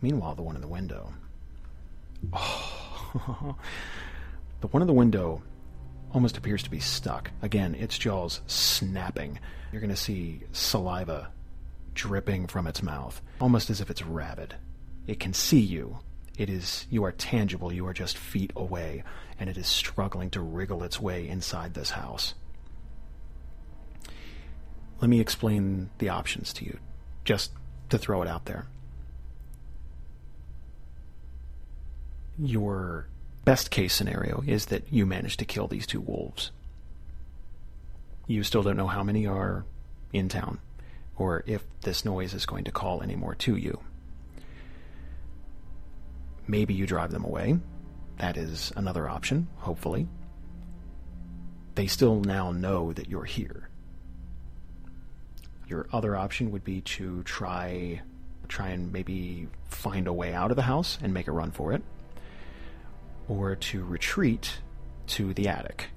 Meanwhile, 0.00 0.34
the 0.34 0.42
one 0.42 0.56
in 0.56 0.62
the 0.62 0.68
window. 0.68 1.12
Oh, 2.32 3.56
the 4.60 4.66
one 4.68 4.82
in 4.82 4.86
the 4.86 4.92
window 4.92 5.42
almost 6.12 6.36
appears 6.36 6.62
to 6.62 6.70
be 6.70 6.80
stuck. 6.80 7.30
Again, 7.40 7.74
its 7.74 7.96
jaws 7.96 8.40
snapping. 8.46 9.38
You're 9.70 9.80
going 9.80 9.90
to 9.90 9.96
see 9.96 10.42
saliva 10.52 11.30
dripping 11.94 12.46
from 12.46 12.66
its 12.66 12.82
mouth, 12.82 13.20
almost 13.40 13.70
as 13.70 13.80
if 13.80 13.90
it's 13.90 14.04
rabid. 14.04 14.54
It 15.06 15.20
can 15.20 15.32
see 15.32 15.60
you. 15.60 15.98
It 16.38 16.48
is 16.48 16.86
you 16.90 17.04
are 17.04 17.12
tangible. 17.12 17.72
You 17.72 17.86
are 17.86 17.92
just 17.92 18.16
feet 18.16 18.52
away, 18.56 19.04
and 19.38 19.50
it 19.50 19.56
is 19.56 19.66
struggling 19.66 20.30
to 20.30 20.40
wriggle 20.40 20.82
its 20.82 21.00
way 21.00 21.28
inside 21.28 21.74
this 21.74 21.90
house. 21.90 22.34
Let 25.00 25.08
me 25.08 25.20
explain 25.20 25.90
the 25.98 26.08
options 26.08 26.52
to 26.54 26.64
you, 26.64 26.78
just 27.24 27.50
to 27.90 27.98
throw 27.98 28.22
it 28.22 28.28
out 28.28 28.46
there. 28.46 28.66
Your 32.38 33.08
best 33.44 33.70
case 33.70 33.92
scenario 33.92 34.42
is 34.46 34.66
that 34.66 34.84
you 34.92 35.04
manage 35.04 35.36
to 35.38 35.44
kill 35.44 35.66
these 35.66 35.86
two 35.86 36.00
wolves. 36.00 36.52
You 38.26 38.44
still 38.44 38.62
don't 38.62 38.76
know 38.76 38.86
how 38.86 39.02
many 39.02 39.26
are 39.26 39.64
in 40.12 40.28
town, 40.28 40.60
or 41.16 41.42
if 41.46 41.64
this 41.82 42.04
noise 42.04 42.32
is 42.32 42.46
going 42.46 42.64
to 42.64 42.72
call 42.72 43.02
any 43.02 43.16
more 43.16 43.34
to 43.34 43.56
you. 43.56 43.80
Maybe 46.46 46.74
you 46.74 46.86
drive 46.86 47.10
them 47.10 47.24
away. 47.24 47.58
That 48.18 48.36
is 48.36 48.72
another 48.76 49.08
option, 49.08 49.48
hopefully. 49.56 50.08
They 51.74 51.86
still 51.86 52.20
now 52.20 52.52
know 52.52 52.92
that 52.92 53.08
you're 53.08 53.24
here. 53.24 53.68
Your 55.68 55.86
other 55.92 56.16
option 56.16 56.50
would 56.52 56.64
be 56.64 56.82
to 56.82 57.22
try 57.22 58.02
try 58.48 58.68
and 58.68 58.92
maybe 58.92 59.48
find 59.70 60.06
a 60.06 60.12
way 60.12 60.34
out 60.34 60.50
of 60.50 60.56
the 60.56 60.62
house 60.62 60.98
and 61.02 61.14
make 61.14 61.26
a 61.26 61.32
run 61.32 61.50
for 61.50 61.72
it 61.72 61.82
or 63.28 63.56
to 63.56 63.82
retreat 63.82 64.58
to 65.06 65.32
the 65.32 65.48
attic. 65.48 65.88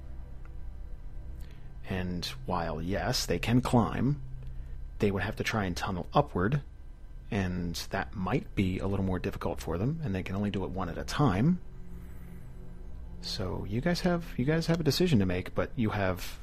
And 1.88 2.24
while, 2.46 2.80
yes, 2.80 3.26
they 3.26 3.38
can 3.38 3.60
climb, 3.60 4.20
they 4.98 5.10
would 5.10 5.22
have 5.22 5.36
to 5.36 5.44
try 5.44 5.64
and 5.64 5.76
tunnel 5.76 6.06
upward, 6.14 6.62
and 7.30 7.74
that 7.90 8.14
might 8.14 8.54
be 8.54 8.78
a 8.78 8.86
little 8.86 9.04
more 9.04 9.18
difficult 9.18 9.60
for 9.60 9.78
them, 9.78 10.00
and 10.04 10.14
they 10.14 10.22
can 10.22 10.36
only 10.36 10.50
do 10.50 10.64
it 10.64 10.70
one 10.70 10.88
at 10.88 10.98
a 10.98 11.04
time. 11.04 11.58
So 13.20 13.66
you 13.68 13.80
guys 13.80 14.00
have 14.00 14.24
you 14.36 14.44
guys 14.44 14.66
have 14.66 14.80
a 14.80 14.84
decision 14.84 15.18
to 15.18 15.26
make, 15.26 15.54
but 15.54 15.70
you 15.74 15.90
have 15.90 16.38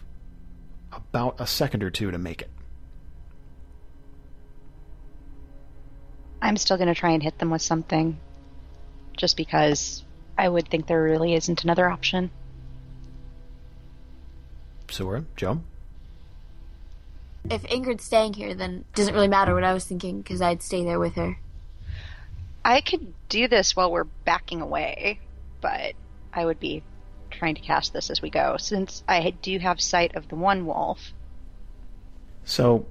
about 0.91 1.39
a 1.39 1.47
second 1.47 1.83
or 1.83 1.89
two 1.89 2.11
to 2.11 2.17
make 2.17 2.41
it. 2.41 2.49
I'm 6.41 6.57
still 6.57 6.75
going 6.75 6.89
to 6.89 6.95
try 6.95 7.11
and 7.11 7.23
hit 7.23 7.39
them 7.39 7.49
with 7.49 7.61
something. 7.61 8.19
Just 9.15 9.37
because 9.37 10.03
I 10.37 10.49
would 10.49 10.67
think 10.67 10.87
there 10.87 11.01
really 11.01 11.35
isn't 11.35 11.63
another 11.63 11.89
option. 11.89 12.31
Sora, 14.89 15.23
Joe? 15.37 15.61
If 17.49 17.63
Ingrid's 17.63 18.03
staying 18.03 18.33
here, 18.33 18.53
then 18.53 18.85
it 18.89 18.95
doesn't 18.95 19.13
really 19.13 19.27
matter 19.27 19.53
what 19.53 19.63
I 19.63 19.73
was 19.73 19.85
thinking 19.85 20.21
because 20.21 20.41
I'd 20.41 20.61
stay 20.61 20.83
there 20.83 20.99
with 20.99 21.15
her. 21.15 21.37
I 22.63 22.81
could 22.81 23.13
do 23.27 23.47
this 23.47 23.75
while 23.75 23.91
we're 23.91 24.05
backing 24.05 24.61
away, 24.61 25.19
but 25.59 25.93
I 26.33 26.45
would 26.45 26.59
be 26.59 26.83
trying 27.29 27.55
to 27.55 27.61
cast 27.61 27.91
this 27.93 28.09
as 28.09 28.21
we 28.21 28.29
go, 28.29 28.55
since 28.57 29.03
I 29.07 29.31
do 29.41 29.59
have 29.59 29.81
sight 29.81 30.15
of 30.15 30.29
the 30.29 30.35
one 30.35 30.65
wolf. 30.65 31.11
So, 32.45 32.85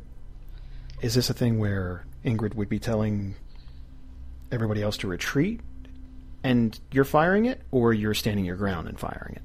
is 1.00 1.14
this 1.14 1.30
a 1.30 1.34
thing 1.34 1.58
where 1.58 2.04
Ingrid 2.24 2.54
would 2.54 2.68
be 2.68 2.78
telling 2.78 3.34
everybody 4.50 4.82
else 4.82 4.98
to 4.98 5.08
retreat 5.08 5.60
and 6.44 6.78
you're 6.90 7.04
firing 7.04 7.46
it, 7.46 7.62
or 7.70 7.92
you're 7.92 8.14
standing 8.14 8.44
your 8.44 8.56
ground 8.56 8.88
and 8.88 8.98
firing 8.98 9.36
it? 9.36 9.42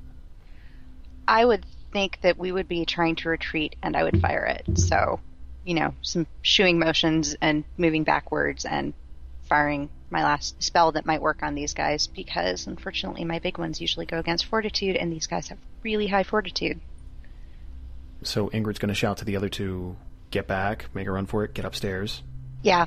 I 1.27 1.45
would 1.45 1.65
think 1.97 2.21
that 2.21 2.37
we 2.37 2.51
would 2.51 2.67
be 2.67 2.85
trying 2.85 3.15
to 3.15 3.29
retreat 3.29 3.75
and 3.81 3.97
I 3.97 4.03
would 4.03 4.21
fire 4.21 4.45
it. 4.45 4.77
So, 4.77 5.19
you 5.65 5.73
know, 5.73 5.95
some 6.03 6.27
shooing 6.43 6.77
motions 6.77 7.35
and 7.41 7.63
moving 7.75 8.03
backwards 8.03 8.65
and 8.65 8.93
firing 9.49 9.89
my 10.11 10.23
last 10.23 10.61
spell 10.61 10.91
that 10.91 11.07
might 11.07 11.23
work 11.23 11.41
on 11.41 11.55
these 11.55 11.73
guys 11.73 12.05
because 12.05 12.67
unfortunately 12.67 13.25
my 13.25 13.39
big 13.39 13.57
ones 13.57 13.81
usually 13.81 14.05
go 14.05 14.19
against 14.19 14.45
fortitude 14.45 14.95
and 14.95 15.11
these 15.11 15.25
guys 15.25 15.47
have 15.47 15.57
really 15.81 16.05
high 16.05 16.21
fortitude. 16.21 16.79
So 18.21 18.49
Ingrid's 18.49 18.77
going 18.77 18.89
to 18.89 18.95
shout 18.95 19.17
to 19.17 19.25
the 19.25 19.35
other 19.35 19.49
two, 19.49 19.95
get 20.29 20.45
back, 20.45 20.93
make 20.93 21.07
a 21.07 21.11
run 21.11 21.25
for 21.25 21.45
it, 21.45 21.55
get 21.55 21.65
upstairs. 21.65 22.21
Yeah. 22.61 22.85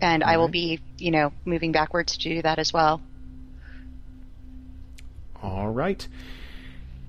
And 0.00 0.24
I 0.24 0.36
will 0.36 0.46
Alright. 0.46 0.52
be, 0.52 0.80
you 0.98 1.12
know, 1.12 1.32
moving 1.44 1.70
backwards 1.70 2.16
to 2.16 2.28
do 2.28 2.42
that 2.42 2.58
as 2.58 2.72
well. 2.72 3.00
All 5.44 5.68
right. 5.68 6.08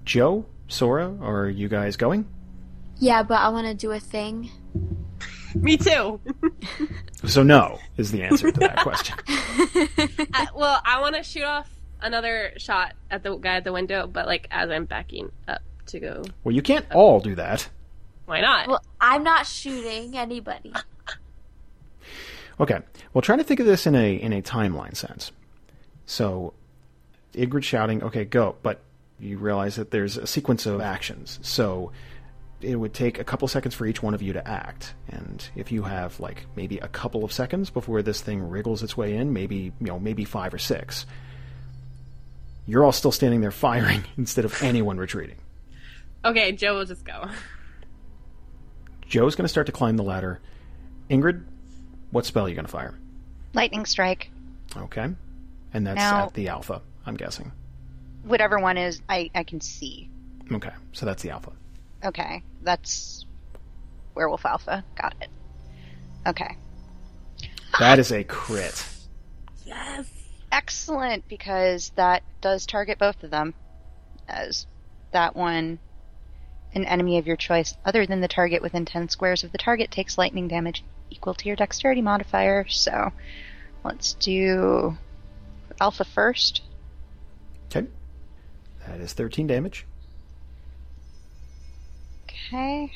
Joe, 0.06 0.46
Sora, 0.70 1.18
are 1.22 1.50
you 1.50 1.68
guys 1.68 1.98
going? 1.98 2.26
Yeah, 3.00 3.24
but 3.24 3.42
I 3.42 3.50
want 3.50 3.68
to 3.68 3.74
do 3.74 3.92
a 3.92 4.00
thing. 4.00 4.52
Me 5.56 5.78
too. 5.78 6.22
So 7.26 7.44
no 7.44 7.80
is 7.98 8.12
the 8.12 8.24
answer 8.24 8.52
to 8.52 8.60
that 8.62 8.78
question. 8.78 9.16
I, 9.28 10.28
uh, 10.34 10.46
well, 10.56 10.82
I 10.86 11.02
want 11.02 11.16
to 11.16 11.24
shoot 11.24 11.44
off 11.44 11.68
another 12.02 12.54
shot 12.58 12.94
at 13.10 13.24
the 13.24 13.36
guy 13.36 13.56
at 13.56 13.64
the 13.64 13.74
window, 13.74 14.08
but 14.08 14.28
like 14.28 14.48
as 14.52 14.70
I'm 14.70 14.86
backing 14.86 15.32
up 15.48 15.62
to 15.88 16.00
go. 16.00 16.24
Well, 16.44 16.54
you 16.54 16.62
can't 16.62 16.86
all 16.94 17.20
do 17.20 17.36
that. 17.36 17.68
Why 18.26 18.42
not? 18.42 18.68
Well, 18.68 18.84
I'm 19.02 19.24
not 19.24 19.48
shooting 19.48 20.16
anybody. 20.16 20.72
Okay. 22.60 22.80
Well, 23.14 23.22
try 23.22 23.36
to 23.38 23.44
think 23.44 23.60
of 23.60 23.66
this 23.66 23.88
in 23.88 23.96
a 23.96 24.14
in 24.14 24.34
a 24.34 24.42
timeline 24.42 24.96
sense. 24.96 25.32
So, 26.06 26.54
Ingrid 27.34 27.64
shouting, 27.64 28.04
"Okay, 28.04 28.26
go!" 28.26 28.56
But 28.62 28.82
you 29.20 29.38
realize 29.38 29.76
that 29.76 29.92
there's 29.92 30.18
a 30.18 30.28
sequence 30.28 30.66
of 30.66 30.82
actions. 30.82 31.40
So, 31.42 31.92
it 32.62 32.76
would 32.76 32.94
take 32.94 33.20
a 33.20 33.24
couple 33.24 33.48
seconds 33.48 33.74
for 33.74 33.86
each 33.86 34.04
one 34.04 34.14
of 34.14 34.22
you 34.22 34.34
to 34.34 34.46
act. 34.46 34.94
And 35.08 35.48
if 35.56 35.72
you 35.72 35.84
have 35.84 36.20
like 36.20 36.46
maybe 36.58 36.78
a 36.80 36.90
couple 36.90 37.24
of 37.24 37.32
seconds 37.32 37.70
before 37.70 38.02
this 38.02 38.20
thing 38.22 38.42
wriggles 38.42 38.84
its 38.84 38.98
way 38.98 39.16
in, 39.16 39.32
maybe 39.32 39.72
you 39.80 39.88
know 39.88 39.98
maybe 40.00 40.26
five 40.26 40.54
or 40.54 40.58
six, 40.58 41.06
you're 42.66 42.84
all 42.84 42.92
still 42.92 43.12
standing 43.14 43.40
there 43.42 43.52
firing 43.52 44.04
instead 44.18 44.44
of 44.46 44.62
anyone 44.62 44.98
retreating. 44.98 45.38
okay, 46.26 46.52
Joe 46.52 46.76
will 46.76 46.86
just 46.86 47.06
go. 47.06 47.30
Joe's 49.08 49.36
going 49.36 49.46
to 49.46 49.50
start 49.50 49.66
to 49.68 49.74
climb 49.74 49.98
the 49.98 50.04
ladder. 50.04 50.40
Ingrid, 51.10 51.44
what 52.12 52.26
spell 52.26 52.46
are 52.46 52.50
you 52.50 52.56
going 52.56 52.66
to 52.66 52.72
fire? 52.72 52.94
Lightning 53.54 53.86
strike. 53.86 54.30
Okay. 54.78 55.08
and 55.74 55.88
that's 55.88 55.98
Now- 55.98 56.26
at 56.26 56.34
the 56.34 56.50
alpha. 56.50 56.82
I'm 57.06 57.16
guessing. 57.16 57.52
Whatever 58.24 58.60
one 58.60 58.78
is, 58.78 59.02
I, 59.10 59.30
I 59.34 59.44
can 59.44 59.62
see. 59.62 60.10
Okay, 60.52 60.72
so 60.94 61.06
that's 61.06 61.24
the 61.24 61.30
alpha. 61.30 61.52
Okay, 62.04 62.44
that's 62.62 63.26
Werewolf 64.16 64.46
Alpha. 64.46 64.84
Got 64.96 65.16
it. 65.22 65.30
Okay. 66.28 66.58
That 67.80 68.00
is 68.00 68.12
a 68.12 68.24
crit. 68.24 68.86
Yes. 69.66 70.10
Excellent, 70.52 71.28
because 71.28 71.92
that 71.96 72.24
does 72.42 72.66
target 72.66 72.98
both 72.98 73.24
of 73.24 73.32
them. 73.32 73.54
As 74.28 74.68
that 75.12 75.36
one, 75.36 75.80
an 76.74 76.86
enemy 76.86 77.18
of 77.18 77.28
your 77.28 77.36
choice 77.36 77.76
other 77.86 78.06
than 78.06 78.22
the 78.22 78.28
target 78.28 78.62
within 78.62 78.86
10 78.86 79.10
squares 79.10 79.44
of 79.44 79.52
the 79.52 79.58
target 79.58 79.92
takes 79.92 80.18
lightning 80.18 80.48
damage 80.48 80.84
equal 81.10 81.34
to 81.34 81.48
your 81.48 81.56
dexterity 81.56 82.02
modifier. 82.02 82.68
So 82.68 83.12
let's 83.84 84.14
do 84.14 84.98
Alpha 85.80 86.04
first. 86.04 86.62
Okay, 87.68 87.88
that 88.90 89.00
is 89.00 89.14
13 89.14 89.48
damage. 89.48 89.86
Okay. 92.26 92.92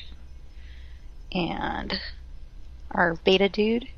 And 1.32 2.00
our 2.90 3.14
beta 3.24 3.48
dude. 3.48 3.88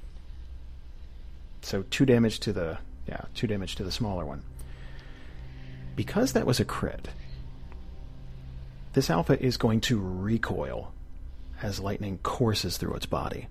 So 1.62 1.82
two 1.90 2.06
damage 2.06 2.40
to 2.40 2.52
the 2.52 2.78
yeah, 3.08 3.22
two 3.34 3.46
damage 3.46 3.76
to 3.76 3.84
the 3.84 3.92
smaller 3.92 4.24
one. 4.24 4.42
Because 5.94 6.32
that 6.32 6.46
was 6.46 6.60
a 6.60 6.64
crit, 6.64 7.08
this 8.92 9.08
alpha 9.10 9.42
is 9.42 9.56
going 9.56 9.80
to 9.82 9.98
recoil 9.98 10.92
as 11.62 11.80
lightning 11.80 12.18
courses 12.22 12.76
through 12.76 12.94
its 12.94 13.06
body. 13.06 13.48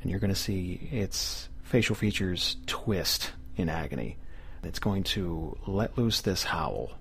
And 0.00 0.10
you're 0.10 0.20
going 0.20 0.32
to 0.32 0.38
see 0.38 0.88
its 0.90 1.48
facial 1.62 1.94
features 1.94 2.56
twist 2.66 3.32
in 3.56 3.68
agony. 3.68 4.16
It's 4.62 4.78
going 4.78 5.02
to 5.04 5.58
let 5.66 5.98
loose 5.98 6.20
this 6.20 6.44
howl. 6.44 6.92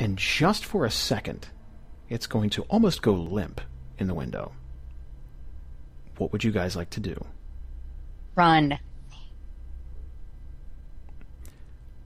And 0.00 0.16
just 0.16 0.64
for 0.64 0.84
a 0.84 0.90
second, 0.90 1.48
it's 2.08 2.26
going 2.26 2.50
to 2.50 2.62
almost 2.62 3.02
go 3.02 3.12
limp 3.12 3.60
in 3.98 4.06
the 4.06 4.14
window. 4.14 4.52
What 6.16 6.32
would 6.32 6.44
you 6.44 6.52
guys 6.52 6.76
like 6.76 6.90
to 6.90 7.00
do? 7.00 7.24
Run. 8.34 8.78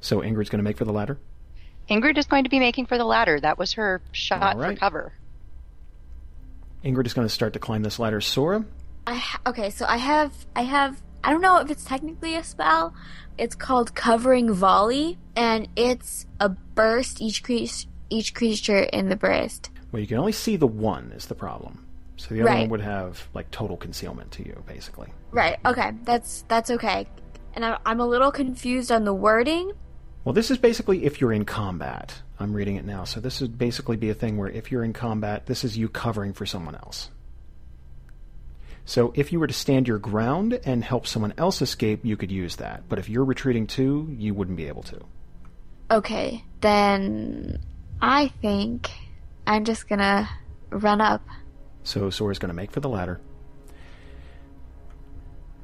So 0.00 0.20
Ingrid's 0.20 0.48
going 0.48 0.58
to 0.58 0.64
make 0.64 0.76
for 0.76 0.84
the 0.84 0.92
ladder. 0.92 1.18
Ingrid 1.88 2.18
is 2.18 2.26
going 2.26 2.44
to 2.44 2.50
be 2.50 2.58
making 2.58 2.86
for 2.86 2.98
the 2.98 3.04
ladder. 3.04 3.38
That 3.38 3.58
was 3.58 3.74
her 3.74 4.00
shot 4.12 4.56
All 4.56 4.62
for 4.62 4.74
cover. 4.76 5.12
Ingrid 6.84 7.06
is 7.06 7.14
going 7.14 7.26
to 7.26 7.32
start 7.32 7.52
to 7.52 7.58
climb 7.58 7.82
this 7.82 7.98
ladder. 7.98 8.20
Sora, 8.20 8.64
I 9.06 9.14
ha- 9.14 9.40
okay, 9.46 9.70
so 9.70 9.86
I 9.86 9.96
have 9.98 10.32
I 10.56 10.62
have 10.62 11.00
I 11.24 11.30
don't 11.30 11.40
know 11.40 11.58
if 11.58 11.70
it's 11.70 11.84
technically 11.84 12.34
a 12.36 12.44
spell. 12.44 12.94
It's 13.38 13.54
called 13.54 13.94
covering 13.94 14.52
volley, 14.52 15.18
and 15.36 15.68
it's 15.76 16.26
a 16.40 16.48
burst 16.48 17.20
each 17.20 17.42
creature 17.42 17.88
each 18.10 18.34
creature 18.34 18.80
in 18.80 19.08
the 19.08 19.16
burst. 19.16 19.70
well, 19.90 20.00
you 20.00 20.06
can 20.06 20.18
only 20.18 20.32
see 20.32 20.56
the 20.56 20.66
one 20.66 21.12
is 21.12 21.26
the 21.26 21.34
problem. 21.34 21.86
So 22.18 22.34
the 22.34 22.42
other 22.42 22.50
Right. 22.50 22.60
one 22.60 22.68
would 22.70 22.80
have 22.82 23.26
like 23.32 23.50
total 23.50 23.76
concealment 23.78 24.30
to 24.32 24.44
you, 24.46 24.62
basically. 24.66 25.08
Right. 25.30 25.56
Okay. 25.64 25.92
That's 26.04 26.44
that's 26.46 26.70
okay. 26.70 27.08
And 27.54 27.64
I, 27.64 27.78
I'm 27.86 28.00
a 28.00 28.06
little 28.06 28.30
confused 28.30 28.92
on 28.92 29.04
the 29.04 29.14
wording. 29.14 29.72
Well, 30.24 30.34
this 30.34 30.50
is 30.50 30.58
basically 30.58 31.04
if 31.04 31.20
you're 31.20 31.32
in 31.32 31.44
combat. 31.46 32.20
I'm 32.38 32.52
reading 32.52 32.76
it 32.76 32.84
now. 32.84 33.04
So 33.04 33.18
this 33.20 33.40
would 33.40 33.56
basically 33.56 33.96
be 33.96 34.10
a 34.10 34.14
thing 34.14 34.36
where 34.36 34.48
if 34.50 34.70
you're 34.70 34.84
in 34.84 34.92
combat, 34.92 35.46
this 35.46 35.64
is 35.64 35.78
you 35.78 35.88
covering 35.88 36.32
for 36.34 36.44
someone 36.44 36.74
else. 36.74 37.08
So 38.84 39.12
if 39.14 39.32
you 39.32 39.38
were 39.38 39.46
to 39.46 39.54
stand 39.54 39.86
your 39.86 39.98
ground 39.98 40.58
and 40.64 40.82
help 40.82 41.06
someone 41.06 41.34
else 41.38 41.62
escape, 41.62 42.04
you 42.04 42.16
could 42.16 42.32
use 42.32 42.56
that. 42.56 42.88
But 42.88 42.98
if 42.98 43.08
you're 43.08 43.24
retreating 43.24 43.66
too, 43.66 44.14
you 44.18 44.34
wouldn't 44.34 44.56
be 44.56 44.66
able 44.66 44.82
to. 44.84 45.00
Okay, 45.90 46.44
then 46.60 47.60
I 48.00 48.28
think 48.40 48.90
I'm 49.46 49.64
just 49.64 49.88
gonna 49.88 50.28
run 50.70 51.00
up. 51.00 51.22
So 51.84 52.10
Sora's 52.10 52.38
to 52.38 52.54
make 52.54 52.70
for 52.70 52.80
the 52.80 52.88
ladder. 52.88 53.20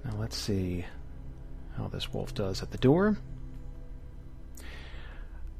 Now 0.04 0.12
let's 0.18 0.36
see 0.36 0.84
how 1.76 1.88
this 1.88 2.12
wolf 2.12 2.34
does 2.34 2.62
at 2.62 2.70
the 2.70 2.78
door. 2.78 3.16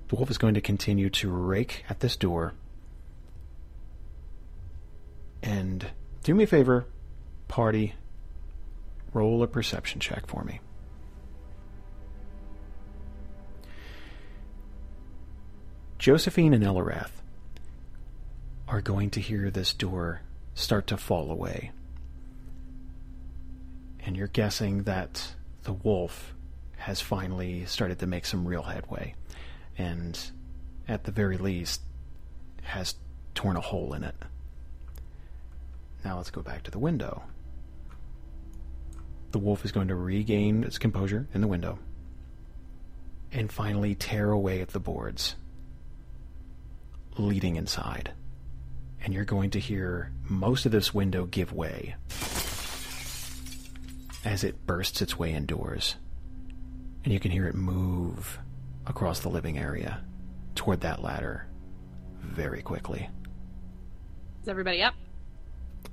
The 0.09 0.17
wolf 0.17 0.31
is 0.31 0.39
going 0.39 0.55
to 0.55 0.61
continue 0.61 1.11
to 1.11 1.31
rake 1.31 1.85
at 1.89 2.01
this 2.01 2.17
door. 2.17 2.55
And 5.43 5.87
do 6.23 6.35
me 6.35 6.45
a 6.45 6.47
favor, 6.47 6.87
party, 7.49 7.95
roll 9.13 9.43
a 9.43 9.47
perception 9.47 10.01
check 10.01 10.27
for 10.27 10.45
me. 10.45 10.61
Josephine 15.99 16.55
and 16.55 16.63
Eliwrath 16.63 17.11
are 18.69 18.81
going 18.81 19.11
to 19.11 19.21
hear 19.21 19.51
this 19.51 19.73
door 19.73 20.23
start 20.55 20.87
to 20.89 20.97
fall 20.97 21.31
away. 21.31 21.73
And 24.01 24.17
you're 24.17 24.29
guessing 24.29 24.85
that 24.85 25.35
the 25.65 25.73
wolf 25.73 26.35
has 26.77 27.01
finally 27.01 27.67
started 27.67 27.99
to 27.99 28.07
make 28.07 28.25
some 28.27 28.47
real 28.47 28.63
headway. 28.63 29.15
And 29.77 30.19
at 30.87 31.05
the 31.05 31.13
very 31.13 31.37
least, 31.37 31.83
has 32.63 32.95
torn 33.35 33.57
a 33.57 33.61
hole 33.61 33.95
in 33.95 34.05
it. 34.05 34.15
Now 36.05 36.17
let's 36.17 36.31
go 36.31 36.43
back 36.43 36.63
to 36.65 36.71
the 36.71 36.79
window. 36.79 37.25
The 39.31 39.39
wolf 39.39 39.65
is 39.65 39.73
going 39.73 39.89
to 39.89 39.95
regain 39.95 40.65
its 40.65 40.79
composure 40.79 41.29
in 41.35 41.41
the 41.41 41.49
window 41.49 41.79
and 43.31 43.53
finally 43.53 43.95
tear 43.95 44.31
away 44.31 44.61
at 44.61 44.69
the 44.69 44.81
boards, 44.81 45.37
leading 47.19 47.57
inside 47.57 48.13
and 49.03 49.15
you're 49.15 49.25
going 49.25 49.51
to 49.51 49.61
hear 49.61 50.13
most 50.29 50.67
of 50.67 50.73
this 50.73 50.93
window 50.93 51.27
give 51.27 51.53
way 51.53 51.95
as 54.25 54.45
it 54.45 54.67
bursts 54.67 55.01
its 55.01 55.19
way 55.19 55.33
indoors. 55.33 55.97
And 57.05 57.13
you 57.13 57.21
can 57.21 57.31
hear 57.31 57.47
it 57.47 57.55
move 57.55 58.39
across 58.87 59.21
the 59.21 59.29
living 59.29 59.59
area 59.59 60.01
toward 60.55 60.81
that 60.81 61.03
ladder 61.03 61.47
very 62.21 62.63
quickly. 62.63 63.09
Is 64.43 64.49
everybody 64.49 64.83
up? 64.83 64.95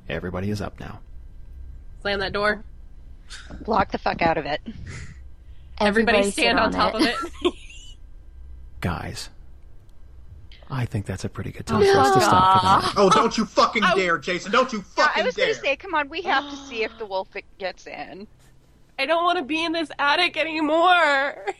Everybody 0.09 0.49
is 0.49 0.61
up 0.61 0.79
now. 0.79 0.99
Slam 2.01 2.19
that 2.19 2.33
door. 2.33 2.63
Block 3.61 3.91
the 3.91 3.97
fuck 3.97 4.21
out 4.21 4.37
of 4.37 4.45
it. 4.45 4.61
Everybody, 5.79 6.23
sit 6.23 6.33
stand 6.33 6.59
on, 6.59 6.71
top 6.71 6.93
of 6.95 7.01
it. 7.01 7.15
Guys, 8.81 9.29
I 10.69 10.85
think 10.85 11.05
that's 11.05 11.25
a 11.25 11.29
pretty 11.29 11.51
good 11.51 11.65
time 11.65 11.81
for 11.81 11.99
us 11.99 12.13
to 12.15 12.21
stop 12.21 12.83
for 12.83 12.95
the. 12.95 13.01
Oh, 13.01 13.09
don't 13.09 13.37
you 13.37 13.45
fucking 13.45 13.83
dare, 13.95 14.17
Jason! 14.17 14.51
Don't 14.51 14.71
you 14.71 14.79
Yeah, 14.79 15.05
fucking 15.05 15.23
I 15.23 15.25
was 15.25 15.35
dare! 15.35 15.45
going 15.47 15.55
to 15.55 15.61
say, 15.61 15.75
come 15.75 15.93
on, 15.95 16.09
we 16.09 16.21
have 16.21 16.49
to 16.49 16.55
see 16.55 16.83
if 16.83 16.97
the 16.97 17.05
wolf 17.07 17.27
gets 17.57 17.87
in. 17.87 18.27
I 18.97 19.05
don't 19.05 19.23
want 19.25 19.37
to 19.39 19.43
be 19.43 19.63
in 19.63 19.73
this 19.73 19.89
attic 19.99 20.37
anymore. 20.37 21.45